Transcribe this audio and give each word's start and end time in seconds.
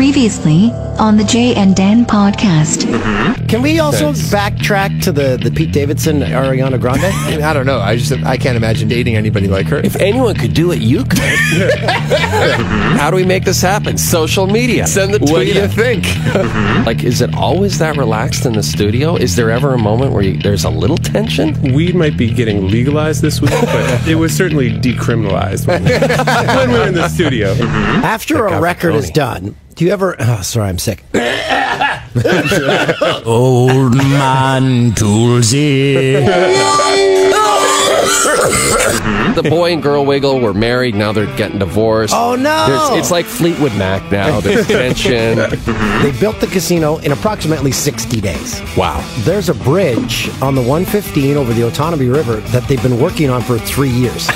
Previously 0.00 0.70
on 0.98 1.18
the 1.18 1.24
Jay 1.24 1.54
and 1.54 1.76
Dan 1.76 2.06
podcast. 2.06 2.84
Mm-hmm. 2.84 3.44
Can 3.48 3.60
we 3.60 3.80
also 3.80 4.12
backtrack 4.12 5.02
to 5.02 5.12
the, 5.12 5.36
the 5.36 5.50
Pete 5.50 5.72
Davidson 5.72 6.20
Ariana 6.20 6.80
Grande? 6.80 7.04
I 7.44 7.52
don't 7.52 7.66
know. 7.66 7.80
I 7.80 7.98
just 7.98 8.10
I 8.24 8.38
can't 8.38 8.56
imagine 8.56 8.88
dating 8.88 9.16
anybody 9.16 9.46
like 9.46 9.66
her. 9.66 9.76
If 9.76 9.96
anyone 9.96 10.36
could 10.36 10.54
do 10.54 10.72
it, 10.72 10.80
you 10.80 11.04
could. 11.04 11.20
Mm-hmm. 12.10 12.96
How 12.96 13.10
do 13.10 13.16
we 13.16 13.24
make 13.24 13.44
this 13.44 13.60
happen? 13.60 13.96
Social 13.96 14.46
media. 14.46 14.86
Send 14.86 15.14
the 15.14 15.18
tweet. 15.18 15.32
What 15.32 15.40
do 15.40 15.52
you 15.52 15.62
in. 15.62 15.70
think? 15.70 16.04
Mm-hmm. 16.04 16.84
Like, 16.84 17.04
is 17.04 17.20
it 17.20 17.34
always 17.34 17.78
that 17.78 17.96
relaxed 17.96 18.46
in 18.46 18.54
the 18.54 18.62
studio? 18.62 19.16
Is 19.16 19.36
there 19.36 19.50
ever 19.50 19.74
a 19.74 19.78
moment 19.78 20.12
where 20.12 20.22
you, 20.22 20.38
there's 20.38 20.64
a 20.64 20.70
little 20.70 20.96
tension? 20.96 21.60
Weed 21.74 21.94
might 21.94 22.16
be 22.16 22.32
getting 22.32 22.68
legalized 22.68 23.22
this 23.22 23.40
week, 23.40 23.50
but 23.50 24.08
it 24.08 24.16
was 24.16 24.34
certainly 24.36 24.70
decriminalized 24.70 25.66
when, 25.66 25.84
when 25.84 26.70
we 26.70 26.78
were 26.78 26.88
in 26.88 26.94
the 26.94 27.08
studio. 27.08 27.52
After 28.02 28.46
a 28.46 28.60
record 28.60 28.94
is 28.94 29.10
done, 29.10 29.54
do 29.74 29.84
you 29.84 29.92
ever. 29.92 30.16
Oh, 30.18 30.42
sorry, 30.42 30.68
I'm 30.68 30.78
sick. 30.78 31.04
Old 33.24 33.94
man 33.96 34.92
Toolsy. 34.92 36.16
The 39.30 39.48
boy 39.48 39.72
and 39.72 39.82
girl 39.82 40.04
wiggle 40.04 40.40
were 40.40 40.52
married. 40.52 40.94
Now 40.96 41.12
they're 41.12 41.34
getting 41.36 41.58
divorced. 41.60 42.12
Oh, 42.14 42.34
no. 42.34 42.66
There's, 42.90 43.00
it's 43.00 43.10
like 43.10 43.24
Fleetwood 43.26 43.72
Mac 43.76 44.10
now. 44.10 44.40
There's 44.40 44.66
tension. 44.66 45.38
They 46.02 46.12
built 46.18 46.40
the 46.40 46.48
casino 46.48 46.98
in 46.98 47.12
approximately 47.12 47.70
60 47.72 48.20
days. 48.20 48.60
Wow. 48.76 49.00
There's 49.20 49.48
a 49.48 49.54
bridge 49.54 50.28
on 50.42 50.54
the 50.56 50.60
115 50.60 51.36
over 51.36 51.54
the 51.54 51.62
Otonabee 51.62 52.12
River 52.12 52.36
that 52.50 52.66
they've 52.68 52.82
been 52.82 53.00
working 53.00 53.30
on 53.30 53.40
for 53.42 53.56
three 53.58 53.88
years. 53.90 54.26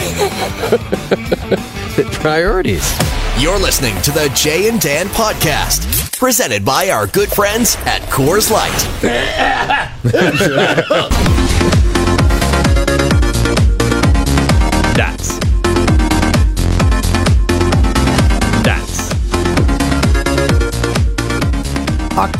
Priorities. 2.20 2.90
You're 3.38 3.58
listening 3.58 4.00
to 4.02 4.10
the 4.12 4.30
Jay 4.34 4.68
and 4.68 4.80
Dan 4.80 5.06
podcast, 5.08 6.16
presented 6.18 6.64
by 6.64 6.90
our 6.90 7.06
good 7.08 7.30
friends 7.30 7.76
at 7.84 8.00
Coors 8.02 8.50
Light. 8.50 8.72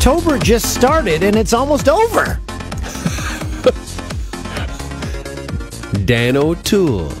October 0.05 0.37
just 0.37 0.71
started 0.71 1.23
and 1.23 1.35
it's 1.35 1.51
almost 1.51 1.89
over. 1.89 2.39
Dan 6.05 6.37
O'Toole. 6.37 7.11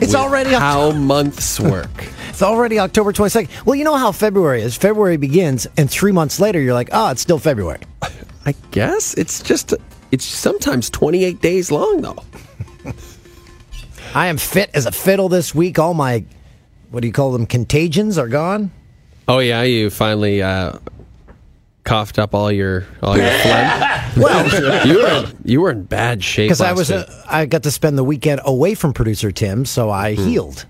It's 0.00 0.12
already 0.12 0.56
October. 0.56 0.58
how 0.58 0.90
months 0.90 1.60
work. 1.60 2.08
It's 2.30 2.42
already 2.42 2.80
October 2.80 3.12
22nd. 3.12 3.64
Well, 3.64 3.76
you 3.76 3.84
know 3.84 3.94
how 3.94 4.10
February 4.10 4.62
is. 4.62 4.76
February 4.76 5.18
begins, 5.18 5.68
and 5.76 5.88
three 5.88 6.10
months 6.10 6.40
later, 6.40 6.60
you're 6.60 6.74
like, 6.74 6.88
oh, 6.90 7.12
it's 7.12 7.22
still 7.22 7.38
February. 7.38 7.82
I 8.44 8.56
guess 8.72 9.14
it's 9.14 9.40
just 9.40 9.72
it's 10.10 10.24
sometimes 10.24 10.90
28 10.90 11.40
days 11.40 11.70
long 11.70 12.00
though. 12.00 12.24
I 14.16 14.26
am 14.26 14.36
fit 14.36 14.70
as 14.74 14.86
a 14.86 14.90
fiddle 14.90 15.28
this 15.28 15.54
week. 15.54 15.78
All 15.78 15.94
my, 15.94 16.24
what 16.90 17.02
do 17.02 17.06
you 17.06 17.12
call 17.12 17.30
them, 17.30 17.46
contagions 17.46 18.18
are 18.18 18.26
gone. 18.26 18.72
Oh 19.28 19.38
yeah, 19.38 19.62
you 19.62 19.90
finally 19.90 20.42
uh, 20.42 20.72
coughed 21.88 22.18
up 22.18 22.34
all 22.34 22.52
your 22.52 22.86
all 23.02 23.16
your 23.16 23.30
phlegm. 23.30 23.94
Well, 24.18 24.86
you 24.86 24.98
were 24.98 25.08
in, 25.08 25.36
you 25.44 25.60
were 25.60 25.70
in 25.70 25.84
bad 25.84 26.24
shape 26.24 26.46
because 26.48 26.60
I 26.60 26.72
was, 26.72 26.90
week. 26.90 27.04
uh, 27.08 27.22
I 27.28 27.46
got 27.46 27.62
to 27.64 27.70
spend 27.70 27.96
the 27.96 28.02
weekend 28.02 28.40
away 28.44 28.74
from 28.74 28.92
producer 28.92 29.30
Tim, 29.30 29.64
so 29.64 29.90
I 29.90 30.14
Hmm. 30.16 30.26
healed. 30.26 30.66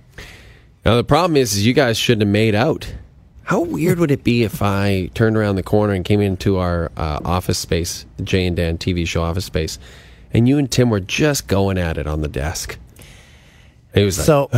Now 0.84 0.96
the 0.96 1.04
problem 1.04 1.36
is, 1.36 1.54
is 1.54 1.66
you 1.66 1.72
guys 1.72 1.96
shouldn't 1.98 2.22
have 2.22 2.28
made 2.32 2.54
out. 2.54 2.92
How 3.44 3.60
weird 3.62 3.98
would 4.00 4.10
it 4.10 4.22
be 4.24 4.42
if 4.42 4.60
I 4.60 5.08
turned 5.14 5.36
around 5.38 5.56
the 5.56 5.62
corner 5.62 5.94
and 5.94 6.04
came 6.04 6.20
into 6.20 6.58
our 6.58 6.90
uh, 6.98 7.20
office 7.24 7.56
space, 7.58 8.04
the 8.18 8.22
Jay 8.22 8.46
and 8.46 8.54
Dan 8.54 8.76
TV 8.76 9.06
show 9.06 9.22
office 9.22 9.46
space, 9.46 9.78
and 10.34 10.46
you 10.46 10.58
and 10.58 10.70
Tim 10.70 10.90
were 10.90 11.00
just 11.00 11.46
going 11.46 11.78
at 11.78 11.96
it 11.96 12.06
on 12.06 12.20
the 12.20 12.28
desk? 12.28 12.76
He 13.94 14.04
was 14.04 14.18
like, 14.18 14.26
So, 14.26 14.48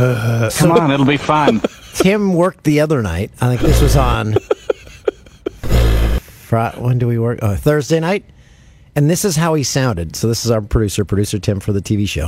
Come 0.57 0.71
on, 0.71 0.91
it'll 0.91 1.05
be 1.05 1.15
fun. 1.15 1.61
Tim 1.93 2.33
worked 2.33 2.65
the 2.65 2.81
other 2.81 3.01
night. 3.01 3.31
I 3.39 3.47
think 3.55 3.61
this 3.61 3.81
was 3.81 3.95
on. 3.95 4.35
Fri- 6.51 6.81
when 6.83 6.97
do 6.97 7.07
we 7.07 7.17
work? 7.17 7.39
Oh, 7.41 7.55
Thursday 7.55 8.01
night. 8.01 8.25
And 8.93 9.09
this 9.09 9.23
is 9.23 9.37
how 9.37 9.53
he 9.53 9.63
sounded. 9.63 10.17
So 10.17 10.27
this 10.27 10.43
is 10.43 10.51
our 10.51 10.61
producer, 10.61 11.05
producer 11.05 11.39
Tim 11.39 11.61
for 11.61 11.71
the 11.71 11.81
TV 11.81 12.05
show. 12.09 12.25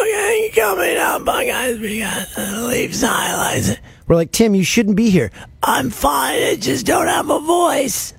Okay, 0.00 0.42
you 0.46 0.50
coming 0.60 0.96
out, 0.96 1.22
my 1.22 1.46
guys? 1.46 1.78
We 1.78 2.00
got 2.00 2.26
the 2.34 2.66
Leafs 2.68 3.02
highlights. 3.02 3.76
We're 4.08 4.16
like, 4.16 4.32
Tim, 4.32 4.56
you 4.56 4.64
shouldn't 4.64 4.96
be 4.96 5.10
here. 5.10 5.30
I'm 5.62 5.90
fine. 5.90 6.42
I 6.42 6.56
just 6.56 6.86
don't 6.86 7.06
have 7.06 7.30
a 7.30 7.38
voice. 7.38 8.14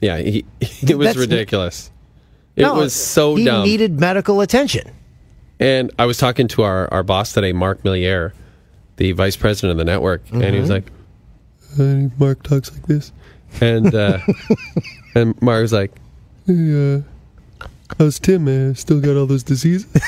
yeah, 0.00 0.18
he, 0.18 0.44
it 0.60 0.96
was 0.96 1.06
That's- 1.08 1.16
ridiculous. 1.16 1.90
It 2.54 2.62
No, 2.62 2.74
was 2.74 2.94
so 2.94 3.30
dumb. 3.32 3.38
he 3.38 3.44
dumb. 3.44 3.64
needed 3.64 3.98
medical 4.00 4.40
attention. 4.40 4.88
And 5.58 5.90
I 5.98 6.06
was 6.06 6.16
talking 6.16 6.46
to 6.48 6.62
our, 6.62 6.86
our 6.94 7.02
boss 7.02 7.32
today, 7.32 7.52
Mark 7.52 7.82
Milliere, 7.82 8.32
the 8.98 9.10
vice 9.12 9.34
president 9.36 9.72
of 9.72 9.78
the 9.78 9.84
network, 9.84 10.22
and 10.30 10.44
he 10.54 10.60
was 10.60 10.70
like, 10.70 10.84
"Uh, 11.78 12.08
"Mark 12.18 12.44
talks 12.44 12.72
like 12.72 12.86
this," 12.86 13.10
and 13.60 13.94
uh, 13.94 14.18
and 15.14 15.40
Mark 15.42 15.62
was 15.62 15.72
like, 15.72 15.92
"Hey, 16.46 16.96
uh, 16.96 17.66
how's 17.98 18.18
Tim? 18.18 18.44
Man, 18.44 18.74
still 18.74 19.00
got 19.00 19.16
all 19.16 19.26
those 19.26 19.42
diseases?" 19.42 19.86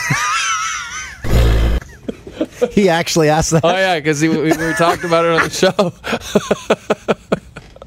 He 2.72 2.88
actually 2.90 3.30
asked 3.30 3.52
that. 3.52 3.64
oh 3.64 3.70
yeah, 3.70 3.98
because 3.98 4.20
we, 4.20 4.28
we 4.28 4.50
were 4.56 4.74
talking 4.74 5.06
about 5.06 5.24
it 5.24 5.30
on 5.32 5.48
the 5.48 5.50
show. 5.50 5.92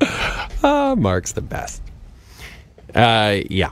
Ah, 0.66 0.96
Mark's 0.96 1.34
the 1.34 1.42
best. 1.42 1.82
Uh, 2.96 3.42
yeah. 3.50 3.72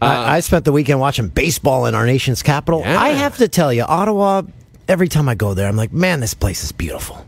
I, 0.00 0.36
I 0.36 0.40
spent 0.40 0.64
the 0.64 0.72
weekend 0.72 0.98
watching 0.98 1.28
baseball 1.28 1.84
in 1.84 1.94
our 1.94 2.06
nation's 2.06 2.42
capital. 2.42 2.80
Yeah. 2.80 2.98
I 2.98 3.10
have 3.10 3.36
to 3.36 3.48
tell 3.48 3.70
you, 3.70 3.82
Ottawa. 3.82 4.42
Every 4.88 5.08
time 5.08 5.28
I 5.28 5.34
go 5.34 5.52
there, 5.52 5.68
I'm 5.68 5.76
like, 5.76 5.92
man, 5.92 6.20
this 6.20 6.32
place 6.32 6.64
is 6.64 6.72
beautiful. 6.72 7.26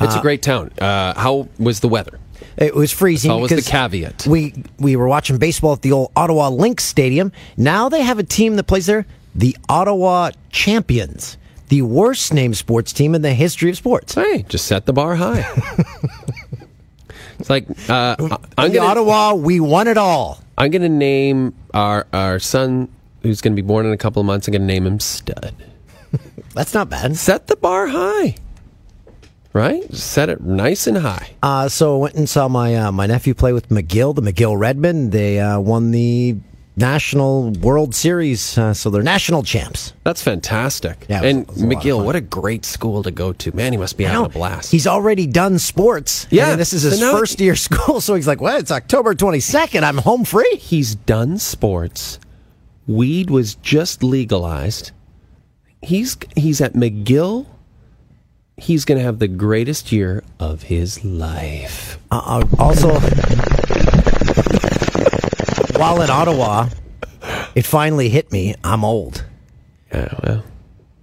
It's 0.00 0.14
a 0.14 0.20
great 0.20 0.42
town. 0.42 0.70
Uh, 0.78 1.18
how 1.18 1.48
was 1.58 1.80
the 1.80 1.88
weather? 1.88 2.18
It 2.56 2.74
was 2.74 2.90
freezing. 2.90 3.30
That's 3.30 3.52
was 3.52 3.64
the 3.64 3.70
caveat. 3.70 4.26
We 4.26 4.64
we 4.78 4.96
were 4.96 5.08
watching 5.08 5.38
baseball 5.38 5.74
at 5.74 5.82
the 5.82 5.92
old 5.92 6.10
Ottawa 6.16 6.48
Lynx 6.48 6.84
Stadium. 6.84 7.32
Now 7.56 7.88
they 7.88 8.02
have 8.02 8.18
a 8.18 8.22
team 8.22 8.56
that 8.56 8.64
plays 8.64 8.86
there, 8.86 9.06
the 9.34 9.56
Ottawa 9.68 10.30
Champions, 10.50 11.36
the 11.68 11.82
worst 11.82 12.32
named 12.32 12.56
sports 12.56 12.92
team 12.92 13.14
in 13.14 13.22
the 13.22 13.34
history 13.34 13.70
of 13.70 13.76
sports. 13.76 14.14
Hey, 14.14 14.44
just 14.48 14.66
set 14.66 14.86
the 14.86 14.92
bar 14.92 15.16
high. 15.16 15.46
it's 17.38 17.50
like 17.50 17.68
uh, 17.88 18.16
I'm 18.58 18.70
the 18.72 18.78
gonna, 18.78 18.90
Ottawa, 18.90 19.34
we 19.34 19.60
won 19.60 19.86
it 19.88 19.96
all. 19.98 20.42
I'm 20.58 20.70
gonna 20.70 20.88
name 20.88 21.54
our 21.72 22.06
our 22.12 22.38
son 22.38 22.88
who's 23.22 23.40
gonna 23.40 23.56
be 23.56 23.62
born 23.62 23.86
in 23.86 23.92
a 23.92 23.96
couple 23.98 24.20
of 24.20 24.26
months. 24.26 24.48
I'm 24.48 24.52
gonna 24.52 24.64
name 24.64 24.86
him 24.86 25.00
Stud. 25.00 25.54
That's 26.54 26.74
not 26.74 26.90
bad. 26.90 27.16
Set 27.16 27.46
the 27.46 27.56
bar 27.56 27.86
high, 27.86 28.34
right? 29.52 29.92
Set 29.94 30.28
it 30.28 30.40
nice 30.40 30.86
and 30.86 30.98
high. 30.98 31.30
Uh, 31.42 31.68
so 31.68 31.96
I 31.96 31.98
went 32.02 32.14
and 32.16 32.28
saw 32.28 32.48
my 32.48 32.74
uh, 32.76 32.92
my 32.92 33.06
nephew 33.06 33.34
play 33.34 33.52
with 33.52 33.68
McGill, 33.68 34.14
the 34.14 34.22
McGill 34.22 34.58
Redmen. 34.58 35.10
They 35.10 35.38
uh, 35.40 35.58
won 35.60 35.90
the 35.90 36.36
National 36.76 37.50
World 37.50 37.94
Series, 37.94 38.56
uh, 38.56 38.72
so 38.72 38.88
they're 38.88 39.02
national 39.02 39.42
champs. 39.42 39.92
That's 40.04 40.22
fantastic. 40.22 41.04
Yeah, 41.08 41.20
was- 41.20 41.30
and 41.30 41.42
it 41.42 41.48
was 41.48 41.62
a 41.62 41.66
McGill, 41.66 42.04
what 42.04 42.16
a 42.16 42.20
great 42.22 42.64
school 42.64 43.02
to 43.02 43.10
go 43.10 43.32
to. 43.34 43.54
Man, 43.54 43.72
he 43.72 43.78
must 43.78 43.98
be 43.98 44.04
having 44.04 44.24
a 44.26 44.28
blast. 44.30 44.70
He's 44.70 44.86
already 44.86 45.26
done 45.26 45.58
sports. 45.58 46.26
Yeah, 46.30 46.52
and 46.52 46.60
this 46.60 46.72
is 46.72 46.82
his 46.82 46.98
so 46.98 47.12
first 47.12 47.38
year 47.40 47.56
school, 47.68 48.00
so 48.00 48.14
he's 48.14 48.26
like, 48.26 48.40
"Well, 48.40 48.58
it's 48.58 48.70
October 48.70 49.14
twenty 49.14 49.40
second. 49.40 49.84
I'm 49.84 49.98
home 49.98 50.24
free." 50.24 50.56
he's 50.56 50.94
done 50.94 51.38
sports. 51.38 52.18
Weed 52.86 53.30
was 53.30 53.56
just 53.56 54.02
legalized. 54.02 54.92
He's 55.82 56.16
he's 56.36 56.60
at 56.60 56.72
McGill. 56.74 57.46
He's 58.60 58.84
going 58.84 58.98
to 58.98 59.04
have 59.04 59.18
the 59.18 59.28
greatest 59.28 59.90
year 59.90 60.22
of 60.38 60.64
his 60.64 61.02
life. 61.04 61.98
Uh, 62.10 62.42
uh, 62.42 62.44
also, 62.58 62.90
while 65.78 66.02
in 66.02 66.10
Ottawa, 66.10 66.68
it 67.54 67.64
finally 67.64 68.08
hit 68.10 68.30
me. 68.32 68.54
I'm 68.62 68.84
old. 68.84 69.24
Yeah, 69.92 70.14
well, 70.22 70.44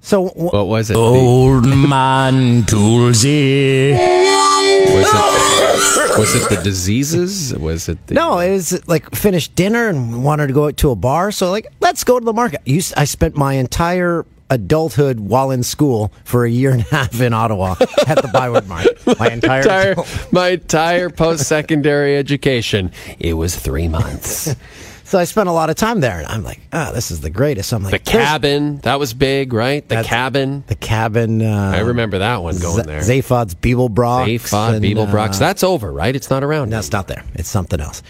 So 0.01 0.27
w- 0.29 0.49
what 0.49 0.67
was 0.67 0.89
it? 0.91 0.93
The- 0.93 0.99
Old 0.99 1.65
man 1.65 2.63
Toolsy. 2.63 3.91
was 3.91 5.07
it 5.13 6.17
was 6.19 6.35
it 6.35 6.49
the 6.55 6.61
diseases? 6.63 7.53
Was 7.57 7.89
it 7.89 8.05
the 8.07 8.13
no, 8.15 8.39
it 8.39 8.51
was 8.51 8.87
like 8.87 9.13
finished 9.13 9.55
dinner 9.55 9.87
and 9.89 10.23
wanted 10.23 10.47
to 10.47 10.53
go 10.53 10.67
out 10.67 10.77
to 10.77 10.91
a 10.91 10.95
bar. 10.95 11.31
So 11.31 11.51
like, 11.51 11.67
let's 11.81 12.03
go 12.03 12.19
to 12.19 12.25
the 12.25 12.33
market. 12.33 12.61
You 12.65 12.77
s- 12.77 12.93
I 12.95 13.03
spent 13.05 13.35
my 13.35 13.53
entire 13.53 14.25
adulthood 14.49 15.19
while 15.19 15.51
in 15.51 15.63
school 15.63 16.11
for 16.23 16.45
a 16.45 16.49
year 16.49 16.71
and 16.71 16.81
a 16.81 16.85
half 16.85 17.19
in 17.19 17.33
Ottawa 17.33 17.75
at 18.07 18.21
the 18.21 18.29
Byward 18.31 18.67
Market. 18.67 19.19
My 19.19 19.29
entire, 19.31 19.61
entire 19.61 19.95
my 20.31 20.49
entire 20.49 21.09
post 21.09 21.47
secondary 21.47 22.15
education? 22.17 22.91
It 23.19 23.33
was 23.33 23.55
three 23.55 23.87
months. 23.87 24.55
So 25.07 25.17
I 25.17 25.23
spent 25.23 25.47
a 25.47 25.53
lot 25.53 25.69
of 25.69 25.77
time 25.77 26.01
there, 26.01 26.17
and 26.17 26.27
I'm 26.27 26.43
like, 26.43 26.59
oh, 26.73 26.91
this 26.91 27.11
is 27.11 27.21
the 27.21 27.29
greatest. 27.29 27.71
I'm 27.71 27.81
like, 27.81 27.93
the 27.93 27.99
cabin, 28.11 28.79
that 28.79 28.99
was 28.99 29.13
big, 29.13 29.53
right? 29.53 29.87
The 29.87 30.03
cabin. 30.03 30.65
the 30.67 30.75
cabin. 30.75 31.41
Uh, 31.41 31.71
I 31.73 31.79
remember 31.79 32.17
that 32.17 32.43
one 32.43 32.57
going 32.59 32.75
Z- 32.75 32.81
there. 32.87 32.99
Zaphod's 32.99 33.55
Beeblebrox. 33.55 34.25
Zaphod, 34.37 34.81
Beeblebrox. 34.81 35.35
uh, 35.37 35.39
That's 35.39 35.63
over, 35.63 35.93
right? 35.93 36.13
It's 36.13 36.29
not 36.29 36.43
around. 36.43 36.71
No, 36.71 36.79
it's 36.79 36.91
not 36.91 37.07
there. 37.07 37.23
It's 37.35 37.47
something 37.47 37.79
else. 37.79 38.03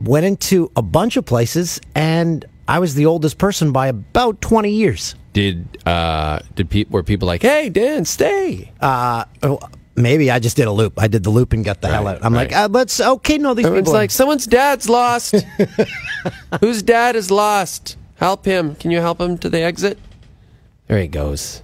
Went 0.00 0.24
into 0.24 0.72
a 0.76 0.80
bunch 0.80 1.18
of 1.18 1.26
places, 1.26 1.78
and 1.94 2.42
I 2.66 2.78
was 2.78 2.94
the 2.94 3.04
oldest 3.04 3.36
person 3.36 3.72
by 3.72 3.88
about 3.88 4.40
20 4.40 4.70
years. 4.70 5.14
Did 5.38 5.86
uh 5.86 6.40
did 6.56 6.68
people 6.68 6.94
were 6.94 7.04
people 7.04 7.28
like, 7.28 7.42
"Hey, 7.42 7.68
Dan, 7.68 8.04
stay." 8.04 8.72
Uh, 8.80 9.24
oh, 9.44 9.60
maybe 9.94 10.32
I 10.32 10.40
just 10.40 10.56
did 10.56 10.66
a 10.66 10.72
loop. 10.72 10.94
I 11.00 11.06
did 11.06 11.22
the 11.22 11.30
loop 11.30 11.52
and 11.52 11.64
got 11.64 11.80
the 11.80 11.86
hell 11.86 12.08
out. 12.08 12.24
I'm 12.24 12.34
like, 12.34 12.52
uh, 12.52 12.66
let's, 12.68 13.00
okay, 13.00 13.38
no, 13.38 13.54
these 13.54 13.64
Everyone's 13.64 13.84
people. 13.86 13.92
like, 13.92 14.10
"Someone's 14.10 14.46
dad's 14.48 14.88
lost. 14.88 15.36
Whose 16.60 16.82
dad 16.82 17.14
is 17.14 17.30
lost? 17.30 17.96
Help 18.16 18.44
him. 18.46 18.74
Can 18.74 18.90
you 18.90 18.98
help 19.00 19.20
him 19.20 19.38
to 19.38 19.48
the 19.48 19.60
exit?" 19.60 19.96
There 20.88 20.98
he 20.98 21.06
goes. 21.06 21.62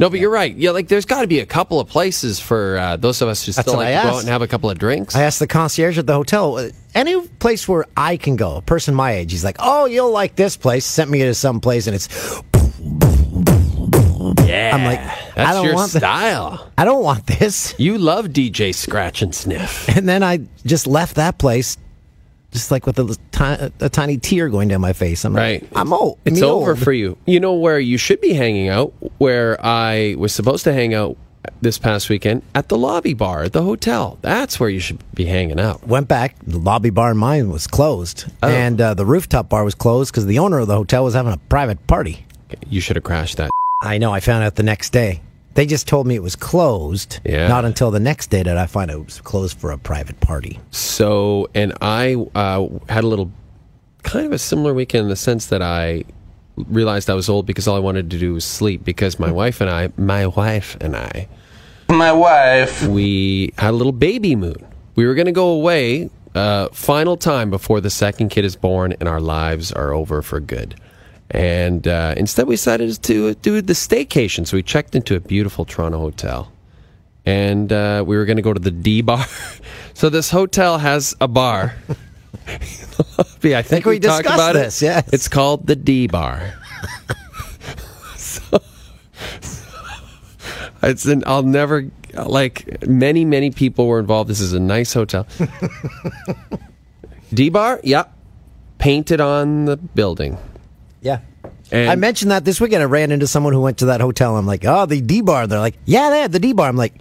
No, 0.00 0.10
but 0.10 0.18
you're 0.18 0.28
right. 0.28 0.52
Yeah, 0.52 0.72
like 0.72 0.88
there's 0.88 1.04
got 1.04 1.20
to 1.20 1.28
be 1.28 1.38
a 1.38 1.46
couple 1.46 1.78
of 1.78 1.88
places 1.88 2.40
for 2.40 2.78
uh, 2.78 2.96
those 2.96 3.22
of 3.22 3.28
us 3.28 3.46
who 3.46 3.52
That's 3.52 3.68
still 3.68 3.78
like 3.78 3.94
to 3.94 4.02
go 4.08 4.16
out 4.16 4.20
and 4.22 4.28
have 4.28 4.42
a 4.42 4.48
couple 4.48 4.70
of 4.70 4.76
drinks. 4.76 5.14
I 5.14 5.22
asked 5.22 5.38
the 5.38 5.46
concierge 5.46 5.98
at 5.98 6.08
the 6.08 6.14
hotel, 6.14 6.56
uh, 6.56 6.70
any 6.96 7.28
place 7.38 7.68
where 7.68 7.84
I 7.96 8.16
can 8.16 8.34
go, 8.34 8.56
a 8.56 8.62
person 8.62 8.92
my 8.92 9.12
age. 9.12 9.30
He's 9.30 9.44
like, 9.44 9.58
oh, 9.60 9.84
you'll 9.84 10.10
like 10.10 10.34
this 10.34 10.56
place. 10.56 10.84
Sent 10.84 11.10
me 11.10 11.20
to 11.20 11.34
some 11.34 11.60
place, 11.60 11.86
and 11.86 11.94
it's. 11.94 12.08
Yeah, 14.46 14.70
I'm 14.74 14.84
like, 14.84 15.00
that's 15.34 15.50
I 15.50 15.52
don't 15.52 15.64
your 15.66 15.74
want 15.74 15.92
the- 15.92 15.98
style. 16.00 16.70
I 16.78 16.84
don't 16.84 17.02
want 17.02 17.26
this. 17.26 17.74
You 17.78 17.98
love 17.98 18.26
DJ 18.28 18.74
Scratch 18.74 19.22
and 19.22 19.34
Sniff. 19.34 19.88
And 19.96 20.08
then 20.08 20.22
I 20.22 20.40
just 20.66 20.86
left 20.86 21.16
that 21.16 21.38
place, 21.38 21.76
just 22.52 22.70
like 22.70 22.86
with 22.86 22.98
a, 22.98 23.72
a 23.80 23.88
tiny 23.88 24.18
tear 24.18 24.48
going 24.48 24.68
down 24.68 24.80
my 24.80 24.92
face. 24.92 25.24
I'm 25.24 25.34
Right. 25.34 25.62
like, 25.62 25.70
I'm 25.76 25.92
old. 25.92 26.18
It's 26.24 26.42
over 26.42 26.70
old. 26.72 26.78
for 26.80 26.92
you. 26.92 27.16
You 27.26 27.40
know 27.40 27.54
where 27.54 27.78
you 27.78 27.96
should 27.98 28.20
be 28.20 28.32
hanging 28.32 28.68
out, 28.68 28.92
where 29.18 29.58
I 29.64 30.14
was 30.18 30.32
supposed 30.32 30.64
to 30.64 30.72
hang 30.72 30.94
out 30.94 31.16
this 31.60 31.78
past 31.78 32.08
weekend 32.08 32.42
at 32.54 32.68
the 32.70 32.76
lobby 32.78 33.12
bar 33.12 33.42
at 33.44 33.52
the 33.52 33.62
hotel. 33.62 34.18
That's 34.22 34.58
where 34.58 34.70
you 34.70 34.80
should 34.80 35.02
be 35.14 35.26
hanging 35.26 35.60
out. 35.60 35.86
Went 35.86 36.08
back. 36.08 36.36
The 36.46 36.58
lobby 36.58 36.88
bar 36.90 37.10
in 37.10 37.18
mine 37.18 37.50
was 37.50 37.66
closed, 37.66 38.24
Oh. 38.42 38.48
and 38.48 38.80
uh, 38.80 38.94
the 38.94 39.04
rooftop 39.04 39.48
bar 39.50 39.62
was 39.64 39.74
closed 39.74 40.10
because 40.12 40.24
the 40.26 40.38
owner 40.38 40.58
of 40.60 40.68
the 40.68 40.74
hotel 40.76 41.04
was 41.04 41.12
having 41.14 41.32
a 41.32 41.38
private 41.48 41.86
party. 41.86 42.23
You 42.68 42.80
should 42.80 42.96
have 42.96 43.04
crashed 43.04 43.36
that. 43.38 43.50
I 43.82 43.98
know. 43.98 44.12
I 44.12 44.20
found 44.20 44.44
out 44.44 44.54
the 44.56 44.62
next 44.62 44.90
day. 44.90 45.20
They 45.54 45.66
just 45.66 45.86
told 45.86 46.06
me 46.06 46.16
it 46.16 46.22
was 46.22 46.34
closed. 46.34 47.20
Yeah. 47.24 47.46
Not 47.46 47.64
until 47.64 47.90
the 47.92 48.00
next 48.00 48.28
day 48.28 48.42
did 48.42 48.56
I 48.56 48.66
find 48.66 48.90
out 48.90 48.96
it 49.00 49.04
was 49.04 49.20
closed 49.20 49.56
for 49.58 49.70
a 49.70 49.78
private 49.78 50.18
party. 50.20 50.58
So, 50.70 51.48
and 51.54 51.72
I 51.80 52.14
uh, 52.34 52.66
had 52.88 53.04
a 53.04 53.06
little 53.06 53.30
kind 54.02 54.26
of 54.26 54.32
a 54.32 54.38
similar 54.38 54.74
weekend 54.74 55.04
in 55.04 55.08
the 55.10 55.16
sense 55.16 55.46
that 55.46 55.62
I 55.62 56.04
realized 56.56 57.08
I 57.08 57.14
was 57.14 57.28
old 57.28 57.46
because 57.46 57.68
all 57.68 57.76
I 57.76 57.80
wanted 57.80 58.10
to 58.10 58.18
do 58.18 58.34
was 58.34 58.44
sleep 58.44 58.84
because 58.84 59.18
my 59.20 59.30
wife 59.30 59.60
and 59.60 59.70
I, 59.70 59.90
my 59.96 60.26
wife 60.26 60.76
and 60.80 60.96
I, 60.96 61.28
My 61.88 62.12
wife. 62.12 62.86
we 62.86 63.52
had 63.58 63.70
a 63.70 63.76
little 63.76 63.92
baby 63.92 64.34
moon. 64.36 64.56
We 64.96 65.06
were 65.06 65.14
going 65.14 65.26
to 65.26 65.32
go 65.32 65.48
away, 65.48 66.10
uh, 66.34 66.68
final 66.68 67.16
time 67.16 67.50
before 67.50 67.80
the 67.80 67.90
second 67.90 68.28
kid 68.30 68.44
is 68.44 68.56
born 68.56 68.92
and 68.98 69.08
our 69.08 69.20
lives 69.20 69.72
are 69.72 69.92
over 69.92 70.20
for 70.22 70.40
good. 70.40 70.74
And 71.30 71.88
uh, 71.88 72.14
instead, 72.16 72.46
we 72.46 72.54
decided 72.54 73.02
to 73.02 73.34
do 73.34 73.60
the 73.60 73.72
staycation. 73.72 74.46
So 74.46 74.56
we 74.56 74.62
checked 74.62 74.94
into 74.94 75.16
a 75.16 75.20
beautiful 75.20 75.64
Toronto 75.64 75.98
hotel. 75.98 76.52
And 77.26 77.72
uh, 77.72 78.04
we 78.06 78.16
were 78.16 78.26
going 78.26 78.36
to 78.36 78.42
go 78.42 78.52
to 78.52 78.60
the 78.60 78.70
D 78.70 79.00
bar. 79.00 79.24
so 79.94 80.10
this 80.10 80.30
hotel 80.30 80.78
has 80.78 81.14
a 81.20 81.28
bar. 81.28 81.74
I 83.42 83.62
think, 83.62 83.86
we 83.86 83.98
talked 83.98 84.24
discussed 84.24 84.34
about 84.34 84.52
this, 84.54 84.82
it. 84.82 84.86
yes. 84.86 85.12
It's 85.12 85.28
called 85.28 85.66
the 85.66 85.76
D 85.76 86.06
bar. 86.06 86.52
so, 88.16 88.60
it's 90.82 91.06
an, 91.06 91.22
I'll 91.26 91.42
never 91.42 91.90
like 92.14 92.86
many 92.86 93.24
many 93.24 93.50
people 93.50 93.86
were 93.86 93.98
involved. 93.98 94.28
This 94.28 94.40
is 94.40 94.52
a 94.52 94.60
nice 94.60 94.92
hotel. 94.92 95.26
D 97.32 97.48
bar, 97.48 97.80
yep, 97.82 98.12
painted 98.78 99.20
on 99.20 99.64
the 99.64 99.76
building. 99.76 100.38
Yeah. 101.04 101.20
And 101.70 101.90
I 101.90 101.94
mentioned 101.96 102.30
that 102.30 102.44
this 102.44 102.60
weekend. 102.60 102.82
I 102.82 102.86
ran 102.86 103.12
into 103.12 103.26
someone 103.26 103.52
who 103.52 103.60
went 103.60 103.78
to 103.78 103.86
that 103.86 104.00
hotel. 104.00 104.36
I'm 104.36 104.46
like, 104.46 104.64
oh, 104.64 104.86
the 104.86 105.00
D 105.00 105.20
bar. 105.20 105.46
They're 105.46 105.60
like, 105.60 105.76
yeah, 105.84 106.10
they 106.10 106.20
had 106.20 106.32
the 106.32 106.40
D 106.40 106.52
bar. 106.52 106.68
I'm 106.68 106.76
like, 106.76 106.94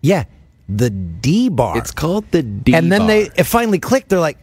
yeah, 0.00 0.24
the 0.68 0.90
D 0.90 1.48
bar. 1.48 1.76
it's 1.76 1.90
called 1.90 2.30
the 2.30 2.42
D. 2.42 2.72
Bar 2.72 2.78
And 2.78 2.90
then 2.90 3.06
they 3.06 3.30
it 3.36 3.44
finally 3.44 3.78
clicked. 3.78 4.08
They're 4.08 4.20
like, 4.20 4.38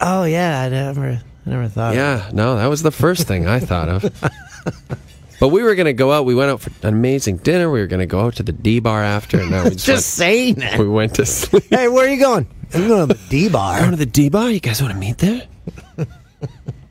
oh 0.00 0.24
yeah, 0.24 0.62
I 0.62 0.68
never, 0.70 1.22
I 1.46 1.50
never 1.50 1.68
thought. 1.68 1.94
Yeah, 1.94 2.30
no, 2.32 2.56
that 2.56 2.66
was 2.66 2.82
the 2.82 2.90
first 2.90 3.28
thing 3.28 3.46
I 3.46 3.60
thought 3.60 3.88
of. 3.88 4.04
But 5.40 5.48
we 5.48 5.62
were 5.62 5.74
going 5.74 5.86
to 5.86 5.94
go 5.94 6.12
out. 6.12 6.26
We 6.26 6.34
went 6.34 6.50
out 6.50 6.60
for 6.60 6.70
an 6.86 6.92
amazing 6.94 7.38
dinner. 7.38 7.70
We 7.70 7.80
were 7.80 7.86
going 7.86 8.00
to 8.00 8.06
go 8.06 8.20
out 8.20 8.36
to 8.36 8.42
the 8.42 8.52
D 8.52 8.78
bar 8.78 9.02
after, 9.02 9.40
and 9.40 9.50
now 9.50 9.64
we 9.64 9.70
just, 9.70 9.86
Just 9.86 10.10
saying 10.10 10.56
that. 10.56 10.72
went, 10.72 10.80
we 10.82 10.88
went 10.94 11.14
to 11.14 11.24
sleep. 11.24 11.64
Hey, 11.70 11.88
where 11.88 12.04
are 12.04 12.10
you 12.10 12.20
going? 12.20 12.46
I'm 12.74 12.86
going 12.86 13.08
to 13.08 13.14
the 13.14 13.20
D 13.30 13.48
bar. 13.48 13.78
Going 13.78 13.92
to 13.92 13.96
the 13.96 14.04
D 14.04 14.28
bar? 14.28 14.50
You 14.50 14.60
guys 14.60 14.82
want 14.82 14.92
to 14.92 15.00
meet 15.00 15.16
there? 15.16 15.48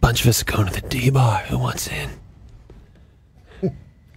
Bunch 0.01 0.21
of 0.21 0.27
us 0.27 0.41
are 0.41 0.45
going 0.45 0.67
to 0.67 0.81
the 0.81 0.87
D 0.87 1.09
bar. 1.09 1.39
Who 1.49 1.57
wants 1.57 1.87
in? 1.87 2.09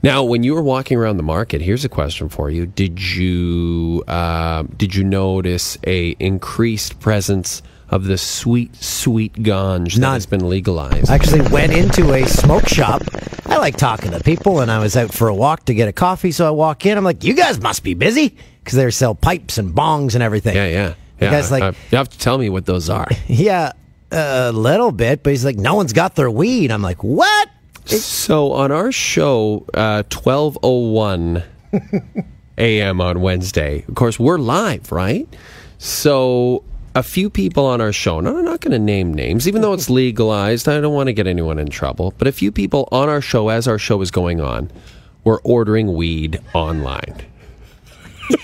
Now, 0.05 0.25
when 0.25 0.43
you 0.43 0.55
were 0.55 0.63
walking 0.63 0.99
around 0.99 1.17
the 1.17 1.23
market, 1.23 1.63
here's 1.63 1.85
a 1.85 1.89
question 1.89 2.29
for 2.29 2.51
you: 2.51 2.67
Did 2.67 3.01
you 3.01 4.03
uh, 4.09 4.65
did 4.77 4.95
you 4.97 5.05
notice 5.05 5.79
a 5.87 6.17
increased 6.19 6.99
presence 6.99 7.63
of 7.89 8.05
the 8.05 8.19
sweet, 8.19 8.75
sweet 8.75 9.33
ganj 9.35 9.95
that 9.95 10.01
None. 10.01 10.15
has 10.15 10.27
been 10.27 10.49
legalized? 10.49 11.09
I 11.09 11.15
actually 11.15 11.43
went 11.51 11.73
into 11.73 12.13
a 12.15 12.27
smoke 12.27 12.67
shop. 12.67 13.03
I 13.47 13.59
like 13.59 13.77
talking 13.77 14.11
to 14.11 14.19
people, 14.21 14.59
and 14.61 14.73
I 14.73 14.81
was 14.81 14.97
out 14.97 15.13
for 15.13 15.29
a 15.29 15.35
walk 15.35 15.67
to 15.67 15.75
get 15.75 15.87
a 15.89 15.93
coffee. 15.93 16.33
So 16.33 16.49
I 16.49 16.51
walk 16.51 16.85
in. 16.85 16.99
I'm 16.99 17.05
like, 17.05 17.23
you 17.23 17.35
guys 17.35 17.61
must 17.61 17.85
be 17.85 17.95
busy 17.95 18.37
because 18.65 18.77
they 18.77 18.91
sell 18.91 19.15
pipes 19.15 19.57
and 19.57 19.73
bongs 19.73 20.15
and 20.15 20.23
everything. 20.23 20.57
yeah, 20.57 20.67
yeah. 20.67 20.95
Yeah. 21.21 21.31
guy's 21.31 21.53
like, 21.53 21.77
you 21.93 21.99
have 21.99 22.09
to 22.09 22.19
tell 22.19 22.39
me 22.39 22.51
what 22.51 22.67
those 22.67 22.91
are. 22.91 23.07
yeah, 23.29 23.71
a 24.13 24.53
little 24.53 24.93
bit, 24.93 25.23
but 25.23 25.31
he's 25.31 25.45
like, 25.45 25.57
no 25.57 25.75
one's 25.75 25.93
got 25.93 26.15
their 26.15 26.31
weed. 26.31 26.71
I'm 26.71 26.83
like, 26.83 27.03
what? 27.03 27.49
So 27.87 28.53
on 28.53 28.71
our 28.71 28.93
show, 28.93 29.67
uh, 29.75 30.05
twelve 30.09 30.57
oh 30.63 30.91
one 30.91 31.43
a.m. 32.59 33.01
on 33.01 33.21
Wednesday. 33.21 33.85
Of 33.89 33.95
course, 33.97 34.19
we're 34.21 34.39
live, 34.39 34.93
right? 34.93 35.29
So 35.79 36.63
a 36.95 37.03
few 37.03 37.29
people 37.31 37.67
on 37.67 37.81
our 37.81 37.93
show. 37.93 38.21
No, 38.21 38.39
I'm 38.39 38.45
not 38.45 38.61
going 38.61 38.73
to 38.73 38.79
name 38.79 39.13
names, 39.13 39.49
even 39.49 39.63
though 39.63 39.73
it's 39.73 39.91
legalized. 40.03 40.69
I 40.69 40.81
don't 40.81 40.95
want 40.95 41.09
to 41.09 41.13
get 41.13 41.27
anyone 41.27 41.59
in 41.59 41.69
trouble. 41.71 42.15
But 42.19 42.29
a 42.29 42.33
few 42.33 42.53
people 42.53 42.89
on 42.93 43.09
our 43.09 43.21
show, 43.21 43.49
as 43.49 43.67
our 43.67 43.79
show 43.79 44.01
is 44.03 44.11
going 44.11 44.41
on, 44.41 44.71
were 45.25 45.41
ordering 45.45 45.95
weed 45.95 46.41
online. 46.55 47.17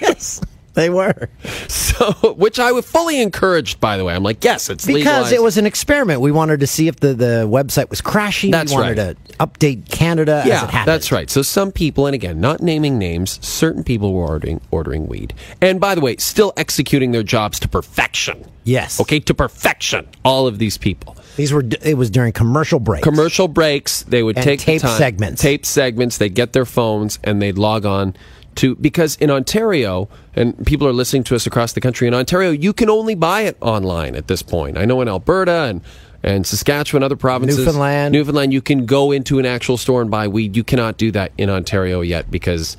Yes, 0.03 0.43
they 0.79 0.91
were. 0.91 1.29
So, 1.69 2.35
which 2.39 2.59
I 2.59 2.73
was 2.73 2.87
fully 2.89 3.21
encouraged, 3.21 3.81
by 3.81 3.97
the 3.97 4.05
way. 4.05 4.15
I'm 4.15 4.23
like, 4.23 4.43
yes, 4.45 4.71
it's 4.71 4.87
Because 4.87 5.05
legalized. 5.05 5.33
it 5.33 5.43
was 5.43 5.59
an 5.59 5.67
experiment. 5.67 6.21
We 6.21 6.31
wanted 6.33 6.61
to 6.61 6.67
see 6.67 6.89
if 6.89 6.97
the, 6.97 7.15
the 7.15 7.47
website 7.51 7.91
was 7.91 8.01
crashing. 8.01 8.51
That's 8.53 8.71
we 8.73 8.79
wanted 8.81 8.99
right. 8.99 9.29
to 9.29 9.37
update 9.39 9.91
Canada 9.91 10.37
as 10.39 10.47
it 10.47 10.49
Yeah, 10.49 10.61
happened. 10.71 10.87
that's 10.89 11.11
right. 11.13 11.29
So 11.29 11.43
some 11.43 11.73
people, 11.73 12.07
and 12.07 12.15
again, 12.15 12.41
not 12.41 12.63
naming 12.63 12.99
names, 12.99 13.45
certain 13.47 13.83
people 13.85 14.15
were 14.15 14.27
ordering 14.27 14.61
ordering 14.71 15.07
weed, 15.09 15.35
and 15.61 15.81
by 15.81 15.95
the 15.95 16.01
way, 16.01 16.17
still 16.17 16.53
executing 16.57 17.13
their 17.13 17.23
jobs 17.25 17.59
to 17.61 17.69
perfection. 17.69 18.45
Yes. 18.65 19.01
Okay, 19.01 19.19
to 19.21 19.35
perfection. 19.35 20.07
All 20.25 20.47
of 20.47 20.59
these 20.59 20.77
people. 20.79 21.17
These 21.37 21.53
were. 21.53 21.65
It 21.83 21.97
was 21.97 22.11
during 22.11 22.33
commercial 22.33 22.79
breaks. 22.81 23.03
Commercial 23.05 23.49
breaks. 23.49 24.03
They 24.03 24.23
would 24.23 24.37
And 24.37 24.45
take 24.45 24.61
tape 24.61 24.83
the 24.83 24.89
time, 24.89 24.99
segments. 24.99 25.41
Tape 25.43 25.65
segments. 25.65 26.19
They'd 26.19 26.35
get 26.35 26.53
their 26.53 26.65
phones 26.67 27.19
and 27.25 27.41
they'd 27.41 27.57
log 27.59 27.87
on 27.87 28.15
to 28.59 28.75
because 28.77 29.17
in 29.17 29.31
Ontario, 29.31 30.09
and 30.35 30.67
people 30.67 30.87
are 30.87 30.93
listening 30.93 31.25
to 31.25 31.35
us 31.35 31.47
across 31.47 31.73
the 31.73 31.81
country. 31.81 32.07
In 32.07 32.15
Ontario, 32.15 32.51
you 32.51 32.73
can 32.73 32.91
only 32.91 33.15
buy 33.15 33.43
it 33.43 33.57
online 33.61 34.15
at 34.15 34.29
this 34.29 34.43
point. 34.43 34.77
I 34.77 34.85
know 34.85 35.01
in 35.01 35.09
Alberta 35.09 35.65
and 35.65 35.81
and 36.23 36.45
Saskatchewan, 36.45 37.05
other 37.05 37.17
provinces, 37.17 37.59
Newfoundland. 37.59 38.13
Newfoundland, 38.13 38.53
you 38.53 38.61
can 38.61 38.87
go 38.87 39.13
into 39.13 39.39
an 39.39 39.47
actual 39.47 39.77
store 39.77 40.03
and 40.03 40.11
buy 40.11 40.27
weed. 40.27 40.57
You 40.57 40.65
cannot 40.65 40.99
do 40.99 41.13
that 41.13 41.31
in 41.39 41.49
Ontario 41.49 42.01
yet 42.01 42.29
because, 42.31 42.77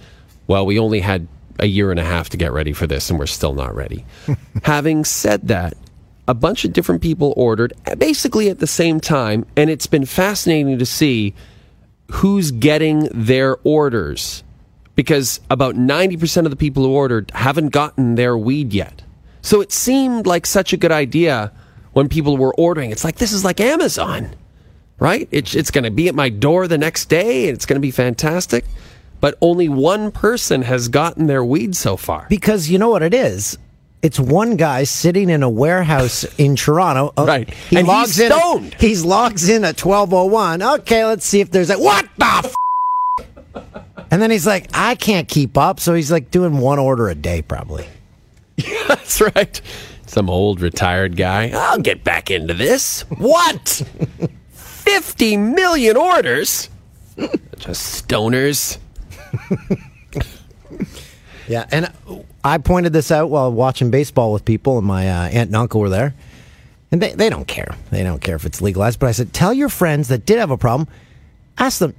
well, 0.48 0.65
we 0.65 0.77
only 0.77 1.00
had 1.00 1.25
a 1.59 1.65
year 1.65 1.91
and 1.91 2.00
a 2.00 2.03
half 2.03 2.29
to 2.29 2.38
get 2.38 2.51
ready 2.51 2.74
for 2.74 2.86
this, 2.86 3.09
and 3.09 3.17
we're 3.17 3.25
still 3.25 3.53
not 3.53 3.74
ready. 3.74 4.05
Having 4.63 5.05
said 5.05 5.48
that, 5.48 5.75
a 6.27 6.33
bunch 6.33 6.65
of 6.65 6.74
different 6.74 7.01
people 7.01 7.33
ordered 7.38 7.71
basically 7.98 8.50
at 8.50 8.59
the 8.59 8.67
same 8.67 9.00
time, 9.00 9.45
and 9.55 9.69
it's 9.69 9.88
been 9.88 10.05
fascinating 10.05 10.77
to 10.77 10.86
see 10.86 11.33
who's 12.12 12.51
getting 12.51 13.07
their 13.13 13.57
orders 13.63 14.43
because 15.00 15.39
about 15.50 15.75
90% 15.75 16.44
of 16.44 16.50
the 16.50 16.58
people 16.58 16.84
who 16.84 16.91
ordered 16.91 17.32
haven't 17.34 17.70
gotten 17.70 18.15
their 18.15 18.38
weed 18.38 18.74
yet. 18.74 19.01
So 19.41 19.62
it 19.62 19.72
seemed 19.72 20.27
like 20.27 20.46
such 20.46 20.74
a 20.74 20.77
good 20.77 20.91
idea 20.91 21.53
when 21.94 22.10
people 22.10 22.36
were 22.36 22.53
ordering. 22.56 22.91
It's 22.91 23.06
like, 23.06 23.15
this 23.15 23.32
is 23.32 23.46
like 23.46 23.62
Amazon, 23.62 24.36
right? 25.00 25.25
It's, 25.32 25.56
it's 25.56 25.72
going 25.72 25.86
to 25.86 25.89
be 25.89 26.10
at 26.10 26.15
my 26.15 26.27
door 26.27 26.68
the 26.68 26.77
next 26.77 27.06
day 27.06 27.48
and 27.48 27.56
it's 27.56 27.65
going 27.65 27.77
to 27.77 27.82
be 27.82 27.91
fantastic. 27.91 28.65
But 29.22 29.38
only 29.39 29.70
one 29.70 30.12
person 30.12 30.63
has 30.63 30.89
gotten 30.89 31.27
their 31.27 31.46
weed 31.46 31.77
so 31.77 31.96
far. 31.96 32.25
because 32.27 32.70
you 32.70 32.77
know 32.77 32.89
what 32.89 33.01
it 33.01 33.13
is. 33.13 33.58
It's 34.01 34.20
one 34.20 34.58
guy 34.58 34.84
sitting 34.84 35.29
in 35.29 35.44
a 35.44 35.50
warehouse 35.50 36.25
in 36.38 36.58
Toronto. 36.58 37.13
Uh, 37.18 37.24
Right. 37.25 37.53
He 37.53 37.77
And 37.77 37.88
he's 37.88 37.94
logs 37.96 38.20
in. 38.20 38.32
stoned. 38.34 38.74
He 38.82 38.98
logs 38.98 39.48
in 39.48 39.63
at 39.63 39.77
twelve 39.77 40.13
oh 40.13 40.25
one. 40.25 40.62
Okay, 40.62 41.06
let's 41.06 41.25
see 41.25 41.39
if 41.39 41.51
there's 41.51 41.70
a 41.70 41.77
what 41.77 42.06
the. 42.18 42.25
F-? 42.25 42.53
And 44.12 44.22
then 44.22 44.32
he's 44.32 44.48
like, 44.48 44.70
I 44.74 44.96
can't 44.96 45.28
keep 45.28 45.58
up, 45.58 45.80
so 45.80 45.94
he's 45.94 46.12
like 46.12 46.32
doing 46.32 46.58
one 46.60 46.80
order 46.80 47.10
a 47.10 47.16
day, 47.16 47.42
probably. 47.42 47.88
Yeah, 48.58 48.86
That's 48.89 49.22
right. 49.22 49.62
Some 50.06 50.30
old 50.30 50.60
retired 50.60 51.16
guy. 51.16 51.51
I'll 51.54 51.80
get 51.80 52.04
back 52.04 52.30
into 52.30 52.54
this. 52.54 53.01
What? 53.18 53.70
50 54.51 55.38
million 55.38 55.96
orders? 55.96 56.70
Just 57.58 58.06
stoners. 58.08 58.78
Yeah, 61.48 61.66
and 61.72 61.92
I 62.44 62.58
pointed 62.60 62.92
this 62.94 63.12
out 63.12 63.30
while 63.30 63.51
watching 63.51 63.89
baseball 63.92 64.32
with 64.34 64.46
people, 64.46 64.78
and 64.78 64.86
my 64.86 65.10
uh, 65.10 65.30
aunt 65.30 65.48
and 65.48 65.56
uncle 65.56 65.82
were 65.82 65.89
there, 65.89 66.13
and 66.92 67.01
they, 67.01 67.13
they 67.13 67.30
don't 67.30 67.48
care. 67.48 67.75
They 67.89 68.04
don't 68.04 68.20
care 68.22 68.36
if 68.36 68.46
it's 68.46 68.62
legalized. 68.62 69.00
But 69.00 69.08
I 69.08 69.12
said, 69.13 69.34
tell 69.34 69.54
your 69.54 69.70
friends 69.70 70.10
that 70.10 70.25
did 70.25 70.38
have 70.38 70.51
a 70.51 70.58
problem, 70.58 70.88
ask 71.58 71.80
them, 71.80 71.92
"D- 71.92 71.98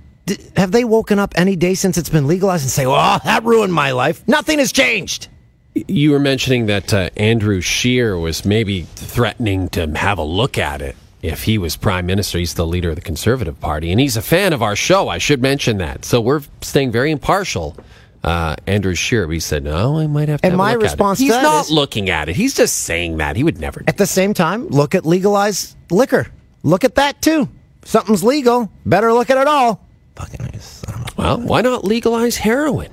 have 0.56 0.72
they 0.72 0.84
woken 0.84 1.18
up 1.18 1.32
any 1.36 1.56
day 1.56 1.74
since 1.74 1.98
it's 1.98 2.08
been 2.10 2.26
legalized 2.26 2.62
and 2.64 2.70
say, 2.70 2.86
well, 2.86 3.20
that 3.24 3.44
ruined 3.44 3.72
my 3.72 3.92
life? 3.92 4.26
Nothing 4.28 4.58
has 4.58 4.72
changed. 4.72 5.28
You 5.74 6.10
were 6.10 6.18
mentioning 6.18 6.66
that 6.66 6.92
uh, 6.92 7.10
Andrew 7.16 7.60
Scheer 7.60 8.18
was 8.18 8.44
maybe 8.44 8.82
threatening 8.82 9.68
to 9.70 9.86
have 9.96 10.18
a 10.18 10.22
look 10.24 10.58
at 10.58 10.82
it 10.82 10.96
if 11.22 11.44
he 11.44 11.58
was 11.58 11.76
prime 11.76 12.06
minister. 12.06 12.38
He's 12.38 12.54
the 12.54 12.66
leader 12.66 12.90
of 12.90 12.96
the 12.96 13.02
Conservative 13.02 13.60
Party, 13.60 13.90
and 13.92 14.00
he's 14.00 14.16
a 14.16 14.22
fan 14.22 14.52
of 14.52 14.62
our 14.62 14.74
show. 14.74 15.08
I 15.08 15.18
should 15.18 15.40
mention 15.40 15.78
that. 15.78 16.04
So 16.04 16.20
we're 16.20 16.42
staying 16.60 16.90
very 16.90 17.10
impartial. 17.10 17.76
Uh, 18.24 18.54
Andrew 18.66 18.94
Scheer, 18.94 19.26
we 19.26 19.40
said, 19.40 19.64
no, 19.64 19.98
I 19.98 20.06
might 20.06 20.28
have 20.28 20.40
to 20.42 20.46
And 20.46 20.52
have 20.52 20.58
my 20.58 20.72
look 20.74 20.82
at 20.82 20.86
it." 20.86 20.92
response 20.92 21.18
He's 21.20 21.30
not 21.30 21.66
is- 21.66 21.70
looking 21.70 22.10
at 22.10 22.28
it. 22.28 22.36
He's 22.36 22.54
just 22.54 22.80
saying 22.80 23.16
that. 23.18 23.36
He 23.36 23.44
would 23.44 23.58
never. 23.58 23.82
At 23.86 23.96
the 23.96 24.06
same 24.06 24.34
time, 24.34 24.66
look 24.68 24.94
at 24.94 25.06
legalized 25.06 25.76
liquor. 25.90 26.26
Look 26.62 26.84
at 26.84 26.96
that 26.96 27.22
too. 27.22 27.48
Something's 27.84 28.22
legal. 28.22 28.70
Better 28.84 29.12
look 29.14 29.30
at 29.30 29.38
it 29.38 29.46
all. 29.46 29.86
Fucking 30.20 30.58
son 30.60 30.94
of 30.94 31.00
a- 31.00 31.06
Well, 31.16 31.40
why 31.40 31.60
not 31.62 31.84
legalize 31.84 32.36
heroin? 32.36 32.90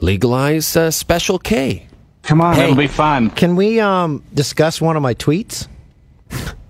Legalize 0.00 0.76
uh, 0.76 0.90
Special 0.90 1.38
K. 1.38 1.86
Come 2.22 2.40
on, 2.40 2.56
Hey. 2.56 2.64
it'll 2.64 2.74
be 2.76 2.86
fun. 2.86 3.30
Can 3.30 3.56
we 3.56 3.80
um, 3.80 4.22
discuss 4.34 4.80
one 4.80 4.96
of 4.96 5.02
my 5.02 5.14
tweets? 5.14 5.68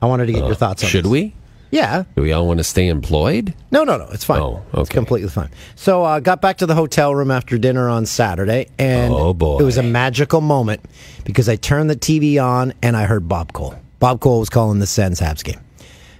I 0.02 0.06
wanted 0.06 0.26
to 0.26 0.32
get 0.32 0.44
your 0.44 0.54
thoughts 0.54 0.82
on 0.82 0.88
it. 0.88 0.90
Should 0.90 1.04
this. 1.06 1.10
we? 1.10 1.34
Yeah. 1.72 2.04
Do 2.14 2.22
we 2.22 2.32
all 2.32 2.46
want 2.46 2.58
to 2.58 2.64
stay 2.64 2.86
employed? 2.88 3.52
No, 3.72 3.82
no, 3.82 3.96
no. 3.96 4.06
It's 4.12 4.22
fine. 4.24 4.40
Oh, 4.40 4.62
It's 4.68 4.78
okay. 4.82 4.94
completely 4.94 5.28
fine. 5.28 5.50
So 5.74 6.04
uh, 6.04 6.20
got 6.20 6.40
back 6.40 6.58
to 6.58 6.66
the 6.66 6.74
hotel 6.74 7.14
room 7.14 7.30
after 7.30 7.58
dinner 7.58 7.88
on 7.88 8.06
Saturday, 8.06 8.68
and 8.78 9.12
Oh, 9.12 9.34
boy. 9.34 9.58
it 9.58 9.64
was 9.64 9.76
a 9.78 9.82
magical 9.82 10.40
moment 10.40 10.82
because 11.24 11.48
I 11.48 11.56
turned 11.56 11.90
the 11.90 11.96
TV 11.96 12.40
on 12.42 12.72
and 12.82 12.96
I 12.96 13.06
heard 13.06 13.26
Bob 13.28 13.52
Cole. 13.52 13.74
Bob 13.98 14.20
Cole 14.20 14.38
was 14.40 14.48
calling 14.50 14.78
the 14.78 14.86
Sens 14.86 15.20
Habs 15.20 15.42
game. 15.42 15.58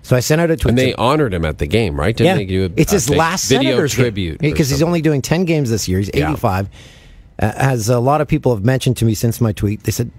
So 0.07 0.15
I 0.15 0.21
sent 0.21 0.41
out 0.41 0.53
a 0.53 0.57
tweet. 0.57 0.71
And 0.71 0.79
they 0.79 0.95
honored 0.95 1.35
him 1.35 1.45
at 1.45 1.59
the 1.59 1.67
game, 1.67 1.99
right? 1.99 2.17
Didn't 2.17 2.27
yeah, 2.27 2.37
they 2.37 2.47
do 2.47 2.67
a, 2.67 2.71
it's 2.81 2.93
his 2.93 3.11
last 3.11 3.49
video 3.49 3.71
Senators 3.71 3.93
tribute 3.93 4.39
because 4.39 4.71
he's 4.71 4.81
only 4.81 5.03
doing 5.03 5.21
ten 5.21 5.45
games 5.45 5.69
this 5.69 5.89
year. 5.89 5.99
He's 5.99 6.13
Yeah. 6.15 6.29
eighty-five. 6.31 6.69
Uh, 7.41 7.53
as 7.57 7.89
a 7.89 7.99
lot 7.99 8.21
of 8.21 8.29
people 8.29 8.55
have 8.55 8.65
mentioned 8.65 8.97
to 8.99 9.05
me 9.05 9.15
since 9.15 9.41
my 9.41 9.51
tweet, 9.51 9.83
they 9.83 9.91
said 9.91 10.13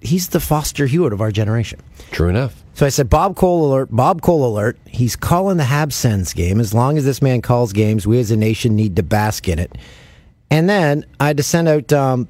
he's 0.00 0.30
the 0.30 0.40
Foster 0.40 0.86
Hewitt 0.86 1.12
of 1.12 1.20
our 1.20 1.30
generation. 1.30 1.78
True 2.10 2.28
enough. 2.28 2.64
So 2.74 2.84
I 2.84 2.88
said, 2.88 3.08
Bob 3.08 3.36
Cole 3.36 3.70
alert, 3.70 3.90
Bob 3.92 4.22
Cole 4.22 4.44
alert. 4.44 4.76
He's 4.88 5.14
calling 5.14 5.56
the 5.56 5.64
Habs 5.64 5.92
Sens 5.92 6.32
game. 6.32 6.58
As 6.58 6.74
long 6.74 6.98
as 6.98 7.04
this 7.04 7.22
man 7.22 7.40
calls 7.40 7.72
games, 7.72 8.08
we 8.08 8.18
as 8.18 8.32
a 8.32 8.36
nation 8.36 8.74
need 8.74 8.96
to 8.96 9.04
bask 9.04 9.46
in 9.46 9.60
it. 9.60 9.78
And 10.50 10.68
then 10.68 11.06
I 11.20 11.28
had 11.28 11.36
to 11.36 11.44
send 11.44 11.68
out 11.68 11.92
um, 11.92 12.26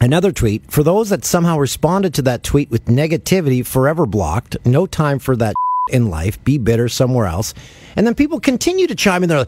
another 0.00 0.32
tweet. 0.32 0.70
For 0.70 0.82
those 0.82 1.10
that 1.10 1.26
somehow 1.26 1.58
responded 1.58 2.14
to 2.14 2.22
that 2.22 2.42
tweet 2.42 2.70
with 2.70 2.86
negativity, 2.86 3.64
forever 3.66 4.06
blocked, 4.06 4.56
no 4.64 4.86
time 4.86 5.18
for 5.18 5.36
that 5.36 5.54
in 5.90 6.10
life, 6.10 6.42
be 6.44 6.58
bitter 6.58 6.88
somewhere 6.88 7.26
else. 7.26 7.54
And 7.96 8.06
then 8.06 8.14
people 8.14 8.40
continue 8.40 8.86
to 8.86 8.94
chime 8.94 9.22
in 9.22 9.28
there, 9.28 9.46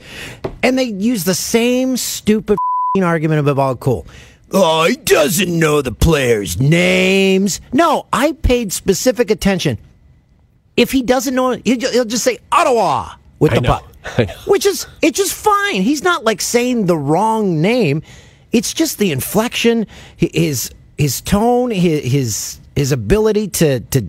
and 0.62 0.78
they 0.78 0.84
use 0.84 1.24
the 1.24 1.34
same 1.34 1.96
stupid 1.96 2.58
argument 3.00 3.46
about 3.48 3.80
Cole. 3.80 4.06
Oh, 4.52 4.84
he 4.84 4.96
doesn't 4.96 5.58
know 5.58 5.82
the 5.82 5.92
players' 5.92 6.60
names. 6.60 7.60
No, 7.72 8.06
I 8.12 8.32
paid 8.32 8.72
specific 8.72 9.30
attention 9.30 9.78
if 10.76 10.92
he 10.92 11.02
doesn't 11.02 11.34
know, 11.34 11.52
he'll 11.64 11.90
he'll 11.92 12.04
just 12.04 12.24
say 12.24 12.38
Ottawa 12.50 13.14
with 13.38 13.52
I 13.52 13.56
the 13.56 13.62
puck, 13.62 13.84
which 14.46 14.66
is 14.66 14.86
it's 15.02 15.16
just 15.16 15.34
fine. 15.34 15.82
He's 15.82 16.02
not 16.02 16.24
like 16.24 16.40
saying 16.40 16.86
the 16.86 16.96
wrong 16.96 17.60
name. 17.60 18.02
It's 18.52 18.72
just 18.72 18.98
the 18.98 19.12
inflection, 19.12 19.86
his 20.16 20.70
his 20.98 21.20
tone, 21.20 21.70
his 21.70 22.12
his, 22.12 22.60
his 22.74 22.92
ability 22.92 23.48
to 23.48 23.80
to 23.80 24.06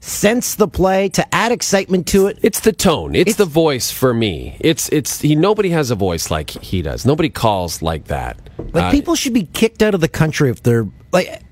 sense 0.00 0.54
the 0.54 0.68
play, 0.68 1.08
to 1.10 1.34
add 1.34 1.52
excitement 1.52 2.06
to 2.08 2.26
it. 2.28 2.38
It's 2.42 2.60
the 2.60 2.72
tone. 2.72 3.14
It's, 3.14 3.20
It's- 3.22 3.36
the 3.36 3.44
voice 3.44 3.90
for 3.90 4.14
me. 4.14 4.56
It's 4.60 4.88
it's 4.90 5.20
he. 5.20 5.34
Nobody 5.34 5.70
has 5.70 5.90
a 5.90 5.94
voice 5.94 6.30
like 6.30 6.50
he 6.50 6.82
does. 6.82 7.04
Nobody 7.04 7.28
calls 7.28 7.82
like 7.82 8.04
that. 8.04 8.36
Like 8.72 8.84
Uh, 8.84 8.90
people 8.90 9.14
should 9.14 9.34
be 9.34 9.44
kicked 9.52 9.82
out 9.82 9.94
of 9.94 10.00
the 10.00 10.08
country 10.08 10.50
if 10.50 10.62
they're 10.62 10.86
like. 11.12 11.42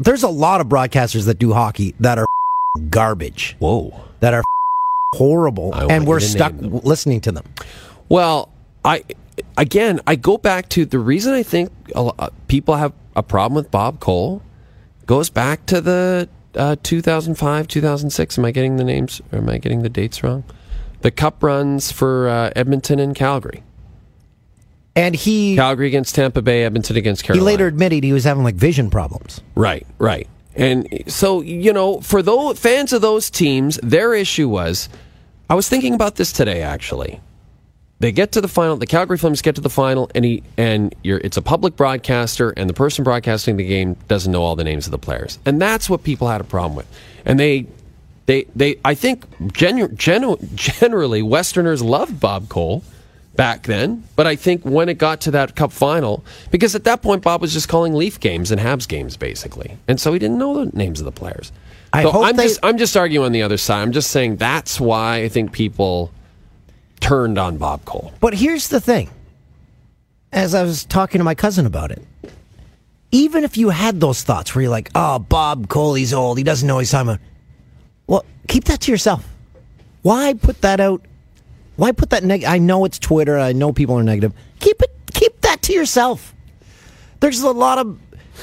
There's 0.00 0.22
a 0.22 0.28
lot 0.28 0.60
of 0.60 0.68
broadcasters 0.68 1.26
that 1.26 1.40
do 1.40 1.52
hockey 1.52 1.94
that 1.98 2.18
are 2.18 2.26
garbage, 2.88 3.56
Whoa. 3.58 3.92
that 4.20 4.32
are 4.32 4.44
horrible, 5.16 5.74
and 5.74 6.06
we're 6.06 6.20
stuck 6.20 6.52
listening 6.60 7.20
to 7.22 7.32
them. 7.32 7.44
Well, 8.08 8.48
I 8.84 9.02
again 9.56 10.00
I 10.06 10.14
go 10.16 10.38
back 10.38 10.68
to 10.70 10.84
the 10.84 10.98
reason 11.00 11.34
I 11.34 11.42
think 11.42 11.70
a 11.96 12.02
lo- 12.02 12.14
people 12.46 12.76
have 12.76 12.92
a 13.16 13.22
problem 13.24 13.56
with 13.56 13.70
Bob 13.72 13.98
Cole 13.98 14.40
goes 15.06 15.30
back 15.30 15.66
to 15.66 15.80
the 15.80 16.28
uh, 16.58 16.76
2005 16.82 17.68
2006. 17.68 18.38
Am 18.38 18.44
I 18.44 18.50
getting 18.50 18.76
the 18.76 18.84
names? 18.84 19.22
Or 19.32 19.38
am 19.38 19.48
I 19.48 19.58
getting 19.58 19.82
the 19.82 19.88
dates 19.88 20.22
wrong? 20.22 20.44
The 21.00 21.10
Cup 21.10 21.42
runs 21.42 21.92
for 21.92 22.28
uh, 22.28 22.50
Edmonton 22.56 22.98
and 22.98 23.14
Calgary. 23.14 23.62
And 24.96 25.14
he 25.14 25.54
Calgary 25.54 25.86
against 25.86 26.16
Tampa 26.16 26.42
Bay, 26.42 26.64
Edmonton 26.64 26.96
against 26.96 27.22
Carolina. 27.22 27.48
He 27.48 27.56
later 27.56 27.66
admitted 27.68 28.02
he 28.02 28.12
was 28.12 28.24
having 28.24 28.42
like 28.42 28.56
vision 28.56 28.90
problems. 28.90 29.40
Right, 29.54 29.86
right. 29.98 30.28
And 30.56 31.04
so, 31.06 31.40
you 31.40 31.72
know, 31.72 32.00
for 32.00 32.20
those 32.20 32.58
fans 32.58 32.92
of 32.92 33.00
those 33.00 33.30
teams, 33.30 33.78
their 33.80 34.12
issue 34.12 34.48
was 34.48 34.88
I 35.48 35.54
was 35.54 35.68
thinking 35.68 35.94
about 35.94 36.16
this 36.16 36.32
today 36.32 36.62
actually. 36.62 37.20
They 38.00 38.12
get 38.12 38.30
to 38.32 38.40
the 38.40 38.48
final, 38.48 38.76
the 38.76 38.86
Calgary 38.86 39.18
Flames 39.18 39.42
get 39.42 39.56
to 39.56 39.60
the 39.60 39.70
final 39.70 40.08
and 40.14 40.24
he 40.24 40.42
and 40.56 40.94
you're 41.02 41.18
it's 41.18 41.36
a 41.36 41.42
public 41.42 41.74
broadcaster 41.76 42.50
and 42.50 42.70
the 42.70 42.74
person 42.74 43.02
broadcasting 43.02 43.56
the 43.56 43.66
game 43.66 43.96
doesn't 44.06 44.30
know 44.30 44.42
all 44.42 44.54
the 44.54 44.62
names 44.64 44.86
of 44.86 44.92
the 44.92 44.98
players. 44.98 45.38
And 45.44 45.60
that's 45.60 45.90
what 45.90 46.04
people 46.04 46.28
had 46.28 46.40
a 46.40 46.44
problem 46.44 46.76
with. 46.76 46.86
And 47.24 47.40
they 47.40 47.66
they 48.26 48.44
they 48.54 48.76
I 48.84 48.94
think 48.94 49.24
genu- 49.52 49.88
genu- 49.88 50.36
generally 50.54 51.22
westerners 51.22 51.82
loved 51.82 52.20
Bob 52.20 52.48
Cole 52.48 52.84
back 53.34 53.64
then, 53.64 54.04
but 54.16 54.26
I 54.28 54.36
think 54.36 54.64
when 54.64 54.88
it 54.88 54.98
got 54.98 55.20
to 55.22 55.30
that 55.32 55.56
cup 55.56 55.72
final, 55.72 56.24
because 56.52 56.74
at 56.76 56.84
that 56.84 57.02
point 57.02 57.22
Bob 57.22 57.40
was 57.40 57.52
just 57.52 57.68
calling 57.68 57.94
Leaf 57.94 58.20
games 58.20 58.52
and 58.52 58.60
Habs 58.60 58.86
games 58.86 59.16
basically, 59.16 59.76
and 59.88 60.00
so 60.00 60.12
he 60.12 60.20
didn't 60.20 60.38
know 60.38 60.64
the 60.64 60.76
names 60.76 61.00
of 61.00 61.04
the 61.04 61.12
players. 61.12 61.50
I 61.92 62.02
so 62.04 62.10
hope 62.12 62.26
I'm 62.26 62.36
they- 62.36 62.44
just 62.44 62.60
I'm 62.62 62.78
just 62.78 62.96
arguing 62.96 63.26
on 63.26 63.32
the 63.32 63.42
other 63.42 63.56
side. 63.56 63.82
I'm 63.82 63.92
just 63.92 64.12
saying 64.12 64.36
that's 64.36 64.78
why 64.80 65.16
I 65.22 65.28
think 65.28 65.50
people 65.50 66.12
turned 67.00 67.38
on 67.38 67.56
Bob 67.56 67.84
Cole. 67.84 68.12
But 68.20 68.34
here's 68.34 68.68
the 68.68 68.80
thing. 68.80 69.10
As 70.32 70.54
I 70.54 70.62
was 70.62 70.84
talking 70.84 71.18
to 71.18 71.24
my 71.24 71.34
cousin 71.34 71.64
about 71.66 71.90
it, 71.90 72.02
even 73.10 73.44
if 73.44 73.56
you 73.56 73.70
had 73.70 74.00
those 74.00 74.22
thoughts 74.22 74.54
where 74.54 74.62
you're 74.62 74.70
like, 74.70 74.90
oh, 74.94 75.18
Bob 75.18 75.68
Cole, 75.68 75.94
he's 75.94 76.12
old, 76.12 76.36
he 76.36 76.44
doesn't 76.44 76.66
know 76.66 76.78
he's 76.78 76.92
about. 76.92 77.20
Well, 78.06 78.24
keep 78.46 78.64
that 78.64 78.80
to 78.82 78.90
yourself. 78.90 79.26
Why 80.02 80.34
put 80.34 80.60
that 80.60 80.80
out? 80.80 81.02
Why 81.76 81.92
put 81.92 82.10
that 82.10 82.24
neg? 82.24 82.44
I 82.44 82.58
know 82.58 82.84
it's 82.84 82.98
Twitter. 82.98 83.38
I 83.38 83.52
know 83.52 83.72
people 83.72 83.98
are 83.98 84.02
negative. 84.02 84.32
Keep 84.60 84.82
it. 84.82 84.90
Keep 85.12 85.40
that 85.42 85.62
to 85.62 85.72
yourself. 85.72 86.34
There's 87.20 87.40
a 87.42 87.50
lot 87.50 87.78
of 87.78 87.98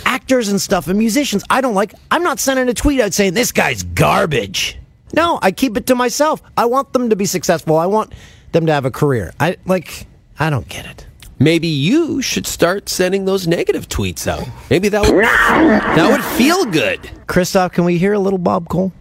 actors 0.05 0.49
and 0.49 0.59
stuff 0.59 0.87
and 0.87 0.97
musicians 0.97 1.43
I 1.49 1.61
don't 1.61 1.73
like. 1.73 1.93
I'm 2.11 2.23
not 2.23 2.39
sending 2.39 2.67
a 2.67 2.73
tweet 2.73 2.99
out 2.99 3.13
saying 3.13 3.33
this 3.33 3.51
guy's 3.51 3.83
garbage. 3.83 4.77
No, 5.13 5.39
I 5.41 5.51
keep 5.51 5.77
it 5.77 5.87
to 5.87 5.95
myself. 5.95 6.41
I 6.57 6.65
want 6.65 6.91
them 6.91 7.09
to 7.09 7.15
be 7.15 7.25
successful. 7.25 7.77
I 7.77 7.85
want 7.85 8.13
them 8.55 8.65
to 8.65 8.73
have 8.73 8.85
a 8.85 8.91
career. 8.91 9.33
I 9.39 9.57
like. 9.65 10.07
I 10.39 10.49
don't 10.49 10.67
get 10.67 10.85
it. 10.85 11.05
Maybe 11.37 11.67
you 11.67 12.21
should 12.21 12.47
start 12.47 12.87
sending 12.87 13.25
those 13.25 13.45
negative 13.45 13.89
tweets 13.89 14.25
out. 14.27 14.47
Maybe 14.69 14.87
that 14.89 15.01
would 15.03 15.23
that 15.25 16.09
would 16.09 16.23
feel 16.23 16.63
good. 16.65 17.09
Christoph, 17.27 17.73
can 17.73 17.83
we 17.83 17.97
hear 17.97 18.13
a 18.13 18.19
little 18.19 18.39
Bob 18.39 18.69
Cole? 18.69 18.93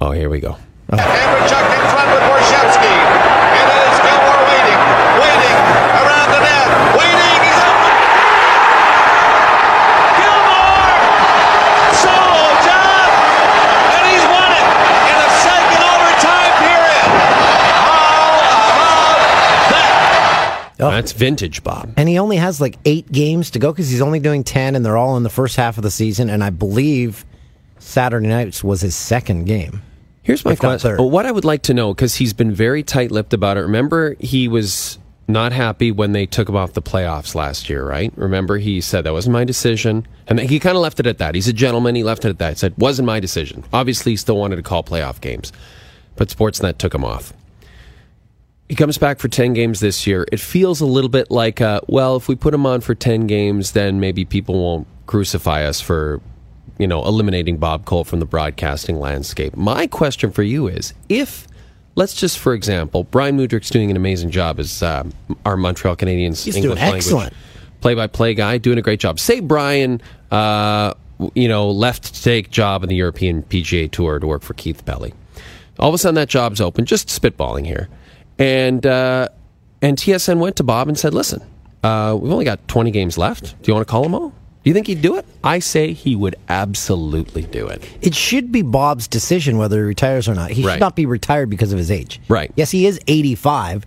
Oh, 0.00 0.10
here 0.10 0.28
we 0.28 0.40
go. 0.40 0.56
Oh. 0.90 0.96
Andreychuk 0.96 1.66
in 1.74 1.86
front 1.94 2.10
with 2.10 2.22
Borschevsky. 2.26 2.90
And 2.90 3.66
it 3.70 3.80
is 3.86 3.98
Gilmour 4.02 4.40
waiting, 4.50 4.80
waiting 5.22 5.58
around 6.02 6.28
the 6.34 6.40
net, 6.42 6.66
waiting. 6.98 7.38
He's 7.46 7.62
open. 7.62 7.94
Gilmour! 10.18 10.90
Solo 12.02 12.44
job! 12.66 13.08
And 13.94 14.04
he's 14.10 14.26
won 14.30 14.50
it 14.50 14.66
in 15.10 15.16
the 15.22 15.30
second 15.42 15.82
overtime 15.86 16.54
period. 16.62 17.06
How 17.82 18.74
about 18.74 19.18
that? 19.74 20.75
Oh, 20.86 20.90
that's 20.90 21.12
vintage 21.12 21.62
Bob. 21.62 21.92
and 21.96 22.08
he 22.08 22.18
only 22.18 22.36
has 22.36 22.60
like 22.60 22.76
eight 22.84 23.10
games 23.10 23.50
to 23.52 23.58
go 23.58 23.72
because 23.72 23.88
he's 23.90 24.00
only 24.02 24.20
doing 24.20 24.44
10 24.44 24.74
and 24.76 24.84
they're 24.84 24.96
all 24.96 25.16
in 25.16 25.22
the 25.22 25.30
first 25.30 25.56
half 25.56 25.76
of 25.76 25.82
the 25.82 25.90
season 25.90 26.30
and 26.30 26.42
i 26.42 26.50
believe 26.50 27.24
saturday 27.78 28.26
nights 28.26 28.64
was 28.64 28.80
his 28.80 28.94
second 28.94 29.44
game 29.44 29.82
Here's 30.22 30.44
my 30.44 30.56
question. 30.56 30.96
what 30.98 31.24
I 31.24 31.30
would 31.30 31.44
like 31.44 31.62
to 31.62 31.74
know, 31.74 31.94
because 31.94 32.16
he's 32.16 32.32
been 32.32 32.50
very 32.52 32.82
tight 32.82 33.12
lipped 33.12 33.32
about 33.32 33.56
it. 33.58 33.60
Remember, 33.60 34.16
he 34.18 34.48
was 34.48 34.98
not 35.28 35.52
happy 35.52 35.92
when 35.92 36.10
they 36.12 36.26
took 36.26 36.48
him 36.48 36.56
off 36.56 36.72
the 36.72 36.82
playoffs 36.82 37.36
last 37.36 37.70
year, 37.70 37.86
right? 37.86 38.12
Remember, 38.16 38.58
he 38.58 38.80
said 38.80 39.04
that 39.04 39.12
wasn't 39.12 39.34
my 39.34 39.44
decision. 39.44 40.04
And 40.26 40.40
he 40.40 40.58
kind 40.58 40.74
of 40.76 40.82
left 40.82 40.98
it 40.98 41.06
at 41.06 41.18
that. 41.18 41.36
He's 41.36 41.46
a 41.46 41.52
gentleman. 41.52 41.94
He 41.94 42.02
left 42.02 42.24
it 42.24 42.30
at 42.30 42.38
that. 42.38 42.48
He 42.50 42.54
said, 42.56 42.74
wasn't 42.76 43.06
my 43.06 43.20
decision. 43.20 43.62
Obviously, 43.72 44.14
he 44.14 44.16
still 44.16 44.36
wanted 44.36 44.56
to 44.56 44.62
call 44.62 44.82
playoff 44.82 45.20
games, 45.20 45.52
but 46.16 46.26
Sportsnet 46.28 46.78
took 46.78 46.92
him 46.92 47.04
off. 47.04 47.32
He 48.68 48.74
comes 48.74 48.98
back 48.98 49.18
for 49.20 49.28
10 49.28 49.52
games 49.52 49.80
this 49.80 50.06
year. 50.06 50.26
It 50.32 50.40
feels 50.40 50.80
a 50.80 50.86
little 50.86 51.10
bit 51.10 51.30
like, 51.30 51.60
uh, 51.60 51.80
well, 51.86 52.16
if 52.16 52.26
we 52.26 52.34
put 52.34 52.52
him 52.52 52.66
on 52.66 52.80
for 52.80 52.94
10 52.94 53.26
games, 53.26 53.72
then 53.72 54.00
maybe 54.00 54.24
people 54.24 54.60
won't 54.60 54.86
crucify 55.06 55.64
us 55.64 55.80
for, 55.80 56.20
you 56.78 56.86
know, 56.88 57.04
eliminating 57.04 57.58
Bob 57.58 57.84
Cole 57.84 58.02
from 58.02 58.18
the 58.18 58.26
broadcasting 58.26 58.98
landscape. 58.98 59.56
My 59.56 59.86
question 59.86 60.32
for 60.32 60.42
you 60.42 60.66
is 60.66 60.94
if, 61.08 61.46
let's 61.94 62.14
just, 62.14 62.40
for 62.40 62.54
example, 62.54 63.04
Bryan 63.04 63.38
Mudryk's 63.38 63.70
doing 63.70 63.88
an 63.90 63.96
amazing 63.96 64.30
job 64.30 64.58
as 64.58 64.82
uh, 64.82 65.04
our 65.44 65.56
Montreal 65.56 65.94
Canadiens 65.94 66.44
He's 66.44 66.56
English 66.56 66.62
doing 66.62 66.76
language 66.78 67.04
excellent. 67.04 67.32
play-by-play 67.82 68.34
guy, 68.34 68.58
doing 68.58 68.78
a 68.78 68.82
great 68.82 68.98
job. 68.98 69.20
Say 69.20 69.38
Bryan, 69.38 70.02
uh, 70.32 70.92
you 71.34 71.46
know, 71.46 71.70
left 71.70 72.14
to 72.14 72.22
take 72.22 72.50
job 72.50 72.82
in 72.82 72.88
the 72.88 72.96
European 72.96 73.44
PGA 73.44 73.88
Tour 73.88 74.18
to 74.18 74.26
work 74.26 74.42
for 74.42 74.54
Keith 74.54 74.84
Pelley. 74.84 75.14
All 75.78 75.88
of 75.88 75.94
a 75.94 75.98
sudden, 75.98 76.16
that 76.16 76.28
job's 76.28 76.60
open. 76.60 76.84
Just 76.84 77.08
spitballing 77.08 77.64
here, 77.64 77.88
and 78.38 78.84
uh, 78.86 79.28
and 79.82 79.96
TSN 79.96 80.38
went 80.38 80.56
to 80.56 80.64
Bob 80.64 80.88
and 80.88 80.98
said, 80.98 81.14
"Listen, 81.14 81.42
uh, 81.82 82.16
we've 82.20 82.32
only 82.32 82.44
got 82.44 82.66
20 82.68 82.90
games 82.90 83.16
left. 83.18 83.60
Do 83.62 83.70
you 83.70 83.74
want 83.74 83.86
to 83.86 83.90
call 83.90 84.02
them 84.02 84.14
all? 84.14 84.30
Do 84.30 84.70
you 84.70 84.74
think 84.74 84.88
he'd 84.88 85.00
do 85.02 85.16
it? 85.16 85.24
I 85.44 85.60
say 85.60 85.92
he 85.92 86.16
would 86.16 86.34
absolutely 86.48 87.42
do 87.42 87.68
it. 87.68 87.88
it 88.02 88.14
should 88.16 88.50
be 88.50 88.62
bob's 88.62 89.06
decision 89.06 89.58
whether 89.58 89.76
he 89.78 89.82
retires 89.86 90.28
or 90.28 90.34
not 90.34 90.50
he 90.50 90.64
Right. 90.64 90.72
should 90.72 90.80
not 90.80 90.96
be 90.96 91.06
retired 91.06 91.48
because 91.50 91.70
of 91.72 91.78
his 91.78 91.88
age 91.90 92.20
Right. 92.28 92.50
yes 92.56 92.72
he 92.72 92.84
is 92.86 92.98
85 93.06 93.86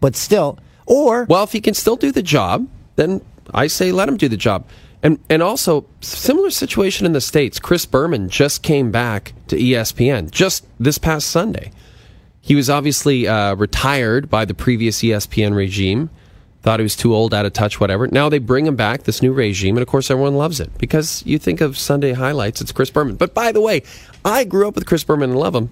but 0.00 0.14
still 0.14 0.58
or 0.86 1.24
Well, 1.28 1.42
if 1.42 1.50
he 1.52 1.60
can 1.60 1.74
still 1.74 1.96
do 1.96 2.12
the 2.12 2.22
job, 2.22 2.68
then 2.96 3.20
I 3.52 3.66
say 3.66 3.90
let 3.90 4.08
him 4.08 4.16
do 4.16 4.28
the 4.28 4.36
job. 4.36 4.64
And 5.02 5.18
and 5.28 5.42
also 5.42 5.86
similar 6.00 6.50
situation 6.50 7.04
in 7.06 7.12
the 7.12 7.20
states. 7.20 7.58
Chris 7.58 7.84
Berman 7.86 8.28
just 8.28 8.62
came 8.62 8.92
back 8.92 9.32
to 9.48 9.56
ESPN 9.56 10.30
just 10.30 10.64
this 10.78 10.98
past 10.98 11.26
Sunday. 11.28 11.72
He 12.42 12.56
was 12.56 12.68
obviously 12.68 13.28
uh, 13.28 13.54
retired 13.54 14.28
by 14.28 14.44
the 14.44 14.52
previous 14.52 15.00
ESPN 15.00 15.54
regime. 15.54 16.10
Thought 16.62 16.80
he 16.80 16.84
was 16.84 16.96
too 16.96 17.14
old, 17.14 17.32
out 17.32 17.46
of 17.46 17.52
touch, 17.52 17.80
whatever. 17.80 18.08
Now 18.08 18.28
they 18.28 18.38
bring 18.38 18.66
him 18.66 18.76
back, 18.76 19.04
this 19.04 19.22
new 19.22 19.32
regime, 19.32 19.76
and 19.76 19.82
of 19.82 19.88
course 19.88 20.10
everyone 20.10 20.36
loves 20.36 20.60
it 20.60 20.76
because 20.78 21.24
you 21.24 21.38
think 21.38 21.60
of 21.60 21.78
Sunday 21.78 22.12
highlights, 22.12 22.60
it's 22.60 22.72
Chris 22.72 22.90
Berman. 22.90 23.16
But 23.16 23.32
by 23.32 23.52
the 23.52 23.60
way, 23.60 23.82
I 24.24 24.44
grew 24.44 24.68
up 24.68 24.74
with 24.74 24.86
Chris 24.86 25.02
Berman 25.02 25.30
and 25.30 25.38
love 25.38 25.54
him. 25.54 25.70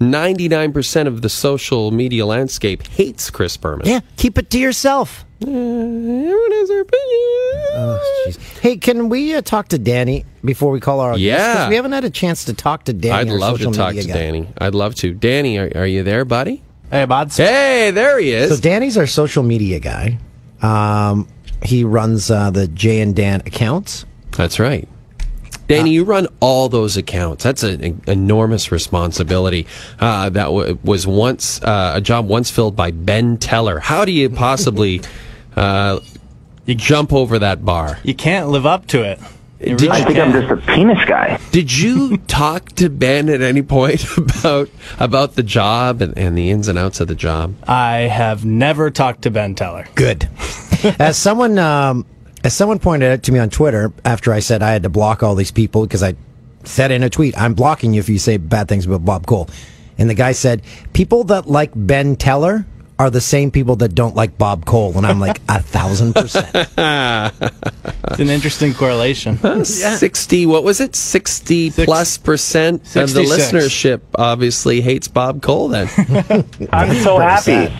99% 0.00 1.06
of 1.06 1.22
the 1.22 1.28
social 1.28 1.90
media 1.90 2.24
landscape 2.26 2.86
hates 2.88 3.30
Chris 3.30 3.56
Berman. 3.56 3.86
yeah 3.86 4.00
keep 4.16 4.38
it 4.38 4.50
to 4.50 4.58
yourself 4.58 5.24
Everyone 5.40 6.50
has 6.52 6.68
their 6.68 6.80
opinion. 6.80 8.00
Jeez. 8.26 8.58
Hey, 8.58 8.76
can 8.76 9.08
we 9.08 9.36
uh, 9.36 9.40
talk 9.40 9.68
to 9.68 9.78
Danny 9.78 10.24
before 10.44 10.72
we 10.72 10.80
call 10.80 10.98
our 10.98 11.12
guest? 11.12 11.20
Yeah. 11.22 11.54
'Cause 11.54 11.68
we 11.68 11.76
haven't 11.76 11.92
had 11.92 12.04
a 12.04 12.10
chance 12.10 12.46
to 12.46 12.54
talk 12.54 12.86
to 12.86 12.92
Danny. 12.92 13.30
I'd 13.30 13.38
love 13.38 13.58
to 13.60 13.70
talk 13.70 13.94
to 13.94 14.02
guy. 14.02 14.12
Danny. 14.14 14.48
I'd 14.58 14.74
love 14.74 14.96
to. 14.96 15.14
Danny, 15.14 15.58
are, 15.58 15.70
are 15.76 15.86
you 15.86 16.02
there, 16.02 16.24
buddy? 16.24 16.64
Hey, 16.90 17.04
buds. 17.04 17.36
Hey, 17.36 17.92
there 17.92 18.18
he 18.18 18.32
is. 18.32 18.56
So. 18.56 18.60
Danny's 18.60 18.96
our 18.98 19.06
social 19.06 19.44
media 19.44 19.78
guy. 19.78 20.18
Um, 20.60 21.28
he 21.62 21.84
runs 21.84 22.32
uh, 22.32 22.50
the 22.50 22.66
Jay 22.66 23.00
and 23.00 23.14
Dan 23.14 23.40
accounts. 23.46 24.06
That's 24.32 24.58
right. 24.58 24.88
Danny, 25.68 25.90
you 25.90 26.04
run 26.04 26.26
all 26.40 26.68
those 26.68 26.96
accounts. 26.96 27.44
That's 27.44 27.62
an, 27.62 27.84
an 27.84 28.02
enormous 28.06 28.72
responsibility. 28.72 29.66
Uh, 30.00 30.30
that 30.30 30.44
w- 30.44 30.78
was 30.82 31.06
once 31.06 31.62
uh, 31.62 31.92
a 31.94 32.00
job 32.00 32.26
once 32.26 32.50
filled 32.50 32.74
by 32.74 32.90
Ben 32.90 33.36
Teller. 33.36 33.78
How 33.78 34.04
do 34.04 34.12
you 34.12 34.30
possibly 34.30 35.02
uh, 35.56 36.00
you 36.66 36.74
jump 36.74 37.12
over 37.12 37.38
that 37.38 37.64
bar? 37.64 37.98
You 38.02 38.14
can't 38.14 38.48
live 38.48 38.64
up 38.66 38.86
to 38.88 39.02
it. 39.02 39.20
You 39.60 39.76
Did 39.76 39.90
really 39.90 39.98
you- 40.00 40.14
can't. 40.14 40.50
a 40.52 40.56
penis 40.72 41.04
guy. 41.04 41.38
Did 41.50 41.76
you 41.76 42.16
talk 42.28 42.68
to 42.76 42.88
Ben 42.88 43.28
at 43.28 43.42
any 43.42 43.62
point 43.62 44.06
about 44.16 44.70
about 45.00 45.34
the 45.34 45.42
job 45.42 46.00
and, 46.00 46.16
and 46.16 46.38
the 46.38 46.50
ins 46.50 46.68
and 46.68 46.78
outs 46.78 47.00
of 47.00 47.08
the 47.08 47.14
job? 47.16 47.54
I 47.66 48.02
have 48.02 48.44
never 48.44 48.90
talked 48.90 49.22
to 49.22 49.30
Ben 49.30 49.54
Teller. 49.56 49.86
Good. 49.96 50.28
as 51.00 51.18
someone 51.18 51.58
um, 51.58 52.06
as 52.44 52.54
someone 52.54 52.78
pointed 52.78 53.10
out 53.12 53.22
to 53.24 53.32
me 53.32 53.38
on 53.38 53.50
Twitter 53.50 53.92
after 54.04 54.32
I 54.32 54.40
said 54.40 54.62
I 54.62 54.70
had 54.72 54.82
to 54.84 54.88
block 54.88 55.22
all 55.22 55.34
these 55.34 55.50
people 55.50 55.82
because 55.82 56.02
I 56.02 56.14
said 56.64 56.90
in 56.90 57.02
a 57.02 57.10
tweet, 57.10 57.36
"I'm 57.38 57.54
blocking 57.54 57.94
you 57.94 58.00
if 58.00 58.08
you 58.08 58.18
say 58.18 58.36
bad 58.36 58.68
things 58.68 58.86
about 58.86 59.04
Bob 59.04 59.26
Cole," 59.26 59.48
and 59.98 60.08
the 60.08 60.14
guy 60.14 60.32
said, 60.32 60.62
"People 60.92 61.24
that 61.24 61.48
like 61.48 61.72
Ben 61.74 62.16
Teller." 62.16 62.66
Are 63.00 63.10
the 63.10 63.20
same 63.20 63.52
people 63.52 63.76
that 63.76 63.94
don't 63.94 64.16
like 64.16 64.36
Bob 64.38 64.64
Cole, 64.64 64.92
and 64.96 65.06
I'm 65.06 65.20
like 65.20 65.40
a 65.48 65.62
thousand 65.62 66.14
percent. 66.16 66.50
It's 68.10 68.18
an 68.18 68.28
interesting 68.28 68.74
correlation. 68.74 69.38
Sixty, 69.64 70.46
what 70.46 70.64
was 70.64 70.80
it? 70.80 70.96
Sixty 70.96 71.70
plus 71.70 72.18
percent 72.18 72.82
of 72.96 73.12
the 73.12 73.20
listenership 73.22 74.00
obviously 74.16 74.80
hates 74.80 75.06
Bob 75.06 75.42
Cole. 75.42 75.68
Then 75.68 75.88
I'm 76.72 76.92
so 77.04 77.20
happy. 77.20 77.72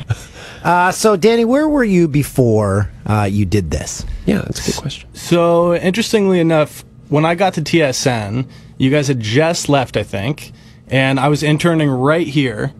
Uh, 0.69 0.93
so, 0.93 1.17
Danny, 1.17 1.47
where 1.47 1.67
were 1.67 1.83
you 1.83 2.07
before 2.07 2.91
uh, 3.07 3.23
you 3.25 3.47
did 3.47 3.71
this? 3.71 4.05
yeah, 4.27 4.43
that's 4.43 4.69
a 4.69 4.71
good 4.71 4.81
question. 4.83 5.09
So, 5.15 5.75
interestingly 5.75 6.41
enough, 6.41 6.85
when 7.09 7.25
I 7.25 7.37
got 7.37 7.55
to 7.55 7.63
TSN, 7.63 8.47
you 8.77 8.91
guys 8.91 9.09
had 9.09 9.19
just 9.19 9.71
left, 9.71 9.97
I 9.97 10.03
think, 10.03 10.53
and 10.89 11.19
I 11.19 11.29
was 11.29 11.43
interning 11.43 11.89
right 11.89 12.27
here 12.27 12.75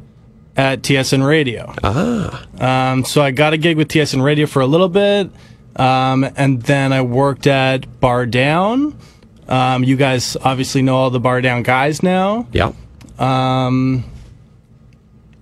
at 0.55 0.83
TSN 0.83 1.27
Radio. 1.27 1.73
Ah. 1.83 2.47
Um, 2.61 3.07
so 3.07 3.23
I 3.23 3.31
got 3.31 3.55
a 3.55 3.57
gig 3.57 3.79
with 3.79 3.89
TSN 3.89 4.23
Radio 4.23 4.45
for 4.45 4.61
a 4.61 4.67
little 4.67 4.91
bit, 4.91 5.31
um, 5.77 6.25
and 6.37 6.61
then 6.61 6.93
I 6.93 7.01
worked 7.01 7.47
at 7.47 8.01
Bar 8.01 8.27
Down. 8.27 8.99
Um, 9.49 9.83
you 9.83 9.97
guys 9.97 10.37
obviously 10.37 10.83
know 10.83 10.97
all 10.97 11.09
the 11.09 11.21
Bar 11.21 11.41
Down 11.41 11.63
guys 11.63 12.03
now. 12.03 12.49
Yeah, 12.53 12.73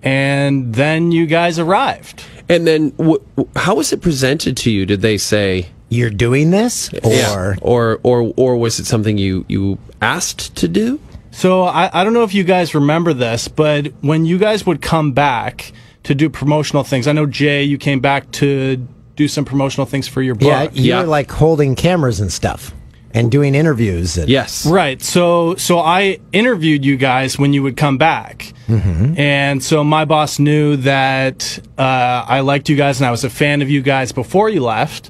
And 0.03 0.73
then 0.75 1.11
you 1.11 1.25
guys 1.25 1.59
arrived. 1.59 2.23
and 2.49 2.65
then 2.65 2.91
w- 2.91 3.19
w- 3.35 3.49
how 3.57 3.75
was 3.75 3.91
it 3.91 4.01
presented 4.01 4.55
to 4.57 4.71
you? 4.71 4.85
Did 4.85 5.01
they 5.01 5.17
say 5.17 5.67
You're 5.89 6.09
doing 6.09 6.51
this, 6.51 6.89
or 7.03 7.11
Yeah. 7.13 7.55
or 7.61 7.99
or 8.03 8.33
or 8.35 8.57
was 8.57 8.79
it 8.79 8.85
something 8.85 9.17
you 9.17 9.45
you 9.47 9.77
asked 10.01 10.55
to 10.57 10.67
do? 10.67 10.99
So 11.31 11.63
I, 11.63 11.89
I 11.93 12.03
don't 12.03 12.13
know 12.13 12.23
if 12.23 12.33
you 12.33 12.43
guys 12.43 12.73
remember 12.75 13.13
this, 13.13 13.47
but 13.47 13.93
when 14.01 14.25
you 14.25 14.37
guys 14.37 14.65
would 14.65 14.81
come 14.81 15.11
back 15.13 15.71
to 16.03 16.13
do 16.15 16.29
promotional 16.29 16.83
things, 16.83 17.07
I 17.07 17.11
know 17.13 17.25
Jay, 17.25 17.63
you 17.63 17.77
came 17.77 17.99
back 17.99 18.31
to 18.33 18.77
do 19.15 19.27
some 19.27 19.45
promotional 19.45 19.85
things 19.85 20.07
for 20.07 20.21
your 20.21 20.35
book. 20.35 20.47
yeah, 20.47 20.69
you 20.73 20.89
Yeah. 20.89 21.01
were 21.01 21.07
like 21.07 21.31
holding 21.31 21.75
cameras 21.75 22.19
and 22.19 22.31
stuff 22.31 22.73
and 23.13 23.31
doing 23.31 23.55
interviews. 23.55 24.17
And, 24.17 24.29
Yes. 24.29 24.65
Right. 24.65 25.01
So 25.01 25.55
so 25.55 25.79
I 25.79 26.19
interviewed 26.33 26.83
you 26.85 26.97
guys 26.97 27.37
when 27.39 27.53
you 27.53 27.63
would 27.63 27.77
come 27.77 27.97
back. 27.97 28.53
And 28.69 29.63
so 29.63 29.83
my 29.83 30.03
boss 30.05 30.39
knew 30.39 30.75
that 30.77 31.57
uh, 31.77 31.81
I 32.27 32.41
liked 32.41 32.67
you 32.67 32.75
guys 32.75 32.99
and 32.99 33.07
I 33.07 33.11
was 33.11 33.23
a 33.23 33.29
fan 33.29 33.61
of 33.61 33.69
you 33.69 33.81
guys 33.81 34.11
before 34.11 34.49
you 34.49 34.61
left. 34.61 35.09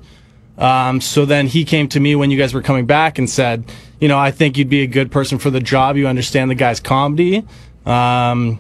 Um, 0.60 1.02
so 1.02 1.26
then 1.26 1.48
he 1.48 1.66
came 1.66 1.88
to 1.90 2.00
me 2.00 2.16
when 2.16 2.30
you 2.32 2.38
guys 2.38 2.54
were 2.54 2.62
coming 2.62 2.86
back 2.86 3.18
and 3.18 3.28
said, 3.30 3.64
you 4.00 4.08
know, 4.08 4.18
I 4.18 4.30
think 4.32 4.58
you'd 4.58 4.70
be 4.70 4.82
a 4.84 4.88
good 4.88 5.12
person 5.12 5.40
for 5.40 5.50
the 5.50 5.60
job. 5.60 5.98
You 5.98 6.08
understand 6.08 6.52
the 6.52 6.56
guy's 6.56 6.80
comedy. 6.80 7.46
Um, 7.86 8.60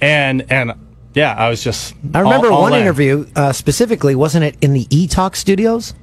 and 0.00 0.50
and 0.50 0.72
yeah, 1.14 1.34
I 1.34 1.48
was 1.48 1.62
just. 1.62 1.94
I 2.14 2.20
remember 2.20 2.48
all- 2.48 2.54
all 2.56 2.62
one 2.62 2.74
in. 2.74 2.80
interview 2.82 3.26
uh, 3.36 3.52
specifically, 3.52 4.14
wasn't 4.14 4.44
it 4.44 4.56
in 4.60 4.72
the 4.72 4.86
E 4.90 5.06
Talk 5.06 5.36
studios? 5.36 5.94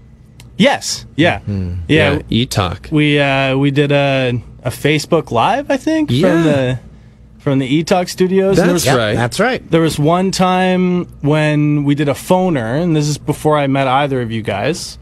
Yes. 0.59 1.05
Yeah. 1.15 1.39
Mm-hmm. 1.39 1.81
Yeah. 1.87 2.13
Yeah, 2.13 2.21
e 2.29 2.45
talk. 2.45 2.89
We 2.91 3.19
uh, 3.19 3.57
we 3.57 3.71
did 3.71 3.91
a 3.91 4.41
a 4.63 4.69
Facebook 4.69 5.31
Live, 5.31 5.71
I 5.71 5.77
think, 5.77 6.11
Yeah. 6.11 6.29
from 6.29 6.43
the 6.43 6.79
from 7.39 7.59
the 7.59 7.83
eTalk 7.83 8.09
studios. 8.09 8.57
That's 8.57 8.71
was, 8.73 8.87
right. 8.87 9.15
That's 9.15 9.39
right. 9.39 9.63
There 9.71 9.81
was 9.81 9.97
one 9.97 10.31
time 10.31 11.05
when 11.21 11.85
we 11.85 11.95
did 11.95 12.09
a 12.09 12.13
phoner, 12.13 12.81
and 12.81 12.95
this 12.95 13.07
is 13.07 13.17
before 13.17 13.57
I 13.57 13.67
met 13.67 13.87
either 13.87 14.21
of 14.21 14.31
you 14.31 14.41
guys. 14.41 14.99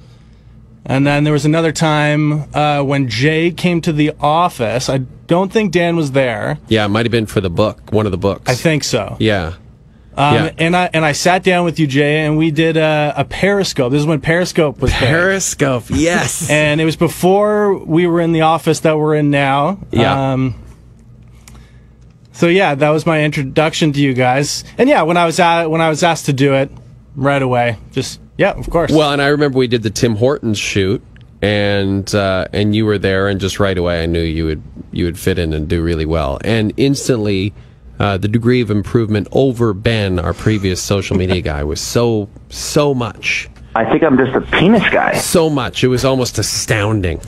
And 0.85 1.05
then 1.05 1.25
there 1.25 1.33
was 1.33 1.43
another 1.45 1.73
time 1.73 2.45
uh, 2.55 2.81
when 2.81 3.09
Jay 3.09 3.51
came 3.51 3.81
to 3.81 3.91
the 3.91 4.13
office. 4.21 4.87
I 4.87 4.99
don't 5.25 5.51
think 5.51 5.73
Dan 5.73 5.97
was 5.97 6.11
there. 6.13 6.59
Yeah, 6.69 6.85
it 6.85 6.89
might 6.89 7.05
have 7.05 7.11
been 7.11 7.25
for 7.25 7.41
the 7.41 7.49
book, 7.49 7.91
one 7.91 8.05
of 8.05 8.13
the 8.13 8.17
books. 8.17 8.49
I 8.49 8.55
think 8.55 8.85
so. 8.85 9.17
Yeah. 9.19 9.55
Um, 10.17 10.33
yeah. 10.33 10.51
And 10.57 10.75
I 10.75 10.89
and 10.93 11.05
I 11.05 11.11
sat 11.11 11.43
down 11.43 11.63
with 11.63 11.79
you, 11.79 11.85
Jay, 11.85 12.25
and 12.25 12.37
we 12.37 12.49
did 12.49 12.75
a, 12.75 13.13
a 13.15 13.23
Periscope. 13.23 13.91
This 13.91 13.99
is 13.99 14.07
when 14.07 14.19
Periscope 14.19 14.81
was. 14.81 14.91
Periscope. 14.91 15.85
Yes. 15.89 16.49
and 16.49 16.81
it 16.81 16.85
was 16.85 16.95
before 16.95 17.77
we 17.77 18.07
were 18.07 18.19
in 18.19 18.31
the 18.31 18.41
office 18.41 18.79
that 18.79 18.97
we're 18.97 19.15
in 19.15 19.29
now. 19.29 19.79
Yeah. 19.91 20.33
Um, 20.33 20.63
so 22.31 22.47
yeah, 22.47 22.73
that 22.75 22.89
was 22.89 23.05
my 23.05 23.23
introduction 23.23 23.93
to 23.93 24.01
you 24.01 24.13
guys. 24.13 24.63
And 24.77 24.89
yeah, 24.89 25.03
when 25.03 25.17
I 25.17 25.25
was 25.25 25.39
at, 25.39 25.67
when 25.67 25.81
I 25.81 25.89
was 25.89 26.03
asked 26.03 26.25
to 26.27 26.33
do 26.33 26.55
it, 26.55 26.71
right 27.15 27.41
away, 27.41 27.77
just 27.91 28.19
Yeah, 28.37 28.51
of 28.51 28.69
course. 28.69 28.91
Well, 28.91 29.11
and 29.11 29.21
I 29.21 29.27
remember 29.27 29.57
we 29.57 29.67
did 29.67 29.83
the 29.83 29.89
Tim 29.89 30.15
Hortons 30.15 30.57
shoot, 30.57 31.03
and 31.41 32.13
uh, 32.15 32.47
and 32.53 32.75
you 32.75 32.85
were 32.85 32.97
there, 32.97 33.27
and 33.27 33.41
just 33.41 33.59
right 33.59 33.77
away 33.77 34.03
I 34.03 34.05
knew 34.05 34.21
you 34.21 34.45
would 34.45 34.63
you 34.91 35.05
would 35.05 35.19
fit 35.19 35.37
in 35.37 35.53
and 35.53 35.67
do 35.67 35.83
really 35.83 36.05
well, 36.05 36.39
and 36.43 36.73
instantly. 36.77 37.53
Uh, 37.99 38.17
the 38.17 38.27
degree 38.27 38.61
of 38.61 38.69
improvement 38.69 39.27
over 39.31 39.73
Ben, 39.73 40.19
our 40.19 40.33
previous 40.33 40.81
social 40.81 41.17
media 41.17 41.41
guy, 41.41 41.63
was 41.63 41.81
so 41.81 42.29
so 42.49 42.93
much, 42.93 43.49
I 43.75 43.85
think 43.89 44.03
I'm 44.03 44.17
just 44.17 44.35
a 44.35 44.41
penis 44.41 44.87
guy. 44.89 45.15
so 45.17 45.49
much. 45.49 45.83
It 45.83 45.87
was 45.87 46.05
almost 46.05 46.37
astounding. 46.37 47.21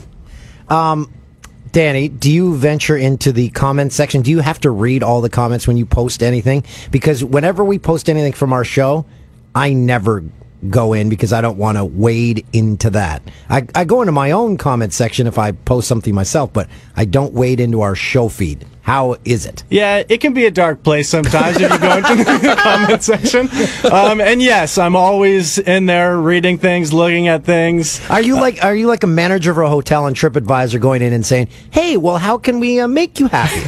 Danny, 1.72 2.08
do 2.08 2.30
you 2.32 2.56
venture 2.56 2.96
into 2.96 3.30
the 3.30 3.48
comment 3.50 3.92
section? 3.92 4.22
Do 4.22 4.30
you 4.32 4.40
have 4.40 4.58
to 4.60 4.70
read 4.70 5.04
all 5.04 5.20
the 5.20 5.30
comments 5.30 5.68
when 5.68 5.76
you 5.76 5.86
post 5.86 6.22
anything? 6.22 6.64
Because 6.90 7.22
whenever 7.22 7.64
we 7.64 7.78
post 7.78 8.10
anything 8.10 8.32
from 8.32 8.52
our 8.52 8.64
show, 8.64 9.06
I 9.54 9.72
never 9.72 10.24
go 10.68 10.92
in 10.92 11.08
because 11.08 11.32
I 11.32 11.40
don't 11.40 11.56
want 11.58 11.78
to 11.78 11.84
wade 11.84 12.46
into 12.52 12.90
that. 12.90 13.22
I, 13.48 13.66
I 13.74 13.84
go 13.84 14.02
into 14.02 14.12
my 14.12 14.32
own 14.32 14.56
comment 14.56 14.92
section 14.92 15.26
if 15.26 15.38
I 15.38 15.52
post 15.52 15.88
something 15.88 16.14
myself, 16.14 16.52
but 16.52 16.68
I 16.96 17.04
don't 17.04 17.32
wade 17.32 17.60
into 17.60 17.80
our 17.80 17.94
show 17.94 18.28
feed. 18.28 18.66
How 18.82 19.16
is 19.24 19.46
it? 19.46 19.62
Yeah, 19.68 20.02
it 20.08 20.20
can 20.20 20.32
be 20.32 20.46
a 20.46 20.50
dark 20.50 20.82
place 20.82 21.08
sometimes 21.08 21.56
if 21.60 21.70
you 21.70 21.78
go 21.78 21.96
into 21.98 22.24
the 22.24 22.56
comment 22.62 23.02
section. 23.02 23.48
Um, 23.92 24.20
and 24.20 24.42
yes, 24.42 24.78
I'm 24.78 24.96
always 24.96 25.58
in 25.58 25.86
there 25.86 26.18
reading 26.18 26.58
things, 26.58 26.92
looking 26.92 27.28
at 27.28 27.44
things. 27.44 28.00
Are 28.10 28.22
you 28.22 28.34
like 28.34 28.64
are 28.64 28.74
you 28.74 28.86
like 28.86 29.04
a 29.04 29.06
manager 29.06 29.50
of 29.52 29.58
a 29.58 29.68
hotel 29.68 30.06
and 30.06 30.16
TripAdvisor 30.16 30.80
going 30.80 31.02
in 31.02 31.12
and 31.12 31.24
saying, 31.24 31.48
"Hey, 31.70 31.98
well, 31.98 32.16
how 32.18 32.38
can 32.38 32.58
we 32.58 32.80
uh, 32.80 32.88
make 32.88 33.20
you 33.20 33.28
happy?" 33.28 33.60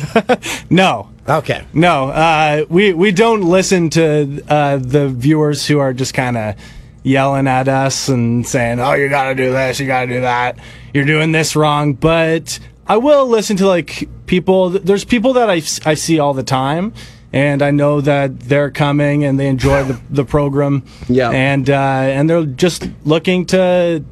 No, 0.71 1.11
okay. 1.29 1.67
no, 1.73 2.09
uh, 2.09 2.65
we 2.69 2.93
we 2.93 3.13
don't 3.13 3.43
listen 3.43 3.91
to 3.91 4.43
uh, 4.49 4.79
the 4.79 5.09
viewers 5.09 5.67
who 5.67 5.79
are 5.79 5.93
just 5.93 6.15
kind 6.15 6.37
of 6.37 6.57
yelling 7.03 7.49
at 7.49 7.69
us 7.69 8.09
and 8.09 8.47
saying, 8.47 8.81
"Oh, 8.81 8.95
you 8.95 9.09
got 9.09 9.29
to 9.29 9.35
do 9.35 9.53
this, 9.53 9.81
you 9.81 9.87
got 9.87 10.03
to 10.03 10.07
do 10.07 10.21
that, 10.23 10.59
you're 10.95 11.05
doing 11.05 11.33
this 11.33 11.57
wrong." 11.57 11.95
But 11.95 12.59
I 12.87 12.97
will 12.97 13.27
listen 13.27 13.57
to 13.59 13.67
like 13.67 14.09
people. 14.27 14.71
There's 14.71 15.05
people 15.05 15.33
that 15.35 15.51
I 15.51 15.63
I 15.89 15.95
see 15.95 16.19
all 16.19 16.35
the 16.35 16.43
time. 16.43 16.93
And 17.35 17.63
I 17.63 17.71
know 17.71 18.03
that 18.03 18.41
they're 18.41 18.71
coming 18.71 19.25
and 19.25 19.41
they 19.41 19.47
enjoy 19.47 19.85
the, 19.85 19.99
the 20.11 20.23
program. 20.23 20.83
Yeah. 21.09 21.31
And 21.31 21.71
uh, 21.71 21.73
and 21.75 22.29
they're 22.29 22.45
just 22.45 22.87
looking 23.07 23.47
to 23.47 24.05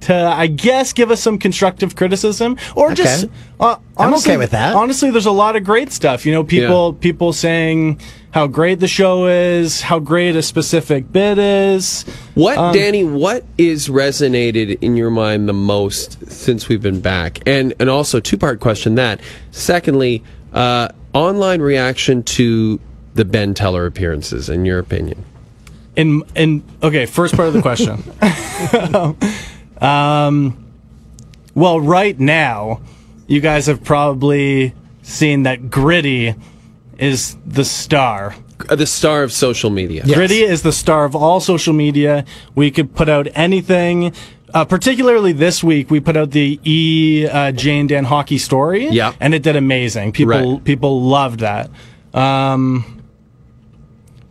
to 0.00 0.14
I 0.14 0.46
guess 0.46 0.92
give 0.92 1.10
us 1.10 1.20
some 1.20 1.38
constructive 1.38 1.96
criticism 1.96 2.56
or 2.76 2.92
just 2.92 3.24
Okay. 3.24 3.32
uh, 3.60 3.76
I'm 3.96 4.14
okay 4.14 4.36
with 4.36 4.52
that. 4.52 4.74
Honestly, 4.76 5.10
there's 5.10 5.26
a 5.26 5.32
lot 5.32 5.56
of 5.56 5.64
great 5.64 5.90
stuff. 5.92 6.24
You 6.24 6.32
know, 6.32 6.44
people 6.44 6.92
people 6.92 7.32
saying 7.32 8.00
how 8.30 8.46
great 8.46 8.78
the 8.78 8.86
show 8.88 9.26
is, 9.26 9.80
how 9.80 9.98
great 9.98 10.36
a 10.36 10.42
specific 10.42 11.10
bit 11.10 11.38
is. 11.38 12.04
What, 12.34 12.58
Um, 12.58 12.74
Danny? 12.74 13.02
What 13.02 13.44
is 13.56 13.88
resonated 13.88 14.78
in 14.82 14.96
your 14.96 15.10
mind 15.10 15.48
the 15.48 15.54
most 15.54 16.30
since 16.30 16.68
we've 16.68 16.82
been 16.82 17.00
back? 17.00 17.40
And 17.46 17.74
and 17.80 17.90
also 17.90 18.20
two 18.20 18.36
part 18.36 18.60
question 18.60 18.94
that. 18.96 19.20
Secondly, 19.50 20.22
uh, 20.52 20.88
online 21.12 21.60
reaction 21.60 22.22
to 22.22 22.78
the 23.14 23.24
Ben 23.24 23.54
Teller 23.54 23.86
appearances, 23.86 24.48
in 24.48 24.64
your 24.64 24.78
opinion. 24.78 25.24
In 25.96 26.22
in 26.36 26.62
okay, 26.84 27.06
first 27.06 27.34
part 27.34 27.48
of 27.48 27.54
the 27.54 27.62
question. 27.62 28.04
um, 29.82 30.64
well, 31.54 31.80
right 31.80 32.18
now, 32.18 32.80
you 33.26 33.40
guys 33.40 33.66
have 33.66 33.82
probably 33.84 34.74
seen 35.02 35.42
that 35.44 35.70
Gritty 35.70 36.34
is 36.98 37.36
the 37.46 37.64
star. 37.64 38.34
Uh, 38.68 38.74
the 38.76 38.86
star 38.86 39.22
of 39.22 39.32
social 39.32 39.70
media. 39.70 40.04
Gritty 40.04 40.42
is 40.42 40.62
the 40.62 40.72
star 40.72 41.04
of 41.04 41.14
all 41.14 41.40
social 41.40 41.72
media. 41.72 42.24
We 42.54 42.70
could 42.70 42.94
put 42.94 43.08
out 43.08 43.28
anything. 43.34 44.12
Uh, 44.52 44.64
particularly 44.64 45.32
this 45.32 45.62
week, 45.62 45.90
we 45.90 46.00
put 46.00 46.16
out 46.16 46.30
the 46.30 46.58
E 46.64 47.26
uh, 47.26 47.52
Jane 47.52 47.86
Dan 47.86 48.04
hockey 48.04 48.38
story. 48.38 48.88
Yeah. 48.88 49.12
and 49.20 49.34
it 49.34 49.42
did 49.42 49.56
amazing. 49.56 50.12
People 50.12 50.54
Right. 50.54 50.64
people 50.64 51.02
loved 51.02 51.40
that. 51.40 51.70
Um, 52.14 53.02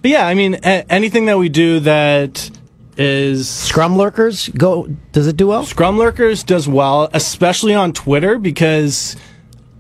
but 0.02 0.12
yeah, 0.12 0.26
I 0.28 0.34
mean, 0.34 0.56
a- 0.56 0.92
anything 0.92 1.28
that 1.28 1.38
we 1.38 1.50
do 1.50 1.80
that 1.82 2.50
is 2.98 3.48
Scrum 3.50 3.98
lurkers 3.98 4.50
go. 4.50 4.88
Does 5.12 5.28
it 5.28 5.38
do 5.38 5.48
well? 5.48 5.64
Scrum 5.64 5.98
Lurkers 5.98 6.44
does 6.44 6.68
well, 6.68 7.10
especially 7.14 7.74
on 7.74 7.94
Twitter 7.94 8.40
because 8.40 9.16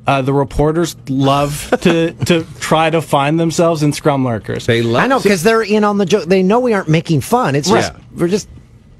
uh, 0.05 0.21
the 0.21 0.33
reporters 0.33 0.95
love 1.09 1.69
to 1.81 2.13
to 2.25 2.45
try 2.59 2.89
to 2.89 3.01
find 3.01 3.39
themselves 3.39 3.83
in 3.83 3.91
Scrum 3.93 4.23
Lurkers. 4.25 4.65
They 4.65 4.81
love. 4.81 5.03
I 5.03 5.07
know 5.07 5.19
because 5.19 5.43
they're 5.43 5.63
in 5.63 5.83
on 5.83 5.97
the 5.97 6.05
joke. 6.05 6.25
They 6.25 6.43
know 6.43 6.59
we 6.59 6.73
aren't 6.73 6.89
making 6.89 7.21
fun. 7.21 7.55
It's 7.55 7.69
just 7.69 7.93
we're 8.15 8.27
just 8.27 8.47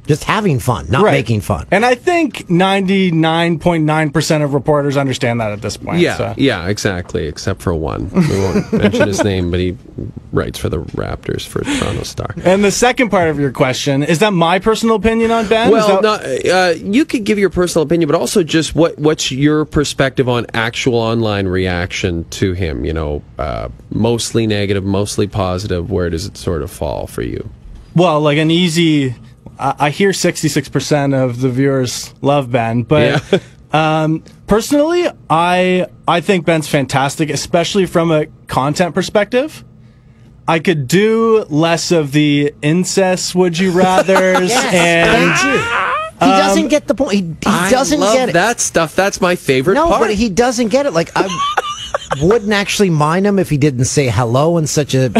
just 0.08 0.24
having 0.24 0.60
fun, 0.60 0.88
not 0.90 1.04
Right. 1.04 1.12
making 1.12 1.42
fun. 1.42 1.68
And 1.70 1.86
I 1.86 1.96
think 1.96 2.48
99.9% 2.50 4.44
of 4.44 4.54
reporters 4.54 4.98
understand 4.98 5.40
that 5.42 5.52
at 5.52 5.62
this 5.62 5.78
point. 5.78 6.00
Yeah, 6.00 6.18
so. 6.18 6.34
yeah, 6.38 6.68
exactly. 6.68 7.28
Except 7.28 7.62
for 7.62 7.74
one. 7.74 8.10
We 8.10 8.40
won't 8.40 8.74
mention 8.84 9.08
his 9.08 9.24
name, 9.24 9.52
but 9.52 9.60
he 9.60 9.78
writes 10.32 10.58
for 10.60 10.70
the 10.70 10.80
Raptors 10.80 11.46
for 11.46 11.64
Toronto 11.64 12.04
Star. 12.04 12.34
And 12.44 12.64
the 12.64 12.72
second 12.72 13.10
part 13.10 13.30
of 13.30 13.40
your 13.40 13.52
question 13.52 14.04
is 14.04 14.20
that 14.20 14.32
my 14.34 14.60
personal 14.60 14.96
opinion 14.96 15.32
on 15.32 15.48
Ben? 15.48 15.72
Well, 15.72 16.02
that- 16.02 16.44
no, 16.46 16.52
uh, 16.54 16.70
you 16.72 17.06
could 17.06 17.24
give 17.24 17.38
your 17.40 17.50
personal 17.50 17.84
opinion, 17.86 18.08
but 18.10 18.18
also 18.20 18.44
just 18.44 18.76
what 18.76 18.98
what's 18.98 19.32
your 19.32 19.66
perspective 19.66 20.28
on 20.30 20.46
actual 20.54 20.96
online 20.96 21.48
reaction 21.48 22.24
to 22.32 22.54
him? 22.54 22.86
You 22.86 22.94
know, 22.94 23.22
uh, 23.38 23.70
mostly 23.92 24.48
negative, 24.48 24.84
mostly 24.84 25.28
positive. 25.28 25.92
Where 25.92 26.10
does 26.10 26.26
it 26.26 26.38
sort 26.38 26.62
of 26.62 26.72
fall 26.72 27.08
for 27.08 27.22
you? 27.22 27.50
well, 27.96 28.22
like 28.22 28.38
an 28.38 28.52
easy. 28.52 29.16
I, 29.60 29.76
I 29.80 29.90
hear 29.90 30.12
66% 30.12 31.14
of 31.16 31.42
the 31.42 31.50
viewers 31.50 32.14
love 32.22 32.52
Ben, 32.52 32.84
but 32.84 33.24
Yeah. 33.32 33.40
um, 34.04 34.24
personally, 34.48 35.08
I 35.30 35.88
I 36.08 36.22
think 36.22 36.46
Ben's 36.46 36.68
fantastic, 36.68 37.30
especially 37.30 37.86
from 37.86 38.12
a 38.12 38.28
content 38.48 38.94
perspective. 38.96 39.64
I 40.48 40.60
could 40.60 40.88
do 40.88 41.46
less 41.50 41.92
of 41.92 42.14
the 42.14 42.54
incest 42.62 43.36
would 43.36 43.58
you 43.60 43.72
rather's 43.72 44.52
and 44.54 45.34
Thank 45.34 45.44
you. 45.44 45.84
He 46.20 46.26
doesn't 46.32 46.70
get 46.70 46.88
the 46.88 46.96
point. 46.96 47.12
He, 47.14 47.20
he 47.20 47.70
doesn't 47.70 48.00
love 48.00 48.16
get 48.16 48.30
it. 48.30 48.34
that 48.34 48.60
stuff. 48.60 48.96
That's 48.96 49.22
my 49.22 49.36
favorite 49.36 49.76
no, 49.76 49.88
part. 49.88 50.02
but 50.02 50.14
he 50.16 50.30
doesn't 50.30 50.70
get 50.70 50.86
it. 50.88 50.94
Like 50.94 51.12
I 51.16 51.28
wouldn't 52.22 52.54
actually 52.54 52.90
mind 52.90 53.28
him 53.28 53.38
if 53.38 53.50
he 53.52 53.58
didn't 53.58 53.86
say 53.86 54.08
hello 54.08 54.58
in 54.58 54.66
such 54.66 54.96
a 54.96 55.12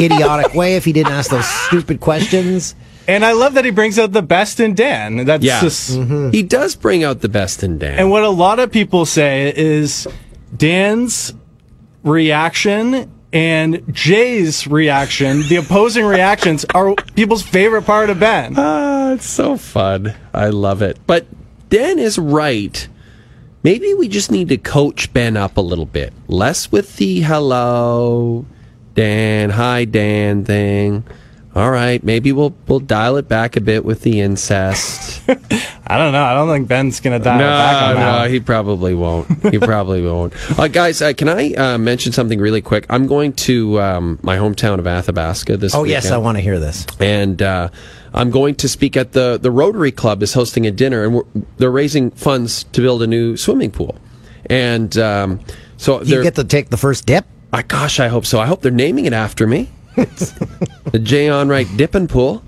idiotic 0.00 0.54
way. 0.54 0.76
If 0.76 0.84
he 0.86 0.92
didn't 0.94 1.12
ask 1.12 1.30
those 1.30 1.46
stupid 1.46 2.00
questions. 2.00 2.74
And 3.08 3.24
I 3.24 3.32
love 3.32 3.54
that 3.54 3.64
he 3.64 3.70
brings 3.70 3.98
out 3.98 4.12
the 4.12 4.22
best 4.22 4.60
in 4.60 4.74
Dan. 4.74 5.24
That's 5.24 5.44
yeah, 5.44 5.60
just 5.60 5.98
he 6.32 6.42
does 6.42 6.74
bring 6.76 7.04
out 7.04 7.20
the 7.20 7.28
best 7.28 7.62
in 7.62 7.78
Dan. 7.78 7.98
And 7.98 8.10
what 8.10 8.22
a 8.24 8.30
lot 8.30 8.58
of 8.58 8.70
people 8.70 9.06
say 9.06 9.52
is 9.56 10.06
Dan's 10.56 11.34
reaction 12.02 13.12
and 13.32 13.82
Jay's 13.92 14.66
reaction, 14.66 15.42
the 15.48 15.56
opposing 15.56 16.06
reactions, 16.06 16.64
are 16.74 16.94
people's 17.14 17.42
favorite 17.42 17.82
part 17.82 18.08
of 18.08 18.20
Ben. 18.20 18.54
Ah, 18.56 19.12
it's 19.12 19.26
so 19.26 19.56
fun. 19.56 20.14
I 20.32 20.48
love 20.48 20.80
it. 20.80 20.98
But 21.06 21.26
Dan 21.68 21.98
is 21.98 22.18
right. 22.18 22.88
Maybe 23.62 23.92
we 23.94 24.08
just 24.08 24.30
need 24.30 24.48
to 24.50 24.56
coach 24.56 25.12
Ben 25.12 25.36
up 25.36 25.56
a 25.56 25.60
little 25.60 25.86
bit. 25.86 26.12
Less 26.28 26.70
with 26.70 26.96
the 26.96 27.20
hello, 27.20 28.46
Dan, 28.94 29.50
hi 29.50 29.84
Dan 29.84 30.44
thing. 30.44 31.04
All 31.56 31.70
right, 31.70 32.04
maybe 32.04 32.32
we'll 32.32 32.54
we'll 32.68 32.80
dial 32.80 33.16
it 33.16 33.28
back 33.28 33.56
a 33.56 33.62
bit 33.62 33.82
with 33.82 34.02
the 34.02 34.20
incest. 34.20 35.22
I 35.28 35.96
don't 35.96 36.12
know. 36.12 36.22
I 36.22 36.34
don't 36.34 36.48
think 36.54 36.68
Ben's 36.68 37.00
going 37.00 37.18
to 37.18 37.24
dial 37.24 37.38
no, 37.38 37.46
it 37.46 37.48
back 37.48 37.82
on 37.82 37.94
that. 37.96 38.22
no, 38.24 38.28
he 38.28 38.40
probably 38.40 38.94
won't. 38.94 39.26
He 39.50 39.58
probably 39.58 40.02
won't. 40.02 40.34
Uh, 40.58 40.68
guys, 40.68 41.00
uh, 41.00 41.14
can 41.14 41.30
I 41.30 41.54
uh, 41.54 41.78
mention 41.78 42.12
something 42.12 42.38
really 42.40 42.60
quick? 42.60 42.84
I'm 42.90 43.06
going 43.06 43.32
to 43.34 43.80
um, 43.80 44.18
my 44.22 44.36
hometown 44.36 44.78
of 44.78 44.86
Athabasca 44.86 45.56
this 45.56 45.74
Oh 45.74 45.82
weekend 45.82 46.04
yes, 46.04 46.10
I 46.12 46.18
want 46.18 46.36
to 46.36 46.42
hear 46.42 46.58
this. 46.60 46.84
and 47.00 47.40
uh, 47.40 47.70
I'm 48.12 48.30
going 48.30 48.56
to 48.56 48.68
speak 48.68 48.94
at 48.94 49.12
the 49.12 49.38
the 49.40 49.50
Rotary 49.50 49.92
Club 49.92 50.22
is 50.22 50.34
hosting 50.34 50.66
a 50.66 50.70
dinner, 50.70 51.04
and 51.04 51.14
we're, 51.14 51.24
they're 51.56 51.70
raising 51.70 52.10
funds 52.10 52.64
to 52.64 52.82
build 52.82 53.02
a 53.02 53.06
new 53.06 53.34
swimming 53.38 53.70
pool. 53.70 53.96
And 54.50 54.94
um, 54.98 55.40
so 55.78 56.00
You 56.00 56.04
they're, 56.04 56.22
get 56.22 56.34
to 56.34 56.44
take 56.44 56.68
the 56.68 56.76
first 56.76 57.06
dip. 57.06 57.24
I, 57.52 57.62
gosh, 57.62 57.98
I 57.98 58.08
hope 58.08 58.26
so. 58.26 58.38
I 58.40 58.46
hope 58.46 58.60
they're 58.60 58.70
naming 58.70 59.06
it 59.06 59.14
after 59.14 59.46
me. 59.46 59.70
The 59.96 61.00
Jay 61.02 61.26
Onrait 61.28 61.76
Dipping 61.76 62.06
Pool. 62.08 62.42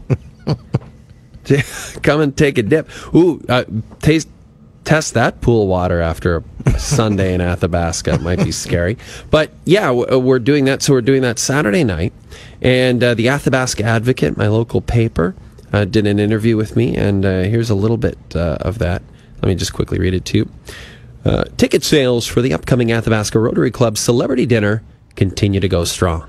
J- 1.44 1.62
Come 2.02 2.20
and 2.20 2.36
take 2.36 2.58
a 2.58 2.62
dip. 2.62 2.88
Ooh, 3.14 3.42
uh, 3.48 3.64
taste. 4.00 4.28
Test 4.84 5.12
that 5.14 5.42
pool 5.42 5.66
water 5.66 6.00
after 6.00 6.42
a 6.64 6.78
Sunday 6.78 7.34
in 7.34 7.42
Athabasca. 7.42 8.14
It 8.14 8.22
might 8.22 8.38
be 8.42 8.52
scary. 8.52 8.96
But 9.30 9.50
yeah, 9.66 9.90
uh, 9.90 10.18
we're 10.18 10.38
doing 10.38 10.64
that. 10.64 10.82
So 10.82 10.94
we're 10.94 11.02
doing 11.02 11.20
that 11.22 11.38
Saturday 11.38 11.84
night. 11.84 12.14
And 12.62 13.04
uh, 13.04 13.12
the 13.12 13.28
Athabasca 13.28 13.84
Advocate, 13.84 14.38
my 14.38 14.48
local 14.48 14.80
paper, 14.80 15.34
uh, 15.74 15.84
did 15.84 16.06
an 16.06 16.18
interview 16.18 16.56
with 16.56 16.74
me. 16.74 16.96
And 16.96 17.26
uh, 17.26 17.42
here's 17.42 17.68
a 17.68 17.74
little 17.74 17.98
bit 17.98 18.16
uh, 18.34 18.56
of 18.62 18.78
that. 18.78 19.02
Let 19.42 19.48
me 19.48 19.54
just 19.56 19.74
quickly 19.74 19.98
read 19.98 20.14
it 20.14 20.24
to 20.26 20.38
you. 20.38 20.50
Uh, 21.22 21.44
ticket 21.58 21.84
sales 21.84 22.26
for 22.26 22.40
the 22.40 22.54
upcoming 22.54 22.90
Athabasca 22.90 23.38
Rotary 23.38 23.70
Club 23.70 23.98
Celebrity 23.98 24.46
Dinner 24.46 24.82
continue 25.16 25.60
to 25.60 25.68
go 25.68 25.84
strong. 25.84 26.27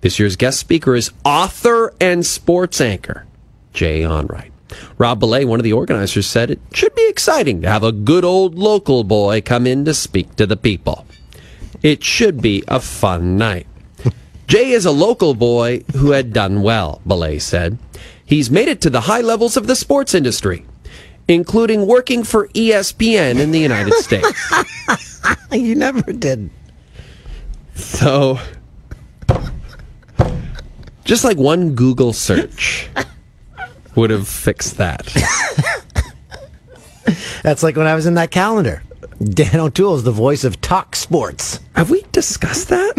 This 0.00 0.18
year's 0.18 0.36
guest 0.36 0.60
speaker 0.60 0.94
is 0.94 1.10
author 1.24 1.92
and 2.00 2.24
sports 2.24 2.80
anchor 2.80 3.26
Jay 3.72 4.02
Onrait. 4.02 4.50
Rob 4.98 5.20
Belay, 5.20 5.44
one 5.44 5.58
of 5.58 5.64
the 5.64 5.72
organizers, 5.72 6.26
said 6.26 6.50
it 6.50 6.60
should 6.72 6.94
be 6.94 7.08
exciting 7.08 7.62
to 7.62 7.68
have 7.68 7.82
a 7.82 7.92
good 7.92 8.24
old 8.24 8.56
local 8.56 9.02
boy 9.02 9.40
come 9.40 9.66
in 9.66 9.84
to 9.84 9.94
speak 9.94 10.36
to 10.36 10.46
the 10.46 10.56
people. 10.56 11.06
It 11.82 12.04
should 12.04 12.42
be 12.42 12.64
a 12.68 12.80
fun 12.80 13.36
night. 13.38 13.66
Jay 14.46 14.70
is 14.70 14.84
a 14.84 14.90
local 14.90 15.34
boy 15.34 15.84
who 15.96 16.10
had 16.12 16.32
done 16.32 16.62
well, 16.62 17.00
Belay 17.06 17.38
said. 17.38 17.78
He's 18.24 18.50
made 18.50 18.68
it 18.68 18.80
to 18.82 18.90
the 18.90 19.02
high 19.02 19.22
levels 19.22 19.56
of 19.56 19.66
the 19.66 19.76
sports 19.76 20.14
industry, 20.14 20.66
including 21.28 21.86
working 21.86 22.24
for 22.24 22.48
ESPN 22.48 23.40
in 23.40 23.50
the 23.52 23.60
United 23.60 23.94
States. 23.94 24.52
You 25.50 25.74
never 25.74 26.12
did. 26.12 26.50
So, 27.74 28.38
just 31.08 31.24
like 31.24 31.38
one 31.38 31.74
Google 31.74 32.12
search 32.12 32.88
would 33.94 34.10
have 34.10 34.28
fixed 34.28 34.76
that. 34.76 35.06
That's 37.42 37.62
like 37.62 37.76
when 37.76 37.86
I 37.86 37.94
was 37.94 38.04
in 38.06 38.14
that 38.14 38.30
calendar. 38.30 38.82
Dan 39.24 39.56
O'Toole 39.58 39.94
is 39.96 40.04
the 40.04 40.12
voice 40.12 40.44
of 40.44 40.60
Talk 40.60 40.94
Sports. 40.94 41.60
Have 41.74 41.90
we 41.90 42.02
discussed 42.12 42.68
that? 42.68 42.94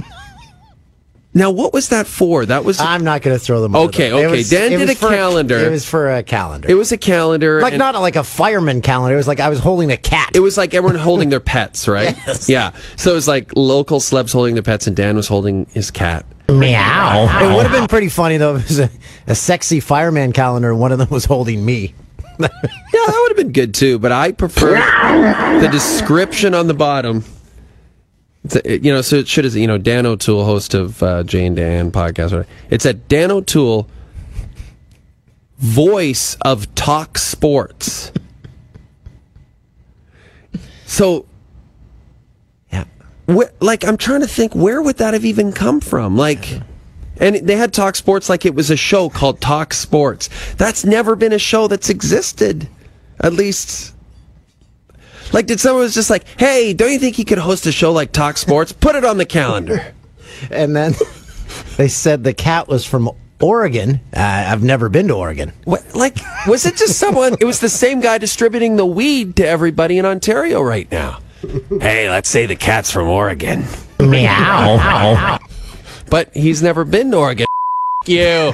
Now, 1.32 1.52
what 1.52 1.74
was 1.74 1.90
that 1.90 2.08
for? 2.08 2.44
That 2.48 2.66
was 2.66 2.80
I'm 2.80 3.04
not 3.04 3.22
going 3.22 3.38
to 3.38 3.44
throw 3.44 3.62
them. 3.62 3.76
Okay, 3.76 4.10
the- 4.10 4.18
it 4.18 4.26
okay. 4.26 4.38
was- 4.38 4.50
Dan 4.50 4.72
did 4.72 4.90
a 4.90 4.96
for- 4.96 5.10
calendar. 5.10 5.60
It 5.60 5.70
was 5.70 5.86
for 5.86 6.12
a 6.12 6.24
calendar. 6.24 6.68
it 6.68 6.74
was 6.74 6.92
a 6.92 6.98
calendar. 6.98 7.62
like 7.62 7.78
not 7.78 7.94
like 7.96 8.16
a 8.16 8.24
fireman 8.24 8.82
calendar. 8.82 9.14
It 9.14 9.18
was 9.18 9.28
like 9.28 9.40
I 9.40 9.50
was 9.50 9.60
holding 9.60 9.92
a 9.92 9.98
cat. 9.98 10.32
It 10.34 10.40
was 10.40 10.58
like 10.58 10.74
everyone 10.74 10.98
holding 10.98 11.30
their 11.30 11.40
pets, 11.54 11.88
right? 11.88 12.18
Yes. 12.26 12.50
Yeah. 12.50 12.72
So 12.96 13.12
it 13.12 13.14
was 13.14 13.28
like 13.28 13.52
local 13.56 14.00
celebs 14.00 14.34
holding 14.34 14.56
their 14.56 14.64
pets, 14.64 14.88
and 14.88 14.96
Dan 14.96 15.16
was 15.16 15.28
holding 15.28 15.68
his 15.68 15.92
cat. 15.92 16.26
Meow. 16.52 17.24
It 17.42 17.56
would 17.56 17.66
have 17.66 17.72
been 17.72 17.88
pretty 17.88 18.10
funny 18.10 18.38
though. 18.38 18.56
If 18.56 18.64
it 18.64 18.68
was 18.70 18.80
a, 18.80 18.90
a 19.28 19.36
sexy 19.36 19.80
fireman 19.80 20.34
calendar. 20.34 20.74
One 20.76 20.92
of 20.92 20.98
them 21.00 21.10
was 21.10 21.26
holding 21.26 21.64
me. 21.66 21.94
Yeah, 22.42 22.48
that 23.06 23.20
would 23.22 23.38
have 23.38 23.38
been 23.46 23.52
good 23.52 23.74
too, 23.74 24.00
but 24.00 24.12
I 24.14 24.32
prefer 24.32 24.76
the 25.60 25.68
description 25.72 26.54
on 26.56 26.68
the 26.68 26.74
bottom. 26.74 27.24
It's 28.46 28.56
a- 28.56 28.80
you 28.80 28.92
know, 28.94 29.02
so 29.02 29.18
it 29.18 29.28
should 29.28 29.44
have, 29.46 29.56
you 29.56 29.68
know, 29.68 29.78
Dan 29.78 30.06
O'Toole, 30.06 30.46
host 30.46 30.74
of 30.74 31.04
uh, 31.04 31.24
Jay 31.24 31.46
and 31.46 31.56
Dan 31.56 31.92
podcast. 31.92 32.32
right? 32.36 32.48
It's 32.70 32.86
at 32.86 33.08
Dan 33.10 33.30
O'Toole, 33.32 33.88
voice 35.58 36.38
of 36.46 36.74
Talk 36.76 37.18
Sports. 37.18 38.12
So, 40.86 41.14
Yeah. 41.16 41.29
Wh- 43.30 43.62
like, 43.62 43.86
I'm 43.86 43.98
trying 43.98 44.22
to 44.22 44.28
think, 44.28 44.56
where 44.56 44.82
would 44.82 44.98
that 44.98 45.14
have 45.14 45.26
even 45.26 45.52
come 45.52 45.80
from? 45.80 46.18
Like, 46.18 46.62
and 47.18 47.36
they 47.36 47.56
had 47.56 47.74
Talk 47.74 47.96
Sports 47.96 48.30
like 48.30 48.46
it 48.46 48.56
was 48.56 48.70
a 48.70 48.78
show 48.78 49.10
called 49.10 49.42
Talk 49.42 49.74
Sports. 49.74 50.30
That's 50.56 50.86
never 50.86 51.16
been 51.16 51.34
a 51.34 51.40
show 51.40 51.68
that's 51.68 51.90
existed. 51.90 52.68
At 53.22 53.34
least, 53.34 53.94
like, 55.34 55.46
did 55.46 55.60
someone 55.60 55.84
was 55.84 55.94
just 55.94 56.10
like, 56.10 56.24
hey, 56.38 56.74
don't 56.74 56.92
you 56.92 57.00
think 57.00 57.16
he 57.16 57.26
could 57.26 57.38
host 57.38 57.66
a 57.66 57.72
show 57.72 57.92
like 57.92 58.12
Talk 58.12 58.38
Sports? 58.38 58.72
Put 58.72 58.96
it 58.96 59.04
on 59.06 59.18
the 59.18 59.26
calendar. 59.26 59.94
And 60.52 60.74
then 60.74 60.94
they 61.76 61.90
said 61.90 62.24
the 62.24 62.34
cat 62.34 62.70
was 62.70 62.86
from 62.86 63.10
Oregon. 63.42 64.00
Uh, 64.16 64.20
I've 64.48 64.64
never 64.64 64.88
been 64.88 65.10
to 65.10 65.16
Oregon. 65.16 65.52
What, 65.66 65.96
like, 65.96 66.16
was 66.48 66.66
it 66.66 66.78
just 66.78 66.98
someone? 66.98 67.36
It 67.42 67.46
was 67.46 67.60
the 67.60 67.68
same 67.68 68.00
guy 68.00 68.20
distributing 68.20 68.78
the 68.78 68.86
weed 68.86 69.36
to 69.38 69.46
everybody 69.46 69.98
in 69.98 70.06
Ontario 70.06 70.62
right 70.62 70.90
now. 70.92 71.20
Hey, 71.82 72.10
let's 72.10 72.30
say 72.30 72.46
the 72.46 72.56
cat's 72.56 72.92
from 72.92 73.08
Oregon. 73.08 73.66
Meow. 74.00 75.40
But 76.10 76.36
he's 76.36 76.64
never 76.64 76.86
been 76.86 77.12
to 77.12 77.18
Oregon. 77.18 77.46
you. 78.08 78.52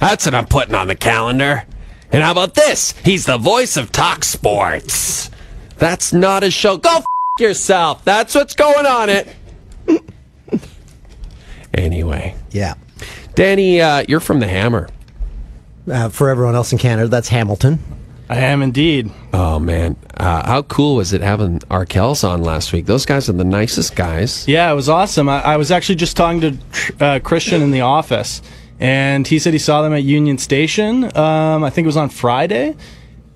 That's 0.00 0.26
what 0.26 0.34
I'm 0.34 0.46
putting 0.46 0.74
on 0.74 0.88
the 0.88 0.96
calendar. 0.96 1.64
And 2.10 2.24
how 2.24 2.32
about 2.32 2.54
this? 2.54 2.92
He's 3.04 3.24
the 3.24 3.38
voice 3.38 3.76
of 3.76 3.92
Talk 3.92 4.24
Sports. 4.24 5.30
That's 5.78 6.12
not 6.12 6.42
a 6.42 6.50
show. 6.50 6.78
Go 6.78 6.96
f- 6.96 7.04
yourself. 7.38 8.04
That's 8.04 8.34
what's 8.34 8.56
going 8.56 8.84
on 8.86 9.10
it. 9.10 9.28
anyway, 11.74 12.34
Yeah. 12.50 12.74
Danny, 13.36 13.80
uh, 13.80 14.04
you're 14.08 14.20
from 14.20 14.40
the 14.40 14.48
Hammer. 14.48 14.88
Uh, 15.90 16.08
for 16.08 16.28
everyone 16.30 16.54
else 16.54 16.72
in 16.72 16.78
Canada, 16.78 17.08
that's 17.08 17.28
Hamilton. 17.28 17.78
I 18.32 18.36
am 18.36 18.62
indeed. 18.62 19.10
Oh 19.34 19.58
man, 19.58 19.94
uh, 20.16 20.46
how 20.46 20.62
cool 20.62 20.96
was 20.96 21.12
it 21.12 21.20
having 21.20 21.58
Arkells 21.70 22.26
on 22.26 22.42
last 22.42 22.72
week? 22.72 22.86
Those 22.86 23.04
guys 23.04 23.28
are 23.28 23.34
the 23.34 23.44
nicest 23.44 23.94
guys. 23.94 24.48
Yeah, 24.48 24.72
it 24.72 24.74
was 24.74 24.88
awesome. 24.88 25.28
I, 25.28 25.42
I 25.42 25.56
was 25.58 25.70
actually 25.70 25.96
just 25.96 26.16
talking 26.16 26.40
to 26.40 27.04
uh, 27.04 27.18
Christian 27.18 27.60
in 27.60 27.72
the 27.72 27.82
office, 27.82 28.40
and 28.80 29.26
he 29.26 29.38
said 29.38 29.52
he 29.52 29.58
saw 29.58 29.82
them 29.82 29.92
at 29.92 30.02
Union 30.02 30.38
Station. 30.38 31.14
Um, 31.14 31.62
I 31.62 31.68
think 31.68 31.84
it 31.84 31.90
was 31.90 31.98
on 31.98 32.08
Friday, 32.08 32.74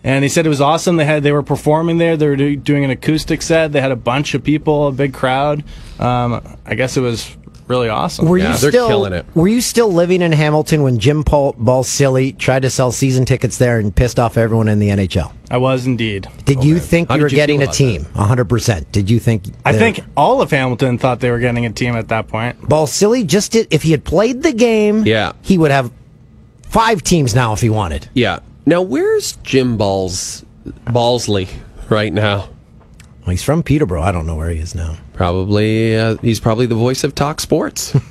and 0.02 0.24
he 0.24 0.30
said 0.30 0.46
it 0.46 0.48
was 0.48 0.62
awesome. 0.62 0.96
They 0.96 1.04
had 1.04 1.22
they 1.22 1.32
were 1.32 1.42
performing 1.42 1.98
there. 1.98 2.16
They 2.16 2.28
were 2.28 2.36
do, 2.36 2.56
doing 2.56 2.82
an 2.82 2.90
acoustic 2.90 3.42
set. 3.42 3.72
They 3.72 3.82
had 3.82 3.92
a 3.92 3.96
bunch 3.96 4.32
of 4.32 4.42
people, 4.42 4.86
a 4.86 4.92
big 4.92 5.12
crowd. 5.12 5.62
Um, 5.98 6.56
I 6.64 6.74
guess 6.74 6.96
it 6.96 7.02
was 7.02 7.36
really 7.68 7.88
awesome. 7.88 8.26
Were 8.28 8.38
Yeah, 8.38 8.52
you 8.52 8.58
they're 8.58 8.70
still 8.70 8.88
killing 8.88 9.12
it. 9.12 9.26
Were 9.34 9.48
you 9.48 9.60
still 9.60 9.92
living 9.92 10.22
in 10.22 10.32
Hamilton 10.32 10.82
when 10.82 10.98
Jim 10.98 11.24
Paul 11.24 11.54
Balsillie 11.54 12.36
tried 12.36 12.62
to 12.62 12.70
sell 12.70 12.92
season 12.92 13.24
tickets 13.24 13.58
there 13.58 13.78
and 13.78 13.94
pissed 13.94 14.18
off 14.18 14.36
everyone 14.36 14.68
in 14.68 14.78
the 14.78 14.88
NHL? 14.88 15.32
I 15.50 15.58
was 15.58 15.86
indeed. 15.86 16.28
Did 16.44 16.58
oh, 16.58 16.62
you 16.62 16.78
think 16.78 17.08
How 17.08 17.16
you 17.16 17.22
were 17.22 17.28
did 17.28 17.34
you 17.34 17.36
getting 17.36 17.60
a 17.60 17.64
about 17.64 17.74
team? 17.74 18.02
100%. 18.14 18.92
Did 18.92 19.10
you 19.10 19.18
think 19.20 19.44
I 19.64 19.72
think 19.72 20.00
all 20.16 20.40
of 20.42 20.50
Hamilton 20.50 20.98
thought 20.98 21.20
they 21.20 21.30
were 21.30 21.38
getting 21.38 21.66
a 21.66 21.72
team 21.72 21.94
at 21.94 22.08
that 22.08 22.28
point. 22.28 22.60
Balsillie 22.62 23.26
just 23.26 23.52
did 23.52 23.68
if 23.70 23.82
he 23.82 23.90
had 23.92 24.04
played 24.04 24.42
the 24.42 24.52
game, 24.52 25.04
Yeah. 25.06 25.32
he 25.42 25.58
would 25.58 25.70
have 25.70 25.90
five 26.68 27.02
teams 27.02 27.34
now 27.34 27.52
if 27.52 27.60
he 27.60 27.70
wanted. 27.70 28.08
Yeah. 28.14 28.40
Now 28.64 28.82
where's 28.82 29.36
Jim 29.42 29.76
Balls 29.76 30.44
Ballsley 30.86 31.48
right 31.88 32.12
now? 32.12 32.48
Well, 33.20 33.30
he's 33.32 33.42
from 33.42 33.62
Peterborough. 33.62 34.02
I 34.02 34.12
don't 34.12 34.26
know 34.26 34.36
where 34.36 34.50
he 34.50 34.58
is 34.58 34.74
now. 34.74 34.96
Probably 35.16 35.96
uh, 35.96 36.16
he's 36.18 36.38
probably 36.40 36.66
the 36.66 36.74
voice 36.76 37.02
of 37.02 37.14
Talk 37.14 37.40
Sports. 37.40 37.96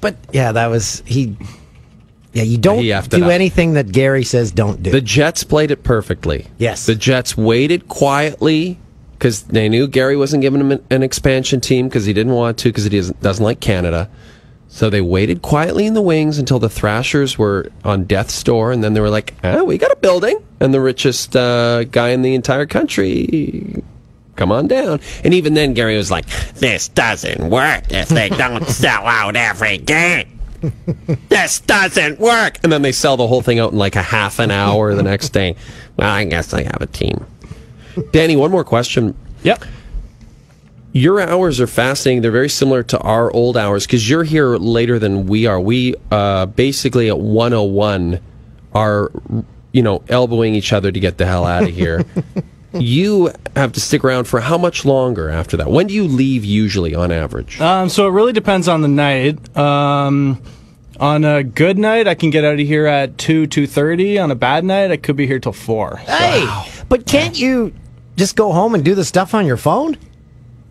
But 0.00 0.16
yeah, 0.32 0.52
that 0.52 0.68
was 0.68 1.02
he 1.04 1.36
Yeah, 2.32 2.42
you 2.42 2.56
don't 2.58 2.82
do 2.82 3.24
up. 3.24 3.30
anything 3.30 3.74
that 3.74 3.92
Gary 3.92 4.24
says 4.24 4.50
don't 4.50 4.82
do. 4.82 4.90
The 4.90 5.00
Jets 5.02 5.44
played 5.44 5.70
it 5.70 5.82
perfectly. 5.84 6.46
Yes. 6.58 6.86
The 6.86 6.94
Jets 6.94 7.36
waited 7.36 7.86
quietly 7.88 8.78
because 9.18 9.42
they 9.42 9.68
knew 9.68 9.86
Gary 9.86 10.16
wasn't 10.16 10.40
giving 10.40 10.60
him 10.60 10.72
an, 10.72 10.84
an 10.90 11.02
expansion 11.02 11.60
team 11.60 11.88
because 11.88 12.06
he 12.06 12.14
didn't 12.14 12.32
want 12.32 12.56
to 12.60 12.70
because 12.70 12.84
he 12.84 12.90
doesn't, 12.90 13.20
doesn't 13.20 13.44
like 13.44 13.60
Canada. 13.60 14.08
So 14.68 14.88
they 14.88 15.00
waited 15.02 15.42
quietly 15.42 15.84
in 15.84 15.92
the 15.94 16.00
wings 16.00 16.38
until 16.38 16.58
the 16.60 16.70
Thrashers 16.70 17.36
were 17.36 17.70
on 17.84 18.04
death's 18.04 18.40
door, 18.42 18.70
and 18.72 18.82
then 18.84 18.94
they 18.94 19.00
were 19.00 19.10
like, 19.10 19.34
"Oh, 19.42 19.64
we 19.64 19.76
got 19.78 19.90
a 19.90 19.96
building, 19.96 20.38
and 20.60 20.72
the 20.72 20.80
richest 20.80 21.34
uh, 21.34 21.82
guy 21.84 22.10
in 22.10 22.22
the 22.22 22.36
entire 22.36 22.66
country." 22.66 23.82
Come 24.40 24.52
on 24.52 24.68
down. 24.68 25.00
And 25.22 25.34
even 25.34 25.52
then, 25.52 25.74
Gary 25.74 25.98
was 25.98 26.10
like, 26.10 26.24
This 26.54 26.88
doesn't 26.88 27.50
work 27.50 27.92
if 27.92 28.08
they 28.08 28.30
don't 28.30 28.66
sell 28.68 29.04
out 29.06 29.36
every 29.36 29.76
game. 29.76 30.40
This 31.28 31.60
doesn't 31.60 32.18
work. 32.18 32.58
And 32.62 32.72
then 32.72 32.80
they 32.80 32.92
sell 32.92 33.18
the 33.18 33.26
whole 33.26 33.42
thing 33.42 33.58
out 33.58 33.72
in 33.72 33.78
like 33.78 33.96
a 33.96 34.02
half 34.02 34.38
an 34.38 34.50
hour 34.50 34.94
the 34.94 35.02
next 35.02 35.34
day. 35.34 35.56
Well, 35.98 36.08
I 36.08 36.24
guess 36.24 36.54
I 36.54 36.62
have 36.62 36.80
a 36.80 36.86
team. 36.86 37.26
Danny, 38.12 38.34
one 38.34 38.50
more 38.50 38.64
question. 38.64 39.14
Yep. 39.42 39.62
Your 40.94 41.20
hours 41.20 41.60
are 41.60 41.66
fascinating. 41.66 42.22
They're 42.22 42.30
very 42.30 42.48
similar 42.48 42.82
to 42.84 42.98
our 43.00 43.30
old 43.32 43.58
hours 43.58 43.84
because 43.84 44.08
you're 44.08 44.24
here 44.24 44.56
later 44.56 44.98
than 44.98 45.26
we 45.26 45.44
are. 45.44 45.60
We 45.60 45.96
uh, 46.10 46.46
basically 46.46 47.10
at 47.10 47.18
101 47.18 48.20
are, 48.74 49.12
you 49.72 49.82
know, 49.82 50.02
elbowing 50.08 50.54
each 50.54 50.72
other 50.72 50.90
to 50.90 50.98
get 50.98 51.18
the 51.18 51.26
hell 51.26 51.44
out 51.44 51.64
of 51.64 51.74
here. 51.74 52.06
you 52.72 53.32
have 53.56 53.72
to 53.72 53.80
stick 53.80 54.04
around 54.04 54.24
for 54.24 54.40
how 54.40 54.56
much 54.58 54.84
longer 54.84 55.28
after 55.28 55.56
that? 55.56 55.70
When 55.70 55.86
do 55.86 55.94
you 55.94 56.04
leave 56.04 56.44
usually 56.44 56.94
on 56.94 57.10
average? 57.10 57.60
Um, 57.60 57.88
so 57.88 58.06
it 58.06 58.10
really 58.10 58.32
depends 58.32 58.68
on 58.68 58.80
the 58.82 58.88
night. 58.88 59.56
Um, 59.56 60.42
on 60.98 61.24
a 61.24 61.42
good 61.42 61.78
night, 61.78 62.06
I 62.06 62.14
can 62.14 62.30
get 62.30 62.44
out 62.44 62.54
of 62.60 62.66
here 62.66 62.86
at 62.86 63.16
two 63.18 63.46
two 63.46 63.66
thirty. 63.66 64.18
On 64.18 64.30
a 64.30 64.34
bad 64.34 64.64
night, 64.64 64.90
I 64.90 64.96
could 64.98 65.16
be 65.16 65.26
here 65.26 65.38
till 65.38 65.52
four. 65.52 65.96
hey, 65.96 66.46
but 66.88 67.06
can't 67.06 67.38
you 67.38 67.72
just 68.16 68.36
go 68.36 68.52
home 68.52 68.74
and 68.74 68.84
do 68.84 68.94
the 68.94 69.04
stuff 69.04 69.34
on 69.34 69.46
your 69.46 69.56
phone? 69.56 69.96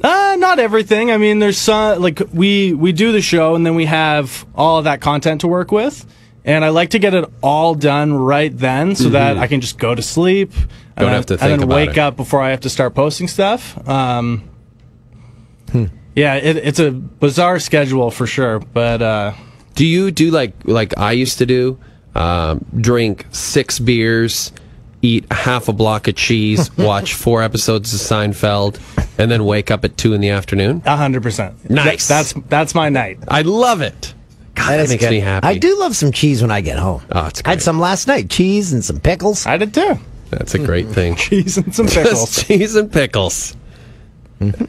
Uh, 0.01 0.35
not 0.39 0.59
everything. 0.59 1.11
I 1.11 1.17
mean, 1.17 1.39
there's 1.39 1.57
some 1.57 2.01
like 2.01 2.21
we 2.31 2.73
we 2.73 2.91
do 2.93 3.11
the 3.11 3.21
show 3.21 3.55
and 3.55 3.65
then 3.65 3.75
we 3.75 3.85
have 3.85 4.45
all 4.55 4.77
of 4.77 4.83
that 4.85 5.01
content 5.01 5.41
to 5.41 5.47
work 5.47 5.71
with, 5.71 6.05
and 6.45 6.63
I 6.63 6.69
like 6.69 6.91
to 6.91 6.99
get 6.99 7.13
it 7.15 7.25
all 7.41 7.73
done 7.75 8.13
right 8.13 8.55
then 8.55 8.95
so 8.95 9.09
that 9.09 9.37
I 9.37 9.47
can 9.47 9.59
just 9.61 9.77
go 9.79 9.95
to 9.95 10.01
sleep. 10.01 10.53
Mm-hmm. 10.99 11.05
Don't 11.05 11.13
have 11.13 11.25
to 11.27 11.37
then, 11.37 11.49
think 11.49 11.61
and 11.63 11.71
then 11.71 11.75
wake 11.75 11.89
it. 11.91 11.97
up 11.97 12.15
before 12.17 12.41
I 12.41 12.49
have 12.51 12.61
to 12.61 12.69
start 12.69 12.93
posting 12.95 13.27
stuff. 13.27 13.87
Um, 13.87 14.43
Hmm. 15.71 15.85
yeah, 16.15 16.35
it, 16.35 16.57
it's 16.57 16.79
a 16.79 16.91
bizarre 16.91 17.59
schedule 17.59 18.09
for 18.11 18.25
sure, 18.25 18.59
but 18.59 19.01
uh, 19.01 19.33
Do 19.75 19.85
you 19.85 20.09
do 20.11 20.31
like 20.31 20.53
like 20.65 20.97
I 20.97 21.11
used 21.11 21.37
to 21.39 21.45
do? 21.45 21.77
Um, 22.15 22.65
drink 22.81 23.27
six 23.31 23.77
beers, 23.77 24.51
eat 25.03 25.31
half 25.31 25.67
a 25.69 25.73
block 25.73 26.07
of 26.07 26.15
cheese, 26.15 26.75
watch 26.77 27.13
four 27.13 27.43
episodes 27.43 27.93
of 27.93 27.99
Seinfeld, 27.99 28.79
and 29.19 29.29
then 29.29 29.45
wake 29.45 29.69
up 29.69 29.85
at 29.85 29.95
two 29.95 30.13
in 30.13 30.21
the 30.21 30.29
afternoon. 30.29 30.81
hundred 30.81 31.21
percent. 31.21 31.69
Nice. 31.69 32.07
That's 32.07 32.33
that's 32.49 32.73
my 32.73 32.89
night. 32.89 33.19
I 33.27 33.43
love 33.43 33.81
it. 33.81 34.15
God, 34.55 34.71
That 34.71 34.79
is 34.81 34.89
makes 34.89 35.03
good. 35.03 35.11
me 35.11 35.19
happy. 35.19 35.47
I 35.47 35.57
do 35.59 35.79
love 35.79 35.95
some 35.95 36.11
cheese 36.11 36.41
when 36.41 36.49
I 36.51 36.61
get 36.61 36.79
home. 36.79 37.03
Oh, 37.11 37.27
it's 37.27 37.41
I 37.45 37.49
had 37.51 37.61
some 37.61 37.79
last 37.79 38.07
night. 38.07 38.29
Cheese 38.29 38.73
and 38.73 38.83
some 38.83 38.99
pickles. 38.99 39.45
I 39.45 39.55
did 39.57 39.73
too. 39.73 39.99
That's 40.29 40.53
a 40.55 40.59
great 40.59 40.87
thing. 40.87 41.15
Cheese 41.15 41.57
and 41.57 41.73
some 41.73 41.87
Just 41.89 41.97
pickles. 42.09 42.43
cheese 42.43 42.75
and 42.75 42.91
pickles. 42.91 43.55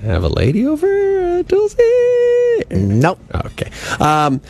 Have 0.03 0.25
a 0.25 0.29
lady 0.29 0.67
over, 0.67 0.87
uh, 1.39 1.43
Dulcie? 1.43 2.65
Nope. 2.73 3.21
Okay. 3.47 3.71
Um, 4.01 4.41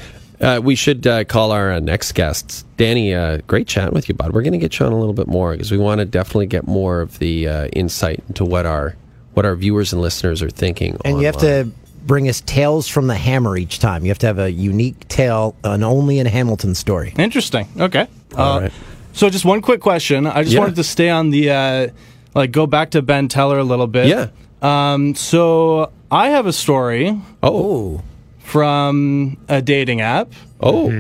uh, 0.40 0.60
we 0.64 0.74
should 0.74 1.06
uh, 1.06 1.24
call 1.24 1.52
our 1.52 1.72
uh, 1.72 1.80
next 1.80 2.12
guests. 2.12 2.64
Danny, 2.78 3.12
uh, 3.14 3.38
great 3.46 3.66
chatting 3.66 3.92
with 3.92 4.08
you, 4.08 4.14
bud. 4.14 4.32
We're 4.32 4.40
going 4.42 4.54
to 4.54 4.58
get 4.58 4.78
you 4.78 4.86
on 4.86 4.92
a 4.92 4.98
little 4.98 5.12
bit 5.12 5.26
more 5.26 5.52
because 5.52 5.70
we 5.70 5.76
want 5.76 5.98
to 5.98 6.06
definitely 6.06 6.46
get 6.46 6.66
more 6.66 7.02
of 7.02 7.18
the 7.18 7.46
uh, 7.48 7.66
insight 7.68 8.22
into 8.28 8.44
what 8.46 8.64
our 8.64 8.96
what 9.34 9.44
our 9.44 9.54
viewers 9.54 9.92
and 9.92 10.00
listeners 10.00 10.42
are 10.42 10.48
thinking. 10.50 10.96
And 11.04 11.18
you 11.20 11.26
have 11.26 11.36
to 11.38 11.70
bring 12.06 12.26
us 12.28 12.40
tales 12.46 12.88
from 12.88 13.06
the 13.06 13.14
hammer 13.14 13.56
each 13.58 13.78
time. 13.78 14.04
You 14.04 14.08
have 14.08 14.18
to 14.20 14.26
have 14.26 14.38
a 14.38 14.50
unique 14.50 15.06
tale, 15.08 15.54
an 15.62 15.82
only 15.82 16.18
in 16.18 16.26
Hamilton 16.26 16.74
story. 16.74 17.12
Interesting. 17.18 17.68
Okay. 17.78 18.08
All 18.36 18.56
Uh, 18.56 18.60
right. 18.62 18.72
So 19.20 19.28
just 19.28 19.44
one 19.44 19.60
quick 19.60 19.82
question. 19.82 20.26
I 20.26 20.42
just 20.44 20.54
Yeah. 20.54 20.60
wanted 20.60 20.76
to 20.76 20.82
stay 20.84 21.10
on 21.10 21.28
the 21.28 21.50
uh, 21.50 21.88
like 22.34 22.52
go 22.52 22.66
back 22.66 22.92
to 22.92 23.02
Ben 23.02 23.28
Teller 23.28 23.58
a 23.58 23.64
little 23.64 23.86
bit. 23.86 24.06
Yeah. 24.06 24.28
Um. 24.62 25.14
So 25.14 25.90
I 26.10 26.30
have 26.30 26.46
a 26.46 26.54
story 26.54 27.14
Oh. 27.42 28.00
from 28.38 29.36
a 29.46 29.60
dating 29.60 30.00
app. 30.00 30.32
Oh. 30.58 30.90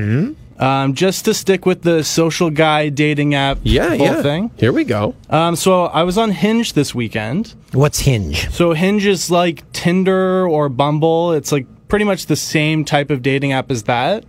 Um, 0.58 0.92
just 0.92 1.24
to 1.24 1.32
stick 1.32 1.64
with 1.64 1.80
the 1.80 2.04
social 2.04 2.50
guy 2.50 2.90
dating 2.90 3.34
app 3.34 3.56
Yeah, 3.62 3.96
whole 3.96 4.06
yeah. 4.06 4.20
thing. 4.22 4.50
Here 4.58 4.70
we 4.74 4.84
go. 4.84 5.14
Um, 5.30 5.56
so 5.56 5.86
I 5.86 6.02
was 6.02 6.18
on 6.18 6.30
Hinge 6.32 6.74
this 6.74 6.94
weekend. 6.94 7.54
What's 7.72 8.00
Hinge? 8.00 8.50
So 8.50 8.74
Hinge 8.74 9.06
is 9.06 9.30
like 9.30 9.62
Tinder 9.72 10.46
or 10.46 10.68
Bumble. 10.68 11.32
It's 11.32 11.52
like 11.52 11.64
pretty 11.88 12.04
much 12.04 12.26
the 12.26 12.36
same 12.36 12.84
type 12.84 13.08
of 13.08 13.22
dating 13.22 13.52
app 13.52 13.70
as 13.70 13.84
that, 13.84 14.24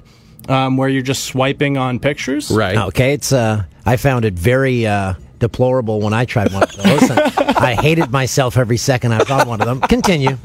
um, 0.48 0.78
where 0.78 0.88
you're 0.88 1.02
just 1.02 1.26
swiping 1.26 1.76
on 1.78 2.00
pictures. 2.00 2.50
Right. 2.50 2.78
Okay, 2.78 3.12
it's 3.12 3.34
uh, 3.34 3.64
I 3.86 3.98
found 3.98 4.26
it 4.26 4.34
very 4.34 4.86
uh, 4.86 5.14
deplorable 5.40 6.00
when 6.02 6.14
I 6.14 6.26
tried 6.26 6.54
one 6.54 6.64
of 6.64 6.76
those. 6.76 7.12
I 7.38 7.76
hated 7.76 8.12
myself 8.12 8.58
every 8.58 8.78
second 8.78 9.14
I 9.14 9.20
on 9.20 9.48
one 9.48 9.62
of 9.62 9.68
them. 9.68 9.82
Continue. 9.82 10.38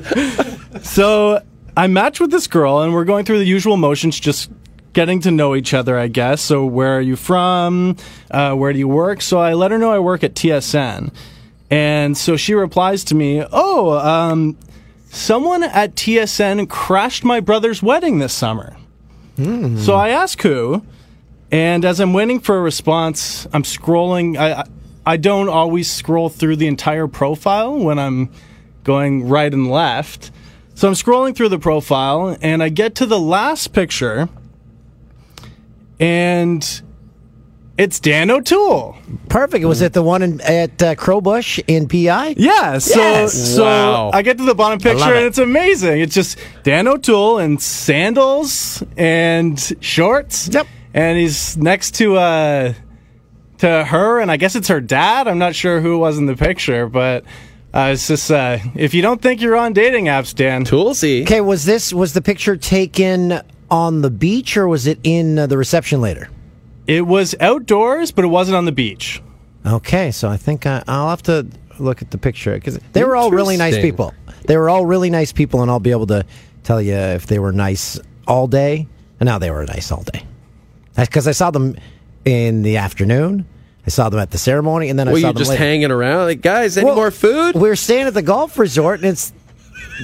So 0.83 1.43
I 1.77 1.87
matched 1.87 2.21
with 2.21 2.31
this 2.31 2.47
girl, 2.47 2.81
and 2.81 2.93
we're 2.93 3.05
going 3.05 3.25
through 3.25 3.39
the 3.39 3.45
usual 3.45 3.77
motions, 3.77 4.19
just 4.19 4.51
getting 4.93 5.21
to 5.21 5.31
know 5.31 5.55
each 5.55 5.75
other, 5.75 5.99
I 5.99 6.09
guess. 6.09 6.41
So 6.41 6.65
where 6.65 6.97
are 6.97 7.01
you 7.03 7.17
from? 7.17 7.97
Uh, 8.31 8.55
where 8.55 8.73
do 8.73 8.79
you 8.79 8.89
work? 8.89 9.21
So 9.21 9.39
I 9.39 9.53
let 9.53 9.71
her 9.71 9.79
know 9.79 9.93
I 9.93 9.99
work 9.99 10.25
at 10.25 10.35
TSN, 10.35 11.13
and 11.71 12.17
so 12.17 12.37
she 12.37 12.55
replies 12.55 13.05
to 13.05 13.15
me, 13.15 13.45
"Oh, 13.53 13.99
um, 13.99 14.57
someone 15.11 15.63
at 15.63 15.97
TSN 15.97 16.67
crashed 16.69 17.25
my 17.25 17.41
brother's 17.41 17.83
wedding 17.83 18.19
this 18.19 18.33
summer." 18.33 18.77
So 19.37 19.95
I 19.95 20.09
ask 20.09 20.41
who, 20.41 20.83
and 21.53 21.85
as 21.85 22.01
I'm 22.01 22.13
waiting 22.13 22.41
for 22.41 22.57
a 22.57 22.61
response, 22.61 23.47
I'm 23.53 23.63
scrolling. 23.63 24.37
I 24.37 24.53
I- 24.61 24.65
I 25.09 25.17
don't 25.17 25.49
always 25.49 25.89
scroll 25.89 26.29
through 26.29 26.57
the 26.57 26.67
entire 26.67 27.07
profile 27.07 27.79
when 27.79 27.97
I'm 27.97 28.29
going 28.83 29.29
right 29.29 29.55
and 29.55 29.71
left. 29.71 30.33
So 30.75 30.89
I'm 30.89 30.95
scrolling 30.95 31.37
through 31.37 31.51
the 31.51 31.61
profile, 31.61 32.37
and 32.43 32.61
I 32.61 32.71
get 32.71 32.97
to 32.97 33.07
the 33.07 33.21
last 33.21 33.73
picture, 33.73 34.29
and 36.01 36.83
it's 37.79 38.01
Dan 38.01 38.31
O'Toole. 38.31 38.97
Perfect. 39.29 39.65
Was 39.65 39.81
it 39.81 39.93
the 39.93 40.03
one 40.03 40.23
in, 40.23 40.41
at 40.41 40.83
uh, 40.83 40.95
Crowbush 40.97 41.63
in 41.69 41.87
PI? 41.89 42.35
Yeah, 42.37 42.79
so 42.79 42.99
Yes. 42.99 43.33
so 43.55 43.65
Wow. 43.65 44.11
I 44.13 44.23
get 44.23 44.39
to 44.39 44.45
the 44.45 44.55
bottom 44.57 44.79
picture 44.81 44.99
love 44.99 45.15
and 45.15 45.27
it's 45.27 45.39
amazing. 45.39 46.01
It's 46.01 46.15
just 46.15 46.39
Dan 46.65 46.89
O'Toole 46.89 47.39
in 47.39 47.59
sandals 47.59 48.83
and 48.97 49.57
shorts. 49.81 50.49
Yep. 50.53 50.67
And 50.97 51.19
he's 51.19 51.57
next 51.59 51.95
to 51.97 52.17
uh 52.17 52.73
to 53.59 53.85
her 53.85 54.21
and 54.21 54.31
I 54.31 54.37
guess 54.37 54.57
it's 54.57 54.69
her 54.69 54.81
dad. 54.81 55.29
I'm 55.29 55.39
not 55.39 55.55
sure 55.55 55.81
who 55.81 55.99
was 55.99 56.19
in 56.19 56.27
the 56.27 56.37
picture, 56.37 56.89
but 56.89 57.25
uh, 57.75 57.91
it's 57.93 58.09
just 58.09 58.31
uh, 58.31 58.59
if 58.75 58.95
you 58.95 59.03
don't 59.03 59.21
think 59.21 59.43
you're 59.43 59.57
on 59.57 59.75
dating 59.75 60.07
apps, 60.07 60.35
Dan. 60.35 60.65
Toolsy. 60.65 61.23
Okay, 61.23 61.43
was 61.43 61.67
this 61.67 61.93
was 61.93 62.15
the 62.15 62.23
picture 62.23 62.57
taken 62.57 63.41
on 63.71 64.01
the 64.01 64.11
beach 64.11 64.57
or 64.57 64.67
was 64.67 64.87
it 64.87 64.99
in 65.03 65.39
uh, 65.39 65.47
the 65.47 65.59
reception 65.59 66.01
later? 66.01 66.31
It 66.87 67.03
was 67.03 67.35
outdoors, 67.41 68.13
but 68.13 68.25
it 68.25 68.29
wasn't 68.29 68.57
on 68.57 68.65
the 68.65 68.73
beach. 68.73 69.21
Okay, 69.67 70.11
so 70.11 70.29
I 70.29 70.39
think 70.39 70.65
I, 70.65 70.83
I'll 70.89 71.11
have 71.11 71.23
to 71.25 71.47
look 71.79 72.01
at 72.01 72.11
the 72.11 72.19
picture 72.19 72.55
because 72.55 72.79
they 72.93 73.05
were 73.05 73.17
all 73.17 73.31
really 73.31 73.59
nice 73.59 73.77
people. 73.77 74.15
They 74.47 74.57
were 74.57 74.71
all 74.71 74.87
really 74.87 75.11
nice 75.11 75.33
people, 75.33 75.61
and 75.61 75.71
I'll 75.71 75.81
be 75.81 75.91
able 75.91 76.07
to 76.07 76.25
tell 76.63 76.81
you 76.81 76.95
if 76.95 77.27
they 77.27 77.39
were 77.39 77.53
nice 77.53 78.01
all 78.27 78.47
day. 78.47 78.89
And 79.21 79.27
now 79.27 79.39
they 79.39 79.51
were 79.51 79.65
nice 79.67 79.91
all 79.91 80.03
day. 80.03 80.25
Because 80.97 81.29
I 81.29 81.33
saw 81.33 81.51
them 81.51 81.77
in 82.25 82.63
the 82.63 82.79
afternoon. 82.79 83.47
I 83.87 83.91
saw 83.91 84.09
them 84.09 84.19
at 84.19 84.31
the 84.33 84.39
ceremony, 84.39 84.89
and 84.89 84.99
then 84.99 85.07
I 85.09 85.13
Were 85.13 85.21
saw 85.21 85.29
them 85.29 85.37
just 85.39 85.51
later. 85.51 85.63
hanging 85.63 85.91
around? 85.93 86.27
Like, 86.27 86.41
guys, 86.41 86.77
any 86.77 86.87
Well, 86.87 86.97
more 86.97 87.11
food? 87.13 87.55
We're 87.55 87.77
staying 87.77 88.07
at 88.09 88.15
the 88.15 88.23
golf 88.23 88.59
resort, 88.59 89.01
and 89.01 89.11
it's 89.11 89.33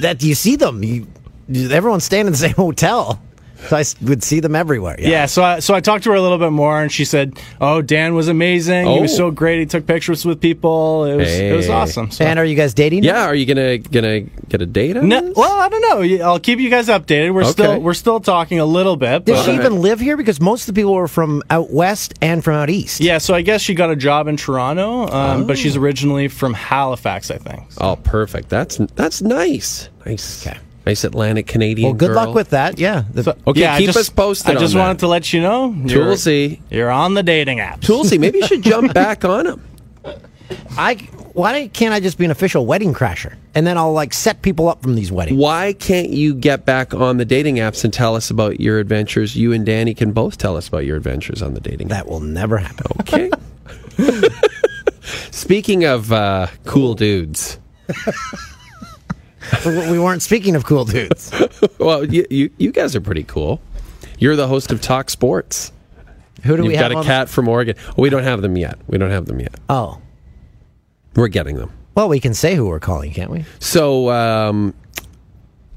that 0.01 0.23
you 0.23 0.35
see 0.37 0.55
them. 0.57 0.85
You, 0.85 1.09
everyone's 1.71 2.05
staying 2.05 2.27
in 2.27 2.33
the 2.33 2.39
same 2.39 2.53
hotel, 2.57 3.21
so 3.69 3.77
I 3.77 3.81
s- 3.81 3.95
would 4.03 4.23
see 4.23 4.41
them 4.41 4.55
everywhere. 4.55 4.97
Yeah, 4.99 5.27
so 5.27 5.43
I, 5.43 5.59
so 5.61 5.75
I 5.75 5.81
talked 5.81 6.05
to 6.05 6.11
her 6.11 6.17
a 6.17 6.21
little 6.23 6.39
bit 6.39 6.51
more, 6.53 6.81
and 6.81 6.91
she 6.91 7.05
said, 7.05 7.39
"Oh, 7.61 7.83
Dan 7.83 8.15
was 8.15 8.29
amazing. 8.29 8.87
He 8.87 9.01
was 9.01 9.13
Oh. 9.15 9.17
so 9.17 9.31
great. 9.31 9.61
He 9.61 9.67
took 9.67 9.87
pictures 9.87 10.25
with 10.25 10.41
people. 10.41 11.05
It 11.05 11.17
was 11.17 11.29
it 11.29 11.57
was 11.57 11.69
awesome." 11.69 12.11
So. 12.11 12.25
And 12.25 12.39
are 12.39 12.45
you 12.45 12.55
guys 12.57 12.75
dating? 12.75 13.05
Yeah, 13.05 13.25
are 13.27 13.35
you 13.35 13.47
gonna 13.47 13.79
gonna 13.79 14.21
get 14.49 14.63
a 14.63 14.67
date 14.67 14.97
on 14.97 15.09
No, 15.09 15.21
this? 15.21 15.37
well, 15.37 15.53
I 15.61 15.69
don't 15.69 15.81
know. 16.11 16.25
I'll 16.25 16.41
keep 16.41 16.59
you 16.59 16.71
guys 16.71 16.89
updated. 16.89 17.35
We're 17.35 17.43
Okay. 17.43 17.51
still 17.53 17.81
we're 17.81 17.95
still 17.95 18.21
talking 18.21 18.59
a 18.59 18.65
little 18.67 18.97
bit. 18.97 19.25
Did 19.25 19.35
But, 19.37 19.45
she 19.45 19.55
even 19.55 19.81
live 19.81 20.01
here? 20.01 20.17
Because 20.17 20.41
most 20.41 20.63
of 20.69 20.75
the 20.75 20.81
people 20.81 20.95
were 20.95 21.09
from 21.09 21.43
out 21.51 21.71
west 21.73 22.15
and 22.21 22.43
from 22.43 22.55
out 22.55 22.71
east. 22.71 23.01
yeah, 23.01 23.19
so 23.19 23.35
I 23.35 23.43
guess 23.43 23.61
she 23.61 23.75
got 23.75 23.91
a 23.91 23.97
job 23.97 24.29
in 24.29 24.37
Toronto, 24.37 25.09
um, 25.13 25.47
but 25.47 25.53
Oh. 25.53 25.55
she's 25.57 25.77
originally 25.77 26.29
from 26.29 26.55
Halifax, 26.55 27.31
I 27.31 27.39
think. 27.39 27.63
Oh, 27.79 27.97
perfect. 27.97 28.49
That's 28.49 28.79
that's 28.97 29.23
nice. 29.23 29.89
Nice. 30.07 30.47
Okay. 30.47 30.59
Nice 30.87 31.05
Atlantic 31.05 31.47
Canadian. 31.47 31.91
Well, 31.91 31.95
good 31.95 32.09
girl. 32.09 32.17
luck 32.27 32.35
with 32.35 32.51
that. 32.51 32.79
Yeah. 32.79 33.05
The- 33.13 33.23
So, 33.23 33.37
Okay, 33.47 33.61
yeah, 33.61 33.79
keep 33.79 33.87
just- 33.87 33.99
us 33.99 34.09
posted 34.09 34.57
I 34.57 34.61
just 34.61 34.75
on 34.75 34.79
that. 34.79 34.85
wanted 34.87 34.99
to 35.01 35.07
let 35.09 35.33
you 35.33 35.41
know, 35.41 35.73
you're, 35.85 36.15
you're 36.71 36.91
on 36.91 37.15
the 37.15 37.23
dating 37.23 37.61
app. 37.61 37.81
Toolsy, 37.81 38.19
maybe 38.19 38.39
you 38.39 38.47
should 38.47 38.63
jump 38.63 38.93
back 38.93 39.25
on 39.37 39.47
him. 39.47 39.63
I 40.77 40.95
why 41.35 41.69
can't 41.69 41.95
I 41.95 42.01
just 42.01 42.19
be 42.19 42.27
an 42.27 42.31
official 42.31 42.67
wedding 42.67 42.93
crasher 42.93 43.37
and 43.55 43.67
then 43.67 43.79
I'll 43.79 43.93
like 43.95 44.13
set 44.13 44.43
people 44.43 44.69
up 44.69 44.83
from 44.83 44.97
these 44.97 45.11
weddings? 45.11 45.39
Why 45.39 45.73
can't 45.73 46.11
you 46.11 46.35
get 46.35 46.67
back 46.67 46.93
on 46.93 47.17
the 47.17 47.25
dating 47.25 47.57
apps 47.57 47.85
and 47.85 47.93
tell 47.93 48.15
us 48.17 48.29
about 48.29 48.61
your 48.61 48.79
adventures? 48.79 49.35
You 49.35 49.53
and 49.53 49.65
Danny 49.65 49.95
can 49.95 50.13
both 50.13 50.37
tell 50.37 50.59
us 50.59 50.69
about 50.69 50.85
your 50.85 50.99
adventures 50.99 51.41
on 51.41 51.55
the 51.55 51.61
dating 51.61 51.87
app. 51.91 52.05
That 52.05 52.07
will 52.11 52.21
never 52.21 52.59
happen. 52.59 52.87
Okay. 53.01 53.31
Speaking 55.31 55.85
of 55.85 56.13
uh, 56.13 56.49
cool 56.65 56.95
dudes, 56.95 57.59
we 59.67 59.99
weren't 59.99 60.23
speaking 60.23 60.57
of 60.57 60.65
cool 60.65 60.85
dudes. 60.85 61.33
well, 61.79 62.05
you, 62.05 62.27
you 62.31 62.51
you 62.59 62.73
guys 62.73 62.95
are 62.97 63.01
pretty 63.01 63.25
cool. 63.25 63.61
You're 64.19 64.37
the 64.37 64.49
host 64.49 64.71
of 64.73 64.81
Talk 64.81 65.11
Sports. 65.11 65.73
Who 66.45 66.57
do 66.57 66.63
You've 66.65 66.73
we 66.73 66.77
have? 66.77 66.93
got 66.93 67.03
a 67.03 67.05
cat 67.05 67.29
from 67.29 67.49
Oregon. 67.49 67.77
We 67.97 68.11
don't 68.11 68.25
have 68.25 68.43
them 68.43 68.57
yet. 68.57 68.79
We 68.87 68.99
don't 68.99 69.11
have 69.11 69.27
them 69.27 69.39
yet. 69.41 69.55
Oh, 69.69 69.99
We're 71.15 71.29
getting 71.29 71.57
them. 71.57 71.73
well, 71.95 72.09
we 72.09 72.19
can 72.21 72.35
say 72.35 72.55
who 72.57 72.67
we're 72.67 72.81
calling, 72.81 73.13
can't 73.13 73.31
we? 73.31 73.45
So, 73.61 74.11
um, 74.11 74.75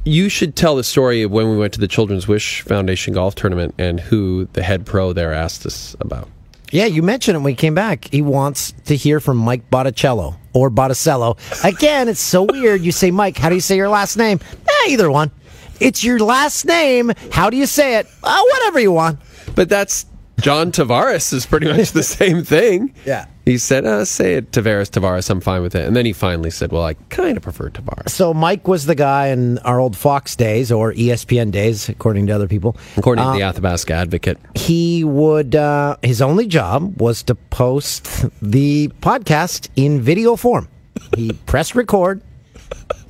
you 0.05 0.29
should 0.29 0.55
tell 0.55 0.75
the 0.75 0.83
story 0.83 1.23
of 1.23 1.31
when 1.31 1.49
we 1.49 1.57
went 1.57 1.73
to 1.73 1.79
the 1.79 1.87
Children's 1.87 2.27
Wish 2.27 2.61
Foundation 2.61 3.13
golf 3.13 3.33
tournament 3.35 3.73
and 3.77 3.99
who 3.99 4.47
the 4.53 4.61
head 4.63 4.85
pro 4.85 5.13
there 5.13 5.33
asked 5.33 5.65
us 5.65 5.95
about. 5.99 6.29
Yeah, 6.71 6.85
you 6.85 7.03
mentioned 7.03 7.35
it 7.37 7.39
when 7.39 7.51
he 7.51 7.55
came 7.55 7.75
back. 7.75 8.07
He 8.11 8.21
wants 8.21 8.73
to 8.85 8.95
hear 8.95 9.19
from 9.19 9.37
Mike 9.37 9.69
Boticello 9.69 10.35
or 10.53 10.69
Boticello. 10.69 11.37
Again, 11.63 12.09
it's 12.09 12.19
so 12.19 12.43
weird. 12.43 12.81
You 12.81 12.91
say 12.91 13.11
Mike. 13.11 13.37
How 13.37 13.49
do 13.49 13.55
you 13.55 13.61
say 13.61 13.75
your 13.77 13.89
last 13.89 14.17
name? 14.17 14.39
Eh, 14.67 14.89
either 14.89 15.09
one. 15.11 15.31
It's 15.79 16.03
your 16.03 16.19
last 16.19 16.65
name. 16.65 17.11
How 17.31 17.49
do 17.49 17.57
you 17.57 17.65
say 17.65 17.97
it? 17.99 18.07
Uh, 18.23 18.41
whatever 18.51 18.79
you 18.79 18.91
want. 18.91 19.19
But 19.55 19.69
that's 19.69 20.05
John 20.39 20.71
Tavares 20.71 21.31
is 21.33 21.45
pretty 21.45 21.67
much 21.67 21.91
the 21.91 22.03
same 22.19 22.43
thing. 22.43 22.93
Yeah. 23.05 23.25
He 23.45 23.59
said, 23.59 23.85
uh, 23.85 24.05
say 24.05 24.35
it 24.35 24.51
Tavares, 24.51 24.89
Tavares, 24.89 25.29
I'm 25.29 25.39
fine 25.39 25.61
with 25.61 25.75
it. 25.75 25.85
And 25.85 25.95
then 25.95 26.05
he 26.05 26.13
finally 26.13 26.49
said, 26.49 26.71
well, 26.71 26.83
I 26.83 26.95
kind 27.09 27.37
of 27.37 27.43
prefer 27.43 27.69
Tavares. 27.69 28.09
So 28.09 28.33
Mike 28.33 28.67
was 28.67 28.87
the 28.87 28.95
guy 28.95 29.27
in 29.27 29.59
our 29.59 29.79
old 29.79 29.95
Fox 29.95 30.35
days 30.35 30.71
or 30.71 30.93
ESPN 30.93 31.51
days, 31.51 31.87
according 31.87 32.25
to 32.27 32.33
other 32.33 32.47
people. 32.47 32.75
According 32.97 33.23
Uh, 33.23 33.33
to 33.33 33.37
the 33.37 33.43
Athabasca 33.45 33.93
Advocate. 33.93 34.39
he 34.55 35.03
would 35.03 35.55
uh, 35.55 35.97
his 36.01 36.21
only 36.23 36.47
job 36.47 36.99
was 36.99 37.21
to 37.23 37.35
post 37.35 38.25
the 38.41 38.87
podcast 39.01 39.69
in 39.75 40.01
video 40.01 40.35
form. 40.35 40.67
He 41.15 41.31
pressed 41.45 41.75
record, 41.75 42.21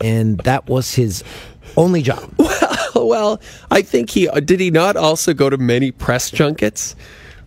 and 0.02 0.38
that 0.40 0.68
was 0.68 0.94
his 0.96 1.24
only 1.78 2.02
job. 2.02 2.30
well, 2.96 3.40
I 3.72 3.82
think 3.82 4.10
he 4.10 4.28
uh, 4.28 4.40
did 4.42 4.60
he 4.60 4.70
not 4.72 4.98
also 4.98 5.34
go 5.34 5.50
to 5.50 5.58
many 5.58 5.92
press 5.92 6.30
junkets? 6.30 6.96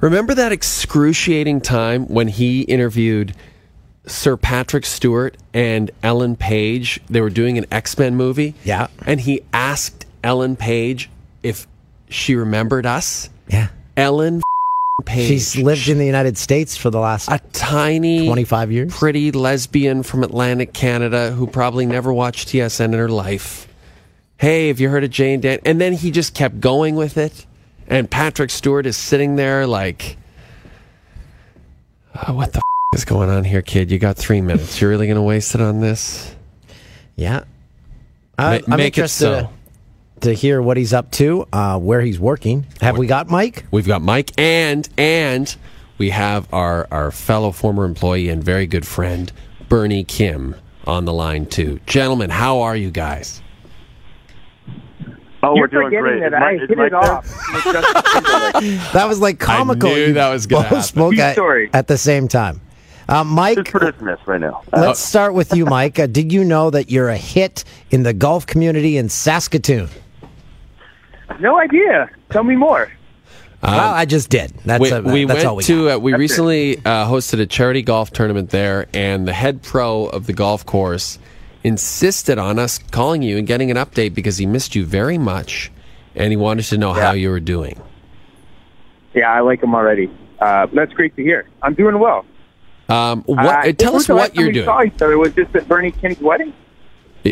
Remember 0.01 0.35
that 0.35 0.53
excruciating 0.53 1.61
time 1.61 2.07
when 2.07 2.29
he 2.29 2.63
interviewed 2.63 3.35
Sir 4.07 4.37
Patrick 4.37 4.87
Stewart 4.87 5.37
and 5.53 5.91
Ellen 6.03 6.37
Page? 6.37 7.01
They 7.09 7.21
were 7.21 7.31
doing 7.31 7.59
an 7.59 7.67
X 7.73 7.99
Men 7.99 8.15
movie. 8.15 8.55
Yeah. 8.65 8.89
And 9.07 9.21
he 9.21 9.43
asked 9.53 10.07
Ellen 10.23 10.55
Page 10.57 11.11
if 11.43 11.67
she 12.09 12.37
remembered 12.37 12.87
us. 12.87 13.29
Yeah. 13.49 13.69
Ellen 13.97 14.41
Page. 15.05 15.29
She's 15.29 15.57
lived 15.57 15.89
in 15.89 15.99
the 15.99 16.07
United 16.07 16.39
States 16.39 16.77
for 16.77 16.91
the 16.91 17.01
last 17.01 17.29
a 17.29 17.41
tiny 17.53 18.27
25 18.27 18.71
years. 18.73 18.97
pretty 18.97 19.33
lesbian 19.33 20.03
from 20.03 20.23
Atlantic 20.23 20.73
Canada 20.73 21.33
who 21.33 21.47
probably 21.47 21.87
never 21.87 22.13
watched 22.13 22.49
TSN 22.49 22.87
in 22.87 22.93
her 22.93 23.09
life. 23.09 23.67
Hey, 24.37 24.69
have 24.69 24.79
you 24.79 24.89
heard 24.89 25.03
of 25.03 25.11
Jay 25.11 25.35
and 25.35 25.43
Dan? 25.43 25.59
And 25.65 25.81
then 25.81 25.93
he 25.93 26.13
just 26.13 26.35
kept 26.35 26.61
going 26.61 26.95
with 26.95 27.17
it. 27.17 27.47
And 27.89 28.11
Patrick 28.11 28.51
Stewart 28.51 28.87
is 28.87 28.97
sitting 28.97 29.37
there 29.37 29.67
like, 29.67 30.17
"Uh, 32.15 32.33
what 32.35 32.53
the 32.53 32.59
f- 32.59 32.99
is 32.99 33.05
going 33.05 33.31
on 33.31 33.45
here, 33.45 33.63
kid? 33.63 33.91
You 33.91 33.99
got 33.99 34.17
three 34.17 34.41
minutes. 34.43 34.81
You're 34.81 34.91
really 34.91 35.07
going 35.07 35.17
to 35.17 35.23
waste 35.23 35.55
it 35.55 35.61
on 35.61 35.81
this? 35.81 36.35
Yeah. 37.17 37.45
I, 38.39 38.59
Ma- 38.59 38.65
I'm 38.75 38.77
make 38.79 38.87
it 38.99 38.99
interested 38.99 39.25
so. 39.41 39.51
to 40.21 40.33
hear 40.35 40.61
what 40.61 40.77
he's 40.77 40.93
up 40.93 41.11
to, 41.13 41.47
uh, 41.53 41.79
where 41.79 42.01
he's 42.03 42.21
working. 42.21 42.67
Have 42.81 42.99
we 42.99 43.07
got 43.07 43.29
Mike? 43.29 43.65
We've 43.71 43.87
got 43.87 44.03
Mike 44.03 44.39
and 44.39 44.89
and 44.99 45.55
we 45.97 46.11
have 46.11 46.47
our 46.53 46.87
our 46.91 47.11
fellow 47.11 47.51
former 47.53 47.85
employee 47.85 48.29
and 48.29 48.45
very 48.45 48.67
good 48.67 48.87
friend 48.87 49.33
Bernie 49.69 50.05
Kim 50.05 50.55
on 50.87 51.05
the 51.07 51.13
line 51.13 51.47
too. 51.47 51.81
Gentlemen, 51.87 52.31
how 52.31 52.61
are 52.61 52.77
you 52.77 52.91
guys? 52.91 53.43
Oh, 55.43 55.55
You're 55.55 55.65
we're 55.65 55.67
doing 55.69 55.87
forgetting 55.87 56.19
great. 56.19 56.21
that 56.21 56.33
Is 56.33 56.35
I 56.35 56.41
Mike- 56.41 56.63
is 56.63 56.69
hit 56.69 56.79
it 56.79 56.95
off. 56.95 58.93
That 58.93 59.07
was 59.09 59.21
like 59.21 59.39
comical. 59.39 59.91
I 59.91 59.95
knew 59.95 60.13
that 60.15 60.31
was 60.31 60.47
gonna 60.47 60.63
both 60.63 60.69
happen. 60.71 60.83
spoke 60.83 61.15
True 61.15 61.23
at, 61.23 61.33
story. 61.35 61.71
at 61.73 61.87
the 61.87 61.97
same 61.99 62.27
time. 62.29 62.61
Uh, 63.09 63.23
Who's 63.25 63.33
Mike, 63.33 63.65
producing 63.71 64.05
this 64.07 64.19
right 64.27 64.41
now? 64.41 64.63
let's 64.73 65.01
start 65.01 65.33
with 65.35 65.55
you, 65.55 65.65
Mike. 65.65 65.99
Uh, 65.99 66.07
did 66.07 66.33
you 66.33 66.45
know 66.45 66.71
that 66.71 66.91
you're 66.91 67.09
a 67.09 67.17
hit 67.17 67.65
in 67.91 68.03
the 68.03 68.13
golf 68.13 68.47
community 68.47 68.97
in 68.99 69.09
Saskatoon? 69.09 69.89
No 71.41 71.59
idea. 71.59 72.11
Tell 72.31 72.43
me 72.45 72.57
more. 72.57 72.91
well, 73.63 73.95
I 73.95 74.05
just 74.05 74.29
did. 74.31 74.51
That's, 74.65 74.81
we, 74.81 74.91
a, 74.91 75.01
we 75.03 75.25
that's 75.25 75.45
all 75.45 75.57
went 75.57 75.69
we 75.69 75.75
to 75.75 75.85
got. 75.87 75.95
uh, 75.97 75.99
we 76.01 76.13
That's 76.13 76.19
recently 76.21 76.79
uh, 76.79 77.07
hosted 77.07 77.41
a 77.41 77.47
charity 77.47 77.83
golf 77.83 78.11
tournament 78.13 78.51
there 78.51 78.87
and 78.93 79.27
the 79.27 79.33
head 79.33 79.63
pro 79.63 80.07
of 80.07 80.27
the 80.27 80.33
golf 80.33 80.67
course 80.67 81.19
insisted 81.65 82.39
on 82.39 82.59
us 82.59 82.79
calling 82.79 83.23
you 83.23 83.37
and 83.39 83.47
getting 83.47 83.71
an 83.71 83.77
update 83.77 84.15
because 84.15 84.39
he 84.39 84.47
missed 84.47 84.75
you 84.75 84.85
very 84.85 85.19
much 85.19 85.71
and 86.15 86.31
he 86.33 86.37
wanted 86.37 86.65
to 86.65 86.79
know 86.79 86.93
how 86.93 87.13
you 87.13 87.31
were 87.31 87.41
doing 87.41 87.81
Yeah, 89.15 89.33
I 89.33 89.41
like 89.41 89.63
him 89.63 89.75
already. 89.75 90.11
Uh, 90.39 90.67
that's 90.73 90.93
great 90.93 91.17
to 91.17 91.23
hear. 91.23 91.49
I'm 91.63 91.75
doing 91.75 91.99
well. 91.99 92.25
um, 92.89 93.23
what, 93.25 93.67
Uh, 93.69 93.73
tell 93.73 93.97
us 93.97 94.09
what 94.09 94.35
you're 94.37 94.53
doing 94.53 94.67
Saw 94.67 94.83
each 94.85 95.03
other 95.03 95.19
was 95.19 95.35
just 95.35 95.55
at 95.57 95.67
Bernie 95.69 95.91
Kim's 95.91 96.21
wedding. 96.21 96.53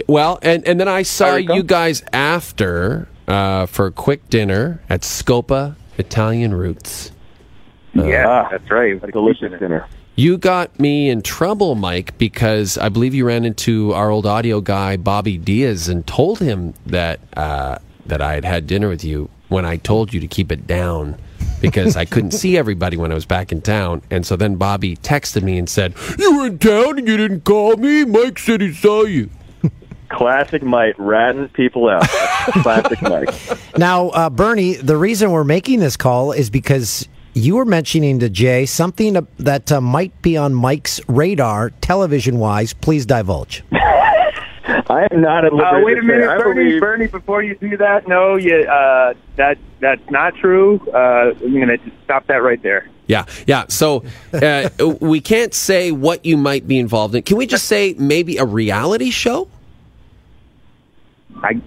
well 0.08 0.38
and, 0.42 0.66
and 0.66 0.78
then 0.80 0.88
i 0.88 1.02
saw 1.02 1.36
you 1.36 1.62
guys 1.62 2.02
after 2.12 3.08
uh, 3.28 3.64
for 3.66 3.86
a 3.86 3.92
quick 3.92 4.28
dinner 4.28 4.82
at 4.90 5.00
scopa 5.02 5.76
italian 5.98 6.52
roots 6.52 7.12
yeah, 8.04 8.48
that's 8.50 8.70
right. 8.70 9.00
Delicious 9.10 9.58
dinner. 9.58 9.86
You 10.18 10.38
got 10.38 10.80
me 10.80 11.10
in 11.10 11.20
trouble, 11.20 11.74
Mike, 11.74 12.16
because 12.16 12.78
I 12.78 12.88
believe 12.88 13.14
you 13.14 13.26
ran 13.26 13.44
into 13.44 13.92
our 13.92 14.08
old 14.08 14.24
audio 14.24 14.62
guy, 14.62 14.96
Bobby 14.96 15.36
Diaz, 15.36 15.88
and 15.88 16.06
told 16.06 16.38
him 16.38 16.72
that 16.86 17.20
uh, 17.36 17.76
that 18.06 18.22
I 18.22 18.32
had 18.32 18.46
had 18.46 18.66
dinner 18.66 18.88
with 18.88 19.04
you 19.04 19.28
when 19.48 19.66
I 19.66 19.76
told 19.76 20.14
you 20.14 20.20
to 20.20 20.26
keep 20.26 20.50
it 20.50 20.66
down 20.66 21.18
because 21.60 21.98
I 21.98 22.06
couldn't 22.06 22.30
see 22.30 22.56
everybody 22.58 22.96
when 22.96 23.12
I 23.12 23.14
was 23.14 23.26
back 23.26 23.52
in 23.52 23.60
town. 23.60 24.00
And 24.10 24.26
so 24.26 24.36
then 24.36 24.56
Bobby 24.56 24.96
texted 24.96 25.42
me 25.42 25.58
and 25.58 25.68
said, 25.68 25.92
"You 26.18 26.38
were 26.38 26.46
in 26.46 26.58
town 26.60 26.98
and 26.98 27.06
you 27.06 27.18
didn't 27.18 27.44
call 27.44 27.76
me. 27.76 28.06
Mike 28.06 28.38
said 28.38 28.62
he 28.62 28.72
saw 28.72 29.04
you." 29.04 29.28
Classic 30.08 30.62
Mike, 30.62 30.94
ratting 30.96 31.50
people 31.50 31.90
out. 31.90 32.08
Classic 32.08 33.02
Mike. 33.02 33.28
Now, 33.76 34.08
uh, 34.08 34.30
Bernie, 34.30 34.76
the 34.76 34.96
reason 34.96 35.30
we're 35.30 35.44
making 35.44 35.80
this 35.80 35.98
call 35.98 36.32
is 36.32 36.48
because 36.48 37.06
you 37.36 37.56
were 37.56 37.66
mentioning 37.66 38.18
to 38.20 38.30
Jay 38.30 38.64
something 38.64 39.26
that 39.38 39.70
uh, 39.70 39.78
might 39.80 40.22
be 40.22 40.38
on 40.38 40.54
Mike's 40.54 41.00
radar, 41.06 41.68
television 41.82 42.38
wise. 42.38 42.72
Please 42.72 43.04
divulge. 43.04 43.62
I 43.72 45.06
am 45.12 45.20
not 45.20 45.44
at 45.44 45.52
Uh, 45.52 45.80
wait 45.84 45.98
a 45.98 46.02
minute, 46.02 46.26
Bernie. 46.26 46.64
believe- 46.64 46.80
Bernie, 46.80 47.06
before 47.08 47.42
you 47.42 47.54
do 47.56 47.76
that, 47.76 48.08
no, 48.08 48.36
you, 48.36 48.56
uh, 48.62 49.12
that 49.36 49.58
that's 49.80 50.00
not 50.10 50.34
true. 50.36 50.80
Uh, 50.92 51.34
I'm 51.44 51.60
gonna 51.60 51.76
stop 52.04 52.26
that 52.28 52.42
right 52.42 52.60
there. 52.62 52.88
Yeah, 53.06 53.26
yeah. 53.46 53.66
So 53.68 54.02
uh, 54.32 54.70
we 55.00 55.20
can't 55.20 55.52
say 55.52 55.92
what 55.92 56.24
you 56.24 56.36
might 56.38 56.66
be 56.66 56.78
involved 56.78 57.14
in. 57.14 57.22
Can 57.22 57.36
we 57.36 57.46
just 57.46 57.66
say 57.66 57.94
maybe 57.98 58.38
a 58.38 58.44
reality 58.46 59.10
show? 59.10 59.48
I 61.42 61.60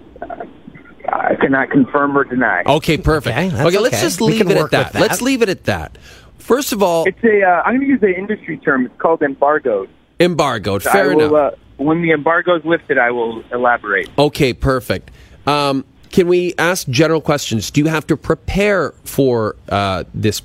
I 1.12 1.34
cannot 1.40 1.70
confirm 1.70 2.16
or 2.16 2.24
deny. 2.24 2.62
Okay, 2.66 2.96
perfect. 2.98 3.36
Okay, 3.36 3.46
Okay, 3.48 3.56
that's 3.56 3.74
let's 3.76 3.94
okay. 3.96 4.02
just 4.02 4.20
leave 4.20 4.50
it 4.50 4.56
at 4.56 4.70
that. 4.70 4.92
that. 4.92 5.00
Let's 5.00 5.20
leave 5.22 5.42
it 5.42 5.48
at 5.48 5.64
that. 5.64 5.98
First 6.38 6.72
of 6.72 6.82
all, 6.82 7.04
It's 7.06 7.22
a. 7.24 7.42
Uh, 7.42 7.62
I'm 7.64 7.76
going 7.76 7.80
to 7.80 7.86
use 7.86 8.02
an 8.02 8.14
industry 8.14 8.58
term. 8.58 8.86
It's 8.86 8.94
called 8.98 9.22
embargoed. 9.22 9.88
embargoed. 10.18 10.86
I 10.86 10.92
Fair 10.92 11.14
will, 11.16 11.36
enough. 11.36 11.52
Uh, 11.54 11.56
when 11.82 12.02
the 12.02 12.10
embargo 12.12 12.56
is 12.56 12.64
lifted, 12.64 12.98
I 12.98 13.10
will 13.10 13.42
elaborate. 13.52 14.08
okay, 14.18 14.52
perfect. 14.52 15.10
Um, 15.46 15.84
can 16.10 16.26
we 16.28 16.54
ask 16.58 16.88
general 16.88 17.20
questions? 17.20 17.70
Do 17.70 17.80
you 17.80 17.86
have 17.88 18.06
to 18.08 18.16
prepare 18.16 18.92
for 19.04 19.56
uh, 19.68 20.04
this 20.12 20.42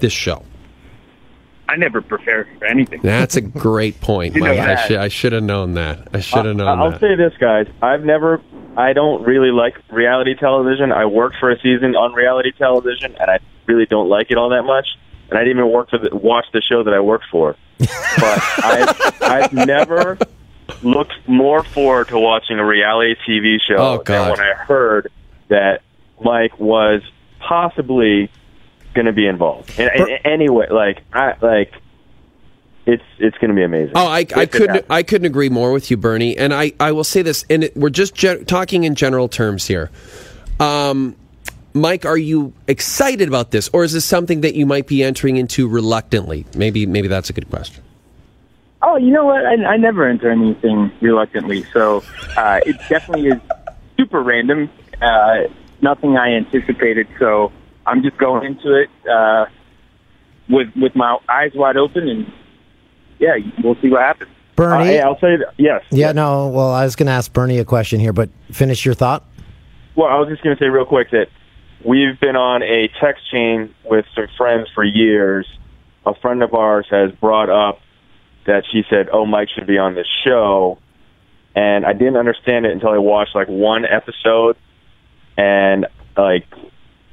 this 0.00 0.12
show? 0.12 0.44
I 1.68 1.76
never 1.76 2.00
prepare 2.00 2.48
for 2.58 2.64
anything. 2.64 3.00
That's 3.02 3.36
a 3.36 3.40
great 3.66 4.00
point, 4.00 4.34
Mike. 4.36 4.52
I, 4.52 4.54
that. 4.56 4.86
should 4.88 4.96
I 4.96 5.08
should 5.08 5.32
have 5.32 5.42
known 5.42 5.74
that. 5.74 6.08
I 6.14 6.20
should 6.20 6.46
have 6.46 6.56
known 6.56 6.66
I'll 6.78 6.92
that. 6.92 7.00
say 7.00 7.14
this, 7.14 7.32
guys. 7.38 7.66
I've 7.82 8.04
never. 8.04 8.40
I 8.78 8.92
don't 8.92 9.24
really 9.24 9.50
like 9.50 9.76
reality 9.90 10.36
television. 10.36 10.92
I 10.92 11.06
worked 11.06 11.36
for 11.40 11.50
a 11.50 11.60
season 11.60 11.96
on 11.96 12.12
reality 12.12 12.52
television, 12.52 13.16
and 13.16 13.28
I 13.28 13.40
really 13.66 13.86
don't 13.86 14.08
like 14.08 14.30
it 14.30 14.38
all 14.38 14.50
that 14.50 14.62
much. 14.62 14.86
And 15.28 15.36
I 15.36 15.42
didn't 15.42 15.58
even 15.58 15.72
work 15.72 15.90
for 15.90 15.98
the, 15.98 16.14
watch 16.14 16.46
the 16.52 16.62
show 16.62 16.84
that 16.84 16.94
I 16.94 17.00
worked 17.00 17.24
for. 17.28 17.56
But 17.78 17.88
I've, 18.64 19.22
I've 19.22 19.52
never 19.52 20.16
looked 20.84 21.12
more 21.26 21.64
forward 21.64 22.08
to 22.08 22.20
watching 22.20 22.60
a 22.60 22.64
reality 22.64 23.16
TV 23.28 23.56
show 23.60 23.76
Oh, 23.76 24.02
than 24.04 24.30
when 24.30 24.40
I 24.40 24.54
heard 24.54 25.10
that 25.48 25.82
Mike 26.22 26.60
was 26.60 27.02
possibly 27.40 28.30
going 28.94 29.06
to 29.06 29.12
be 29.12 29.26
involved. 29.26 29.76
In, 29.78 29.88
in, 29.88 30.08
anyway, 30.24 30.68
like 30.70 31.02
I 31.12 31.34
like. 31.42 31.74
It's 32.88 33.04
it's 33.18 33.36
going 33.36 33.50
to 33.50 33.54
be 33.54 33.64
amazing. 33.64 33.92
Oh, 33.94 34.06
I, 34.06 34.24
I 34.34 34.46
couldn't. 34.46 34.86
I 34.88 35.02
couldn't 35.02 35.26
agree 35.26 35.50
more 35.50 35.72
with 35.72 35.90
you, 35.90 35.98
Bernie. 35.98 36.38
And 36.38 36.54
I, 36.54 36.72
I 36.80 36.92
will 36.92 37.04
say 37.04 37.20
this, 37.20 37.44
and 37.50 37.64
it, 37.64 37.76
we're 37.76 37.90
just 37.90 38.14
gen- 38.14 38.46
talking 38.46 38.84
in 38.84 38.94
general 38.94 39.28
terms 39.28 39.66
here. 39.66 39.90
Um, 40.58 41.14
Mike, 41.74 42.06
are 42.06 42.16
you 42.16 42.54
excited 42.66 43.28
about 43.28 43.50
this, 43.50 43.68
or 43.74 43.84
is 43.84 43.92
this 43.92 44.06
something 44.06 44.40
that 44.40 44.54
you 44.54 44.64
might 44.64 44.86
be 44.86 45.02
entering 45.02 45.36
into 45.36 45.68
reluctantly? 45.68 46.46
Maybe 46.56 46.86
maybe 46.86 47.08
that's 47.08 47.28
a 47.28 47.34
good 47.34 47.50
question. 47.50 47.84
Oh, 48.80 48.96
you 48.96 49.10
know 49.10 49.26
what? 49.26 49.44
I, 49.44 49.62
I 49.66 49.76
never 49.76 50.08
enter 50.08 50.30
anything 50.30 50.90
reluctantly, 51.02 51.64
so 51.74 52.02
uh, 52.38 52.60
it 52.64 52.78
definitely 52.88 53.28
is 53.28 53.40
super 53.98 54.22
random. 54.22 54.70
Uh, 55.02 55.40
nothing 55.82 56.16
I 56.16 56.30
anticipated, 56.30 57.06
so 57.18 57.52
I'm 57.84 58.02
just 58.02 58.16
going 58.16 58.46
into 58.46 58.80
it 58.80 58.88
uh, 59.06 59.44
with 60.48 60.68
with 60.74 60.96
my 60.96 61.18
eyes 61.28 61.52
wide 61.54 61.76
open, 61.76 62.08
and 62.08 62.32
yeah, 63.18 63.36
we'll 63.62 63.76
see 63.80 63.88
what 63.90 64.02
happens. 64.02 64.30
Uh, 64.30 64.34
Bernie. 64.56 64.86
hey, 64.86 65.00
I'll 65.00 65.18
say 65.20 65.36
that, 65.36 65.54
yes. 65.56 65.84
yeah, 65.90 66.10
no. 66.12 66.48
Well, 66.48 66.72
I 66.72 66.84
was 66.84 66.96
going 66.96 67.06
to 67.06 67.12
ask 67.12 67.32
Bernie 67.32 67.58
a 67.58 67.64
question 67.64 68.00
here, 68.00 68.12
but 68.12 68.28
finish 68.50 68.84
your 68.84 68.94
thought. 68.94 69.24
Well, 69.94 70.08
I 70.08 70.18
was 70.18 70.28
just 70.28 70.42
going 70.42 70.56
to 70.56 70.62
say 70.62 70.68
real 70.68 70.84
quick 70.84 71.10
that 71.12 71.28
we've 71.84 72.18
been 72.18 72.36
on 72.36 72.62
a 72.62 72.88
text 73.00 73.30
chain 73.30 73.74
with 73.84 74.04
some 74.14 74.26
friends 74.36 74.68
for 74.74 74.82
years. 74.82 75.46
A 76.06 76.14
friend 76.14 76.42
of 76.42 76.54
ours 76.54 76.86
has 76.90 77.12
brought 77.12 77.50
up 77.50 77.80
that 78.46 78.64
she 78.72 78.82
said, 78.90 79.08
"Oh, 79.12 79.26
Mike 79.26 79.48
should 79.54 79.66
be 79.66 79.78
on 79.78 79.94
this 79.94 80.06
show," 80.24 80.78
and 81.54 81.84
I 81.84 81.92
didn't 81.92 82.16
understand 82.16 82.66
it 82.66 82.72
until 82.72 82.90
I 82.90 82.98
watched 82.98 83.34
like 83.34 83.48
one 83.48 83.84
episode, 83.84 84.56
and 85.36 85.86
like, 86.16 86.46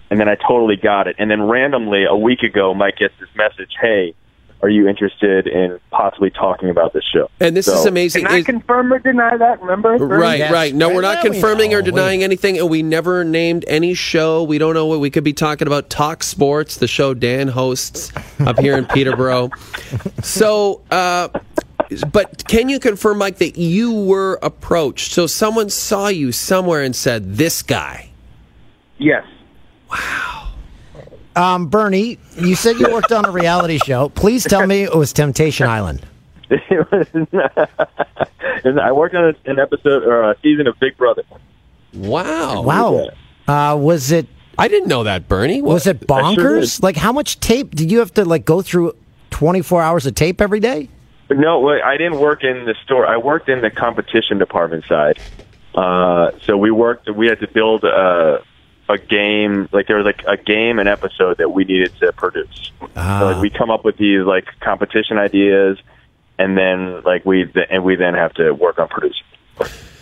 and 0.09 0.19
then 0.19 0.29
I 0.29 0.35
totally 0.35 0.77
got 0.77 1.07
it. 1.07 1.17
And 1.19 1.29
then 1.29 1.43
randomly 1.43 2.05
a 2.05 2.15
week 2.15 2.41
ago, 2.41 2.73
Mike 2.73 2.97
gets 2.97 3.13
this 3.19 3.29
message, 3.35 3.71
"Hey." 3.79 4.15
Are 4.65 4.69
you 4.69 4.87
interested 4.87 5.45
in 5.45 5.79
possibly 5.91 6.31
talking 6.31 6.71
about 6.71 6.91
this 6.91 7.03
show? 7.13 7.29
And 7.39 7.55
this 7.55 7.67
So- 7.67 7.75
is 7.75 7.85
amazing. 7.85 8.25
Can 8.25 8.33
I 8.33 8.37
Is- 8.39 8.45
confirm 8.47 8.91
or 8.91 8.97
deny 8.97 9.37
that? 9.37 9.61
Remember? 9.61 9.95
Right, 9.97 10.39
Yes. 10.39 10.51
right. 10.51 10.73
No, 10.73 10.89
we're 10.89 11.01
not 11.03 11.17
Right, 11.17 11.23
we 11.25 11.29
confirming 11.29 11.69
know. 11.69 11.77
or 11.77 11.81
denying 11.83 12.23
anything, 12.23 12.57
and 12.57 12.67
we 12.67 12.81
never 12.81 13.23
named 13.23 13.63
any 13.67 13.93
show. 13.93 14.41
We 14.41 14.57
don't 14.57 14.73
know 14.73 14.87
what 14.87 14.99
we 14.99 15.11
could 15.11 15.23
be 15.23 15.33
talking 15.33 15.67
about. 15.67 15.91
Talk 15.91 16.23
Sports, 16.23 16.77
the 16.77 16.87
show 16.87 17.13
Dan 17.13 17.49
hosts 17.49 18.11
up 18.43 18.57
here 18.59 18.75
in 18.75 18.85
Peterborough. 18.87 19.51
So, 20.23 20.81
uh, 20.89 21.27
but 22.11 22.47
can 22.47 22.67
you 22.67 22.79
confirm, 22.79 23.19
Mike, 23.19 23.37
that 23.37 23.59
you 23.59 23.93
were 23.93 24.39
approached? 24.41 25.11
So 25.11 25.27
someone 25.27 25.69
saw 25.69 26.07
you 26.07 26.31
somewhere 26.31 26.81
and 26.81 26.95
said, 26.95 27.37
"This 27.37 27.61
guy." 27.61 28.09
Yes. 28.97 29.25
Um, 31.35 31.67
Bernie, 31.67 32.17
you 32.37 32.55
said 32.55 32.77
you 32.77 32.91
worked 32.91 33.11
on 33.11 33.25
a 33.25 33.31
reality 33.31 33.77
show. 33.77 34.09
Please 34.09 34.43
tell 34.43 34.65
me 34.65 34.83
it 34.83 34.95
was 34.95 35.13
Temptation 35.13 35.67
Island. 35.67 36.01
And 38.63 38.79
I 38.79 38.91
worked 38.91 39.13
on 39.15 39.35
an 39.45 39.59
episode 39.59 40.03
or 40.03 40.31
a 40.31 40.35
season 40.41 40.65
of 40.65 40.79
Big 40.79 40.97
Brother. 40.97 41.23
Wow. 41.93 42.61
Wow. 42.63 43.09
Uh, 43.47 43.77
was 43.79 44.11
it 44.11 44.27
I 44.57 44.67
didn't 44.67 44.87
know 44.87 45.03
that, 45.03 45.27
Bernie. 45.27 45.61
What? 45.61 45.73
Was 45.73 45.87
it 45.87 46.09
I 46.09 46.33
sure 46.33 46.43
bonkers? 46.43 46.81
like, 46.81 46.95
how 46.95 47.11
much 47.11 47.39
tape 47.39 47.75
did 47.75 47.91
you 47.91 47.99
have 47.99 48.13
to 48.15 48.25
like 48.25 48.45
go 48.45 48.61
through? 48.61 48.95
Twenty 49.29 49.61
four 49.61 49.81
hours 49.81 50.05
of 50.05 50.15
tape 50.15 50.39
every 50.39 50.61
day. 50.61 50.87
No, 51.29 51.67
I 51.69 51.97
didn't 51.97 52.19
work 52.19 52.43
in 52.43 52.65
the 52.65 52.75
store. 52.85 53.05
I 53.05 53.17
worked 53.17 53.49
in 53.49 53.61
the 53.61 53.69
competition 53.69 54.37
department 54.37 54.85
side. 54.85 55.19
Uh, 55.73 56.31
so 56.43 56.55
we 56.55 56.71
worked. 56.71 57.09
We 57.09 57.27
had 57.27 57.41
to 57.41 57.47
build 57.47 57.83
a 57.83 58.41
a 58.89 58.97
game. 58.97 59.67
Like 59.71 59.87
there 59.87 59.97
was 59.97 60.05
like 60.05 60.23
a 60.27 60.37
game, 60.37 60.79
and 60.79 60.87
episode 60.89 61.37
that 61.37 61.49
we 61.51 61.63
needed 61.65 61.93
to 61.99 62.11
produce. 62.13 62.71
Ah. 62.95 63.19
So 63.19 63.25
like 63.31 63.41
we 63.41 63.49
come 63.49 63.69
up 63.71 63.83
with 63.85 63.97
these 63.97 64.23
like 64.25 64.45
competition 64.59 65.17
ideas, 65.17 65.77
and 66.37 66.57
then 66.57 67.01
like 67.03 67.25
we 67.25 67.51
and 67.69 67.83
we 67.83 67.95
then 67.95 68.13
have 68.13 68.33
to 68.35 68.51
work 68.51 68.79
on 68.79 68.87
producing. 68.87 69.23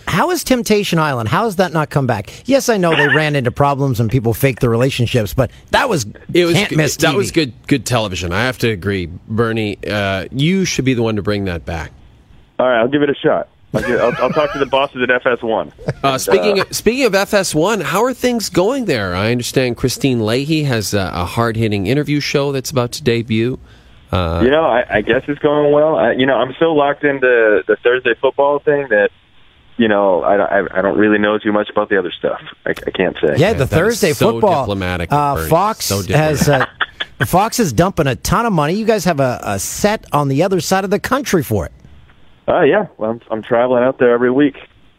How 0.06 0.30
is 0.30 0.44
Temptation 0.44 1.00
Island? 1.00 1.28
How 1.30 1.46
has 1.46 1.56
that 1.56 1.72
not 1.74 1.90
come 1.90 2.06
back? 2.06 2.32
Yes, 2.48 2.70
I 2.70 2.78
know 2.78 2.96
they 2.96 3.08
ran 3.16 3.36
into 3.36 3.50
problems 3.52 4.00
and 4.00 4.12
people 4.12 4.34
faked 4.36 4.60
the 4.60 4.70
relationships, 4.70 5.34
but 5.34 5.50
that 5.72 5.90
was 5.90 6.06
It 6.34 6.46
was 6.46 6.54
can't 6.56 6.70
good- 6.70 6.78
miss. 6.78 6.98
that 6.98 7.14
TV. 7.14 7.18
was 7.18 7.32
good 7.32 7.54
good 7.68 7.86
television. 7.86 8.32
I 8.32 8.44
have 8.44 8.58
to 8.60 8.70
agree, 8.70 9.08
Bernie. 9.28 9.78
Uh, 9.88 10.26
you 10.32 10.66
should 10.66 10.86
be 10.86 10.94
the 10.94 11.02
one 11.02 11.16
to 11.16 11.24
bring 11.24 11.46
that 11.46 11.66
back. 11.66 11.92
All 12.60 12.68
right, 12.68 12.80
I'll 12.80 12.88
give 12.90 13.02
it 13.02 13.10
a 13.10 13.16
shot. 13.16 13.48
I'll, 13.74 14.00
I'll, 14.02 14.14
I'll 14.24 14.30
talk 14.30 14.52
to 14.54 14.60
the 14.60 14.66
bosses 14.66 15.02
at 15.02 15.10
FS1. 15.24 15.72
Uh, 16.04 16.18
speaking 16.18 16.60
of, 16.60 16.74
speaking 16.76 17.06
of 17.06 17.14
FS1, 17.14 17.82
how 17.84 18.04
are 18.04 18.14
things 18.14 18.50
going 18.50 18.86
there? 18.86 19.16
I 19.16 19.32
understand 19.32 19.78
Kristine 19.78 20.26
Leahy 20.26 20.64
has 20.64 20.94
a, 20.94 21.12
a 21.14 21.26
hard 21.26 21.56
hitting 21.58 21.88
interview 21.88 22.20
show 22.20 22.52
that's 22.52 22.70
about 22.72 22.92
to 22.94 23.04
debut. 23.04 23.60
Uh, 24.12 24.42
you 24.44 24.52
know, 24.52 24.66
I, 24.66 24.98
I 24.98 25.02
guess 25.02 25.24
it's 25.28 25.40
going 25.40 25.72
well. 25.72 25.96
I, 25.96 26.12
you 26.12 26.26
know, 26.28 26.36
I'm 26.36 26.54
so 26.60 26.74
locked 26.74 27.04
into 27.04 27.64
the 27.68 27.76
Thursday 27.84 28.14
football 28.22 28.60
thing 28.60 28.88
that 28.90 29.10
you 29.78 29.88
know 29.88 30.22
I, 30.24 30.38
don't- 30.38 30.52
I, 30.52 30.80
I 30.80 30.82
don't 30.84 31.00
really 31.00 31.18
know 31.18 31.40
too 31.40 31.52
much 31.52 31.70
about 31.72 31.90
the 31.90 31.98
other 31.98 32.12
stuff. 32.12 32.40
I, 32.68 32.72
I 32.72 32.92
can't 32.92 33.16
say. 33.20 33.36
Yeah, 33.38 33.54
the 33.54 33.60
that 33.60 33.64
is 33.64 33.70
Thursday 33.72 34.14
so 34.14 34.34
football. 34.34 34.66
diplomatic 34.66 35.12
of 35.12 35.40
uh, 35.40 35.48
Fox 35.48 35.86
So 35.86 36.04
has 36.14 36.48
uh, 36.48 36.68
Fox 37.26 37.60
is 37.60 37.74
dumping 37.74 38.06
a 38.06 38.16
ton 38.16 38.46
of 38.46 38.54
money. 38.54 38.74
You 38.74 38.86
guys 38.86 39.06
have 39.06 39.20
a, 39.20 39.40
a 39.42 39.58
set 39.58 40.06
on 40.14 40.28
the 40.28 40.44
other 40.44 40.62
side 40.62 40.84
of 40.84 40.92
the 40.92 41.00
country 41.00 41.42
for 41.42 41.66
it. 41.66 41.72
Oh 42.48 42.62
yeah, 42.62 42.88
well, 42.98 43.12
I'm, 43.12 43.22
I'm 43.32 43.42
traveling 43.42 43.84
out 43.84 44.00
there 44.00 44.12
every 44.14 44.32
week. 44.32 44.58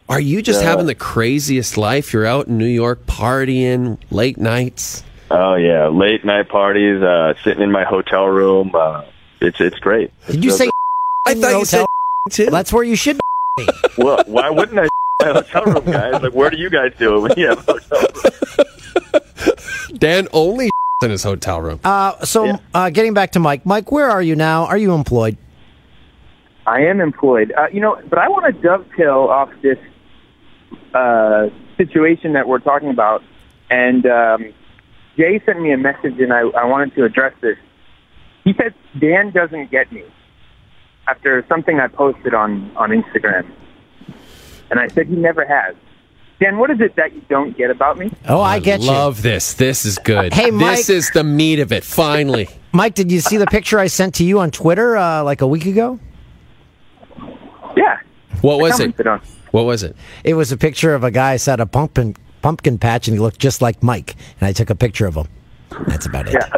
Are 0.08 0.20
you 0.20 0.42
just 0.42 0.62
Yeah. 0.62 0.70
having 0.70 0.86
the 0.86 0.94
craziest 0.94 1.76
life? 1.76 2.12
You're 2.12 2.26
out 2.26 2.46
in 2.48 2.58
New 2.58 2.66
York 2.66 3.06
partying 3.06 3.98
late 4.10 4.38
nights. 4.38 5.02
Oh 5.30 5.54
yeah, 5.54 5.88
late 5.88 6.24
night 6.24 6.48
parties, 6.48 7.02
uh, 7.02 7.34
sitting 7.42 7.62
in 7.62 7.70
my 7.70 7.84
hotel 7.84 8.26
room. 8.26 8.72
Uh, 8.74 9.04
it's 9.40 9.60
it's 9.60 9.78
great. 9.78 10.10
Did 10.26 10.44
you 10.44 10.50
say? 10.50 10.66
so 10.66 10.70
I 11.26 11.34
thought 11.34 11.58
you 11.58 11.64
said 11.64 11.86
too. 12.30 12.46
That's 12.46 12.72
where 12.72 12.84
you 12.84 12.96
should. 12.96 13.18
great. 13.56 13.68
well, 13.98 14.22
why 14.26 14.50
wouldn't 14.50 14.78
I? 14.78 14.88
My 15.20 15.32
hotel 15.32 15.64
room, 15.64 15.84
guys. 15.84 16.22
Like, 16.22 16.32
where 16.34 16.50
do 16.50 16.56
you 16.58 16.68
guys 16.68 16.92
do 16.98 17.16
it 17.16 17.20
when 17.20 17.32
you 17.38 17.46
have 17.48 17.58
a 17.68 17.72
hotel 17.72 18.00
room? 18.00 19.98
Dan 19.98 20.28
only 20.32 20.70
in 21.02 21.10
his 21.10 21.22
hotel 21.22 21.60
room. 21.60 21.78
Uh, 21.84 22.18
so, 22.24 22.44
Yeah. 22.46 22.56
uh, 22.74 22.90
getting 22.90 23.14
back 23.14 23.30
to 23.32 23.38
Mike. 23.38 23.64
Mike, 23.64 23.92
where 23.92 24.10
are 24.10 24.20
you 24.22 24.34
now? 24.34 24.64
Are 24.66 24.76
you 24.76 24.92
employed? 24.92 25.36
I 26.66 26.80
am 26.82 27.00
employed. 27.00 27.52
Uh, 27.56 27.66
you 27.72 27.80
know, 27.80 28.00
but 28.08 28.18
I 28.18 28.28
want 28.28 28.46
to 28.46 28.60
dovetail 28.60 29.28
off 29.30 29.50
this 29.62 29.78
uh, 30.94 31.48
situation 31.76 32.32
that 32.34 32.48
we're 32.48 32.60
talking 32.60 32.90
about. 32.90 33.22
And 33.70 34.06
um, 34.06 34.54
Jay 35.16 35.42
sent 35.44 35.60
me 35.60 35.72
a 35.72 35.78
message, 35.78 36.18
and 36.20 36.32
I, 36.32 36.40
I 36.40 36.64
wanted 36.64 36.94
to 36.96 37.04
address 37.04 37.34
this. 37.40 37.56
He 38.44 38.54
said 38.54 38.74
Dan 38.98 39.30
doesn't 39.30 39.70
get 39.70 39.90
me 39.92 40.04
after 41.08 41.44
something 41.48 41.80
I 41.80 41.88
posted 41.88 42.34
on 42.34 42.74
on 42.76 42.90
Instagram, 42.90 43.50
and 44.70 44.80
I 44.80 44.88
said 44.88 45.06
he 45.06 45.16
never 45.16 45.46
has. 45.46 45.74
Dan, 46.40 46.58
what 46.58 46.70
is 46.70 46.80
it 46.80 46.96
that 46.96 47.14
you 47.14 47.22
don't 47.28 47.56
get 47.56 47.70
about 47.70 47.96
me? 47.96 48.10
Oh, 48.28 48.40
I 48.40 48.58
get 48.58 48.80
you. 48.80 48.88
Love 48.88 49.22
this. 49.22 49.54
This 49.54 49.84
is 49.84 49.98
good. 49.98 50.32
Hey, 50.34 50.50
Mike. 50.50 50.76
This 50.78 50.90
is 50.90 51.10
the 51.12 51.24
meat 51.24 51.60
of 51.60 51.72
it. 51.72 51.84
Finally. 51.84 52.48
Mike, 52.72 52.94
did 52.94 53.12
you 53.12 53.20
see 53.20 53.36
the 53.36 53.46
picture 53.46 53.78
I 53.78 53.86
sent 53.86 54.16
to 54.16 54.24
you 54.24 54.40
on 54.40 54.50
Twitter 54.50 54.96
uh, 54.96 55.22
like 55.22 55.42
a 55.42 55.46
week 55.46 55.64
ago? 55.64 56.00
Yeah. 58.44 58.50
What 58.50 58.60
was 58.60 58.72
it? 58.80 58.82
commented 58.96 59.06
on. 59.06 59.20
What 59.52 59.64
was 59.64 59.82
it? 59.82 59.96
It 60.24 60.34
was 60.34 60.52
a 60.52 60.56
picture 60.56 60.94
of 60.94 61.04
a 61.04 61.10
guy 61.10 61.36
sat 61.36 61.60
a 61.60 61.66
pumpkin 61.66 62.16
pumpkin 62.42 62.78
patch 62.78 63.08
and 63.08 63.14
he 63.16 63.20
looked 63.20 63.38
just 63.38 63.62
like 63.62 63.82
Mike, 63.82 64.16
and 64.40 64.46
I 64.48 64.52
took 64.52 64.68
a 64.70 64.74
picture 64.74 65.06
of 65.06 65.14
him. 65.14 65.28
That's 65.86 66.06
about 66.06 66.28
it. 66.28 66.34
Yeah. 66.34 66.50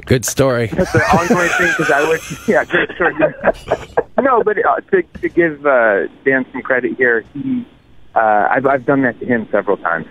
Good 0.06 0.24
story. 0.24 0.66
That's 0.66 0.94
an 0.94 1.00
ongoing 1.02 1.48
thing 1.50 1.68
because 1.76 1.90
I 1.90 2.06
would, 2.06 2.20
yeah, 2.48 2.64
great 2.64 2.90
story. 2.94 3.14
no, 4.20 4.42
but 4.42 4.62
uh, 4.64 4.80
to, 4.90 5.02
to 5.02 5.28
give 5.28 5.64
uh, 5.64 6.08
Dan 6.24 6.44
some 6.52 6.62
credit 6.62 6.96
here, 6.98 7.24
he, 7.32 7.64
uh, 8.14 8.48
I've, 8.50 8.66
I've 8.66 8.84
done 8.84 9.02
that 9.02 9.18
to 9.20 9.24
him 9.26 9.48
several 9.50 9.76
times. 9.78 10.06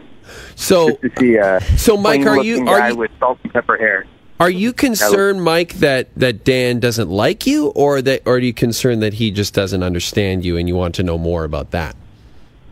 So, 0.56 0.90
Just 0.90 1.02
to 1.02 1.12
see 1.20 1.36
a 1.36 1.62
So, 1.78 1.96
Mike, 1.98 2.26
are 2.26 2.44
you- 2.44 2.62
are 2.68 2.80
guy 2.80 2.90
you- 2.90 2.96
with 2.98 3.12
salt 3.20 3.40
and 3.44 3.54
pepper 3.54 3.78
hair? 3.78 4.06
Are 4.40 4.50
you 4.50 4.74
concerned, 4.74 5.44
Mike, 5.44 5.74
that 5.76 6.10
that 6.16 6.44
Dan 6.44 6.80
doesn't 6.80 7.10
like 7.10 7.46
you, 7.48 7.68
or 7.70 8.02
that, 8.02 8.24
or 8.26 8.36
are 8.36 8.40
you 8.40 8.54
concerned 8.54 9.02
that 9.04 9.14
he 9.14 9.32
just 9.32 9.54
doesn't 9.54 9.84
understand 9.84 10.44
you, 10.44 10.58
and 10.58 10.68
you 10.68 10.76
want 10.76 10.96
to 10.96 11.04
know 11.04 11.18
more 11.18 11.44
about 11.44 11.72
that? 11.72 11.96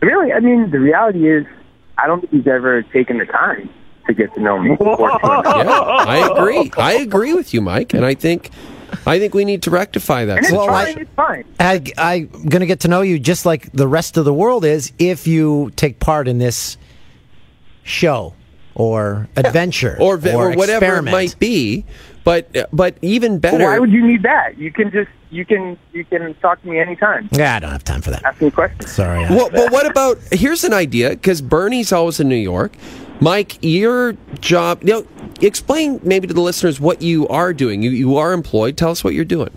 Really, 0.00 0.32
I 0.32 0.40
mean, 0.40 0.70
the 0.70 0.80
reality 0.80 1.30
is, 1.30 1.46
I 1.96 2.06
don't 2.08 2.20
think 2.20 2.32
he's 2.32 2.46
ever 2.46 2.82
taken 2.82 3.18
the 3.18 3.26
time 3.26 3.70
to 4.06 4.14
get 4.14 4.34
to 4.34 4.40
know 4.40 4.58
me. 4.60 4.76
Yeah, 4.80 5.68
I 5.70 6.28
agree. 6.32 6.70
I 6.76 6.94
agree 6.94 7.34
with 7.34 7.54
you, 7.54 7.60
Mike, 7.60 7.94
and 7.94 8.04
I 8.04 8.14
think, 8.14 8.50
I 9.06 9.18
think 9.20 9.32
we 9.34 9.44
need 9.44 9.62
to 9.62 9.70
rectify 9.70 10.24
that. 10.24 10.38
and 10.38 10.46
it's 10.46 10.52
Well, 10.52 10.66
fine. 10.66 10.98
It's 10.98 11.14
fine. 11.14 11.44
I, 11.60 11.80
I'm 11.96 12.26
going 12.48 12.60
to 12.60 12.66
get 12.66 12.80
to 12.80 12.88
know 12.88 13.02
you 13.02 13.18
just 13.20 13.46
like 13.46 13.70
the 13.72 13.86
rest 13.86 14.16
of 14.16 14.24
the 14.24 14.34
world 14.34 14.64
is 14.64 14.92
if 14.98 15.26
you 15.28 15.70
take 15.76 16.00
part 16.00 16.26
in 16.26 16.38
this 16.38 16.76
show 17.84 18.34
or 18.74 19.28
adventure 19.36 19.96
or, 20.00 20.14
or, 20.16 20.28
or 20.28 20.50
whatever 20.52 20.84
experiment. 20.86 21.08
it 21.08 21.12
might 21.12 21.38
be. 21.38 21.84
But 22.24 22.68
but 22.72 22.96
even 23.02 23.40
But 23.40 23.52
better. 23.52 23.64
why 23.64 23.78
would 23.80 23.90
you 23.90 24.06
need 24.06 24.22
that? 24.22 24.56
You 24.56 24.70
can 24.70 24.92
just 24.92 25.10
you 25.30 25.44
can 25.44 25.76
you 25.92 26.04
can 26.04 26.34
talk 26.34 26.62
to 26.62 26.68
me 26.68 26.78
anytime. 26.78 27.28
Yeah, 27.32 27.56
I 27.56 27.58
don't 27.58 27.72
have 27.72 27.82
time 27.82 28.00
for 28.00 28.10
that. 28.10 28.24
Ask 28.24 28.40
me 28.40 28.50
questions. 28.50 28.92
Sorry. 28.92 29.24
Well, 29.24 29.50
but 29.50 29.72
what 29.72 29.86
about? 29.90 30.18
Here's 30.30 30.62
an 30.62 30.72
idea 30.72 31.10
because 31.10 31.42
Bernie's 31.42 31.92
always 31.92 32.20
in 32.20 32.28
New 32.28 32.36
York. 32.36 32.74
Mike, 33.20 33.58
your 33.60 34.16
job. 34.40 34.82
You 34.84 34.92
know, 35.02 35.06
explain 35.40 36.00
maybe 36.04 36.28
to 36.28 36.34
the 36.34 36.40
listeners 36.40 36.78
what 36.80 37.02
you 37.02 37.26
are 37.26 37.52
doing. 37.52 37.82
You 37.82 37.90
you 37.90 38.16
are 38.16 38.32
employed. 38.32 38.76
Tell 38.76 38.90
us 38.90 39.02
what 39.02 39.14
you're 39.14 39.24
doing. 39.24 39.50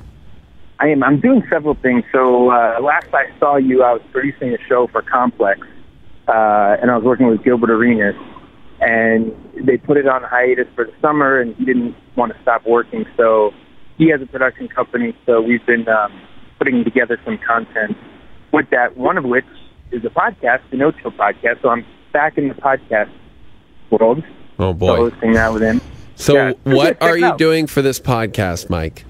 I 0.80 0.88
am. 0.88 1.04
I'm 1.04 1.20
doing 1.20 1.44
several 1.52 1.76
things. 1.76 2.04
So 2.12 2.50
uh, 2.50 2.80
last 2.82 3.14
I 3.14 3.30
saw 3.40 3.58
you, 3.58 3.84
I 3.84 3.94
was 3.94 4.02
producing 4.12 4.54
a 4.56 4.58
show 4.68 4.88
for 4.88 5.04
Complex, 5.04 5.62
uh, 6.28 6.78
and 6.82 6.90
I 6.90 6.96
was 6.96 7.04
working 7.04 7.28
with 7.28 7.44
Gilbert 7.44 7.70
Arenas, 7.70 8.16
and 8.86 9.34
they 9.68 9.78
put 9.78 9.98
it 9.98 10.08
on 10.08 10.22
hiatus 10.24 10.68
for 10.76 10.86
the 10.86 10.94
summer, 11.02 11.40
and 11.42 11.56
he 11.56 11.66
didn't 11.66 11.96
want 12.16 12.32
to 12.34 12.42
stop 12.42 12.66
working. 12.68 13.06
So 13.18 13.52
he 13.98 14.10
has 14.12 14.22
a 14.22 14.26
production 14.28 14.68
company. 14.68 15.18
So 15.26 15.42
we've 15.42 15.66
been 15.66 15.88
um, 15.90 16.12
putting 16.60 16.84
together 16.84 17.20
some 17.26 17.38
content 17.40 17.98
with 18.54 18.70
that. 18.70 18.96
One 18.96 19.18
of 19.18 19.24
which 19.26 19.46
is 19.92 20.06
a 20.06 20.10
podcast, 20.10 20.62
the 20.70 20.78
No 20.78 20.92
Chill 20.92 21.12
podcast. 21.12 21.62
So 21.62 21.70
I'm 21.70 21.86
back 22.14 22.38
in 22.38 22.48
the 22.48 22.54
podcast 22.54 23.10
world, 23.90 24.24
Oh 24.60 24.72
so 24.72 24.74
boy. 24.74 24.96
hosting 25.10 25.34
that 25.34 25.52
with 25.54 25.62
him. 25.64 25.82
So 26.16 26.34
Yeah. 26.36 26.54
what 26.64 27.02
are 27.02 27.18
you 27.18 27.26
out. 27.26 27.38
doing 27.38 27.68
for 27.68 27.82
this 27.82 28.00
podcast, 28.00 28.70
Mike? 28.70 29.04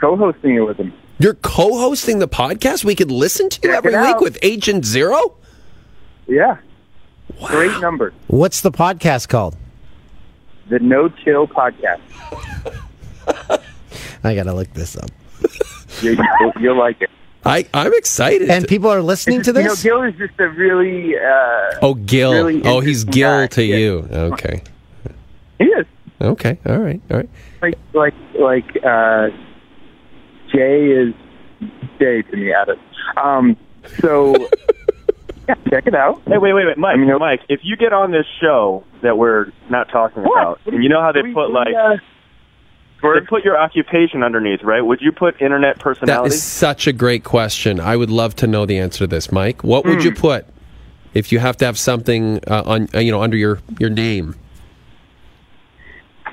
Co-hosting 0.00 0.54
it 0.54 0.60
with 0.60 0.76
him. 0.76 0.92
You're 1.18 1.34
co-hosting 1.34 2.20
the 2.20 2.28
podcast. 2.28 2.84
We 2.84 2.94
could 2.94 3.10
listen 3.10 3.48
to 3.48 3.60
you 3.64 3.70
Check 3.74 3.84
every 3.84 4.00
week 4.00 4.20
with 4.20 4.38
Agent 4.42 4.84
Zero. 4.84 5.34
Yeah. 6.28 6.58
Great 7.44 7.80
number. 7.80 8.12
What's 8.26 8.60
the 8.60 8.70
podcast 8.72 9.28
called? 9.28 9.56
The 10.68 10.78
No 10.80 11.08
Chill 11.08 11.46
Podcast. 11.46 12.00
I 14.24 14.34
got 14.34 14.44
to 14.44 14.54
look 14.54 14.72
this 14.74 14.96
up. 14.96 15.10
You, 16.00 16.12
you'll, 16.40 16.52
you'll 16.60 16.78
like 16.78 17.00
it. 17.02 17.10
I 17.44 17.66
I'm 17.74 17.92
excited. 17.92 18.48
And 18.50 18.68
people 18.68 18.88
are 18.88 19.02
listening 19.02 19.42
to 19.42 19.50
You 19.50 19.62
know, 19.64 19.70
this? 19.70 19.82
Gil 19.82 20.02
is 20.04 20.14
just 20.14 20.38
a 20.38 20.48
really. 20.48 21.16
Uh, 21.16 21.78
oh, 21.82 21.94
Gil. 21.94 22.30
really 22.32 22.62
oh, 22.64 22.78
he's 22.78 23.00
interesting 23.02 23.10
Gil 23.10 23.38
guy. 23.40 23.46
to 23.48 23.64
Yeah. 23.64 23.76
you. 23.76 24.08
Okay. 24.12 24.62
he 25.58 25.64
is 25.64 25.86
Okay. 26.20 26.58
All 26.66 26.78
right. 26.78 27.00
All 27.10 27.16
right. 27.16 27.28
like 27.62 27.78
like 27.94 28.14
like 28.38 28.84
uh, 28.84 29.28
Jay 30.52 30.86
is 30.86 31.14
Jay 31.98 32.22
to 32.22 32.36
me. 32.36 32.52
Adam. 32.52 32.78
Um. 33.16 33.56
So 34.00 34.34
yeah, 35.48 35.54
check 35.70 35.86
it 35.86 35.94
out. 35.94 36.20
Hey, 36.26 36.38
wait, 36.38 36.52
wait, 36.52 36.66
wait, 36.66 36.78
Mike, 36.78 36.94
I 36.94 36.96
mean, 36.98 37.18
Mike. 37.18 37.40
If 37.48 37.60
you 37.62 37.76
get 37.76 37.92
on 37.92 38.10
this 38.10 38.26
show 38.40 38.84
that 39.02 39.16
we're 39.18 39.46
not 39.70 39.88
talking 39.90 40.22
about, 40.24 40.60
and 40.66 40.82
you 40.82 40.88
know 40.88 41.00
how 41.00 41.12
they 41.12 41.22
We- 41.22 41.32
put 41.34 41.48
we, 41.48 41.54
like 41.54 41.74
uh, 41.74 41.96
they 43.02 43.20
put 43.26 43.44
your 43.44 43.56
occupation 43.58 44.22
underneath, 44.22 44.62
right? 44.62 44.80
Would 44.80 45.00
you 45.00 45.12
put 45.12 45.40
internet 45.40 45.76
That 45.76 45.82
personality? 45.82 46.34
is 46.34 46.42
such 46.42 46.86
a 46.86 46.92
great 46.92 47.22
question. 47.24 47.78
I 47.80 47.96
would 47.96 48.10
love 48.10 48.34
to 48.36 48.46
know 48.46 48.66
the 48.66 48.78
answer 48.78 48.98
to 49.00 49.06
this, 49.06 49.30
Mike. 49.32 49.62
What 49.64 49.84
would 49.84 50.00
Hmm. 50.00 50.06
you 50.08 50.14
put 50.14 50.46
if 51.14 51.30
you 51.32 51.38
have 51.38 51.56
to 51.58 51.64
have 51.64 51.78
something 51.78 52.40
uh, 52.48 52.62
on 52.66 52.88
uh, 52.94 52.98
you 52.98 53.10
know 53.12 53.22
under 53.22 53.36
your 53.36 53.60
your 53.78 53.90
name? 53.90 54.34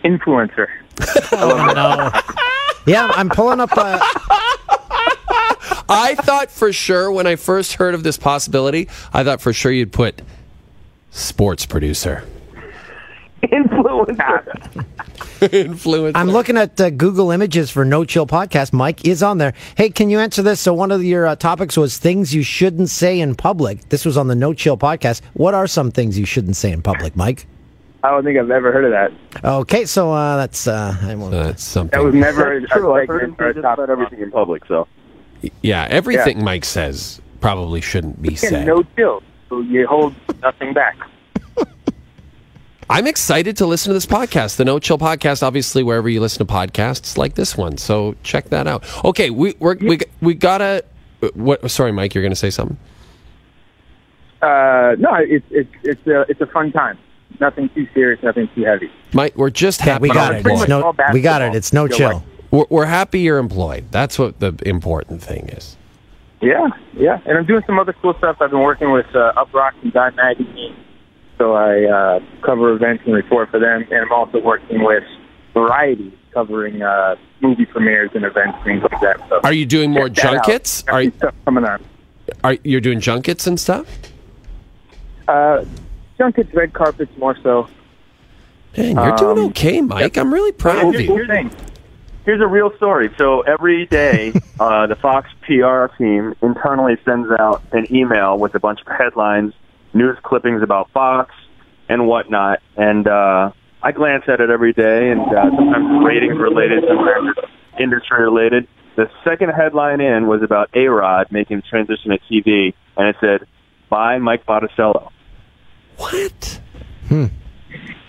influencer. 0.04 0.68
Oh, 1.32 1.72
no. 1.76 2.12
Yeah, 2.88 3.12
I'm 3.16 3.30
pulling 3.30 3.60
up. 3.60 3.72
Uh, 3.76 3.98
I 5.88 6.16
thought 6.16 6.50
for 6.52 6.74
sure 6.74 7.12
when 7.12 7.28
I 7.28 7.36
first 7.36 7.74
heard 7.74 7.94
of 7.94 8.04
this 8.04 8.18
possibility, 8.18 8.90
I 9.14 9.24
thought 9.24 9.42
for 9.42 9.54
sure 9.54 9.72
you'd 9.72 9.94
put 9.94 10.22
sports 11.12 11.66
producer. 11.66 12.24
Influencer. 13.44 14.86
Influencer. 15.42 16.12
I'm 16.16 16.30
looking 16.32 16.58
at 16.58 16.80
uh, 16.82 16.90
Google 16.90 17.30
Images 17.30 17.70
for 17.70 17.86
No 17.86 18.04
Chill 18.04 18.26
Podcast. 18.26 18.74
Mike 18.74 19.06
is 19.06 19.22
on 19.22 19.38
there. 19.38 19.54
Hey, 19.78 19.90
can 19.90 20.10
you 20.10 20.20
answer 20.20 20.42
this? 20.42 20.60
So, 20.60 20.74
one 20.74 20.92
of 20.92 21.04
your 21.04 21.28
uh, 21.28 21.36
topics 21.36 21.78
was 21.78 21.98
things 21.98 22.34
you 22.34 22.42
shouldn't 22.42 22.90
say 22.90 23.20
in 23.20 23.36
public. 23.36 23.90
This 23.90 24.06
was 24.06 24.18
on 24.18 24.28
the 24.28 24.36
No 24.36 24.54
Chill 24.54 24.78
Podcast. 24.78 25.22
What 25.34 25.54
are 25.54 25.68
some 25.68 25.92
things 25.92 26.18
you 26.18 26.26
shouldn't 26.26 26.56
say 26.56 26.72
in 26.72 26.82
public, 26.82 27.16
Mike? 27.16 27.46
I 28.04 28.12
don't 28.12 28.24
think 28.24 28.38
I've 28.40 28.50
ever 28.52 28.72
heard 28.72 28.86
of 28.86 28.92
that. 28.92 29.12
Okay, 29.44 29.86
so 29.86 30.12
uh, 30.12 30.38
that's 30.38 30.68
uh, 30.68 30.96
I 31.02 31.16
won't. 31.16 31.32
That's 31.32 31.64
something. 31.64 31.98
That 32.00 32.06
was 32.06 32.16
never 32.16 32.54
a 32.54 32.68
True, 32.68 32.94
I've 32.94 33.08
heard 33.08 33.24
him 33.24 33.36
say 33.38 33.50
a 33.50 33.54
just 33.54 33.64
topic. 33.64 33.84
about 33.84 33.90
everything 33.90 34.22
in 34.22 34.32
public. 34.32 34.64
So 34.68 34.88
yeah, 35.62 35.88
everything 35.90 36.44
Mike 36.44 36.66
says 36.66 37.22
probably 37.42 37.82
shouldn't 37.82 38.22
be 38.22 38.30
Again, 38.30 38.38
said. 38.38 38.68
no 38.68 38.84
chill. 38.96 39.22
So 39.50 39.62
you 39.62 39.86
hold 39.88 40.16
nothing 40.42 40.74
back. 40.74 40.98
I'm 42.90 43.08
excited 43.08 43.58
to 43.58 43.66
listen 43.66 43.90
to 43.90 43.94
this 43.96 44.06
podcast, 44.06 44.58
the 44.58 44.66
No 44.66 44.78
Chill 44.80 44.98
Podcast. 45.00 45.42
Obviously, 45.42 45.82
wherever 45.84 46.08
you 46.08 46.22
listen 46.22 46.46
to 46.46 46.52
podcasts 46.54 47.18
like 47.18 47.34
this 47.36 47.58
one, 47.58 47.78
so 47.78 48.16
check 48.24 48.50
that 48.50 48.68
out. 48.68 48.84
Okay, 49.04 49.30
we 49.32 49.56
we're, 49.60 49.76
we 49.82 50.00
we 50.22 50.34
gotta. 50.36 50.84
What? 51.34 51.70
Sorry, 51.72 51.92
Mike, 51.92 52.14
you're 52.14 52.24
gonna 52.24 52.36
say 52.36 52.52
something. 52.52 52.78
Uh, 54.42 54.96
no, 55.00 55.16
it's 55.16 55.46
it's 55.50 55.70
it's 55.84 56.08
a 56.08 56.26
it's 56.30 56.42
a 56.42 56.46
fun 56.48 56.72
time. 56.72 56.98
Nothing 57.40 57.70
too 57.70 57.88
serious, 57.94 58.22
nothing 58.22 58.48
too 58.54 58.64
heavy. 58.64 58.92
Mike, 59.14 59.36
we're 59.36 59.50
just 59.50 59.82
Okay, 59.82 59.90
happy. 59.92 60.04
we 60.04 60.10
got 60.10 60.36
it. 60.36 60.46
It's 60.46 60.68
no, 60.68 60.94
we 61.12 61.22
got 61.22 61.42
it. 61.42 61.56
It's 61.56 61.74
no 61.74 61.88
Feel 61.88 61.98
chill. 61.98 62.14
like- 62.14 62.24
We're, 62.52 62.66
we're 62.70 62.86
happy 62.86 63.20
you're 63.22 63.38
employed. 63.38 63.86
That's 63.92 64.18
what 64.20 64.40
the 64.40 64.56
important 64.66 65.22
thing 65.22 65.50
is. 65.50 65.78
Yeah, 66.42 66.68
yeah. 66.94 67.20
And 67.26 67.38
I'm 67.38 67.46
doing 67.46 67.64
some 67.66 67.80
other 67.80 67.94
cool 67.94 68.14
stuff. 68.18 68.38
I've 68.42 68.52
been 68.52 68.60
working 68.62 68.92
with 68.92 69.08
uh, 69.16 69.34
Uproxx 69.38 69.74
and 69.84 69.94
Dime 69.94 70.16
Magazine, 70.16 70.76
so 71.38 71.54
I 71.54 71.84
uh, 71.86 72.20
cover 72.46 72.74
events 72.74 73.04
and 73.06 73.16
report 73.16 73.50
for 73.50 73.60
them. 73.60 73.84
And 73.90 74.02
I'm 74.02 74.12
also 74.12 74.40
working 74.42 74.84
with 74.84 75.04
Variety, 75.54 76.14
covering 76.34 76.82
uh, 76.82 77.16
movie 77.42 77.66
premieres 77.66 78.12
and 78.14 78.26
events, 78.26 78.58
things 78.66 78.84
like 78.84 79.00
that. 79.02 79.18
So 79.30 79.40
Are 79.44 79.54
you 79.54 79.66
doing 79.66 79.92
more 79.92 80.10
check 80.10 80.16
that 80.24 80.26
out. 80.26 80.46
junkets? 80.46 80.84
Are 80.90 81.04
some 81.04 81.14
stuff 81.14 81.34
coming 81.46 81.64
on? 81.66 81.84
are 82.44 82.58
you're 82.64 82.82
doing 82.82 83.00
junkets 83.00 83.48
and 83.48 83.58
stuff? 83.60 83.88
Uh, 85.28 85.64
junkets, 86.18 86.54
red 86.54 86.74
carpets, 86.74 87.12
more 87.18 87.38
so. 87.42 87.68
Man, 88.78 88.96
you're 88.98 89.16
doing 89.16 89.38
Um, 89.40 89.46
okay, 89.46 89.80
Mike. 89.82 90.18
I'm 90.18 90.34
really 90.34 90.52
proud 90.52 90.94
of 90.94 91.00
you. 91.02 91.26
thing. 91.28 91.50
Here's 92.26 92.42
a 92.42 92.48
real 92.48 92.76
story. 92.78 93.14
So 93.20 93.42
every 93.42 93.86
day, 93.86 94.34
uh, 94.60 94.88
the 94.88 94.96
Fox 94.96 95.30
PR 95.44 95.96
team 95.96 96.34
internally 96.42 96.98
sends 97.06 97.30
out 97.40 97.62
an 97.72 97.86
email 97.94 98.40
with 98.40 98.56
a 98.56 98.60
bunch 98.60 98.82
of 98.82 98.88
headlines, 98.88 99.54
news 99.94 100.18
clippings 100.24 100.64
about 100.64 100.90
Fox 100.90 101.34
and 101.88 102.08
whatnot. 102.08 102.64
And 102.76 103.08
uh, 103.08 103.52
I 103.84 103.92
glance 103.92 104.24
at 104.28 104.42
it 104.42 104.50
every 104.50 104.74
day, 104.74 105.12
and 105.12 105.22
uh, 105.22 105.56
sometimes 105.56 106.04
ratings 106.04 106.40
related, 106.40 106.84
sometimes 106.88 107.36
it's 107.38 107.52
industry 107.80 108.24
related. 108.24 108.68
The 108.96 109.08
second 109.24 109.50
headline 109.50 110.02
in 110.02 110.26
was 110.26 110.42
about 110.42 110.72
A 110.74 110.88
Rod 110.88 111.28
making 111.30 111.58
the 111.58 111.64
transition 111.64 112.10
to 112.10 112.18
TV, 112.32 112.74
and 112.98 113.08
it 113.08 113.18
said, 113.20 113.48
"By 113.90 114.18
Mike 114.18 114.46
Boticello." 114.48 115.12
What? 115.98 116.62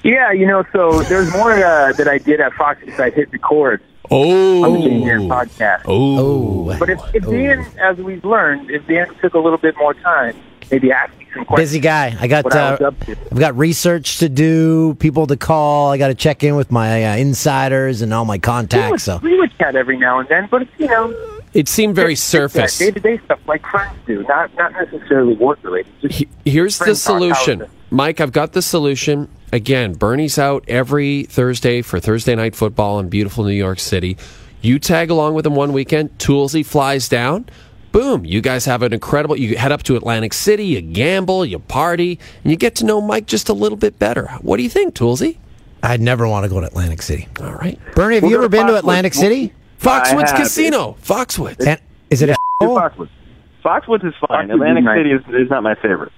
Yeah, 0.07 0.33
you 0.33 0.47
know, 0.47 0.65
so 0.73 1.03
there's 1.03 1.33
more 1.33 1.53
uh, 1.53 1.93
that 1.95 2.07
I 2.09 2.19
did 2.19 2.41
at 2.41 2.53
Fox 2.55 2.81
since 2.85 2.99
I 3.01 3.11
hit 3.11 3.31
record 3.33 3.83
on 4.09 4.73
the 4.75 4.79
Jay 4.83 4.95
and 4.95 5.05
Dan 5.05 5.21
Oh. 5.23 5.29
podcast. 5.35 5.83
Oh. 5.87 6.79
But 6.79 6.91
if, 6.91 7.01
if 7.15 7.25
Dan, 7.25 7.67
as 7.81 7.97
we've 7.99 8.25
learned, 8.25 8.71
if 8.71 8.87
Dan 8.87 9.13
took 9.21 9.35
a 9.35 9.39
little 9.39 9.59
bit 9.59 9.77
more 9.77 9.95
time, 9.95 10.37
maybe 10.71 10.93
ask 10.93 11.17
me 11.19 11.27
some 11.35 11.45
questions. 11.45 11.71
Busy 11.71 11.81
guy. 11.81 12.17
I 12.21 12.29
got 12.29 12.47
uh, 12.55 12.79
I 12.81 12.85
have 12.85 13.39
got 13.39 13.57
research 13.57 14.19
to 14.19 14.29
do, 14.29 14.95
people 15.01 15.27
to 15.27 15.37
call. 15.37 15.91
I 15.91 15.99
got 15.99 16.09
to 16.09 16.15
check 16.15 16.45
in 16.45 16.55
with 16.55 16.71
my 16.71 17.05
uh, 17.05 17.17
insiders 17.17 18.01
and 18.01 18.15
all 18.15 18.25
my 18.25 18.35
we 18.35 18.39
contacts. 18.39 18.91
would, 18.93 19.01
So 19.01 19.19
we 19.19 19.37
would 19.39 19.57
chat 19.59 19.75
every 19.75 19.97
now 19.97 20.21
and 20.21 20.29
then, 20.29 20.47
but 20.51 20.63
it's, 20.63 20.71
you 20.79 20.87
know, 20.87 21.13
It 21.53 21.69
seemed 21.69 21.97
very 21.97 22.15
surface. 22.15 22.79
day 22.79 22.93
to 22.93 23.01
day 23.01 23.19
stuff 23.25 23.41
like 23.49 23.67
friends 23.67 23.97
do, 24.07 24.23
not 24.29 24.55
not 24.57 24.71
necessarily 24.73 25.35
work 25.35 25.59
related. 25.65 26.29
Here's 26.45 26.79
the 26.79 26.85
Friends 26.85 27.03
talk, 27.05 27.21
how 27.21 27.25
is 27.27 27.37
solution. 27.39 27.63
it? 27.63 27.71
Mike, 27.91 28.21
I've 28.21 28.33
got 28.33 28.53
the 28.53 28.63
solution. 28.63 29.29
Again, 29.53 29.95
Bernie's 29.95 30.39
out 30.39 30.65
every 30.69 31.25
Thursday 31.25 31.83
for 31.83 32.01
Thursday 32.01 32.35
night 32.35 32.57
football 32.57 32.99
in 32.99 33.09
beautiful 33.09 33.45
New 33.45 33.53
York 33.53 33.79
City. 33.79 34.17
You 34.61 34.79
tag 34.79 35.11
along 35.11 35.35
with 35.35 35.47
him 35.47 35.55
one 35.55 35.73
weekend. 35.73 36.19
Toolsy 36.19 36.67
flies 36.67 37.09
down. 37.09 37.47
Boom. 37.93 38.25
You 38.25 38.41
guys 38.41 38.65
have 38.65 38.83
an 38.83 38.93
incredible. 38.93 39.39
You 39.39 39.57
head 39.57 39.71
up 39.73 39.85
to 39.85 39.97
Atlantic 39.97 40.35
City, 40.35 40.67
you 40.67 40.83
gamble, 40.83 41.47
you 41.47 41.61
party, 41.61 42.19
and 42.43 42.51
you 42.51 42.57
get 42.57 42.75
to 42.77 42.85
know 42.85 43.01
Mike 43.01 43.27
just 43.27 43.49
a 43.49 43.53
little 43.53 43.79
bit 43.79 43.99
better. 43.99 44.27
What 44.43 44.57
do 44.57 44.65
you 44.65 44.69
think, 44.69 44.95
Toolsy? 44.95 45.39
I'd 45.83 46.01
never 46.01 46.27
want 46.27 46.45
to 46.45 46.51
go 46.51 46.61
to 46.61 46.67
Atlantic 46.67 47.01
City. 47.03 47.29
All 47.41 47.55
right. 47.55 47.79
Bernie, 47.95 48.17
have 48.17 48.25
We'll 48.25 48.33
you 48.33 48.39
ever 48.39 48.47
to 48.47 48.49
been 48.49 48.67
to 48.67 48.73
Foxwoods. 48.73 48.79
Atlantic 48.79 49.15
City? 49.15 49.53
Foxwoods 49.81 50.31
have. 50.31 50.39
Casino. 50.39 50.97
Foxwoods. 51.03 51.65
And, 51.65 51.81
is 52.11 52.23
it 52.23 52.31
a 52.31 52.37
Do 52.61 52.67
Foxwoods. 52.67 53.11
Foxwoods 53.65 54.07
is 54.07 54.15
fine. 54.27 54.49
Foxwoods 54.49 54.55
Atlantic 54.55 54.85
nice. 54.85 54.99
City 54.99 55.13
is, 55.13 55.23
is 55.45 55.51
not 55.51 55.63
my 55.63 55.77
favorite. 55.77 56.13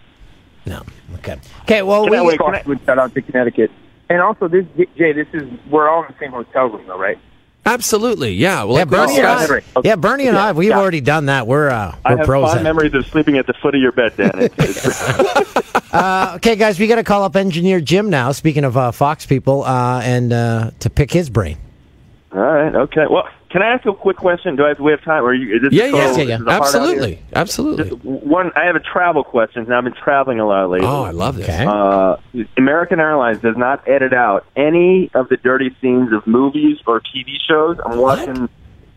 No. 0.68 0.82
Okay. 1.16 1.36
Okay. 1.62 1.82
Well, 1.82 2.02
Can 2.04 2.10
we, 2.12 2.16
I 2.18 2.22
wait? 2.22 2.38
Can 2.38 2.54
I- 2.54 2.84
shout 2.86 2.98
out 2.98 3.14
to 3.14 3.22
Connecticut. 3.22 3.70
And 4.10 4.20
also, 4.22 4.48
this 4.48 4.64
Jay, 4.96 5.12
this 5.12 5.26
is 5.34 5.42
we're 5.70 5.88
all 5.88 6.02
in 6.02 6.08
the 6.08 6.18
same 6.18 6.30
hotel 6.32 6.66
room, 6.68 6.86
though, 6.86 6.98
right? 6.98 7.18
Absolutely. 7.66 8.32
Yeah. 8.32 8.64
Well, 8.64 8.76
yeah, 8.78 8.84
like 8.84 8.90
we 8.90 8.96
Bernie 8.96 9.18
and 9.18 9.26
I, 9.26 9.60
yeah, 9.84 9.96
Bernie 9.96 10.26
and 10.28 10.38
I, 10.38 10.52
we've 10.52 10.70
Yeah. 10.70 10.78
already 10.78 11.02
done 11.02 11.26
that. 11.26 11.46
We're 11.46 11.68
uh, 11.68 11.94
I 12.04 12.12
we're 12.12 12.16
have 12.18 12.26
pros. 12.26 12.46
fond 12.48 12.58
at 12.60 12.62
memories 12.62 12.94
of 12.94 13.04
sleeping 13.06 13.36
at 13.36 13.46
the 13.46 13.52
foot 13.52 13.74
of 13.74 13.80
your 13.82 13.92
bed, 13.92 14.16
Dan. 14.16 14.30
It's, 14.34 14.54
it's, 14.58 15.74
Uh, 15.92 16.32
okay, 16.36 16.54
guys, 16.54 16.78
we 16.78 16.86
got 16.86 16.96
to 16.96 17.02
call 17.04 17.24
up 17.24 17.34
engineer 17.34 17.80
Jim 17.80 18.10
now. 18.10 18.30
Speaking 18.32 18.64
of 18.64 18.76
uh, 18.76 18.90
Fox 18.92 19.24
people, 19.24 19.64
uh, 19.64 20.00
and 20.02 20.32
uh, 20.34 20.70
to 20.80 20.90
pick 20.90 21.10
his 21.10 21.30
brain. 21.30 21.56
all 22.32 22.40
right, 22.40 22.74
okay. 22.74 23.06
Well, 23.08 23.26
can 23.50 23.62
I 23.62 23.66
ask 23.72 23.84
you 23.84 23.92
a 23.92 23.96
quick 23.96 24.16
question? 24.16 24.56
Do 24.56 24.64
I 24.64 24.68
have, 24.68 24.80
we 24.80 24.90
have 24.90 25.02
time? 25.02 25.24
Or 25.24 25.32
you, 25.32 25.56
is 25.56 25.62
this 25.62 25.72
Yeah, 25.72 25.86
yeah, 25.86 25.90
yeah, 25.90 26.00
yeah. 26.02 26.06
is 26.06 26.16
the 26.16 26.24
hard 26.24 26.36
out 26.36 26.38
here? 26.38 26.50
Absolutely. 26.52 27.22
Absolutely. 27.34 27.90
Just 27.90 28.04
one, 28.04 28.50
I 28.56 28.64
have 28.64 28.76
a 28.76 28.80
travel 28.80 29.24
question. 29.24 29.64
Now, 29.68 29.78
I've 29.78 29.84
been 29.84 29.94
traveling 29.94 30.38
a 30.38 30.46
lot 30.46 30.68
lately. 30.68 30.86
Oh, 30.86 31.02
I 31.02 31.12
love 31.12 31.36
this. 31.36 31.48
Okay. 31.48 31.64
Uh, 31.66 32.16
American 32.56 33.00
Airlines 33.00 33.40
does 33.40 33.56
not 33.56 33.86
edit 33.88 34.12
out 34.12 34.44
any 34.56 35.10
of 35.14 35.28
the 35.28 35.36
dirty 35.38 35.74
scenes 35.80 36.12
of 36.12 36.26
movies 36.26 36.78
or 36.86 37.00
TV 37.00 37.36
shows. 37.46 37.78
I'm 37.84 37.98
watching. 37.98 38.48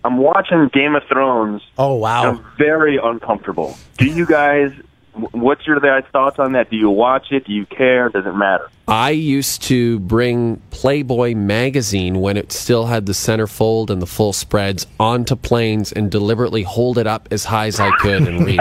I'm 0.04 0.18
watching 0.18 0.68
Game 0.74 0.96
of 0.96 1.04
Thrones. 1.04 1.62
Oh 1.78 1.94
and 1.94 2.02
wow. 2.02 2.24
I'm 2.24 2.46
very 2.58 2.98
uncomfortable. 2.98 3.78
Do 3.98 4.06
you 4.06 4.26
guys? 4.26 4.74
Wh- 5.14 5.34
What's 5.34 5.66
your 5.66 5.80
thoughts 6.12 6.40
on 6.40 6.54
that? 6.54 6.70
Do 6.70 6.76
you 6.78 6.90
watch 6.90 7.32
it? 7.32 7.46
Do 7.46 7.54
you 7.54 7.66
care? 7.66 8.10
Does 8.10 8.26
it 8.26 8.36
matter? 8.36 8.70
I 8.88 9.12
used 9.12 9.62
to 9.64 10.00
bring 10.00 10.62
Playboy 10.72 11.36
magazine 11.36 12.20
when 12.20 12.38
it 12.38 12.52
still 12.52 12.88
had 12.88 13.06
the 13.06 13.14
centerfold 13.14 13.90
and 13.90 14.02
the 14.02 14.08
full 14.08 14.34
spreads 14.34 14.88
onto 15.00 15.36
planes 15.36 15.92
and 15.92 16.12
deliberately 16.12 16.64
hold 16.64 16.98
it 16.98 17.08
up 17.08 17.28
as 17.32 17.46
high 17.46 17.68
as 17.68 17.80
I 17.80 17.92
could 17.98 18.28
and 18.28 18.46
read 18.46 18.60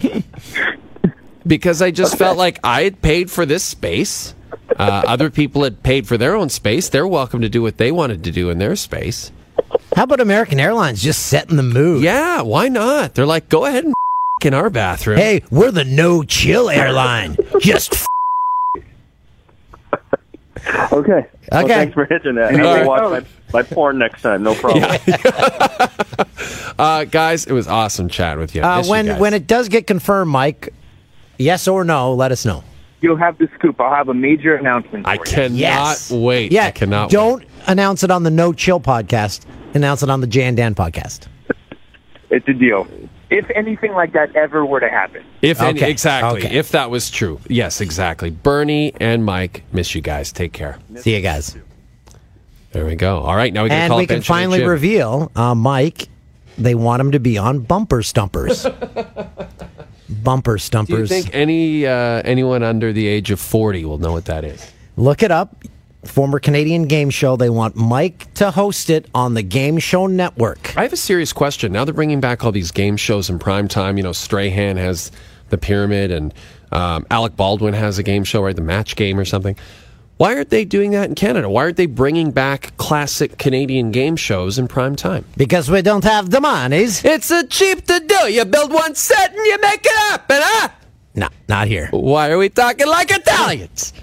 it. 0.00 0.24
because 1.46 1.82
I 1.82 1.90
just 1.90 2.16
felt 2.16 2.36
like 2.38 2.58
I 2.62 2.82
had 2.82 3.02
paid 3.02 3.30
for 3.30 3.44
this 3.44 3.64
space. 3.64 4.34
Uh, 4.76 5.02
other 5.06 5.30
people 5.30 5.64
had 5.64 5.82
paid 5.82 6.06
for 6.06 6.16
their 6.16 6.36
own 6.36 6.48
space. 6.48 6.88
They're 6.88 7.06
welcome 7.06 7.40
to 7.40 7.48
do 7.48 7.60
what 7.62 7.76
they 7.76 7.90
wanted 7.90 8.24
to 8.24 8.30
do 8.30 8.50
in 8.50 8.58
their 8.58 8.76
space. 8.76 9.32
How 9.96 10.04
about 10.04 10.20
American 10.20 10.60
Airlines 10.60 11.02
just 11.02 11.26
setting 11.26 11.56
the 11.56 11.62
mood? 11.62 12.02
Yeah, 12.02 12.42
why 12.42 12.68
not? 12.68 13.14
They're 13.14 13.26
like, 13.26 13.48
go 13.48 13.66
ahead 13.66 13.84
and 13.84 13.94
in 14.44 14.54
our 14.54 14.70
bathroom. 14.70 15.18
Hey, 15.18 15.42
we're 15.50 15.70
the 15.70 15.84
no 15.84 16.22
chill 16.22 16.68
airline. 16.70 17.36
just 17.60 17.92
f- 17.94 18.06
Okay. 20.92 21.26
Well, 21.52 21.64
Okay. 21.64 21.74
thanks 21.74 21.94
for 21.94 22.04
hitting 22.04 22.34
that. 22.34 22.52
All 22.60 22.66
I 22.66 22.82
will 22.82 22.86
right. 22.86 22.86
watch 22.86 23.24
my, 23.52 23.60
my 23.60 23.62
porn 23.62 23.98
next 23.98 24.22
time. 24.22 24.42
No 24.42 24.54
problem. 24.54 24.84
Uh, 26.78 27.04
guys, 27.04 27.44
it 27.44 27.52
was 27.52 27.68
awesome 27.68 28.08
chatting 28.08 28.40
with 28.40 28.54
you. 28.54 28.62
uh, 28.62 28.78
Miss 28.78 28.86
you 28.86 28.90
when 28.90 29.06
guys. 29.06 29.20
when 29.20 29.34
it 29.34 29.46
does 29.46 29.68
get 29.68 29.86
confirmed, 29.86 30.30
Mike. 30.30 30.72
Yes 31.38 31.68
or 31.68 31.84
no? 31.84 32.14
Let 32.14 32.32
us 32.32 32.46
know. 32.46 32.64
You'll 33.02 33.16
have 33.18 33.36
the 33.36 33.48
scoop. 33.58 33.78
I'll 33.78 33.94
have 33.94 34.08
a 34.08 34.14
major 34.14 34.54
announcement. 34.54 35.06
I 35.06 35.14
you. 35.14 35.20
cannot 35.20 35.58
Yes. 35.58 36.10
wait. 36.10 36.52
Yeah. 36.52 36.66
I 36.66 36.70
cannot 36.70 37.10
Don't 37.10 37.44
announce 37.66 38.02
it 38.02 38.10
on 38.10 38.22
the 38.22 38.30
No 38.30 38.54
Chill 38.54 38.80
podcast. 38.80 39.44
Announce 39.74 40.02
it 40.02 40.08
on 40.08 40.22
the 40.22 40.26
Jay 40.26 40.44
and 40.44 40.56
Dan 40.56 40.74
podcast. 40.74 41.26
It's 42.30 42.46
a 42.48 42.52
deal. 42.52 42.86
If 43.28 43.48
anything 43.54 43.92
like 43.92 44.12
that 44.12 44.34
ever 44.34 44.64
were 44.64 44.80
to 44.80 44.88
happen, 44.88 45.22
If 45.42 45.60
any, 45.60 45.78
Okay. 45.80 45.90
exactly, 45.90 46.44
Okay. 46.46 46.56
if 46.56 46.70
that 46.70 46.90
was 46.90 47.10
true, 47.10 47.40
yes, 47.48 47.80
exactly. 47.80 48.30
Bernie 48.30 48.92
and 49.00 49.24
Mike, 49.24 49.62
miss 49.72 49.94
you 49.94 50.00
guys. 50.00 50.32
Take 50.32 50.52
care. 50.52 50.78
See 50.96 51.14
you 51.14 51.20
guys. 51.20 51.56
There 52.72 52.86
we 52.86 52.94
go. 52.96 53.18
All 53.20 53.34
right, 53.36 53.52
now 53.52 53.64
we 53.64 53.68
can 53.68 53.78
And 53.82 53.90
call 53.90 53.98
we 53.98 54.04
up 54.04 54.08
can 54.10 54.22
finally 54.22 54.62
reveal, 54.64 55.30
uh, 55.36 55.54
Mike. 55.54 56.08
They 56.58 56.74
want 56.74 57.00
him 57.00 57.12
to 57.12 57.20
be 57.20 57.38
on 57.38 57.60
Bumper 57.60 58.02
Stumpers. 58.02 58.66
bumper 60.08 60.58
Stumpers. 60.58 61.08
Do 61.08 61.14
you 61.16 61.22
think 61.22 61.34
any 61.34 61.86
uh, 61.86 62.22
anyone 62.24 62.62
under 62.62 62.92
the 62.92 63.06
age 63.06 63.30
of 63.30 63.40
forty 63.40 63.84
will 63.84 63.98
know 63.98 64.12
what 64.12 64.26
that 64.26 64.44
is? 64.44 64.70
Look 64.96 65.22
it 65.22 65.30
up. 65.30 65.56
Former 66.04 66.38
Canadian 66.38 66.84
game 66.84 67.10
show. 67.10 67.36
They 67.36 67.50
want 67.50 67.76
Mike 67.76 68.32
to 68.34 68.50
host 68.50 68.88
it 68.88 69.06
on 69.14 69.34
the 69.34 69.42
Game 69.42 69.78
Show 69.78 70.06
Network. 70.06 70.76
I 70.76 70.82
have 70.82 70.92
a 70.92 70.96
serious 70.96 71.32
question. 71.32 71.72
Now 71.72 71.84
they're 71.84 71.92
bringing 71.92 72.20
back 72.20 72.44
all 72.44 72.52
these 72.52 72.70
game 72.70 72.96
shows 72.96 73.28
in 73.28 73.38
prime 73.38 73.68
time. 73.68 73.96
You 73.98 74.02
know, 74.02 74.12
Strahan 74.12 74.78
has 74.78 75.12
the 75.50 75.58
pyramid, 75.58 76.10
and 76.10 76.32
um, 76.72 77.06
Alec 77.10 77.36
Baldwin 77.36 77.74
has 77.74 77.98
a 77.98 78.02
game 78.02 78.24
show, 78.24 78.42
right? 78.42 78.56
The 78.56 78.62
Match 78.62 78.96
Game 78.96 79.18
or 79.18 79.24
something. 79.26 79.56
Why 80.16 80.34
aren't 80.34 80.50
they 80.50 80.66
doing 80.66 80.90
that 80.90 81.08
in 81.08 81.14
Canada? 81.14 81.48
Why 81.48 81.62
aren't 81.64 81.76
they 81.78 81.86
bringing 81.86 82.30
back 82.30 82.76
classic 82.76 83.38
Canadian 83.38 83.90
game 83.90 84.16
shows 84.16 84.58
in 84.58 84.68
prime 84.68 84.94
time? 84.94 85.24
Because 85.36 85.70
we 85.70 85.80
don't 85.80 86.04
have 86.04 86.28
the 86.30 86.42
monies. 86.42 87.02
It's 87.04 87.30
a 87.30 87.46
cheap 87.46 87.86
to 87.86 88.00
do. 88.00 88.30
You 88.30 88.44
build 88.44 88.70
one 88.70 88.94
set 88.94 89.30
and 89.34 89.46
you 89.46 89.58
make 89.62 89.80
it 89.84 89.96
happen, 90.10 90.38
huh? 90.42 90.68
No, 91.14 91.28
not 91.48 91.68
here. 91.68 91.88
Why 91.90 92.30
are 92.30 92.36
we 92.38 92.50
talking 92.50 92.86
like 92.86 93.10
Italians? 93.10 93.94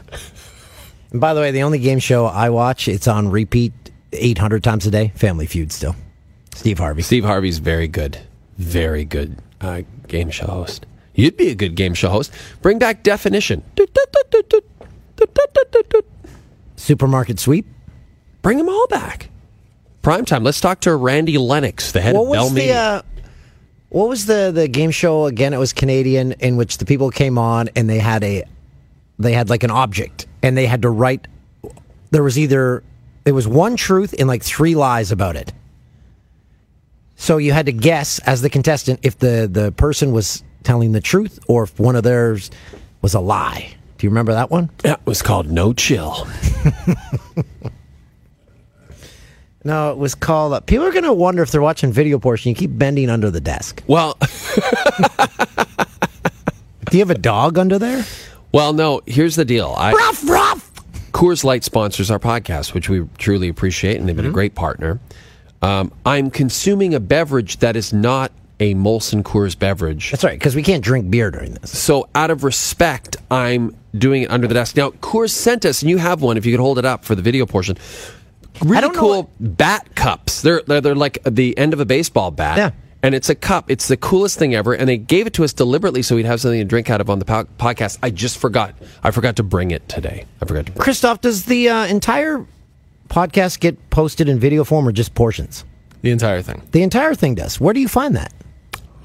By 1.19 1.33
the 1.33 1.41
way, 1.41 1.51
the 1.51 1.63
only 1.63 1.79
game 1.79 1.99
show 1.99 2.25
I 2.25 2.49
watch, 2.49 2.87
it's 2.87 3.07
on 3.07 3.29
repeat 3.29 3.73
800 4.13 4.63
times 4.63 4.85
a 4.85 4.91
day. 4.91 5.11
Family 5.15 5.45
Feud 5.45 5.71
still. 5.71 5.95
Steve 6.55 6.79
Harvey. 6.79 7.01
Steve 7.01 7.23
Harvey's 7.23 7.59
very 7.59 7.87
good, 7.87 8.19
very 8.57 9.05
good 9.05 9.37
uh, 9.61 9.81
game 10.07 10.29
show 10.31 10.47
host. 10.47 10.85
You'd 11.13 11.37
be 11.37 11.49
a 11.49 11.55
good 11.55 11.75
game 11.75 11.93
show 11.93 12.09
host. 12.09 12.31
Bring 12.61 12.79
back 12.79 13.03
definition. 13.03 13.63
Supermarket 16.75 17.39
sweep. 17.39 17.65
Bring 18.41 18.57
them 18.57 18.69
all 18.69 18.87
back. 18.87 19.29
Prime 20.01 20.25
time. 20.25 20.43
Let's 20.43 20.61
talk 20.61 20.79
to 20.81 20.95
Randy 20.95 21.37
Lennox, 21.37 21.91
the 21.91 22.01
head 22.01 22.15
What 22.15 22.27
of 22.27 22.31
Bell 22.33 22.43
was 22.45 22.53
Media. 22.53 22.79
uh, 22.81 23.01
what 23.89 24.07
was 24.09 24.25
the 24.25 24.51
the 24.53 24.67
game 24.67 24.91
show 24.91 25.25
again? 25.25 25.53
It 25.53 25.57
was 25.57 25.73
Canadian 25.73 26.33
in 26.33 26.55
which 26.55 26.77
the 26.77 26.85
people 26.85 27.09
came 27.09 27.37
on 27.37 27.69
and 27.75 27.89
they 27.89 27.99
had 27.99 28.23
a 28.23 28.43
they 29.19 29.33
had 29.33 29.49
like 29.49 29.63
an 29.63 29.71
object 29.71 30.27
and 30.43 30.57
they 30.57 30.65
had 30.65 30.81
to 30.83 30.89
write. 30.89 31.27
There 32.11 32.23
was 32.23 32.37
either 32.37 32.83
there 33.23 33.33
was 33.33 33.47
one 33.47 33.75
truth 33.75 34.13
and 34.17 34.27
like 34.27 34.43
three 34.43 34.75
lies 34.75 35.11
about 35.11 35.35
it. 35.35 35.53
So 37.15 37.37
you 37.37 37.51
had 37.51 37.65
to 37.65 37.71
guess 37.71 38.19
as 38.19 38.41
the 38.41 38.49
contestant 38.49 38.99
if 39.03 39.17
the 39.19 39.49
the 39.51 39.71
person 39.71 40.11
was 40.11 40.43
telling 40.63 40.91
the 40.91 41.01
truth 41.01 41.39
or 41.47 41.63
if 41.63 41.79
one 41.79 41.95
of 41.95 42.03
theirs 42.03 42.51
was 43.01 43.13
a 43.13 43.19
lie. 43.19 43.73
Do 43.97 44.05
you 44.05 44.11
remember 44.11 44.33
that 44.33 44.51
one? 44.51 44.69
That 44.79 45.05
was 45.05 45.21
called 45.21 45.49
No 45.49 45.73
Chill. 45.73 46.27
No, 49.63 49.91
it 49.91 49.97
was 49.97 50.15
called. 50.15 50.53
Uh, 50.53 50.61
people 50.61 50.85
are 50.85 50.93
going 50.93 51.03
to 51.03 51.11
wonder 51.11 51.43
if 51.43 51.51
they're 51.51 51.59
watching 51.59 51.91
video 51.91 52.19
portion. 52.19 52.47
You 52.47 52.55
keep 52.55 52.77
bending 52.77 53.09
under 53.09 53.29
the 53.29 53.41
desk. 53.41 53.83
Well, 53.85 54.17
Do 56.89 56.97
you 56.97 56.99
have 56.99 57.09
a 57.09 57.17
dog 57.17 57.57
under 57.57 57.77
there? 57.77 58.05
Well, 58.57 58.73
no. 58.73 59.01
Here's 59.05 59.35
the 59.35 59.45
deal. 59.45 59.73
I, 59.77 59.93
Ruff, 59.93 60.27
ruff. 60.29 60.73
Coors 61.11 61.43
Light 61.43 61.63
sponsors 61.63 62.11
our 62.11 62.19
podcast, 62.19 62.73
which 62.73 62.89
we 62.89 63.05
truly 63.17 63.47
appreciate, 63.47 63.97
and 63.97 64.07
they've 64.07 64.15
been 64.15 64.25
Mm-hmm. 64.25 64.31
a 64.31 64.33
great 64.33 64.55
partner. 64.55 64.99
Um, 65.61 65.91
I'm 66.05 66.29
consuming 66.29 66.93
a 66.93 66.99
beverage 66.99 67.57
that 67.57 67.75
is 67.75 67.91
not 67.93 68.31
a 68.59 68.73
Molson 68.75 69.23
Coors 69.23 69.57
beverage. 69.57 70.11
That's 70.11 70.23
right, 70.23 70.37
because 70.37 70.55
we 70.55 70.63
can't 70.63 70.83
drink 70.83 71.09
beer 71.09 71.31
during 71.31 71.53
this. 71.55 71.77
So, 71.77 72.09
out 72.15 72.29
of 72.31 72.43
respect, 72.43 73.17
I'm 73.31 73.75
doing 73.95 74.23
it 74.23 74.31
under 74.31 74.47
the 74.47 74.53
desk. 74.53 74.75
Now, 74.75 74.89
Coors 74.91 75.29
sent 75.31 75.65
us, 75.65 75.81
and 75.81 75.89
you 75.89 75.97
have 75.97 76.21
one 76.21 76.37
if 76.37 76.45
you 76.45 76.53
could 76.53 76.59
hold 76.61 76.77
it 76.79 76.85
up 76.85 77.05
for 77.05 77.15
the 77.15 77.21
video 77.21 77.45
portion. 77.45 77.77
Really 78.63 78.89
cool 78.95 79.31
bat 79.39 79.93
cups. 79.95 80.41
They're, 80.41 80.61
they're 80.65 80.81
they're 80.81 80.95
like 80.95 81.19
the 81.23 81.55
end 81.57 81.73
of 81.73 81.79
a 81.79 81.85
baseball 81.85 82.31
bat. 82.31 82.57
Yeah. 82.57 82.71
And 83.03 83.13
it's 83.13 83.29
a 83.29 83.35
cup. 83.35 83.69
It's 83.69 83.87
the 83.87 83.97
coolest 83.97 84.39
thing 84.39 84.55
ever. 84.55 84.73
And 84.73 84.89
they 84.89 84.97
gave 84.97 85.27
it 85.27 85.33
to 85.33 85.43
us 85.43 85.53
deliberately 85.53 86.01
so 86.01 86.15
we'd 86.15 86.25
have 86.25 86.41
something 86.41 86.59
to 86.59 86.65
drink 86.65 86.89
out 86.89 86.99
of 86.99 87.09
on 87.09 87.19
the 87.19 87.25
po- 87.25 87.47
podcast. 87.59 87.99
I 88.01 88.09
just 88.09 88.37
forgot. 88.37 88.73
I 89.03 89.11
forgot 89.11 89.35
to 89.35 89.43
bring 89.43 89.71
it 89.71 89.87
today. 89.87 90.25
I 90.41 90.45
forgot 90.45 90.65
to 90.65 90.71
bring 90.71 90.83
Christoph, 90.83 91.21
does 91.21 91.45
the 91.45 91.69
uh, 91.69 91.85
entire 91.85 92.45
podcast 93.09 93.59
get 93.59 93.89
posted 93.89 94.27
in 94.27 94.39
video 94.39 94.63
form 94.63 94.87
or 94.87 94.91
just 94.91 95.13
portions? 95.13 95.63
The 96.01 96.11
entire 96.11 96.41
thing. 96.41 96.61
The 96.71 96.81
entire 96.81 97.15
thing 97.15 97.35
does. 97.35 97.59
Where 97.59 97.73
do 97.73 97.79
you 97.79 97.87
find 97.87 98.15
that? 98.15 98.33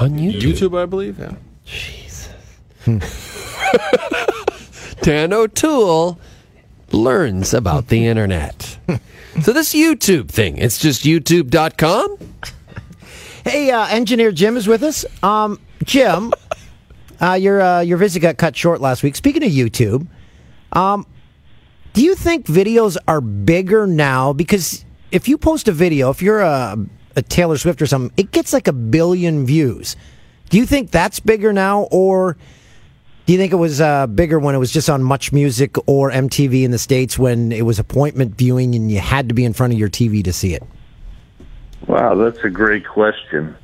on 0.03 0.19
YouTube. 0.19 0.41
YouTube, 0.41 0.81
I 0.81 0.87
believe. 0.87 1.19
Yeah. 1.19 1.35
Jesus. 1.65 2.29
Dan 5.03 5.33
O'Toole 5.33 6.19
learns 6.91 7.55
about 7.55 7.89
the 7.89 8.07
internet. 8.07 8.79
so 9.43 9.53
this 9.53 9.75
YouTube 9.75 10.29
thing, 10.29 10.59
it's 10.59 10.79
just 10.79 11.05
youtube.com? 11.05 12.19
Hey, 13.45 13.73
uh, 13.73 13.89
engineer 13.89 14.31
Jim 14.31 14.57
is 14.57 14.69
with 14.69 14.85
us. 14.85 15.05
Um, 15.21 15.59
Jim, 15.83 16.33
uh, 17.21 17.33
your 17.33 17.61
uh, 17.61 17.81
your 17.81 17.99
visit 17.99 18.21
got 18.21 18.37
cut 18.37 18.57
short 18.57 18.81
last 18.81 19.03
week. 19.03 19.17
Speaking 19.17 19.43
of 19.43 19.51
YouTube, 19.51 20.07
um, 20.73 21.05
do 21.93 22.05
you 22.05 22.15
think 22.15 22.47
videos 22.47 22.97
are 23.09 23.21
bigger 23.21 23.89
now? 23.89 24.33
Because 24.33 24.85
if 25.11 25.27
you 25.27 25.37
post 25.37 25.67
a 25.67 25.73
video, 25.73 26.11
if 26.11 26.23
you're 26.23 26.41
a, 26.41 26.77
a 27.17 27.23
Taylor 27.23 27.57
Swift 27.57 27.83
or 27.83 27.87
something, 27.87 28.13
it 28.17 28.31
gets 28.31 28.53
like 28.53 28.69
a 28.69 28.73
billion 28.73 29.45
views. 29.45 29.97
Do 30.49 30.57
you 30.57 30.65
think 30.65 30.93
that's 30.93 31.19
bigger 31.19 31.53
now, 31.53 31.89
or 31.91 32.37
do 33.27 33.33
you 33.33 33.41
think 33.41 33.53
it 33.53 33.57
was 33.57 33.81
uh, 33.81 34.07
bigger 34.07 34.39
when 34.39 34.55
it 34.55 34.59
was 34.59 34.71
just 34.71 34.89
on 34.89 35.03
Much 35.03 35.33
Music 35.33 35.77
or 35.89 36.13
MTV 36.13 36.63
in 36.63 36.71
the 36.71 36.79
states 36.79 37.19
when 37.19 37.51
it 37.51 37.63
was 37.63 37.81
appointment 37.81 38.37
viewing 38.37 38.77
and 38.77 38.89
you 38.89 39.01
had 39.01 39.29
to 39.31 39.35
be 39.35 39.45
in 39.45 39.53
front 39.53 39.73
of 39.73 39.81
your 39.81 39.89
TV 39.89 40.23
to 40.23 40.33
see 40.33 40.55
it? 40.55 40.63
Wow, 41.87 42.15
that's 42.15 42.45
a 42.45 42.51
great 42.51 42.87
question. 42.87 43.57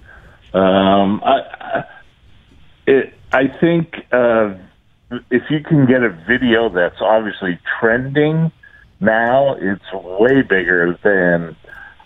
Um, 0.53 1.23
I, 1.25 1.41
I, 1.61 1.85
it, 2.87 3.15
I 3.33 3.49
think 3.61 3.95
uh, 4.13 4.55
if 5.31 5.43
you 5.51 5.61
can 5.61 5.87
get 5.87 6.03
a 6.03 6.11
video 6.27 6.69
that's 6.69 7.01
obviously 7.01 7.59
trending 7.79 8.51
now, 9.01 9.55
it's 9.55 9.93
way 9.93 10.43
bigger 10.43 10.99
than 11.03 11.57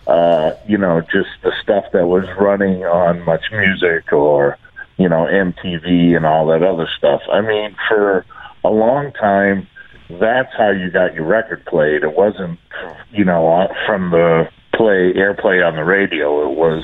uh, 0.05 0.51
you 0.67 0.77
know 0.77 1.01
just 1.01 1.29
the 1.41 1.51
stuff 1.61 1.85
that 1.93 2.05
was 2.05 2.25
running 2.39 2.83
on 2.83 3.23
Much 3.23 3.45
Music 3.51 4.11
or 4.11 4.57
you 4.97 5.09
know 5.09 5.25
MTV 5.25 6.15
and 6.15 6.25
all 6.25 6.47
that 6.47 6.61
other 6.61 6.87
stuff. 6.97 7.21
I 7.31 7.41
mean, 7.41 7.75
for 7.89 8.25
a 8.63 8.69
long 8.69 9.11
time, 9.13 9.67
that's 10.19 10.53
how 10.57 10.71
you 10.71 10.89
got 10.89 11.13
your 11.13 11.25
record 11.25 11.65
played. 11.65 12.03
It 12.03 12.15
wasn't 12.15 12.59
you 13.11 13.25
know 13.25 13.47
uh, 13.51 13.73
from 13.85 14.11
the 14.11 14.49
play 14.73 15.13
airplay 15.13 15.65
on 15.65 15.75
the 15.75 15.83
radio. 15.83 16.49
It 16.49 16.55
was 16.55 16.83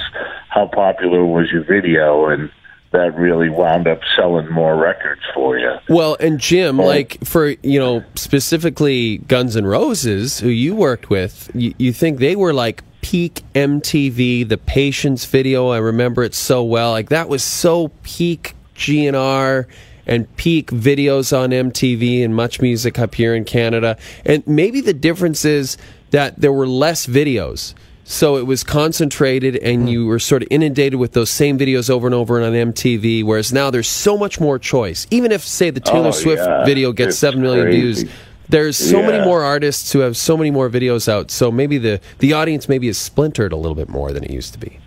how 0.49 0.67
popular 0.67 1.25
was 1.25 1.51
your 1.51 1.63
video, 1.63 2.27
and 2.27 2.51
that 2.91 3.15
really 3.15 3.49
wound 3.49 3.87
up 3.87 3.99
selling 4.15 4.51
more 4.51 4.77
records 4.77 5.21
for 5.33 5.57
you. 5.57 5.75
Well, 5.89 6.17
and 6.19 6.39
Jim, 6.39 6.77
like 6.77 7.23
for 7.23 7.49
you 7.63 7.79
know 7.79 8.03
specifically 8.15 9.19
Guns 9.19 9.55
N' 9.55 9.65
Roses, 9.65 10.39
who 10.39 10.49
you 10.49 10.75
worked 10.75 11.09
with, 11.09 11.51
you, 11.53 11.73
you 11.77 11.93
think 11.93 12.19
they 12.19 12.35
were 12.35 12.53
like 12.53 12.83
peak 13.01 13.43
MTV, 13.55 14.47
the 14.47 14.57
Patience 14.57 15.25
video. 15.25 15.69
I 15.69 15.77
remember 15.77 16.23
it 16.23 16.35
so 16.35 16.63
well. 16.63 16.91
Like 16.91 17.09
that 17.09 17.29
was 17.29 17.43
so 17.43 17.89
peak 18.03 18.55
GNR 18.75 19.65
and 20.09 20.35
peak 20.37 20.71
videos 20.71 21.37
on 21.37 21.51
MTV 21.51 22.25
and 22.25 22.35
Much 22.35 22.59
Music 22.59 22.97
up 22.97 23.13
here 23.15 23.35
in 23.35 23.45
Canada. 23.45 23.97
And 24.25 24.45
maybe 24.47 24.81
the 24.81 24.93
difference 24.93 25.45
is 25.45 25.77
that 26.09 26.41
there 26.41 26.51
were 26.51 26.67
less 26.67 27.05
videos. 27.05 27.75
So 28.03 28.37
it 28.37 28.47
was 28.47 28.63
concentrated, 28.63 29.55
and 29.57 29.83
hmm. 29.83 29.87
you 29.87 30.05
were 30.07 30.17
sort 30.17 30.41
of 30.41 30.47
inundated 30.49 30.99
with 30.99 31.13
those 31.13 31.29
same 31.29 31.59
videos 31.59 31.91
over 31.91 32.07
and 32.07 32.15
over 32.15 32.41
on 32.41 32.53
MTV. 32.53 33.23
Whereas 33.23 33.53
now 33.53 33.69
there's 33.69 33.87
so 33.87 34.17
much 34.17 34.39
more 34.39 34.57
choice. 34.57 35.05
Even 35.11 35.31
if, 35.31 35.43
say, 35.43 35.69
the 35.69 35.79
Taylor 35.79 36.07
Oh, 36.07 36.11
Swift 36.11 36.41
yeah. 36.41 36.65
video 36.65 36.91
gets 36.91 37.09
It's 37.09 37.19
seven 37.19 37.41
million 37.41 37.65
crazy. 37.65 37.79
views, 37.79 38.11
there's 38.49 38.77
so 38.77 39.03
many 39.03 39.23
more 39.23 39.43
artists 39.43 39.93
who 39.93 39.99
have 39.99 40.17
so 40.17 40.35
many 40.35 40.49
more 40.49 40.71
videos 40.71 41.07
out. 41.07 41.29
So 41.29 41.51
maybe 41.51 41.77
the 41.77 42.01
the 42.17 42.33
audience 42.33 42.67
maybe 42.67 42.87
is 42.87 42.97
splintered 42.97 43.53
a 43.53 43.55
little 43.55 43.75
bit 43.75 43.89
more 43.89 44.11
than 44.11 44.23
it 44.23 44.31
used 44.31 44.53
to 44.53 44.59
be. 44.59 44.79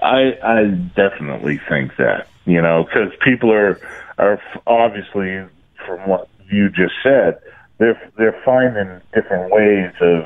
I 0.00 0.38
I 0.42 0.64
definitely 0.96 1.60
think 1.68 1.96
that 1.96 2.28
you 2.46 2.62
know 2.62 2.84
because 2.84 3.12
people 3.20 3.52
are 3.52 3.78
are 4.18 4.40
obviously 4.66 5.44
from 5.86 6.08
what 6.08 6.28
you 6.50 6.68
just 6.68 6.94
said 7.02 7.38
they're 7.78 8.12
they're 8.16 8.40
finding 8.44 9.00
different 9.12 9.52
ways 9.52 9.92
of 10.00 10.24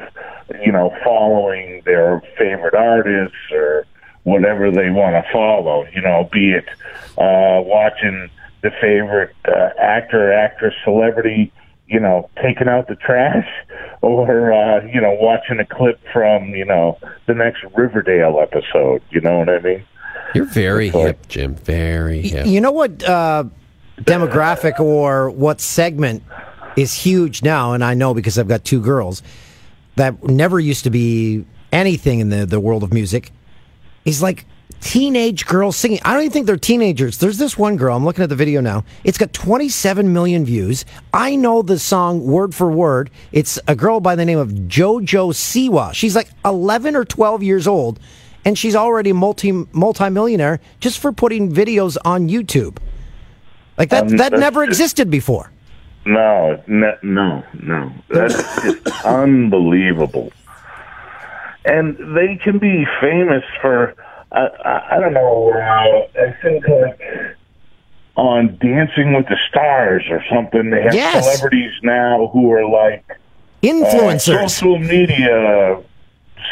you 0.63 0.73
know 0.73 0.95
following 1.05 1.83
their 1.85 2.23
favorite 2.37 2.75
artists 2.75 3.37
or 3.53 3.87
whatever 4.25 4.71
they 4.71 4.91
want 4.91 5.15
to 5.15 5.33
follow 5.33 5.87
you 5.95 6.01
know 6.01 6.29
be 6.33 6.51
it 6.51 6.69
uh 7.19 7.61
watching 7.63 8.29
the 8.63 8.71
favorite 8.81 9.35
uh, 9.47 9.71
actor 9.81 10.33
actress 10.33 10.75
celebrity 10.85 11.53
you 11.87 11.99
know 11.99 12.29
taking 12.43 12.69
out 12.69 12.87
the 12.89 12.97
trash 12.97 13.49
or 14.03 14.53
uh 14.53 14.85
you 14.87 15.01
know 15.01 15.17
watching 15.21 15.59
a 15.59 15.67
clip 15.67 16.01
from 16.13 16.51
you 16.55 16.65
know 16.65 16.99
the 17.27 17.35
next 17.35 17.65
Riverdale 17.75 18.39
episode 18.41 19.03
you 19.11 19.21
know 19.21 19.39
what 19.39 19.49
I 19.49 19.61
mean 19.61 19.85
You're 20.35 20.45
very 20.45 20.91
hip, 20.91 21.27
Jim. 21.29 21.55
Very 21.55 22.21
hip. 22.21 22.47
You 22.47 22.61
know 22.61 22.71
what 22.71 23.03
uh, 23.03 23.45
demographic 24.03 24.81
or 24.81 25.31
what 25.31 25.61
segment 25.61 26.23
is 26.77 26.95
huge 26.95 27.43
now, 27.43 27.73
and 27.73 27.85
I 27.85 27.95
know 27.95 28.15
because 28.15 28.39
I've 28.39 28.49
got 28.49 28.65
two 28.65 28.81
girls 28.81 29.23
that 29.97 30.23
never 30.25 30.61
used 30.61 30.85
to 30.85 30.91
be 30.91 31.45
anything 31.73 32.21
in 32.21 32.29
the, 32.31 32.47
the 32.47 32.61
world 32.61 32.83
of 32.83 32.93
music. 32.93 33.33
Is 34.05 34.23
like 34.23 34.47
teenage 34.81 35.45
girls 35.47 35.77
singing. 35.77 35.99
I 36.05 36.15
don't 36.15 36.23
even 36.23 36.33
think 36.33 36.47
they're 36.47 36.57
teenagers. 36.57 37.19
There's 37.19 37.37
this 37.37 37.59
one 37.59 37.77
girl. 37.77 37.97
I'm 37.97 38.05
looking 38.05 38.23
at 38.23 38.29
the 38.29 38.37
video 38.37 38.61
now. 38.61 38.85
It's 39.05 39.19
got 39.19 39.33
27 39.33 40.13
million 40.13 40.45
views. 40.45 40.85
I 41.13 41.37
know 41.37 41.63
the 41.63 41.79
song 41.79 42.25
word 42.25 42.55
for 42.55 42.71
word. 42.71 43.11
It's 43.33 43.59
a 43.67 43.75
girl 43.75 44.01
by 44.01 44.15
the 44.15 44.25
name 44.25 44.39
of 44.39 44.51
JoJo 44.51 45.33
Siwa. 45.33 45.93
She's 45.93 46.17
like 46.17 46.31
11 46.45 46.97
or 46.97 47.05
12 47.05 47.43
years 47.43 47.67
old, 47.67 47.99
and 48.45 48.57
she's 48.57 48.77
already 48.77 49.13
multi 49.13 49.53
multimillionaire 49.73 50.61
just 50.81 51.01
for 51.01 51.13
putting 51.13 51.53
videos 51.53 51.97
on 52.05 52.29
YouTube. 52.29 52.79
Like 53.79 53.91
that 53.91 54.03
Um, 54.05 54.17
that 54.17 54.33
never 54.33 54.67
just- 54.67 54.81
existed 54.81 55.11
before. 55.11 55.51
No, 56.05 56.63
ne- 56.67 56.97
no, 57.03 57.43
no. 57.63 57.93
That's 58.09 58.35
just 58.63 59.05
unbelievable. 59.05 60.33
And 61.65 61.97
they 62.17 62.37
can 62.43 62.59
be 62.59 62.87
famous 63.01 63.45
for, 63.61 63.95
I, 64.33 64.47
I, 64.65 64.97
I 64.97 65.01
don't 65.01 65.13
know, 65.13 65.53
uh, 65.53 66.21
I 66.23 66.35
think 66.43 66.67
like 66.67 67.01
on 68.17 68.57
Dancing 68.61 69.13
with 69.15 69.27
the 69.29 69.37
Stars 69.51 70.05
or 70.11 70.25
something. 70.33 70.71
They 70.71 70.83
have 70.83 70.95
Yes. 70.95 71.25
celebrities 71.25 71.73
now 71.83 72.29
who 72.33 72.51
are 72.53 72.67
like 72.69 73.05
Influencers. 73.63 74.35
uh, 74.45 74.49
social 74.49 74.79
media 74.79 75.83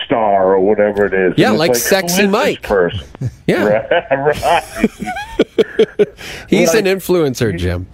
star 0.07 0.55
or 0.55 0.61
whatever 0.61 1.05
it 1.07 1.13
is. 1.15 1.35
Yeah, 1.37 1.53
And 1.53 1.55
it's 1.57 1.69
like 1.69 1.75
Sexy 1.77 2.27
Mike. 2.27 2.63
person. 2.63 3.07
Yeah. 3.47 3.65
right. 3.65 4.11
right. 4.45 4.65
He's 6.49 6.75
Like- 6.75 6.85
an 6.85 6.87
influencer, 6.87 7.57
Jim. 7.57 7.87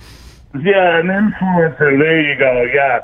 Yeah, 0.54 0.98
an 1.00 1.06
influencer. 1.06 1.78
There 1.98 2.20
you 2.20 2.38
go. 2.38 2.62
Yeah, 2.74 3.00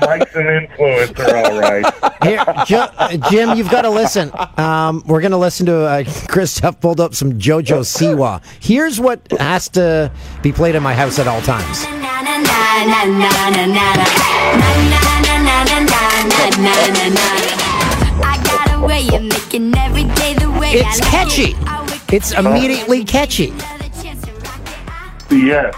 Mike's 0.06 0.34
an 0.36 0.46
influencer, 0.46 1.44
all 1.44 1.60
right. 1.60 1.84
Here, 2.22 2.44
Jo- 2.66 2.88
uh, 2.96 3.16
Jim, 3.30 3.56
you've 3.58 3.70
got 3.70 3.82
to 3.82 3.90
listen. 3.90 4.30
Um, 4.56 5.02
we're 5.06 5.20
going 5.20 5.32
to 5.32 5.36
listen 5.36 5.66
to 5.66 5.76
uh, 5.80 6.04
Christoph 6.28 6.80
pulled 6.80 7.00
up 7.00 7.14
some 7.16 7.32
JoJo 7.40 7.80
Siwa. 7.80 8.40
Here's 8.60 9.00
what 9.00 9.20
has 9.40 9.68
to 9.70 10.12
be 10.42 10.52
played 10.52 10.76
in 10.76 10.82
my 10.84 10.94
house 10.94 11.18
at 11.18 11.26
all 11.26 11.40
times. 11.42 11.84
It's 20.72 21.00
catchy. 21.00 21.54
It's 22.14 22.32
immediately 22.32 23.04
catchy. 23.04 23.52
Yeah. 25.30 25.70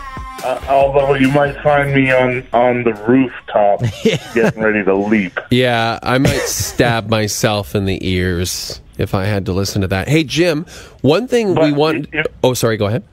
Uh, 0.45 0.61
although 0.69 1.15
you 1.15 1.29
might 1.31 1.55
find 1.63 1.95
me 1.95 2.11
on 2.11 2.47
on 2.53 2.83
the 2.83 2.93
rooftop 3.07 3.81
getting 4.35 4.61
ready 4.61 4.83
to 4.85 4.95
leap. 4.95 5.39
Yeah, 5.51 6.01
I 6.03 6.19
might 6.19 6.43
stab 6.43 7.09
myself 7.09 7.75
in 7.75 7.85
the 7.85 8.05
ears 8.07 8.81
if 8.99 9.15
I 9.15 9.25
had 9.25 9.47
to 9.47 9.53
listen 9.53 9.83
to 9.83 9.89
that. 9.89 10.09
Hey, 10.09 10.25
Jim, 10.25 10.67
one 11.01 11.29
thing 11.29 11.55
we 11.55 11.73
want. 11.73 12.09
Oh, 12.43 12.55
sorry, 12.55 12.77
go 12.77 12.87
ahead. 12.87 13.05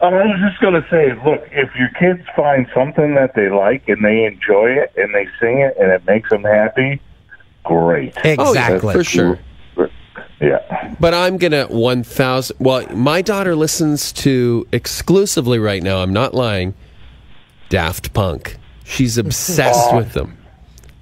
I 0.00 0.08
was 0.08 0.40
just 0.50 0.60
going 0.60 0.74
to 0.74 0.86
say, 0.90 1.14
look, 1.24 1.42
if 1.52 1.74
your 1.76 1.88
kids 1.98 2.26
find 2.36 2.66
something 2.74 3.14
that 3.14 3.34
they 3.34 3.48
like 3.48 3.88
and 3.88 4.04
they 4.04 4.24
enjoy 4.24 4.70
it 4.70 4.92
and 4.96 5.14
they 5.14 5.26
sing 5.40 5.60
it 5.60 5.76
and 5.78 5.90
it 5.90 6.04
makes 6.06 6.28
them 6.28 6.44
happy, 6.44 7.00
great. 7.64 8.14
Oh, 8.24 8.50
exactly. 8.50 8.94
For 8.94 9.04
sure. 9.04 9.38
Yeah. 10.40 10.94
But 11.00 11.14
I'm 11.14 11.38
gonna 11.38 11.66
one 11.66 12.02
thousand. 12.02 12.56
Well, 12.60 12.86
my 12.94 13.22
daughter 13.22 13.56
listens 13.56 14.12
to 14.12 14.66
exclusively 14.72 15.58
right 15.58 15.82
now. 15.82 15.98
I'm 15.98 16.12
not 16.12 16.34
lying. 16.34 16.74
Daft 17.68 18.12
Punk. 18.12 18.58
She's 18.84 19.16
obsessed 19.16 19.88
oh. 19.92 19.96
with 19.96 20.12
them. 20.12 20.36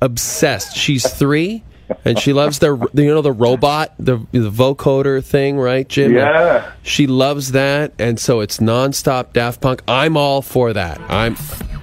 Obsessed. 0.00 0.76
She's 0.76 1.08
three, 1.12 1.64
and 2.04 2.18
she 2.18 2.32
loves 2.32 2.58
their. 2.58 2.76
You 2.76 3.14
know 3.14 3.22
the 3.22 3.32
robot, 3.32 3.94
the 3.98 4.18
the 4.32 4.50
vocoder 4.50 5.24
thing, 5.24 5.58
right, 5.58 5.88
Jim? 5.88 6.14
Yeah. 6.14 6.70
She 6.82 7.06
loves 7.06 7.52
that, 7.52 7.92
and 7.98 8.18
so 8.20 8.40
it's 8.40 8.58
nonstop 8.58 9.32
Daft 9.32 9.60
Punk. 9.60 9.82
I'm 9.88 10.16
all 10.16 10.42
for 10.42 10.72
that. 10.72 11.00
I'm. 11.10 11.36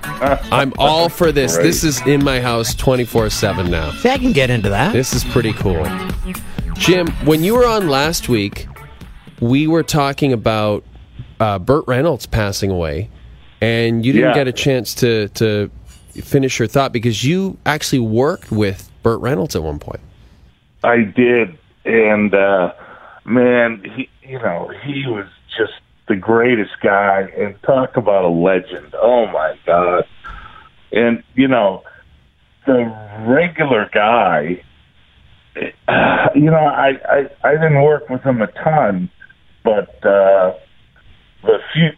I'm 0.52 0.74
all 0.78 1.10
for 1.10 1.32
this. 1.32 1.56
Great. 1.56 1.64
This 1.64 1.84
is 1.84 2.06
in 2.08 2.24
my 2.24 2.40
house 2.42 2.74
24 2.76 3.30
7 3.30 3.70
now. 3.70 3.92
See, 3.92 4.10
I 4.10 4.18
can 4.18 4.32
get 4.34 4.50
into 4.50 4.70
that. 4.70 4.94
This 4.94 5.14
is 5.14 5.24
pretty 5.24 5.54
cool. 5.54 5.86
Jim, 6.76 7.08
when 7.26 7.44
you 7.44 7.56
were 7.56 7.66
on 7.68 7.88
last 7.90 8.30
week, 8.30 8.68
we 9.40 9.68
were 9.68 9.84
talking 9.84 10.34
about 10.34 10.84
uh, 11.40 11.60
Burt 11.60 11.86
Reynolds 11.88 12.26
passing 12.26 12.72
away, 12.72 13.10
and 13.62 14.06
you 14.06 14.14
didn't 14.14 14.30
Yeah. 14.30 14.36
get 14.36 14.48
a 14.48 14.54
chance 14.54 14.94
to 14.96 15.30
to 15.30 15.70
finish 16.24 16.60
your 16.60 16.68
thought 16.68 16.92
because 16.92 17.24
you 17.24 17.58
actually 17.66 18.00
worked 18.00 18.52
with 18.52 18.90
Burt 19.04 19.20
Reynolds 19.22 19.56
at 19.56 19.64
one 19.64 19.80
point. 19.80 20.02
I 20.84 21.04
did, 21.04 21.58
and 21.86 22.34
uh, 22.34 22.74
man, 23.26 23.84
he 23.96 24.10
you 24.24 24.40
know 24.40 24.72
he 24.84 25.06
was 25.08 25.28
just 25.58 25.74
the 26.10 26.16
greatest 26.16 26.72
guy, 26.82 27.30
and 27.38 27.56
talk 27.64 27.96
about 27.96 28.26
a 28.26 28.30
legend. 28.30 28.94
Oh 29.02 29.28
my 29.28 29.56
god! 29.66 30.04
And 30.92 31.24
you 31.36 31.48
know, 31.48 31.84
the 32.66 32.94
regular 33.28 33.90
guy. 33.94 34.64
You 36.36 36.52
know, 36.52 36.58
I, 36.58 36.92
I 37.10 37.30
I 37.44 37.52
didn't 37.54 37.82
work 37.82 38.08
with 38.08 38.22
him 38.22 38.40
a 38.42 38.48
ton, 38.48 39.10
but 39.64 39.90
uh, 40.06 40.54
the 41.42 41.58
few 41.74 41.90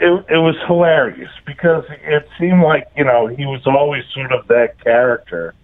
it, 0.00 0.24
it 0.28 0.38
was 0.38 0.56
hilarious 0.66 1.30
because 1.46 1.84
it 1.88 2.28
seemed 2.38 2.62
like 2.62 2.88
you 2.96 3.04
know 3.04 3.28
he 3.28 3.46
was 3.46 3.62
always 3.66 4.02
sort 4.12 4.32
of 4.32 4.48
that 4.48 4.82
character, 4.82 5.54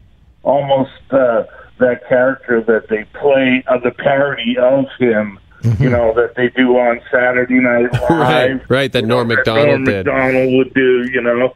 almost 0.45 0.91
uh, 1.11 1.45
that 1.79 2.09
character 2.09 2.63
that 2.63 2.89
they 2.89 3.05
play 3.19 3.65
uh, 3.67 3.79
the 3.83 3.91
parody 3.91 4.57
of 4.57 4.87
him. 4.99 5.39
You 5.79 5.91
know 5.91 6.15
that 6.15 6.35
they 6.37 6.49
do 6.51 6.77
on 6.79 7.01
Saturday 7.11 7.61
Night 7.61 7.93
Live. 8.11 8.11
Right, 8.11 8.71
right. 8.71 8.93
That 8.93 9.05
Norm 9.05 9.29
that 9.29 9.37
Macdonald 9.37 9.67
Norm 9.69 9.85
did. 9.85 10.07
Macdonald 10.07 10.55
would 10.55 10.75
do. 10.75 11.09
You 11.13 11.21
know, 11.21 11.55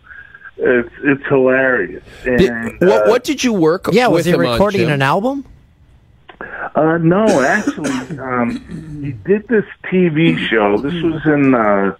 it's 0.57 0.90
it's 1.02 1.26
hilarious. 1.26 2.05
Did- 2.22 2.80
what, 2.80 3.07
uh, 3.07 3.11
what 3.11 3.24
did 3.24 3.42
you 3.42 3.52
work? 3.52 3.88
Yeah, 3.92 4.09
with 4.09 4.18
was 4.18 4.24
he 4.26 4.32
him 4.32 4.40
on, 4.40 4.52
recording 4.52 4.90
an 4.90 5.02
album? 5.02 5.44
Uh, 6.74 6.98
no, 6.98 7.24
actually, 7.42 7.90
um, 8.18 9.02
he 9.02 9.12
did 9.12 9.46
this 9.48 9.64
TV 9.84 10.36
show. 10.48 10.76
This 10.78 11.00
was 11.02 11.24
in, 11.24 11.55
uh, 11.55 11.96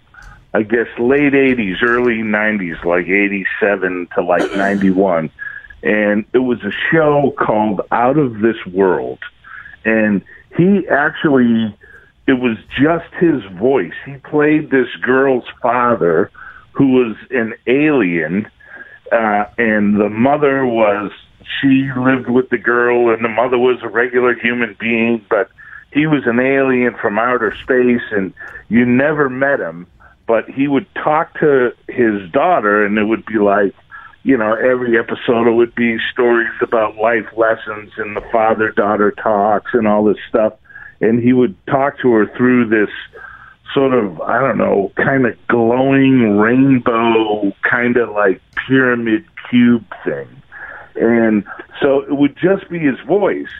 I 0.53 0.63
guess, 0.63 0.87
late 0.99 1.33
'80s, 1.33 1.81
early 1.81 2.17
'90s, 2.17 2.83
like 2.83 3.07
'87 3.07 4.07
to 4.15 4.21
like 4.21 4.55
'91, 4.55 5.29
and 5.83 6.25
it 6.33 6.39
was 6.39 6.61
a 6.63 6.71
show 6.91 7.33
called 7.37 7.81
Out 7.91 8.17
of 8.17 8.39
This 8.41 8.57
World, 8.67 9.19
and 9.85 10.21
he 10.57 10.87
actually, 10.89 11.75
it 12.27 12.33
was 12.33 12.57
just 12.79 13.13
his 13.19 13.43
voice. 13.59 13.93
He 14.05 14.15
played 14.17 14.71
this 14.71 14.87
girl's 15.01 15.45
father, 15.61 16.31
who 16.71 16.91
was 16.93 17.15
an 17.29 17.53
alien, 17.67 18.47
uh, 19.11 19.45
and 19.57 19.99
the 19.99 20.09
mother 20.09 20.65
was 20.65 21.11
she 21.61 21.89
lived 21.97 22.29
with 22.29 22.49
the 22.49 22.57
girl 22.57 23.13
and 23.13 23.23
the 23.23 23.29
mother 23.29 23.57
was 23.57 23.77
a 23.83 23.87
regular 23.87 24.33
human 24.33 24.75
being 24.79 25.23
but 25.29 25.49
he 25.91 26.07
was 26.07 26.23
an 26.25 26.39
alien 26.39 26.95
from 26.99 27.19
outer 27.19 27.55
space 27.63 28.01
and 28.11 28.33
you 28.69 28.85
never 28.85 29.29
met 29.29 29.59
him 29.59 29.87
but 30.27 30.49
he 30.49 30.67
would 30.67 30.87
talk 30.95 31.33
to 31.39 31.71
his 31.87 32.29
daughter 32.31 32.85
and 32.85 32.97
it 32.97 33.05
would 33.05 33.25
be 33.25 33.37
like 33.37 33.75
you 34.23 34.35
know 34.35 34.53
every 34.55 34.97
episode 34.97 35.47
it 35.47 35.53
would 35.53 35.75
be 35.75 35.97
stories 36.11 36.49
about 36.61 36.95
life 36.97 37.27
lessons 37.37 37.91
and 37.97 38.15
the 38.15 38.23
father 38.31 38.71
daughter 38.71 39.11
talks 39.11 39.71
and 39.73 39.87
all 39.87 40.03
this 40.03 40.17
stuff 40.27 40.53
and 41.01 41.21
he 41.21 41.33
would 41.33 41.55
talk 41.67 41.99
to 41.99 42.11
her 42.11 42.27
through 42.37 42.67
this 42.69 42.89
sort 43.73 43.93
of 43.93 44.21
I 44.21 44.39
don't 44.39 44.57
know, 44.57 44.91
kind 44.95 45.25
of 45.25 45.35
glowing 45.47 46.37
rainbow, 46.37 47.53
kind 47.69 47.97
of 47.97 48.09
like 48.09 48.41
pyramid 48.67 49.25
cube 49.49 49.85
thing. 50.03 50.27
And 50.95 51.43
so 51.81 52.01
it 52.01 52.15
would 52.15 52.37
just 52.37 52.69
be 52.69 52.79
his 52.79 52.99
voice. 53.01 53.51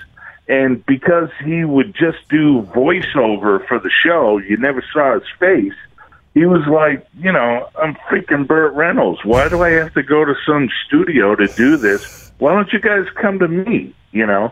And 0.47 0.86
because 0.86 1.29
he 1.43 1.65
would 1.65 1.95
just 1.95 2.17
do 2.29 2.61
voiceover 2.73 3.65
for 3.67 3.79
the 3.79 3.89
show, 3.89 4.38
you 4.38 4.57
never 4.57 4.83
saw 4.93 5.15
his 5.15 5.27
face. 5.39 5.73
He 6.33 6.45
was 6.45 6.61
like, 6.67 7.07
you 7.17 7.31
know, 7.31 7.69
I'm 7.81 7.95
freaking 8.09 8.45
Burt 8.45 8.73
Reynolds. 8.73 9.23
Why 9.23 9.49
do 9.49 9.63
I 9.63 9.71
have 9.71 9.93
to 9.93 10.03
go 10.03 10.23
to 10.23 10.36
some 10.45 10.69
studio 10.86 11.36
to 11.36 11.47
do 11.47 11.77
this? 11.77 12.31
Why 12.38 12.53
don't 12.53 12.71
you 12.73 12.79
guys 12.79 13.05
come 13.19 13.39
to 13.39 13.47
me? 13.47 13.95
You 14.11 14.25
know? 14.25 14.51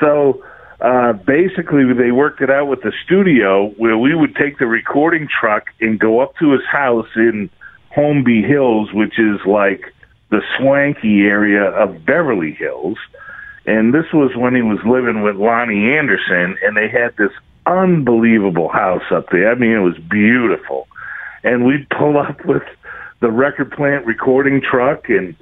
So 0.00 0.42
uh, 0.80 1.12
basically, 1.12 1.92
they 1.92 2.10
worked 2.10 2.40
it 2.40 2.50
out 2.50 2.66
with 2.68 2.80
the 2.82 2.92
studio 3.04 3.68
where 3.76 3.98
we 3.98 4.14
would 4.14 4.34
take 4.36 4.58
the 4.58 4.66
recording 4.66 5.28
truck 5.28 5.64
and 5.80 5.98
go 5.98 6.20
up 6.20 6.34
to 6.38 6.52
his 6.52 6.64
house 6.70 7.08
in 7.16 7.50
Holmby 7.94 8.46
Hills, 8.46 8.88
which 8.92 9.18
is 9.18 9.40
like 9.46 9.92
the 10.30 10.40
swanky 10.56 11.22
area 11.22 11.64
of 11.64 12.04
Beverly 12.06 12.52
Hills. 12.52 12.96
And 13.66 13.92
this 13.92 14.06
was 14.14 14.34
when 14.36 14.54
he 14.54 14.62
was 14.62 14.78
living 14.86 15.22
with 15.22 15.36
Loni 15.36 15.98
Anderson, 15.98 16.56
and 16.62 16.76
they 16.76 16.88
had 16.88 17.14
this 17.18 17.32
unbelievable 17.66 18.68
house 18.68 19.04
up 19.10 19.28
there. 19.30 19.50
I 19.50 19.54
mean, 19.56 19.72
it 19.72 19.80
was 19.80 19.98
beautiful. 19.98 20.88
And 21.44 21.66
we'd 21.66 21.88
pull 21.90 22.16
up 22.16 22.44
with 22.46 22.62
the 23.20 23.30
record 23.30 23.70
plant 23.72 24.06
recording 24.06 24.62
truck 24.62 25.10
and 25.10 25.36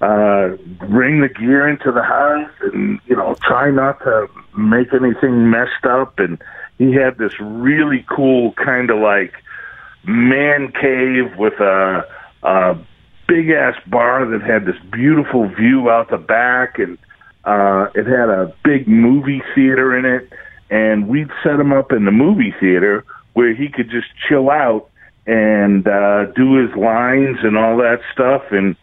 uh, 0.00 0.56
bring 0.88 1.20
the 1.20 1.28
gear 1.28 1.68
into 1.68 1.92
the 1.92 2.02
house 2.02 2.50
and, 2.72 3.00
you 3.06 3.14
know, 3.14 3.34
try 3.42 3.70
not 3.70 3.98
to 4.00 4.28
make 4.56 4.92
anything 4.92 5.50
messed 5.50 5.84
up. 5.84 6.18
And 6.18 6.42
he 6.78 6.92
had 6.92 7.18
this 7.18 7.32
really 7.40 8.04
cool 8.08 8.52
kind 8.52 8.90
of 8.90 8.98
like 8.98 9.34
man 10.04 10.72
cave 10.72 11.36
with 11.36 11.54
a, 11.60 12.06
a 12.42 12.78
big 13.28 13.50
ass 13.50 13.74
bar 13.86 14.24
that 14.26 14.42
had 14.42 14.64
this 14.64 14.80
beautiful 14.90 15.48
view 15.48 15.90
out 15.90 16.10
the 16.10 16.18
back. 16.18 16.78
And 16.78 16.98
uh 17.44 17.88
it 17.94 18.06
had 18.06 18.28
a 18.28 18.54
big 18.64 18.88
movie 18.88 19.42
theater 19.54 19.96
in 19.96 20.04
it. 20.04 20.32
And 20.70 21.08
we'd 21.08 21.30
set 21.42 21.60
him 21.60 21.72
up 21.72 21.92
in 21.92 22.04
the 22.04 22.12
movie 22.12 22.54
theater 22.58 23.04
where 23.34 23.54
he 23.54 23.68
could 23.68 23.90
just 23.90 24.08
chill 24.28 24.50
out 24.50 24.88
and 25.26 25.86
uh, 25.86 26.24
do 26.34 26.54
his 26.56 26.74
lines 26.76 27.38
and 27.42 27.56
all 27.56 27.76
that 27.76 28.00
stuff, 28.12 28.42
and 28.50 28.74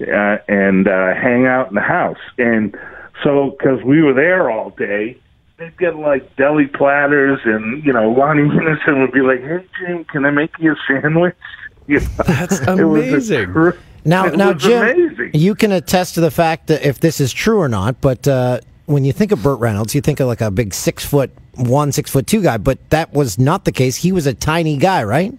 uh, 0.00 0.36
and 0.48 0.88
uh, 0.88 1.14
hang 1.14 1.46
out 1.46 1.68
in 1.68 1.74
the 1.74 1.80
house. 1.80 2.18
And 2.38 2.76
so, 3.24 3.50
because 3.58 3.82
we 3.82 4.02
were 4.02 4.12
there 4.14 4.50
all 4.50 4.70
day, 4.70 5.16
they'd 5.58 5.76
get 5.78 5.96
like 5.96 6.36
deli 6.36 6.66
platters, 6.66 7.40
and 7.44 7.82
you 7.84 7.92
know, 7.92 8.14
Loni 8.14 8.50
Anderson 8.56 9.00
would 9.00 9.12
be 9.12 9.20
like, 9.22 9.40
"Hey 9.42 9.64
Jim, 9.78 10.04
can 10.04 10.24
I 10.24 10.30
make 10.30 10.50
you 10.58 10.72
a 10.72 10.76
sandwich?" 10.86 11.34
You 11.88 12.00
know, 12.00 12.06
That's 12.26 12.58
it 12.62 12.68
was 12.82 13.30
a 13.30 13.44
amazing. 13.44 13.52
cr- 13.52 13.70
Now, 14.04 14.26
it 14.26 14.36
now, 14.36 14.52
Jim, 14.52 14.82
amazing. 14.82 15.30
you 15.34 15.54
can 15.54 15.70
attest 15.70 16.14
to 16.16 16.20
the 16.20 16.32
fact 16.32 16.66
that 16.66 16.84
if 16.84 16.98
this 16.98 17.20
is 17.20 17.32
true 17.32 17.60
or 17.60 17.68
not. 17.68 18.00
But 18.00 18.26
uh, 18.26 18.58
when 18.86 19.04
you 19.04 19.12
think 19.12 19.30
of 19.30 19.40
Burt 19.40 19.60
Reynolds, 19.60 19.94
you 19.94 20.00
think 20.00 20.18
of 20.18 20.26
like 20.26 20.40
a 20.40 20.50
big 20.50 20.74
six 20.74 21.04
foot 21.06 21.30
one, 21.54 21.92
six 21.92 22.10
foot 22.10 22.26
two 22.26 22.42
guy. 22.42 22.56
But 22.58 22.90
that 22.90 23.12
was 23.12 23.38
not 23.38 23.64
the 23.66 23.70
case. 23.70 23.94
He 23.94 24.10
was 24.10 24.26
a 24.26 24.34
tiny 24.34 24.76
guy, 24.78 25.04
right? 25.04 25.32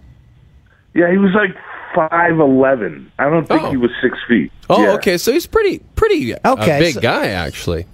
Yeah, 0.94 1.10
he 1.10 1.18
was 1.18 1.32
like 1.34 1.54
five 1.94 2.38
eleven. 2.38 3.10
I 3.18 3.28
don't 3.30 3.46
think 3.46 3.62
Oh. 3.62 3.70
he 3.70 3.76
was 3.76 3.90
six 4.02 4.16
feet. 4.28 4.52
Oh, 4.70 4.82
yeah. 4.82 4.92
okay. 4.92 5.18
So 5.18 5.32
he's 5.32 5.46
pretty, 5.46 5.80
pretty 5.96 6.34
uh, 6.34 6.52
Okay, 6.54 6.76
a 6.76 6.80
big 6.80 6.94
so- 6.94 7.00
guy 7.00 7.28
actually. 7.28 7.86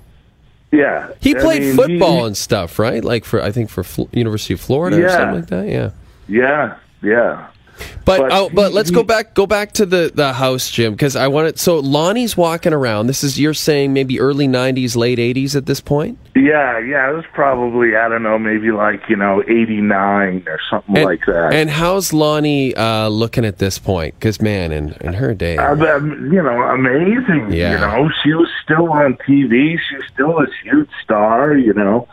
Yeah, 0.72 1.11
He 1.20 1.36
I 1.36 1.40
played 1.40 1.62
mean, 1.62 1.76
football 1.76 2.20
he- 2.22 2.26
and 2.26 2.36
stuff, 2.36 2.80
right? 2.80 3.05
Like 3.05 3.24
for 3.24 3.40
I 3.40 3.53
think 3.53 3.70
for 3.70 3.84
Fl- 3.84 4.09
University 4.12 4.55
of 4.55 4.61
Florida 4.61 5.05
or 5.05 5.09
something 5.09 5.34
like 5.36 5.47
that. 5.47 5.68
Yeah. 5.68 5.90
Yeah, 6.26 6.76
yeah. 7.01 7.47
But 8.05 8.18
But 8.20 8.33
oh, 8.33 8.51
but 8.53 8.68
he- 8.68 8.75
let's 8.75 8.91
he- 8.91 8.95
go 8.95 9.03
back 9.03 9.35
go 9.35 9.47
back 9.47 9.72
to 9.72 9.87
the 9.87 10.11
the 10.14 10.33
house, 10.35 10.70
Jim, 10.70 10.93
because 10.93 11.16
I 11.16 11.29
want 11.29 11.49
it. 11.49 11.59
So 11.59 11.81
Loni's 11.81 12.37
walking 12.37 12.72
around. 12.72 13.07
This 13.07 13.25
is 13.25 13.41
you're 13.41 13.55
saying 13.55 13.93
maybe 13.93 14.20
early 14.20 14.47
'90s, 14.47 14.95
late 14.97 15.18
'80s 15.18 15.57
at 15.57 15.66
this 15.66 15.81
point. 15.81 16.18
Yeah, 16.37 16.79
yeah, 16.81 17.11
it 17.11 17.14
was 17.14 17.25
probably 17.33 17.97
I 17.97 18.09
don't 18.09 18.22
know, 18.22 18.39
maybe 18.39 18.70
like 18.72 19.09
you 19.09 19.16
know 19.16 19.43
eighty 19.49 19.81
nine 19.81 20.43
or 20.47 20.59
something 20.70 20.97
And, 20.97 21.05
like 21.07 21.25
that. 21.27 21.55
and 21.55 21.70
how's 21.70 22.11
Loni 22.11 22.77
uh, 22.77 23.09
looking 23.09 23.45
at 23.45 23.59
this 23.59 23.79
point? 23.79 24.14
Because 24.18 24.41
man, 24.41 24.70
in 24.72 24.97
in 25.01 25.14
her 25.14 25.33
day, 25.33 25.57
Uh, 25.57 25.75
you 25.75 26.43
know, 26.43 26.61
amazing. 26.62 27.53
Yeah. 27.53 27.72
You 27.72 27.79
know, 27.79 28.11
she 28.22 28.33
was 28.35 28.49
still 28.62 28.91
on 28.93 29.14
TV. 29.27 29.79
She 29.89 29.97
was 29.97 30.05
still 30.12 30.39
a 30.41 30.47
huge 30.62 30.91
star. 31.03 31.55
You 31.57 31.72
know, 31.72 32.07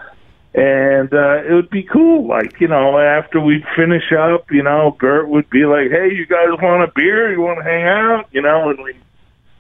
and 0.54 1.14
uh, 1.14 1.44
it 1.44 1.54
would 1.54 1.70
be 1.70 1.84
cool. 1.84 2.28
Like 2.28 2.60
you 2.60 2.68
know, 2.68 2.98
after 2.98 3.40
we'd 3.40 3.66
finish 3.76 4.12
up, 4.12 4.52
you 4.52 4.64
know, 4.64 4.96
Burt 5.00 5.30
would 5.30 5.50
be 5.50 5.66
like, 5.66 5.90
"Hey, 5.90 6.14
you 6.14 6.26
guys 6.26 6.50
want 6.62 6.84
a 6.84 6.92
beer? 6.94 7.32
You 7.32 7.42
want 7.42 7.60
to 7.60 7.64
hang 7.64 7.84
out?" 7.84 8.28
You 8.32 8.42
know, 8.42 8.70
and 8.70 8.84
we 8.84 8.96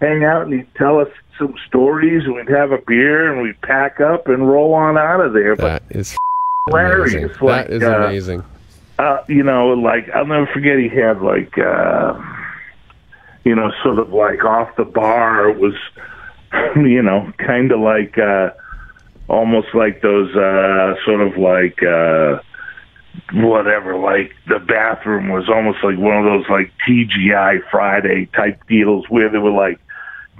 hang 0.02 0.26
out, 0.26 0.44
and 0.44 0.54
he'd 0.54 0.76
tell 0.76 1.00
us 1.00 1.08
some 1.38 1.56
stories, 1.68 2.26
and 2.26 2.36
we'd 2.36 2.50
have 2.50 2.72
a 2.72 2.80
beer, 2.86 3.32
and 3.32 3.42
we'd 3.42 3.60
pack 3.62 4.02
up 4.02 4.28
and 4.28 4.48
roll 4.48 4.74
on 4.74 4.98
out 4.98 5.22
of 5.22 5.34
there. 5.34 5.56
But 5.56 5.82
that 5.88 5.96
is 5.96 6.18
hilarious. 6.68 7.14
amazing. 7.14 7.30
Like, 7.42 7.68
that 7.68 7.74
is 7.74 7.84
uh, 7.84 7.98
amazing. 7.98 8.44
uh, 9.00 9.24
you 9.30 9.44
know, 9.44 9.70
like 9.70 10.10
I'll 10.10 10.26
never 10.26 10.48
forget. 10.48 10.78
He 10.78 10.89
had 10.89 11.22
like, 11.22 11.58
uh, 11.58 12.22
you 13.46 13.56
know, 13.56 13.72
sort 13.82 13.98
of 13.98 14.12
like 14.12 14.44
off 14.44 14.76
the 14.76 14.84
bar. 14.84 15.50
It 15.50 15.58
was, 15.58 15.76
you 16.76 17.02
know, 17.02 17.32
kind 17.38 17.72
of 17.72 17.80
like 17.80 18.18
uh, 18.18 18.50
almost 19.28 19.67
like 19.74 20.01
those 20.01 20.36
uh, 20.36 20.95
sort 21.05 21.22
of 21.22 21.38
like 21.38 21.82
uh, 21.84 22.39
whatever. 23.34 23.97
Like 23.97 24.34
the 24.47 24.59
bathroom 24.59 25.30
was 25.30 25.49
almost 25.49 25.84
like 25.84 25.97
one 25.97 26.17
of 26.17 26.26
those 26.26 26.49
like 26.49 26.72
TGI 26.88 27.59
Friday 27.69 28.28
type 28.36 28.65
deals 28.67 29.05
where 29.09 29.30
they 29.30 29.38
were 29.38 29.51
like, 29.51 29.80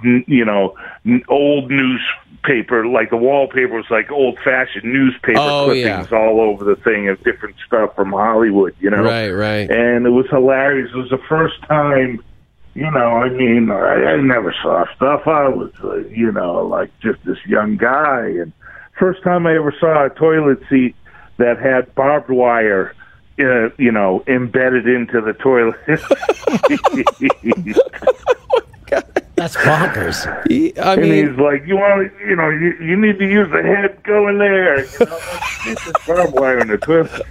you 0.04 0.44
know, 0.44 0.74
old 1.28 1.70
newspaper. 1.70 2.86
Like 2.86 3.10
the 3.10 3.16
wallpaper 3.16 3.74
was 3.76 3.86
like 3.90 4.10
old 4.10 4.36
fashioned 4.44 4.84
newspaper 4.84 5.38
Oh, 5.38 5.64
clippings 5.66 6.08
yeah. 6.10 6.18
all 6.18 6.40
over 6.40 6.64
the 6.64 6.76
thing 6.76 7.08
of 7.08 7.22
different 7.22 7.54
stuff 7.66 7.94
from 7.94 8.10
Hollywood. 8.12 8.74
You 8.80 8.90
know, 8.90 9.02
Right, 9.02 9.30
right. 9.30 9.70
and 9.70 10.04
it 10.06 10.10
was 10.10 10.26
hilarious. 10.28 10.90
It 10.92 10.96
was 10.96 11.10
the 11.10 11.20
first 11.28 11.62
time, 11.68 12.20
you 12.74 12.90
know. 12.90 13.16
I 13.16 13.28
mean, 13.30 13.70
I, 13.70 14.14
I 14.14 14.16
never 14.20 14.52
saw 14.60 14.84
stuff. 14.96 15.22
I 15.26 15.48
was, 15.48 15.70
uh, 15.84 15.98
you 16.08 16.32
know, 16.32 16.66
like 16.66 16.90
just 17.00 17.24
this 17.24 17.38
young 17.46 17.76
guy, 17.76 18.26
and 18.26 18.52
first 19.02 19.20
time 19.24 19.48
I 19.48 19.56
ever 19.56 19.74
saw 19.80 20.06
a 20.06 20.10
toilet 20.10 20.60
seat 20.70 20.94
that 21.38 21.58
had 21.58 21.92
barbed 21.96 22.30
wire. 22.30 22.94
Uh, 23.40 23.70
you 23.78 23.90
know, 23.90 24.22
embedded 24.28 24.86
into 24.86 25.20
the 25.20 25.32
toilet. 25.32 25.74
That's 29.34 29.56
bonkers. 29.56 30.46
He- 30.46 30.78
I 30.78 30.92
and 30.92 31.02
mean, 31.02 31.28
he's 31.30 31.38
like, 31.38 31.66
"You 31.66 31.76
want, 31.76 32.12
to, 32.12 32.28
you 32.28 32.36
know, 32.36 32.50
you, 32.50 32.76
you 32.80 32.96
need 32.96 33.18
to 33.18 33.26
use 33.26 33.48
the 33.50 33.62
head. 33.62 34.00
Go 34.04 34.28
in 34.28 34.38
there. 34.38 34.84
You 34.84 34.98
know, 35.00 35.18
get 35.64 35.78
this 35.80 36.06
barbed 36.06 36.34
wire 36.38 36.58
in 36.58 36.68
the 36.68 36.78
toilet." 36.78 37.22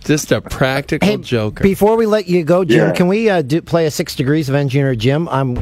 just 0.04 0.32
a 0.32 0.40
practical 0.40 1.06
Hey, 1.06 1.16
joker. 1.18 1.62
Before 1.62 1.96
we 1.96 2.06
let 2.06 2.28
you 2.28 2.44
go, 2.44 2.64
Jim, 2.64 2.88
Yeah. 2.88 2.92
can 2.94 3.08
we 3.08 3.28
uh, 3.28 3.42
do, 3.42 3.60
play 3.60 3.84
a 3.86 3.90
Six 3.90 4.14
Degrees 4.16 4.48
of 4.48 4.54
Engineer 4.54 4.94
Jim? 4.94 5.28
I'm 5.28 5.56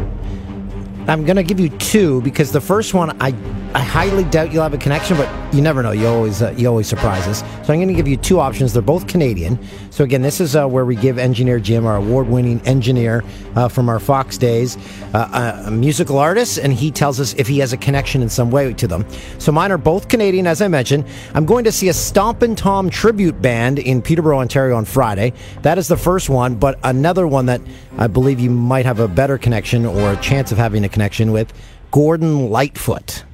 I'm 1.09 1.25
going 1.25 1.37
to 1.37 1.43
give 1.43 1.59
you 1.59 1.69
two 1.69 2.23
because 2.23 2.53
the 2.53 2.61
first 2.61 2.95
one 2.95 3.11
I 3.21 3.35
I 3.75 3.81
highly 3.81 4.25
doubt 4.25 4.53
you'll 4.53 4.63
have 4.63 4.75
a 4.75 4.79
connection, 4.79 5.17
but 5.17 5.55
you 5.55 5.63
never 5.63 5.83
know. 5.83 5.93
You 5.93 6.07
always 6.07 6.43
uh, 6.43 6.55
you 6.57 6.69
always 6.69 6.87
surprise 6.87 7.27
us. 7.27 7.41
So 7.67 7.73
I'm 7.73 7.79
going 7.79 7.89
to 7.89 7.95
give 7.95 8.07
you 8.07 8.17
two 8.17 8.39
options. 8.39 8.73
They're 8.73 8.83
both 8.83 9.09
Canadian. 9.09 9.59
So 9.93 10.05
again, 10.05 10.22
this 10.22 10.40
is 10.40 10.57
uh, 10.57 10.66
where 10.66 10.86
we 10.86 10.97
give 10.97 11.18
Engineer 11.18 11.61
Jim, 11.61 11.84
our 11.84 11.97
award-winning 11.97 12.62
engineer 12.62 13.22
uh, 13.55 13.68
from 13.68 13.90
our 13.90 14.01
Fox 14.01 14.38
days, 14.38 14.78
uh, 15.12 15.62
a, 15.64 15.68
a 15.68 15.70
musical 15.70 16.16
artist, 16.16 16.57
and 16.57 16.72
he 16.72 16.90
tells 16.90 17.20
us 17.20 17.34
if 17.34 17.47
he 17.47 17.59
has 17.59 17.74
a 17.74 17.76
connection 17.76 18.22
in 18.22 18.30
some 18.30 18.51
way 18.51 18.72
to 18.72 18.86
them. 18.86 19.05
So 19.36 19.53
mine 19.53 19.70
are 19.70 19.76
both 19.76 20.09
Canadian, 20.09 20.47
as 20.47 20.62
I 20.62 20.68
mentioned. 20.68 21.05
I'm 21.34 21.45
going 21.45 21.64
to 21.64 21.72
see 21.72 21.90
a 21.90 21.93
Stompin' 21.93 22.57
Tom 22.57 22.88
tribute 22.88 23.43
band 23.43 23.78
in 23.78 24.01
Peterborough, 24.01 24.38
Ontario 24.38 24.76
on 24.76 24.86
Friday. 24.86 25.34
That 25.61 25.76
is 25.76 25.88
the 25.88 25.99
first 25.99 26.30
one, 26.30 26.55
but 26.55 26.78
another 26.84 27.28
one 27.28 27.45
that 27.47 27.61
I 27.99 28.07
believe 28.07 28.40
you 28.40 28.49
might 28.49 28.86
have 28.86 28.99
a 28.99 29.09
better 29.09 29.36
connection 29.36 29.84
or 29.84 30.14
a 30.14 30.16
chance 30.22 30.53
of 30.53 30.57
having 30.57 30.84
a 30.86 30.88
connection 30.88 31.32
with, 31.32 31.53
Gordon 31.90 32.49
Lightfoot. 32.49 33.24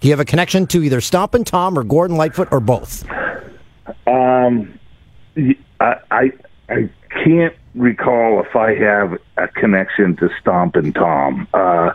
Do 0.00 0.08
you 0.08 0.12
have 0.12 0.20
a 0.20 0.24
connection 0.24 0.66
to 0.68 0.82
either 0.82 1.02
Stompin' 1.02 1.44
Tom 1.44 1.78
or 1.78 1.84
Gordon 1.84 2.16
Lightfoot 2.16 2.48
or 2.50 2.60
both? 2.60 3.04
Um, 4.06 4.78
I, 5.80 5.94
I 6.10 6.32
I 6.68 6.90
can't 7.24 7.54
recall 7.74 8.42
if 8.44 8.54
I 8.54 8.74
have 8.74 9.18
a 9.36 9.48
connection 9.48 10.16
to 10.16 10.28
Stompin' 10.40 10.92
Tom. 10.92 11.48
Uh, 11.54 11.92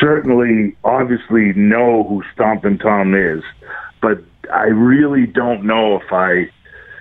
certainly, 0.00 0.76
obviously, 0.84 1.52
know 1.54 2.04
who 2.04 2.22
Stompin' 2.34 2.78
Tom 2.78 3.14
is, 3.14 3.42
but 4.00 4.22
I 4.52 4.64
really 4.64 5.26
don't 5.26 5.64
know 5.64 5.96
if 5.96 6.12
I 6.12 6.50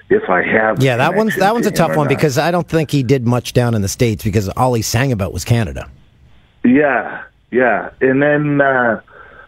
if 0.09 0.29
I 0.29 0.43
have. 0.43 0.81
Yeah, 0.83 0.97
that 0.97 1.15
one's 1.15 1.35
that 1.37 1.53
one's 1.53 1.67
a 1.67 1.71
tough 1.71 1.95
one 1.95 2.07
not. 2.07 2.09
because 2.09 2.37
I 2.37 2.51
don't 2.51 2.67
think 2.67 2.91
he 2.91 3.03
did 3.03 3.25
much 3.25 3.53
down 3.53 3.73
in 3.73 3.81
the 3.81 3.87
states 3.87 4.23
because 4.23 4.49
all 4.49 4.73
he 4.73 4.81
sang 4.81 5.11
about 5.11 5.33
was 5.33 5.43
Canada. 5.43 5.89
Yeah, 6.63 7.23
yeah. 7.51 7.91
And 8.01 8.21
then 8.21 8.61
uh, 8.61 9.01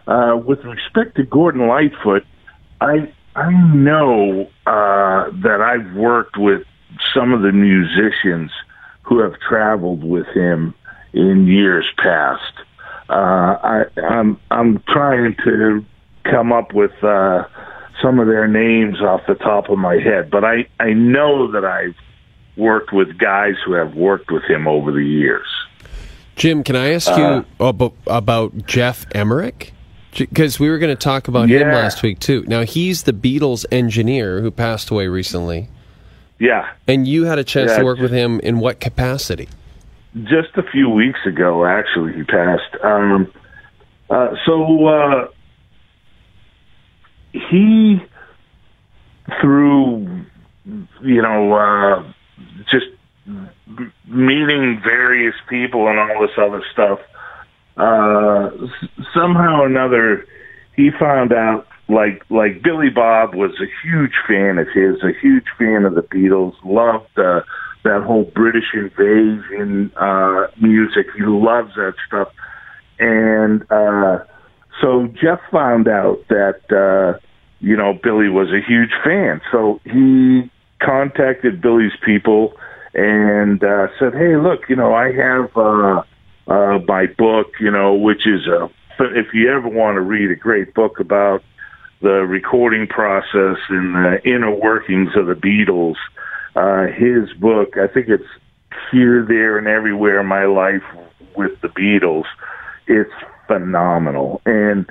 uh, 0.07 0.37
with 0.37 0.63
respect 0.63 1.15
to 1.17 1.23
Gordon 1.23 1.67
Lightfoot, 1.67 2.25
I 2.81 3.11
I 3.35 3.51
know 3.73 4.49
uh, 4.65 5.29
that 5.43 5.61
I've 5.61 5.95
worked 5.95 6.37
with 6.37 6.63
some 7.13 7.33
of 7.33 7.41
the 7.41 7.51
musicians 7.51 8.51
who 9.03 9.19
have 9.19 9.33
traveled 9.39 10.03
with 10.03 10.27
him 10.27 10.73
in 11.13 11.47
years 11.47 11.85
past. 11.97 12.53
Uh, 13.09 13.13
I, 13.13 13.83
I'm 14.09 14.39
I'm 14.51 14.83
trying 14.89 15.35
to 15.45 15.85
come 16.23 16.51
up 16.51 16.73
with 16.73 16.91
uh, 17.03 17.45
some 18.01 18.19
of 18.19 18.27
their 18.27 18.47
names 18.47 18.99
off 19.01 19.21
the 19.27 19.35
top 19.35 19.69
of 19.69 19.77
my 19.77 19.95
head, 19.95 20.29
but 20.29 20.43
I 20.43 20.67
I 20.79 20.91
know 20.93 21.51
that 21.51 21.63
I've 21.63 21.95
worked 22.57 22.91
with 22.91 23.17
guys 23.17 23.55
who 23.65 23.73
have 23.73 23.93
worked 23.95 24.29
with 24.31 24.43
him 24.43 24.67
over 24.67 24.91
the 24.91 25.05
years. 25.05 25.47
Jim, 26.35 26.63
can 26.63 26.75
I 26.75 26.93
ask 26.93 27.09
Uh, 27.11 27.43
you 27.59 27.65
about, 27.65 27.93
about 28.07 28.65
Geoff 28.67 29.05
Emerick? 29.15 29.73
Because 30.15 30.59
we 30.59 30.69
were 30.69 30.77
going 30.79 30.95
to 30.95 31.01
talk 31.01 31.27
about 31.27 31.49
him 31.49 31.67
last 31.69 32.01
week 32.03 32.19
too. 32.19 32.43
Now 32.47 32.63
he's 32.63 33.03
the 33.03 33.13
Beatles 33.13 33.65
engineer 33.71 34.41
who 34.41 34.49
passed 34.51 34.89
away 34.89 35.07
recently, 35.07 35.69
Yeah. 36.39 36.67
and 36.87 37.07
you 37.07 37.25
had 37.25 37.39
a 37.39 37.43
chance 37.43 37.71
Yeah. 37.71 37.79
to 37.79 37.83
work 37.85 37.99
with 37.99 38.11
him 38.11 38.39
in 38.41 38.59
what 38.59 38.79
capacity? 38.79 39.49
just 40.23 40.49
a 40.57 40.63
few 40.71 40.89
weeks 40.89 41.19
ago, 41.27 41.63
actually, 41.65 42.11
he 42.13 42.23
passed. 42.23 42.75
Um, 42.83 43.31
uh, 44.09 44.29
so 44.47 44.85
uh, 44.87 45.27
he, 47.33 48.01
through 49.41 50.25
you 51.03 51.21
know, 51.21 51.53
uh, 51.53 52.03
just 52.71 52.87
meeting 54.07 54.81
various 54.83 55.35
people 55.49 55.87
and 55.87 55.99
all 55.99 56.21
this 56.21 56.35
other 56.37 56.61
stuff, 56.73 56.99
uh, 57.77 58.49
s- 58.65 58.89
somehow 59.13 59.61
or 59.61 59.67
another, 59.67 60.25
he 60.75 60.89
found 60.99 61.31
out. 61.31 61.66
Like 61.89 62.23
like 62.29 62.61
Billy 62.63 62.89
Bob 62.89 63.33
was 63.33 63.51
a 63.61 63.87
huge 63.87 64.15
fan 64.27 64.57
of 64.57 64.67
his, 64.67 65.01
a 65.03 65.17
huge 65.21 65.45
fan 65.57 65.85
of 65.85 65.95
the 65.95 66.01
Beatles, 66.01 66.53
loved 66.65 67.17
uh, 67.17 67.41
that 67.83 68.03
whole 68.03 68.25
British 68.25 68.73
invasion 68.73 69.91
uh, 69.95 70.47
music. 70.61 71.07
He 71.15 71.23
loves 71.23 71.73
that 71.75 71.93
stuff, 72.05 72.27
and 72.99 73.61
uh, 73.71 74.19
so 74.81 75.07
Geoff 75.19 75.39
found 75.49 75.87
out 75.87 76.19
that 76.27 76.59
uh, 76.69 77.19
you 77.59 77.77
know 77.77 77.93
Billy 77.93 78.27
was 78.27 78.49
a 78.49 78.59
huge 78.67 78.91
fan. 79.03 79.39
So 79.51 79.79
he 79.85 80.51
contacted 80.83 81.61
Billy's 81.61 81.95
people 82.05 82.53
and 82.93 83.63
uh, 83.63 83.87
said, 83.97 84.13
"Hey, 84.13 84.35
look, 84.35 84.67
you 84.67 84.75
know, 84.75 84.93
I 84.93 85.13
have 85.13 85.55
uh, 85.55 86.03
uh, 86.51 86.79
my 86.87 87.05
book, 87.17 87.47
you 87.59 87.71
know, 87.71 87.93
which 87.93 88.27
is 88.27 88.45
a 88.47 88.69
if 88.99 89.27
you 89.33 89.51
ever 89.51 89.69
want 89.69 89.95
to 89.95 90.01
read 90.01 90.31
a 90.31 90.35
great 90.35 90.73
book 90.73 90.99
about 90.99 91.43
the 92.01 92.25
recording 92.25 92.87
process 92.87 93.57
and 93.69 93.95
the 93.95 94.19
inner 94.23 94.53
workings 94.53 95.09
of 95.15 95.27
the 95.27 95.33
Beatles, 95.33 95.95
uh, 96.55 96.91
his 96.93 97.31
book, 97.39 97.77
I 97.77 97.87
think 97.91 98.07
it's 98.09 98.23
here, 98.91 99.25
there, 99.27 99.57
and 99.57 99.67
everywhere 99.67 100.23
my 100.23 100.45
life 100.45 100.83
with 101.35 101.59
the 101.61 101.69
Beatles. 101.69 102.25
It's 102.87 103.11
phenomenal, 103.47 104.41
and." 104.45 104.85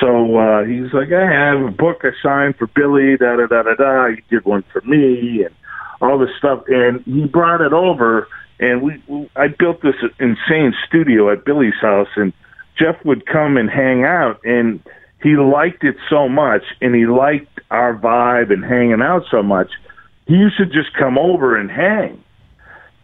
So 0.00 0.38
uh, 0.38 0.64
he's 0.64 0.94
like, 0.94 1.12
I 1.12 1.30
have 1.30 1.60
a 1.60 1.70
book 1.70 1.98
I 2.04 2.10
signed 2.22 2.56
for 2.56 2.66
Billy, 2.68 3.18
da 3.18 3.36
da 3.36 3.46
da 3.46 3.62
da 3.62 3.74
da. 3.74 4.08
He 4.08 4.22
did 4.34 4.46
one 4.46 4.64
for 4.72 4.80
me, 4.82 5.44
and 5.44 5.54
all 6.00 6.18
this 6.18 6.30
stuff. 6.38 6.64
And 6.68 7.02
he 7.04 7.26
brought 7.26 7.60
it 7.60 7.74
over, 7.74 8.26
and 8.58 8.80
we, 8.82 9.02
we 9.08 9.30
I 9.36 9.48
built 9.48 9.82
this 9.82 9.96
insane 10.18 10.72
studio 10.88 11.30
at 11.30 11.44
Billy's 11.44 11.78
house, 11.82 12.08
and 12.16 12.32
Geoff 12.78 12.96
would 13.04 13.26
come 13.26 13.56
and 13.58 13.68
hang 13.68 14.04
out, 14.04 14.40
and 14.44 14.80
he 15.22 15.36
liked 15.36 15.84
it 15.84 15.96
so 16.08 16.28
much, 16.28 16.62
and 16.80 16.94
he 16.94 17.06
liked 17.06 17.60
our 17.70 17.96
vibe 17.96 18.52
and 18.52 18.64
hanging 18.64 19.02
out 19.02 19.24
so 19.30 19.42
much. 19.42 19.70
He 20.26 20.34
used 20.34 20.56
to 20.58 20.66
just 20.66 20.94
come 20.98 21.18
over 21.18 21.56
and 21.56 21.70
hang, 21.70 22.22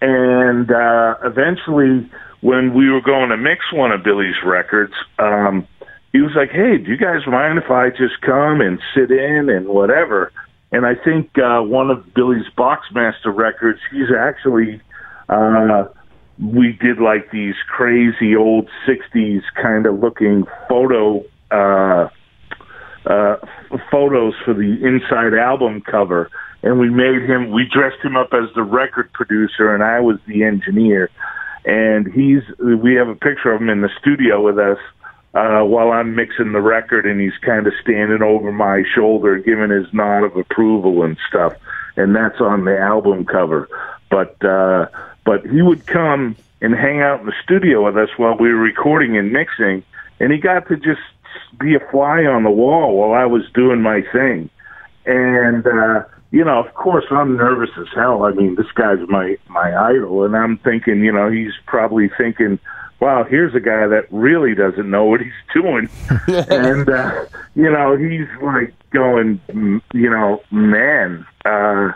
and 0.00 0.70
uh, 0.70 1.16
eventually, 1.24 2.10
when 2.40 2.74
we 2.74 2.90
were 2.90 3.00
going 3.00 3.30
to 3.30 3.36
mix 3.36 3.72
one 3.72 3.92
of 3.92 4.02
Billy's 4.02 4.36
records. 4.44 4.94
um 5.18 5.66
he 6.16 6.22
was 6.22 6.32
like, 6.34 6.50
"Hey, 6.50 6.78
do 6.78 6.90
you 6.90 6.96
guys 6.96 7.26
mind 7.26 7.58
if 7.58 7.70
I 7.70 7.90
just 7.90 8.22
come 8.22 8.62
and 8.62 8.80
sit 8.94 9.10
in 9.10 9.50
and 9.50 9.68
whatever?" 9.68 10.32
And 10.72 10.86
I 10.86 10.94
think 10.94 11.36
uh, 11.38 11.60
one 11.60 11.90
of 11.90 12.14
Billy's 12.14 12.46
Boxmaster 12.56 13.34
records, 13.34 13.80
he's 13.90 14.08
actually 14.18 14.80
uh, 15.28 15.84
we 16.38 16.72
did 16.72 17.00
like 17.00 17.30
these 17.30 17.54
crazy 17.68 18.34
old 18.34 18.70
'60s 18.88 19.42
kind 19.60 19.84
of 19.84 20.00
looking 20.00 20.44
photo 20.70 21.22
uh, 21.50 22.08
uh, 23.06 23.36
photos 23.90 24.34
for 24.44 24.54
the 24.54 24.78
inside 24.84 25.34
album 25.34 25.80
cover, 25.80 26.30
and 26.62 26.78
we 26.78 26.90
made 26.90 27.22
him. 27.22 27.52
We 27.52 27.68
dressed 27.72 28.02
him 28.02 28.16
up 28.16 28.32
as 28.32 28.52
the 28.54 28.62
record 28.62 29.12
producer, 29.12 29.74
and 29.74 29.82
I 29.82 30.00
was 30.00 30.18
the 30.26 30.44
engineer. 30.44 31.10
And 31.64 32.06
he's 32.12 32.42
we 32.58 32.94
have 32.94 33.08
a 33.08 33.14
picture 33.14 33.52
of 33.52 33.60
him 33.60 33.68
in 33.68 33.80
the 33.80 33.90
studio 34.00 34.40
with 34.42 34.58
us 34.58 34.78
uh, 35.34 35.62
while 35.62 35.92
I'm 35.92 36.14
mixing 36.14 36.52
the 36.52 36.60
record, 36.60 37.06
and 37.06 37.20
he's 37.20 37.36
kind 37.42 37.66
of 37.66 37.74
standing 37.82 38.22
over 38.22 38.52
my 38.52 38.84
shoulder, 38.94 39.38
giving 39.38 39.70
his 39.70 39.92
nod 39.92 40.24
of 40.24 40.36
approval 40.36 41.02
and 41.02 41.16
stuff. 41.28 41.54
And 41.96 42.14
that's 42.14 42.40
on 42.40 42.64
the 42.64 42.78
album 42.78 43.24
cover. 43.24 43.68
But 44.10 44.42
uh, 44.44 44.86
but 45.24 45.44
he 45.46 45.60
would 45.60 45.86
come 45.86 46.36
and 46.62 46.74
hang 46.74 47.02
out 47.02 47.20
in 47.20 47.26
the 47.26 47.34
studio 47.42 47.84
with 47.84 47.96
us 47.96 48.08
while 48.16 48.36
we 48.36 48.48
were 48.48 48.60
recording 48.60 49.16
and 49.16 49.32
mixing, 49.32 49.82
and 50.20 50.32
he 50.32 50.38
got 50.38 50.68
to 50.68 50.76
just 50.76 51.00
be 51.58 51.74
a 51.74 51.90
fly 51.90 52.24
on 52.24 52.44
the 52.44 52.50
wall 52.50 52.96
while 52.96 53.12
I 53.12 53.26
was 53.26 53.42
doing 53.54 53.82
my 53.82 54.02
thing. 54.12 54.50
And 55.04 55.66
uh, 55.66 56.04
you 56.30 56.44
know, 56.44 56.58
of 56.64 56.74
course, 56.74 57.04
I'm 57.10 57.36
nervous 57.36 57.70
as 57.78 57.86
hell. 57.94 58.24
I 58.24 58.32
mean, 58.32 58.56
this 58.56 58.70
guy's 58.74 58.98
my 59.08 59.36
my 59.48 59.74
idol, 59.88 60.24
and 60.24 60.36
I'm 60.36 60.58
thinking, 60.58 61.00
you 61.04 61.12
know, 61.12 61.30
he's 61.30 61.52
probably 61.66 62.10
thinking 62.18 62.58
wow, 63.00 63.24
here's 63.24 63.54
a 63.54 63.60
guy 63.60 63.86
that 63.86 64.06
really 64.10 64.54
doesn't 64.54 64.88
know 64.90 65.04
what 65.04 65.20
he's 65.20 65.32
doing. 65.52 65.88
and, 66.48 66.88
uh, 66.88 67.26
you 67.54 67.70
know, 67.70 67.96
he's 67.96 68.26
like 68.42 68.74
going, 68.90 69.40
you 69.92 70.10
know, 70.10 70.42
man, 70.50 71.26
uh, 71.44 71.92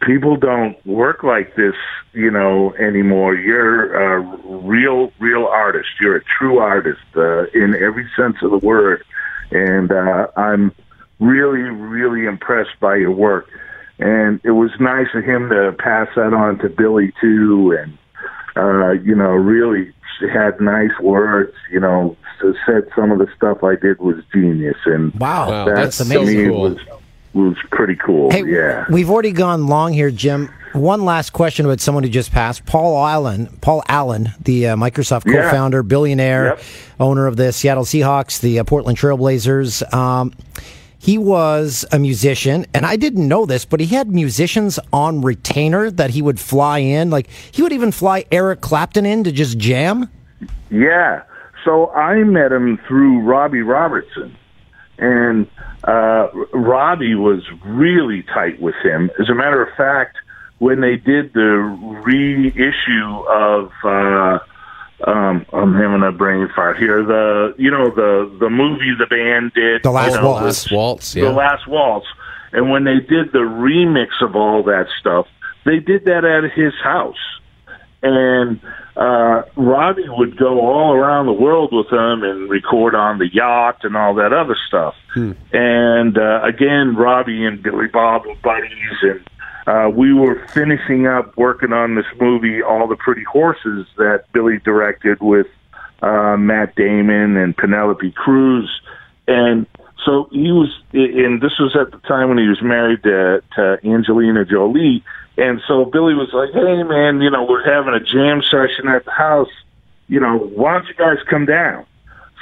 people 0.00 0.36
don't 0.36 0.76
work 0.86 1.22
like 1.22 1.54
this, 1.56 1.74
you 2.12 2.30
know, 2.30 2.74
anymore. 2.74 3.34
You're 3.34 3.94
a 3.94 4.20
real, 4.46 5.12
real 5.18 5.46
artist. 5.46 5.88
You're 6.00 6.16
a 6.16 6.24
true 6.38 6.58
artist, 6.58 7.00
uh, 7.16 7.44
in 7.54 7.74
every 7.74 8.08
sense 8.16 8.36
of 8.42 8.50
the 8.50 8.58
word. 8.58 9.04
And, 9.50 9.90
uh, 9.92 10.28
I'm 10.36 10.72
really, 11.20 11.62
really 11.62 12.26
impressed 12.26 12.78
by 12.80 12.96
your 12.96 13.12
work. 13.12 13.48
And 13.98 14.40
it 14.44 14.50
was 14.50 14.70
nice 14.80 15.08
of 15.14 15.24
him 15.24 15.48
to 15.50 15.72
pass 15.78 16.08
that 16.16 16.34
on 16.34 16.58
to 16.58 16.68
Billy 16.68 17.12
too. 17.20 17.78
And, 17.78 17.98
uh, 18.56 18.90
you 18.90 19.14
know, 19.14 19.30
really 19.30 19.92
had 20.32 20.60
nice 20.60 20.98
words, 21.00 21.54
you 21.70 21.80
know, 21.80 22.16
said 22.66 22.88
some 22.94 23.10
of 23.10 23.18
the 23.18 23.28
stuff 23.36 23.62
I 23.62 23.76
did 23.76 23.98
was 23.98 24.16
genius. 24.32 24.76
And 24.84 25.12
wow, 25.14 25.64
that, 25.64 25.74
that's 25.74 25.98
to 25.98 26.04
amazing. 26.04 26.48
me 26.48 26.50
was 26.50 26.78
was 27.34 27.56
pretty 27.70 27.96
cool. 27.96 28.30
Hey, 28.30 28.44
yeah. 28.46 28.84
we've 28.90 29.10
already 29.10 29.32
gone 29.32 29.66
long 29.66 29.92
here, 29.92 30.10
Jim. 30.10 30.48
One 30.72 31.04
last 31.04 31.30
question 31.32 31.66
about 31.66 31.80
someone 31.80 32.02
who 32.04 32.10
just 32.10 32.32
passed, 32.32 32.66
Paul 32.66 33.04
Allen. 33.06 33.46
Paul 33.60 33.82
Allen, 33.88 34.30
the 34.42 34.68
uh, 34.68 34.76
Microsoft 34.76 35.24
Yeah. 35.26 35.42
co-founder, 35.42 35.82
billionaire, 35.84 36.44
Yep. 36.46 36.60
owner 37.00 37.26
of 37.26 37.36
the 37.36 37.52
Seattle 37.52 37.84
Seahawks, 37.84 38.40
the 38.40 38.58
uh, 38.58 38.64
Portland 38.64 38.98
Trailblazers. 38.98 39.92
Um, 39.94 40.32
he 40.98 41.16
was 41.18 41.84
a 41.92 41.98
musician, 41.98 42.66
and 42.74 42.84
I 42.86 42.96
didn't 42.96 43.28
know 43.28 43.46
this, 43.46 43.64
but 43.64 43.78
he 43.78 43.86
had 43.94 44.08
musicians 44.10 44.78
on 44.92 45.20
retainer 45.20 45.90
that 45.92 46.10
he 46.10 46.22
would 46.22 46.40
fly 46.40 46.78
in. 46.78 47.10
Like 47.10 47.28
he 47.52 47.62
would 47.62 47.72
even 47.72 47.92
fly 47.92 48.24
Eric 48.32 48.60
Clapton 48.60 49.04
in 49.06 49.22
to 49.24 49.30
just 49.32 49.58
jam. 49.58 50.08
Yeah. 50.70 51.22
So 51.64 51.90
I 51.90 52.16
met 52.24 52.52
him 52.52 52.78
through 52.88 53.20
Robbie 53.20 53.62
Robertson. 53.62 54.34
And 54.98 55.48
uh, 55.84 56.28
Robbie 56.52 57.14
was 57.14 57.42
really 57.64 58.22
tight 58.22 58.60
with 58.60 58.76
him. 58.82 59.10
As 59.20 59.28
a 59.28 59.34
matter 59.34 59.62
of 59.62 59.74
fact, 59.76 60.16
when 60.58 60.80
they 60.80 60.96
did 60.96 61.32
the 61.32 61.58
reissue 62.04 63.18
of, 63.28 63.72
uh, 63.84 64.38
um, 65.06 65.44
I'm 65.52 65.74
having 65.74 66.02
a 66.02 66.12
brain 66.12 66.48
fart 66.54 66.78
here. 66.78 67.02
The 67.02 67.54
you 67.58 67.70
know 67.70 67.90
the 67.90 68.34
the 68.40 68.48
movie 68.48 68.94
the 68.98 69.06
band 69.06 69.52
did, 69.52 69.82
The 69.82 69.90
Last 69.90 70.14
you 70.14 70.20
know, 70.20 70.30
Waltz. 70.30 70.44
Last 70.44 70.72
waltz, 70.72 71.12
the 71.12 71.30
last 71.30 71.68
waltz. 71.68 72.06
And 72.52 72.70
when 72.70 72.84
they 72.84 73.00
did 73.00 73.32
the 73.32 73.40
remix 73.40 74.22
of 74.22 74.36
all 74.36 74.62
that 74.62 74.86
stuff, 75.00 75.26
they 75.64 75.80
did 75.80 76.04
that 76.04 76.24
at 76.24 76.52
his 76.52 76.72
house. 76.82 77.18
And 78.02 78.60
uh, 78.96 79.42
Robbie 79.56 80.08
would 80.08 80.36
go 80.36 80.60
all 80.60 80.92
around 80.92 81.26
the 81.26 81.32
world 81.32 81.70
with 81.72 81.90
them 81.90 82.22
and 82.22 82.48
record 82.48 82.94
on 82.94 83.18
the 83.18 83.28
yacht 83.32 83.78
and 83.82 83.96
all 83.96 84.14
that 84.14 84.32
other 84.32 84.56
stuff. 84.68 84.94
And 85.52 86.16
uh, 86.16 86.42
again, 86.44 86.94
Robbie 86.96 87.44
and 87.44 87.62
Billy 87.62 87.88
Bob 87.88 88.26
were 88.26 88.36
buddies, 88.36 88.70
and 89.02 89.28
uh, 89.66 89.88
we 89.90 90.12
were 90.12 90.46
finishing 90.48 91.06
up 91.06 91.36
working 91.36 91.72
on 91.72 91.94
this 91.94 92.06
movie, 92.20 92.62
All 92.62 92.86
the 92.86 92.96
Pretty 92.96 93.24
Horses, 93.24 93.86
that 93.96 94.24
Billy 94.32 94.58
directed 94.64 95.20
with 95.20 95.46
uh, 96.02 96.36
Matt 96.36 96.74
Damon 96.76 97.36
and 97.36 97.56
Penelope 97.56 98.12
Cruz. 98.12 98.70
And 99.26 99.66
so 100.04 100.28
he 100.30 100.52
was, 100.52 100.68
and 100.92 101.40
this 101.40 101.58
was 101.58 101.74
at 101.76 101.90
the 101.90 101.98
time 102.06 102.28
when 102.28 102.38
he 102.38 102.48
was 102.48 102.62
married 102.62 103.02
to, 103.04 103.42
to 103.56 103.78
Angelina 103.84 104.44
Jolie. 104.44 105.04
And 105.36 105.60
so 105.66 105.84
Billy 105.84 106.14
was 106.14 106.30
like, 106.32 106.52
hey, 106.52 106.82
man, 106.82 107.20
you 107.20 107.30
know, 107.30 107.44
we're 107.44 107.64
having 107.64 107.94
a 107.94 108.00
jam 108.00 108.42
session 108.42 108.88
at 108.88 109.04
the 109.04 109.10
house. 109.10 109.50
You 110.08 110.20
know, 110.20 110.38
why 110.38 110.74
don't 110.74 110.86
you 110.86 110.94
guys 110.94 111.18
come 111.28 111.46
down? 111.46 111.86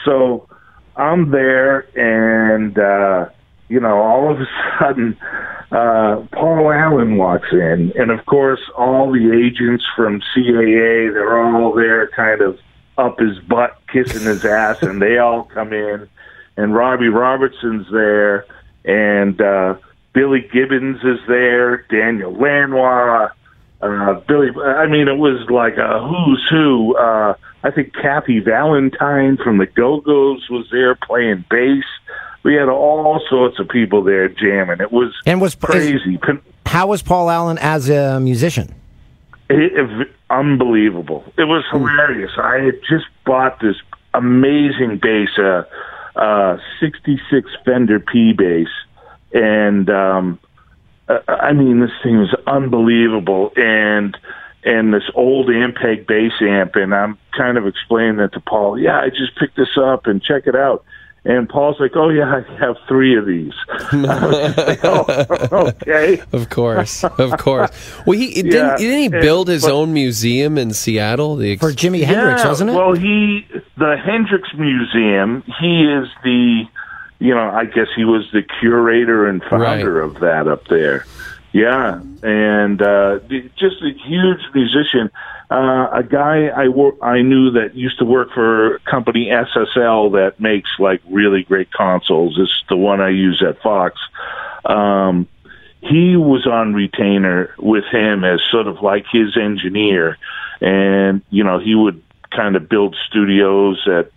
So 0.04 0.48
I'm 0.96 1.30
there, 1.30 1.86
and, 1.96 2.78
uh, 2.78 3.30
you 3.68 3.80
know, 3.80 3.98
all 3.98 4.30
of 4.30 4.40
a 4.40 4.46
sudden, 4.78 5.16
uh, 5.70 6.26
Paul 6.32 6.70
Allen 6.70 7.16
walks 7.16 7.48
in. 7.52 7.92
And 7.96 8.10
of 8.10 8.26
course, 8.26 8.60
all 8.76 9.10
the 9.10 9.32
agents 9.32 9.84
from 9.96 10.20
CAA, 10.34 11.12
they're 11.12 11.40
all 11.40 11.72
there 11.74 12.08
kind 12.08 12.42
of 12.42 12.58
up 12.98 13.18
his 13.18 13.38
butt, 13.38 13.78
kissing 13.90 14.26
his 14.26 14.44
ass, 14.44 14.82
and 14.82 15.00
they 15.00 15.18
all 15.18 15.44
come 15.44 15.72
in. 15.72 16.08
And 16.56 16.74
Robbie 16.74 17.08
Robertson's 17.08 17.86
there, 17.90 18.44
and 18.84 19.40
uh, 19.40 19.76
Billy 20.12 20.40
Gibbons 20.52 20.98
is 21.02 21.18
there, 21.26 21.78
Daniel 21.90 22.32
Lanois, 22.32 23.28
uh, 23.80 24.14
Billy. 24.28 24.48
I 24.62 24.86
mean, 24.86 25.08
it 25.08 25.16
was 25.16 25.48
like 25.50 25.76
a 25.78 26.00
who's 26.06 26.46
who. 26.50 26.96
Uh, 26.96 27.34
I 27.64 27.70
think 27.70 27.94
Kathy 27.94 28.40
Valentine 28.40 29.38
from 29.42 29.58
the 29.58 29.66
Go 29.66 30.00
Go's 30.00 30.46
was 30.50 30.66
there 30.70 30.94
playing 30.94 31.44
bass. 31.50 31.84
We 32.42 32.54
had 32.54 32.68
all 32.68 33.20
sorts 33.30 33.58
of 33.60 33.68
people 33.68 34.02
there 34.02 34.28
jamming. 34.28 34.80
It 34.80 34.90
was 34.92 35.14
And 35.26 35.40
was 35.40 35.54
crazy. 35.54 36.18
Con- 36.18 36.42
How 36.66 36.88
was 36.88 37.00
Paul 37.02 37.30
Allen 37.30 37.56
as 37.58 37.88
a 37.88 38.18
musician? 38.20 38.74
it, 39.48 39.72
it, 39.74 40.10
unbelievable. 40.28 41.24
It 41.38 41.44
was 41.44 41.64
hilarious. 41.70 42.32
I 42.36 42.58
had 42.64 42.74
just 42.88 43.04
bought 43.24 43.60
this 43.60 43.76
amazing 44.14 44.98
bass, 45.00 45.28
uh, 45.38 45.62
uh, 46.16 46.58
66 46.80 47.50
Fender 47.64 48.00
P 48.00 48.32
bass. 48.32 48.68
And, 49.32 49.88
um, 49.88 50.38
uh, 51.08 51.18
I 51.28 51.52
mean, 51.52 51.80
this 51.80 51.90
thing 52.02 52.18
was 52.18 52.34
unbelievable. 52.46 53.52
And, 53.56 54.16
and 54.64 54.94
this 54.94 55.10
old 55.14 55.48
Ampeg 55.48 56.06
bass 56.06 56.32
amp. 56.40 56.76
And 56.76 56.94
I'm 56.94 57.18
kind 57.36 57.58
of 57.58 57.66
explaining 57.66 58.16
that 58.16 58.32
to 58.34 58.40
Paul. 58.40 58.78
Yeah, 58.78 58.98
I 58.98 59.08
just 59.08 59.36
picked 59.38 59.56
this 59.56 59.76
up 59.76 60.06
and 60.06 60.22
check 60.22 60.46
it 60.46 60.54
out. 60.54 60.84
And 61.24 61.48
Paul's 61.48 61.78
like, 61.78 61.92
"Oh 61.94 62.08
yeah, 62.08 62.42
I 62.44 62.54
have 62.58 62.76
three 62.88 63.16
of 63.16 63.26
these." 63.26 63.52
Like, 63.92 64.80
oh, 64.84 65.04
okay. 65.82 66.20
Of 66.32 66.50
course, 66.50 67.04
of 67.04 67.30
course. 67.38 67.70
Well, 68.06 68.18
he 68.18 68.34
Yeah, 68.36 68.42
didn't, 68.42 68.78
didn't 68.78 68.98
he 68.98 69.04
and- 69.06 69.20
build 69.22 69.46
his 69.48 69.62
but- 69.62 69.72
own 69.72 69.92
museum 69.92 70.58
in 70.58 70.72
Seattle? 70.72 71.36
The 71.36 71.52
ex- 71.52 71.60
For 71.60 71.70
Jimi 71.70 72.02
Hendrix, 72.02 72.42
yeah, 72.42 72.48
wasn't 72.48 72.70
it? 72.70 72.74
Well, 72.74 72.94
he 72.94 73.46
the 73.76 73.96
Hendrix 73.96 74.48
Museum. 74.54 75.44
He 75.60 75.84
is 75.84 76.08
the, 76.24 76.64
you 77.20 77.34
know, 77.34 77.50
I 77.50 77.66
guess 77.66 77.86
he 77.94 78.04
was 78.04 78.28
the 78.32 78.42
curator 78.60 79.26
and 79.28 79.42
founder 79.44 80.00
of 80.00 80.18
that 80.20 80.48
up 80.48 80.66
there. 80.68 81.06
Yeah, 81.52 82.00
and 82.24 82.80
uh, 82.82 83.18
just 83.56 83.80
a 83.82 83.92
huge 84.04 84.40
musician. 84.54 85.10
Uh, 85.52 85.98
a 85.98 86.02
guy 86.02 86.46
I 86.46 86.68
wor- 86.68 86.96
I 87.04 87.20
knew 87.20 87.50
that 87.50 87.74
used 87.74 87.98
to 87.98 88.06
work 88.06 88.28
for 88.32 88.78
company 88.90 89.28
SSL 89.30 90.12
that 90.12 90.40
makes 90.40 90.70
like 90.78 91.02
really 91.10 91.42
great 91.42 91.70
consoles. 91.70 92.38
It's 92.38 92.64
the 92.70 92.76
one 92.76 93.02
I 93.02 93.10
use 93.10 93.44
at 93.46 93.60
Fox. 93.60 94.00
Um, 94.64 95.28
he 95.82 96.16
was 96.16 96.46
on 96.46 96.72
retainer 96.72 97.54
with 97.58 97.84
him 97.92 98.24
as 98.24 98.40
sort 98.50 98.66
of 98.66 98.80
like 98.82 99.04
his 99.12 99.36
engineer, 99.36 100.16
and 100.62 101.20
you 101.28 101.44
know 101.44 101.58
he 101.58 101.74
would 101.74 102.02
kind 102.34 102.56
of 102.56 102.70
build 102.70 102.96
studios. 103.10 103.82
that 103.84 104.10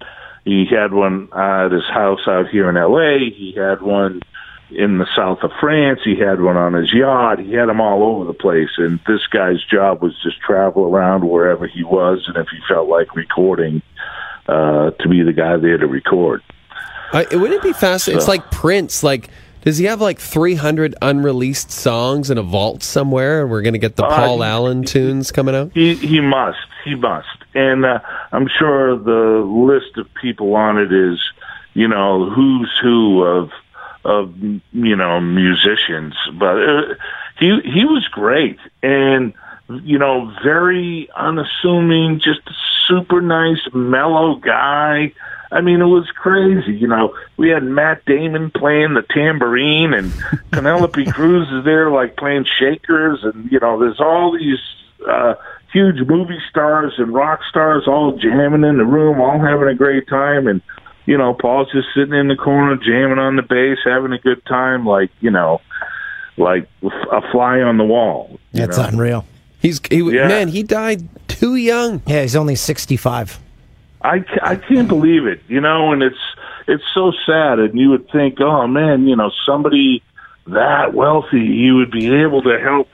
he 0.46 0.66
had 0.70 0.94
one 0.94 1.28
uh, 1.34 1.66
at 1.66 1.74
his 1.74 1.88
house 1.92 2.22
out 2.28 2.48
here 2.48 2.70
in 2.70 2.78
L.A. 2.78 3.30
He 3.36 3.54
had 3.58 3.82
one 3.82 4.22
in 4.72 4.98
the 4.98 5.08
south 5.16 5.40
of 5.44 5.52
France. 5.60 6.00
He 6.04 6.16
had 6.18 6.42
one 6.42 6.58
on 6.58 6.74
his 6.74 6.92
yacht. 6.94 7.40
He 7.40 7.54
had 7.54 7.68
them 7.70 7.80
all 7.82 8.04
over 8.04 8.26
the 8.26 8.34
place. 8.34 8.70
And 8.78 9.00
this 9.08 9.26
guy's 9.28 9.64
job 9.64 10.02
was 10.02 10.14
just 10.24 10.40
travel 10.42 10.84
around 10.86 11.28
wherever 11.28 11.68
he 11.68 11.84
was, 11.84 12.24
and 12.28 12.38
if 12.38 12.48
he 12.50 12.58
felt 12.68 12.88
like 12.90 13.16
recording, 13.16 13.82
uh, 14.48 14.92
to 14.92 15.10
be 15.10 15.22
the 15.24 15.34
guy 15.34 15.58
there 15.58 15.78
to 15.78 15.88
record. 15.88 16.42
I, 17.14 17.22
it 17.32 17.36
wouldn't 17.38 17.60
it 17.60 17.64
be 17.64 17.74
fascinating. 17.74 18.18
It's 18.20 18.28
like 18.28 18.50
Prince. 18.52 19.04
Like, 19.04 19.30
does 19.62 19.78
he 19.78 19.86
have 19.86 20.02
like 20.02 20.20
300 20.20 20.96
unreleased 21.02 21.72
songs 21.72 22.30
in 22.30 22.38
a 22.38 22.44
vault 22.44 22.84
somewhere? 22.84 23.42
And 23.44 23.50
we're 23.52 23.62
going 23.62 23.74
to 23.74 23.80
get 23.80 23.96
the 23.96 24.06
Uh, 24.06 24.16
Paul 24.16 24.38
he- 24.38 24.44
Allen 24.44 24.84
tunes 24.84 25.32
coming 25.32 25.56
out? 25.56 25.72
He 25.74 25.96
he 25.96 26.20
must. 26.22 26.58
He 26.84 26.94
must. 26.96 27.28
And 27.56 27.86
uh, 27.86 28.00
I'm 28.32 28.48
sure 28.60 28.98
the 28.98 29.44
list 29.46 29.98
of 29.98 30.08
people 30.22 30.54
on 30.56 30.78
it 30.78 30.92
is, 30.92 31.20
you 31.74 31.88
know, 31.88 32.30
who's 32.30 32.70
who 32.84 33.24
of 33.24 33.50
of 34.06 34.34
you 34.72 34.96
know 34.96 35.20
musicians. 35.20 36.16
But 36.34 36.58
uh, 36.58 36.82
he 37.40 37.60
he 37.64 37.86
was 37.86 38.08
great 38.10 38.60
and 38.82 39.34
you 39.84 39.98
know 39.98 40.32
very 40.44 41.10
unassuming, 41.16 42.20
just 42.24 42.42
a 42.48 42.54
super 42.88 43.22
nice, 43.22 43.68
mellow 43.74 44.36
guy. 44.36 45.12
I 45.52 45.62
mean, 45.62 45.82
it 45.82 45.86
was 45.86 46.10
crazy. 46.16 46.74
You 46.74 46.88
know, 46.88 47.16
we 47.38 47.50
had 47.50 47.64
Matt 47.64 48.06
Damon 48.06 48.52
playing 48.52 48.94
the 48.94 49.04
tambourine, 49.10 49.94
and 49.94 50.14
Penelope 50.52 51.06
Cruz 51.12 51.48
is 51.52 51.66
there 51.66 51.90
like 51.90 52.18
playing 52.18 52.46
shakers, 52.60 53.20
and 53.24 53.52
you 53.52 53.60
know, 53.60 53.80
there's 53.80 54.00
all 54.00 54.38
these 54.38 54.60
uh, 55.08 55.36
huge 55.72 56.08
movie 56.08 56.40
stars 56.50 56.94
and 56.98 57.14
rock 57.14 57.42
stars 57.50 57.84
all 57.88 58.18
jamming 58.18 58.64
in 58.64 58.78
the 58.78 58.86
room, 58.86 59.20
all 59.20 59.40
having 59.40 59.68
a 59.68 59.76
great 59.76 60.08
time, 60.08 60.48
and 60.48 60.62
you 61.06 61.18
know, 61.18 61.34
Paul's 61.34 61.72
just 61.72 61.88
sitting 61.96 62.14
in 62.14 62.28
the 62.28 62.36
corner 62.36 62.76
jamming 62.76 63.20
on 63.20 63.36
the 63.36 63.42
bass, 63.44 63.78
having 63.86 64.12
a 64.14 64.20
good 64.20 64.46
time, 64.46 64.86
like 64.86 65.12
you 65.22 65.32
know, 65.32 65.62
like 66.38 66.68
a 66.84 67.22
fly 67.32 67.62
on 67.62 67.78
the 67.78 67.84
wall. 67.84 68.40
you 68.52 68.62
That's 68.62 68.78
know? 68.78 68.86
unreal. 68.86 69.26
He's 69.60 69.80
he, 69.90 69.98
Yeah. 70.02 70.28
man. 70.28 70.48
He 70.50 70.64
died 70.64 71.08
too 71.28 71.56
young. 71.56 72.02
Yeah, 72.06 72.22
he's 72.22 72.36
only 72.36 72.56
65. 72.56 73.40
I, 74.04 74.24
I 74.44 74.56
can't 74.56 74.88
believe 74.88 75.26
it, 75.26 75.42
you 75.48 75.60
know, 75.60 75.92
and 75.92 76.04
it's 76.04 76.20
it's 76.68 76.84
so 76.94 77.12
sad. 77.26 77.58
And 77.60 77.80
you 77.80 77.90
would 77.90 78.10
think, 78.12 78.40
oh 78.40 78.68
man, 78.68 79.08
you 79.08 79.16
know, 79.16 79.32
somebody 79.46 80.04
that 80.48 80.94
wealthy, 80.94 81.40
you 81.40 81.78
would 81.78 81.90
be 81.92 82.14
able 82.14 82.44
to 82.44 82.60
help, 82.60 82.88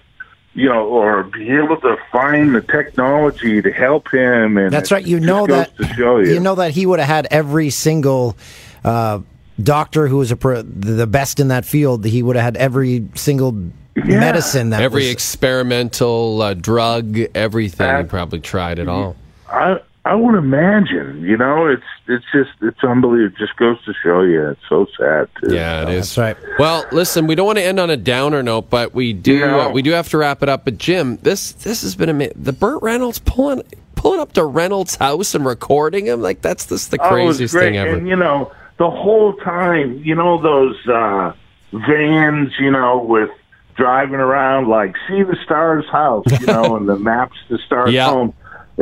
you 0.53 0.67
know, 0.67 0.85
or 0.85 1.23
be 1.23 1.49
able 1.51 1.77
to 1.77 1.97
find 2.11 2.53
the 2.53 2.61
technology 2.61 3.61
to 3.61 3.71
help 3.71 4.13
him. 4.13 4.57
And 4.57 4.71
That's 4.71 4.91
right. 4.91 5.05
You 5.05 5.19
know 5.19 5.47
that. 5.47 5.75
to 5.77 5.85
show 5.93 6.17
you. 6.17 6.33
You 6.33 6.39
know 6.39 6.55
that 6.55 6.71
he 6.71 6.85
would 6.85 6.99
have 6.99 7.07
had 7.07 7.27
every 7.31 7.69
single 7.69 8.37
uh, 8.83 9.19
doctor 9.61 10.07
who 10.07 10.17
was 10.17 10.31
a 10.31 10.35
pro, 10.35 10.61
the 10.61 11.07
best 11.07 11.39
in 11.39 11.49
that 11.49 11.65
field. 11.65 12.05
He 12.05 12.21
would 12.21 12.35
have 12.35 12.43
had 12.43 12.57
every 12.57 13.07
single 13.15 13.71
medicine 13.95 14.71
that 14.71 14.81
Every 14.81 15.03
was, 15.03 15.11
experimental 15.11 16.41
uh, 16.41 16.53
drug, 16.53 17.17
everything. 17.35 17.87
Uh, 17.87 18.03
he 18.03 18.07
probably 18.07 18.39
tried 18.39 18.79
it 18.79 18.87
all. 18.87 19.15
I 19.49 19.79
I 20.03 20.15
would 20.15 20.33
imagine, 20.35 21.21
you 21.21 21.37
know, 21.37 21.67
it's 21.67 21.83
it's 22.07 22.25
just 22.33 22.49
it's 22.61 22.83
unbelievable. 22.83 23.35
It 23.35 23.37
just 23.37 23.55
goes 23.57 23.77
to 23.85 23.93
show 24.03 24.21
you, 24.21 24.49
it's 24.49 24.61
so 24.67 24.87
sad. 24.97 25.29
Too. 25.39 25.53
Yeah, 25.53 25.83
it 25.83 25.89
is. 25.89 26.15
That's 26.15 26.37
right. 26.39 26.57
Well, 26.57 26.85
listen, 26.91 27.27
we 27.27 27.35
don't 27.35 27.45
want 27.45 27.59
to 27.59 27.63
end 27.63 27.79
on 27.79 27.91
a 27.91 27.97
downer 27.97 28.41
note, 28.41 28.69
but 28.71 28.95
we 28.95 29.13
do. 29.13 29.39
No. 29.41 29.59
Uh, 29.59 29.69
we 29.69 29.83
do 29.83 29.91
have 29.91 30.09
to 30.09 30.17
wrap 30.17 30.41
it 30.41 30.49
up. 30.49 30.65
But 30.65 30.79
Jim, 30.79 31.17
this 31.17 31.51
this 31.51 31.83
has 31.83 31.95
been 31.95 32.09
amazing. 32.09 32.41
The 32.41 32.51
Burt 32.53 32.81
Reynolds 32.81 33.19
pulling 33.19 33.61
pulling 33.95 34.19
up 34.19 34.33
to 34.33 34.43
Reynolds' 34.43 34.95
house 34.95 35.35
and 35.35 35.45
recording 35.45 36.07
him 36.07 36.19
like 36.19 36.41
that's 36.41 36.65
just 36.65 36.89
the 36.89 36.97
Oh, 36.99 37.15
it 37.15 37.25
was 37.25 37.37
craziest 37.37 37.53
great. 37.53 37.65
thing 37.65 37.77
ever. 37.77 37.95
And 37.95 38.07
you 38.07 38.15
know, 38.15 38.51
the 38.79 38.89
whole 38.89 39.33
time, 39.33 39.99
you 40.03 40.15
know, 40.15 40.41
those 40.41 40.77
uh 40.87 41.33
vans, 41.73 42.51
you 42.59 42.71
know, 42.71 42.97
with 43.03 43.29
driving 43.75 44.15
around 44.15 44.67
like 44.67 44.95
see 45.07 45.21
the 45.23 45.37
stars 45.45 45.85
house, 45.91 46.25
you 46.39 46.47
know, 46.47 46.75
and 46.77 46.89
the 46.89 46.97
maps 46.97 47.37
to 47.49 47.57
stars 47.59 47.91
Yeah. 47.93 48.09
home. 48.09 48.33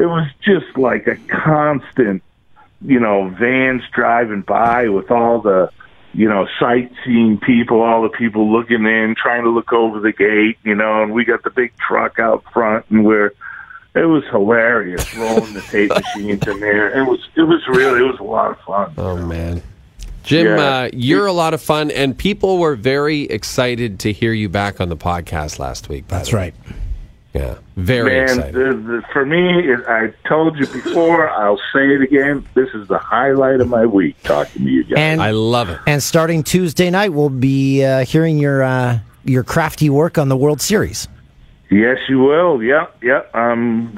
It 0.01 0.05
was 0.05 0.27
just 0.41 0.77
like 0.77 1.07
a 1.07 1.15
constant, 1.27 2.23
you 2.81 2.99
know, 2.99 3.29
vans 3.29 3.83
driving 3.93 4.41
by 4.41 4.89
with 4.89 5.11
all 5.11 5.41
the 5.41 5.71
you 6.11 6.27
know, 6.27 6.47
sightseeing 6.59 7.37
people, 7.39 7.81
all 7.81 8.01
the 8.01 8.09
people 8.09 8.51
looking 8.51 8.83
in, 8.87 9.13
trying 9.15 9.43
to 9.43 9.49
look 9.51 9.71
over 9.71 9.99
the 9.99 10.11
gate, 10.11 10.57
you 10.63 10.73
know, 10.73 11.03
and 11.03 11.13
we 11.13 11.23
got 11.23 11.43
the 11.43 11.51
big 11.51 11.71
truck 11.77 12.17
out 12.17 12.43
front 12.51 12.83
and 12.89 13.05
we're 13.05 13.31
it 13.95 14.05
was 14.05 14.23
hilarious 14.31 15.15
rolling 15.15 15.53
the 15.53 15.61
tape 15.61 15.89
machines 15.91 16.47
in 16.47 16.59
there. 16.59 16.97
It 16.99 17.03
was 17.03 17.19
it 17.35 17.41
was 17.43 17.61
really 17.67 17.99
it 17.99 18.11
was 18.11 18.19
a 18.19 18.23
lot 18.23 18.51
of 18.51 18.59
fun. 18.61 18.93
Oh 18.97 19.17
man, 19.17 19.61
Jim, 20.23 20.47
Yeah. 20.47 20.63
uh, 20.63 20.89
you're 20.93 21.27
a 21.27 21.33
lot 21.33 21.53
of 21.53 21.61
fun, 21.61 21.91
and 21.91 22.17
people 22.17 22.57
were 22.59 22.75
very 22.75 23.23
excited 23.23 23.99
to 23.99 24.11
hear 24.11 24.33
you 24.33 24.49
back 24.49 24.79
on 24.81 24.89
the 24.89 24.97
podcast 24.97 25.59
last 25.59 25.89
week. 25.89 26.07
That's 26.07 26.29
the 26.31 26.37
way. 26.37 26.41
right. 26.43 26.53
Yeah, 27.33 27.57
very 27.75 28.15
Man, 28.15 28.23
excited. 28.23 28.53
the, 28.55 28.73
the, 28.73 29.03
for 29.13 29.23
me, 29.23 29.69
it, 29.71 29.81
I 29.87 30.11
told 30.27 30.57
you 30.57 30.65
before. 30.65 31.29
I'll 31.41 31.61
say 31.71 31.93
it 31.93 32.01
again. 32.01 32.43
This 32.55 32.69
is 32.73 32.87
the 32.87 32.97
highlight 32.97 33.61
of 33.61 33.67
my 33.67 33.85
week 33.85 34.21
talking 34.23 34.63
to 34.65 34.69
you 34.69 34.83
guys. 34.83 34.97
And 34.97 35.21
I 35.21 35.31
love 35.31 35.69
it. 35.69 35.79
and 35.85 36.01
starting 36.01 36.41
Tuesday 36.43 36.89
night, 36.89 37.09
we'll 37.13 37.29
be 37.29 37.83
uh, 37.85 38.03
hearing 38.03 38.39
your 38.39 38.63
uh, 38.63 38.99
your 39.25 39.43
crafty 39.43 39.91
work 39.91 40.17
on 40.17 40.27
the 40.29 40.37
World 40.37 40.59
Series. 40.59 41.07
Yes, 41.69 41.97
you 42.09 42.17
will. 42.19 42.63
Yep, 42.63 43.03
yep. 43.03 43.29
I'm 43.35 43.93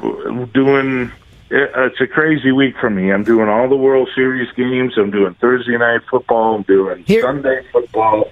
doing. 0.53 1.09
It's 1.49 2.01
a 2.01 2.07
crazy 2.07 2.51
week 2.51 2.75
for 2.79 2.89
me. 2.89 3.11
I'm 3.11 3.23
doing 3.23 3.47
all 3.47 3.69
the 3.69 3.75
World 3.77 4.09
Series 4.13 4.51
games. 4.57 4.93
I'm 4.97 5.11
doing 5.11 5.33
Thursday 5.35 5.77
night 5.77 6.01
football. 6.09 6.55
I'm 6.55 6.61
doing 6.63 7.03
Here- 7.05 7.21
Sunday 7.21 7.61
football. 7.71 8.29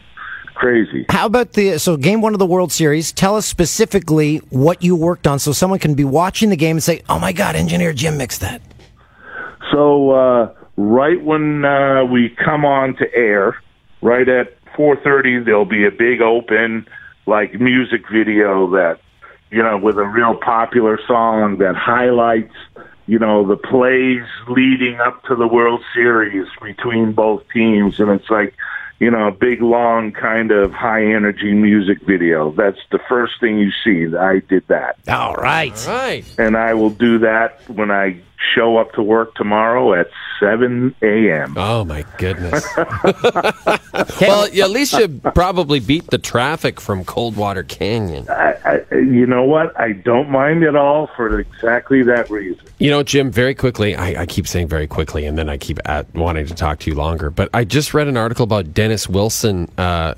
Crazy. 0.60 1.06
How 1.08 1.26
about 1.26 1.54
the 1.54 1.78
so 1.78 1.96
game 1.96 2.20
one 2.20 2.34
of 2.34 2.40
the 2.40 2.46
World 2.46 2.74
Series? 2.74 3.14
Tell 3.14 3.38
us 3.38 3.46
specifically 3.46 4.40
what 4.50 4.84
you 4.84 4.94
worked 4.94 5.26
on, 5.26 5.40
so 5.40 5.54
someone 5.54 5.80
can 5.80 5.94
be 5.94 6.04
watching 6.04 6.50
the 6.50 6.58
game 6.58 6.76
and 6.76 6.84
say, 6.84 7.02
"Oh 7.08 7.18
my 7.18 7.32
God, 7.32 7.56
engineer 7.56 7.94
Jim 7.94 8.18
mixed 8.18 8.42
that." 8.42 8.62
So 9.72 10.12
uh, 10.12 10.54
right 10.76 11.24
when 11.24 11.64
uh, 11.64 12.04
we 12.04 12.36
come 12.44 12.66
on 12.66 12.98
to 12.98 13.06
air, 13.16 13.56
right 14.02 14.28
at 14.28 14.62
4:30, 14.74 15.46
there'll 15.46 15.64
be 15.64 15.86
a 15.86 15.92
big 15.92 16.20
open 16.20 16.86
like 17.26 17.54
music 17.54 18.02
video 18.12 18.70
that 18.72 19.00
you 19.52 19.64
know 19.64 19.78
with 19.78 19.98
a 19.98 20.06
real 20.06 20.36
popular 20.36 21.00
song 21.08 21.60
that 21.60 21.78
highlights 21.78 22.54
you 23.08 23.18
know 23.18 23.48
the 23.48 23.56
plays 23.56 24.28
leading 24.50 25.00
up 25.00 25.24
to 25.24 25.38
the 25.38 25.48
World 25.48 25.82
Series 25.94 26.48
between 26.62 27.14
both 27.14 27.44
teams, 27.54 28.02
and 28.02 28.10
it's 28.10 28.30
like 28.30 28.54
you 29.00 29.10
know 29.10 29.28
a 29.28 29.32
big 29.32 29.62
long 29.62 30.12
kind 30.12 30.52
of 30.52 30.72
high 30.72 31.04
energy 31.04 31.54
music 31.54 32.02
video. 32.06 32.52
That's 32.52 32.80
the 32.92 33.00
first 33.08 33.34
thing 33.40 33.58
you 33.58 33.72
see. 33.84 34.16
I 34.16 34.40
did 34.40 34.68
that 34.68 34.98
All 35.08 35.36
right. 35.36 35.74
Right. 35.88 36.26
and 36.38 36.56
I 36.58 36.74
will 36.74 36.90
do 36.90 37.20
that 37.20 37.68
when 37.70 37.92
I 37.92 38.22
show 38.56 38.78
up 38.78 38.94
to 38.94 39.04
work 39.04 39.36
tomorrow 39.36 39.94
at 39.94 40.08
7 40.40 40.96
a.m. 41.02 41.56
Oh 41.58 41.84
my 41.84 42.06
goodness. 42.18 42.66
well, 44.22 44.50
yeah, 44.50 44.66
at 44.66 44.70
least 44.70 44.94
you 44.94 45.08
probably 45.34 45.80
beat 45.80 46.10
the 46.10 46.18
traffic 46.18 46.80
from 46.80 47.04
Coldwater 47.04 47.64
Canyon. 47.64 48.28
I, 48.30 48.56
I, 48.66 48.96
you 48.96 49.26
know 49.26 49.44
what? 49.44 49.78
I 49.80 49.94
don't 49.94 50.30
mind 50.30 50.64
at 50.64 50.76
all 50.76 51.08
for 51.16 51.40
exactly 51.40 52.04
that 52.04 52.30
reason. 52.30 52.66
You 52.80 52.90
know, 52.90 53.04
Jim, 53.04 53.32
very 53.32 53.54
quickly, 53.54 53.96
I, 53.96 54.22
I 54.22 54.26
keep 54.26 54.48
saying 54.48 54.68
very 54.68 54.88
quickly, 54.88 55.26
and 55.26 55.38
then 55.38 55.50
I 55.50 55.58
keep 55.58 55.80
at, 55.86 56.14
wanting 56.16 56.46
to 56.48 56.56
talk 56.56 56.80
to 56.80 56.90
you 56.90 56.96
longer. 56.96 57.30
But 57.30 57.50
I 57.54 57.64
just 57.64 57.94
read 57.94 58.08
an 58.08 58.18
article 58.18 58.44
about 58.44 58.74
Dennis 58.74 59.10
Wilson 59.10 59.70
uh, 59.78 60.14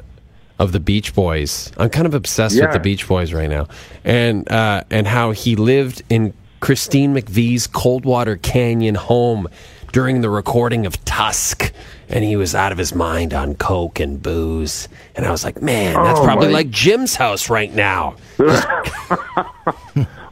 of 0.60 0.72
the 0.72 0.80
Beach 0.80 1.16
Boys. 1.16 1.72
I'm 1.78 1.90
kind 1.90 2.06
of 2.06 2.14
obsessed 2.14 2.60
with 2.60 2.72
the 2.72 2.80
Beach 2.80 3.08
Boys 3.08 3.34
right 3.34 3.50
now, 3.50 3.68
and 4.04 4.50
uh, 4.52 4.84
and 4.92 5.08
how 5.08 5.32
he 5.32 5.56
lived 5.56 6.04
in 6.10 6.34
Christine 6.60 7.16
McVie's 7.16 7.66
Coldwater 7.66 8.38
Canyon 8.38 8.96
home 8.96 9.48
during 9.92 10.22
the 10.22 10.30
recording 10.30 10.86
of 10.86 11.04
Tusk. 11.06 11.72
and 12.10 12.24
he 12.26 12.36
was 12.36 12.54
out 12.54 12.72
of 12.74 12.78
his 12.78 12.94
mind 12.94 13.34
on 13.34 13.56
coke 13.56 14.00
and 14.02 14.22
booze. 14.22 14.90
And 15.16 15.26
I 15.26 15.32
was 15.32 15.46
like, 15.46 15.62
man, 15.62 15.94
that's 15.94 16.20
Oh, 16.20 16.24
probably 16.26 16.48
my- 16.48 16.54
like 16.56 16.70
Jim's 16.70 17.16
house 17.16 17.50
right 17.50 17.74
now. 17.74 18.16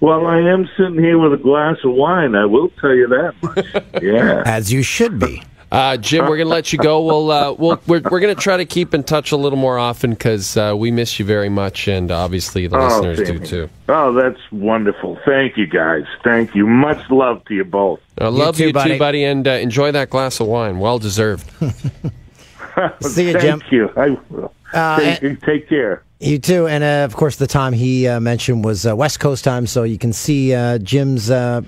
well, 0.02 0.28
I 0.28 0.40
am 0.40 0.70
sitting 0.78 0.98
here 1.00 1.18
with 1.18 1.34
a 1.34 1.42
glass 1.42 1.78
of 1.84 1.94
wine. 1.94 2.36
I 2.36 2.46
will 2.46 2.70
tell 2.82 2.94
you 2.94 3.08
that 3.08 3.34
much. 3.42 3.84
Yeah. 4.04 4.44
As 4.46 4.72
you 4.74 4.82
should 4.84 5.20
be. 5.20 5.42
Uh, 5.72 5.98
Jim, 5.98 6.26
we're 6.26 6.38
gonna 6.38 6.50
let 6.50 6.74
you 6.74 6.80
go. 6.80 7.02
We'll, 7.04 7.30
uh, 7.32 7.54
we'll 7.54 7.80
we're, 7.86 8.02
we're 8.10 8.20
gonna 8.20 8.34
try 8.34 8.58
to 8.58 8.66
keep 8.66 8.94
in 8.96 9.04
touch 9.04 9.32
a 9.32 9.38
little 9.38 9.58
more 9.60 9.78
often 9.78 10.12
because 10.12 10.58
uh, 10.58 10.74
we 10.76 10.90
miss 10.90 11.20
you 11.20 11.26
very 11.26 11.50
much, 11.50 11.88
and 11.88 12.10
obviously 12.10 12.66
the 12.66 12.78
Oh, 12.78 12.88
listeners 13.02 13.28
do 13.30 13.40
too. 13.40 13.70
Oh, 13.88 14.12
that's 14.14 14.40
wonderful. 14.52 15.20
Thank 15.26 15.58
you, 15.58 15.68
guys. 15.68 16.06
Thank 16.24 16.56
you. 16.56 16.66
Much 16.66 17.08
love 17.12 17.46
to 17.46 17.54
you 17.54 17.66
both. 17.66 18.00
I 18.18 18.30
love 18.30 18.60
you, 18.60 18.74
too, 18.74 18.98
buddy, 18.98 19.24
and 19.24 19.48
uh, 19.48 19.52
enjoy 19.52 19.92
that 19.92 20.10
glass 20.10 20.40
of 20.40 20.48
wine. 20.48 20.80
Well 20.80 20.98
deserved. 20.98 21.48
See 23.02 23.28
you, 23.28 23.34
Thank 23.34 23.42
Jim. 23.42 23.62
you. 23.70 23.90
I 23.96 24.10
will. 24.30 24.54
Uh, 24.74 25.16
take, 25.18 25.42
take 25.42 25.70
care. 25.70 26.04
You 26.20 26.40
too, 26.40 26.68
and 26.68 26.84
uh, 26.84 27.06
of 27.06 27.16
course, 27.16 27.36
the 27.38 27.48
time 27.48 27.74
he 27.74 28.08
uh, 28.08 28.20
mentioned 28.20 28.66
was 28.66 28.86
uh, 28.86 28.96
West 28.96 29.20
Coast 29.20 29.44
time, 29.44 29.68
so 29.68 29.84
you 29.84 29.98
can 29.98 30.14
see 30.14 30.54
uh, 30.54 30.78
Jim's 30.80 31.30
uh, 31.32 31.62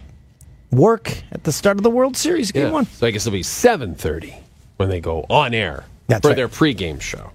work 0.71 1.15
at 1.31 1.43
the 1.43 1.51
start 1.51 1.77
of 1.77 1.83
the 1.83 1.89
World 1.89 2.15
Series 2.17 2.51
game 2.51 2.67
Yeah. 2.67 2.71
one. 2.71 2.85
So 2.85 3.07
I 3.07 3.11
guess 3.11 3.25
it'll 3.27 3.35
be 3.35 3.43
seven 3.43 3.95
thirty 3.95 4.35
when 4.77 4.89
they 4.89 4.99
go 4.99 5.25
on 5.29 5.53
air 5.53 5.85
That's 6.07 6.21
for 6.21 6.29
right. 6.29 6.35
their 6.35 6.47
pregame 6.49 7.01
show. 7.01 7.31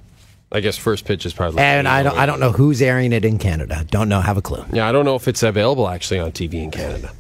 I 0.53 0.61
guess 0.61 0.77
first 0.77 1.05
pitch 1.05 1.27
is 1.27 1.33
probably. 1.35 1.61
And 1.61 1.89
I 1.89 2.03
don't, 2.05 2.17
I 2.17 2.25
don't 2.25 2.39
know 2.41 2.53
who's 2.53 2.81
airing 2.81 3.13
it 3.13 3.25
in 3.25 3.39
Canada. 3.39 3.85
Don't 3.91 4.09
know, 4.09 4.21
have 4.21 4.37
a 4.37 4.43
clue. 4.43 4.65
Yeah, 4.73 4.89
I 4.89 4.93
don't 4.93 5.05
know 5.05 5.17
if 5.17 5.27
it's 5.29 5.43
available 5.43 5.89
actually 5.89 6.21
on 6.21 6.31
TV 6.33 6.55
in 6.63 6.71
Canada. 6.71 7.11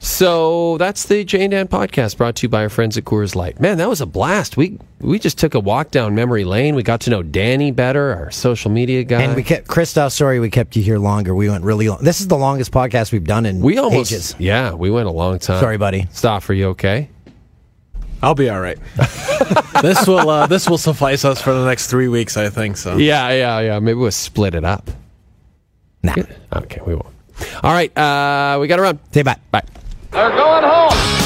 So 0.00 0.78
that's 0.78 1.06
the 1.06 1.24
Jay 1.24 1.42
and 1.42 1.50
Dan 1.50 1.68
podcast 1.68 2.16
brought 2.16 2.36
to 2.36 2.42
you 2.44 2.48
by 2.48 2.62
our 2.62 2.68
friends 2.68 2.96
at 2.96 3.04
Coors 3.04 3.34
Light. 3.34 3.58
Man, 3.60 3.78
that 3.78 3.88
was 3.88 4.00
a 4.00 4.06
blast. 4.06 4.56
We 4.56 4.78
we 5.00 5.18
just 5.18 5.38
took 5.38 5.54
a 5.54 5.60
walk 5.60 5.90
down 5.90 6.14
memory 6.14 6.44
lane. 6.44 6.74
We 6.74 6.82
got 6.82 7.00
to 7.02 7.10
know 7.10 7.22
Danny 7.22 7.70
better, 7.70 8.14
our 8.14 8.30
social 8.30 8.70
media 8.70 9.04
guy. 9.04 9.22
And 9.22 9.34
we 9.34 9.42
kept 9.42 9.68
Christoph. 9.68 10.12
Sorry, 10.12 10.38
we 10.40 10.50
kept 10.50 10.76
you 10.76 10.82
here 10.82 10.98
longer. 10.98 11.34
We 11.34 11.48
went 11.50 11.64
really 11.64 11.88
long. 11.88 11.98
This 12.02 12.20
is 12.20 12.28
the 12.28 12.36
longest 12.36 12.72
podcast 12.72 13.12
we've 13.12 13.24
done 13.24 13.46
in 13.46 13.60
we 13.60 13.78
almost 13.78 14.12
ages. 14.12 14.36
yeah, 14.38 14.72
we 14.72 14.90
went 14.90 15.08
a 15.08 15.12
long 15.12 15.38
time. 15.38 15.60
Sorry, 15.60 15.76
buddy. 15.76 16.06
Stop. 16.12 16.48
Are 16.48 16.54
you 16.54 16.68
okay? 16.68 17.10
I'll 18.22 18.34
be 18.34 18.48
all 18.48 18.60
right. 18.60 18.78
this 19.82 20.06
will 20.06 20.30
uh, 20.30 20.46
this 20.46 20.68
will 20.68 20.78
suffice 20.78 21.24
us 21.24 21.40
for 21.42 21.52
the 21.52 21.64
next 21.66 21.88
three 21.88 22.08
weeks, 22.08 22.36
I 22.36 22.48
think. 22.48 22.76
So 22.76 22.96
Yeah, 22.96 23.30
yeah, 23.30 23.60
yeah. 23.60 23.78
Maybe 23.80 23.94
we'll 23.98 24.10
split 24.10 24.54
it 24.54 24.64
up. 24.64 24.90
Nah. 26.02 26.14
Okay, 26.54 26.80
we 26.86 26.94
won't. 26.94 27.15
All 27.62 27.72
right, 27.72 27.96
uh, 27.96 28.58
we 28.60 28.66
got 28.68 28.76
to 28.76 28.82
run. 28.82 28.98
Say 29.12 29.22
bye. 29.22 29.36
Bye. 29.50 29.62
They're 30.10 30.30
going 30.30 30.64
home. 30.64 31.25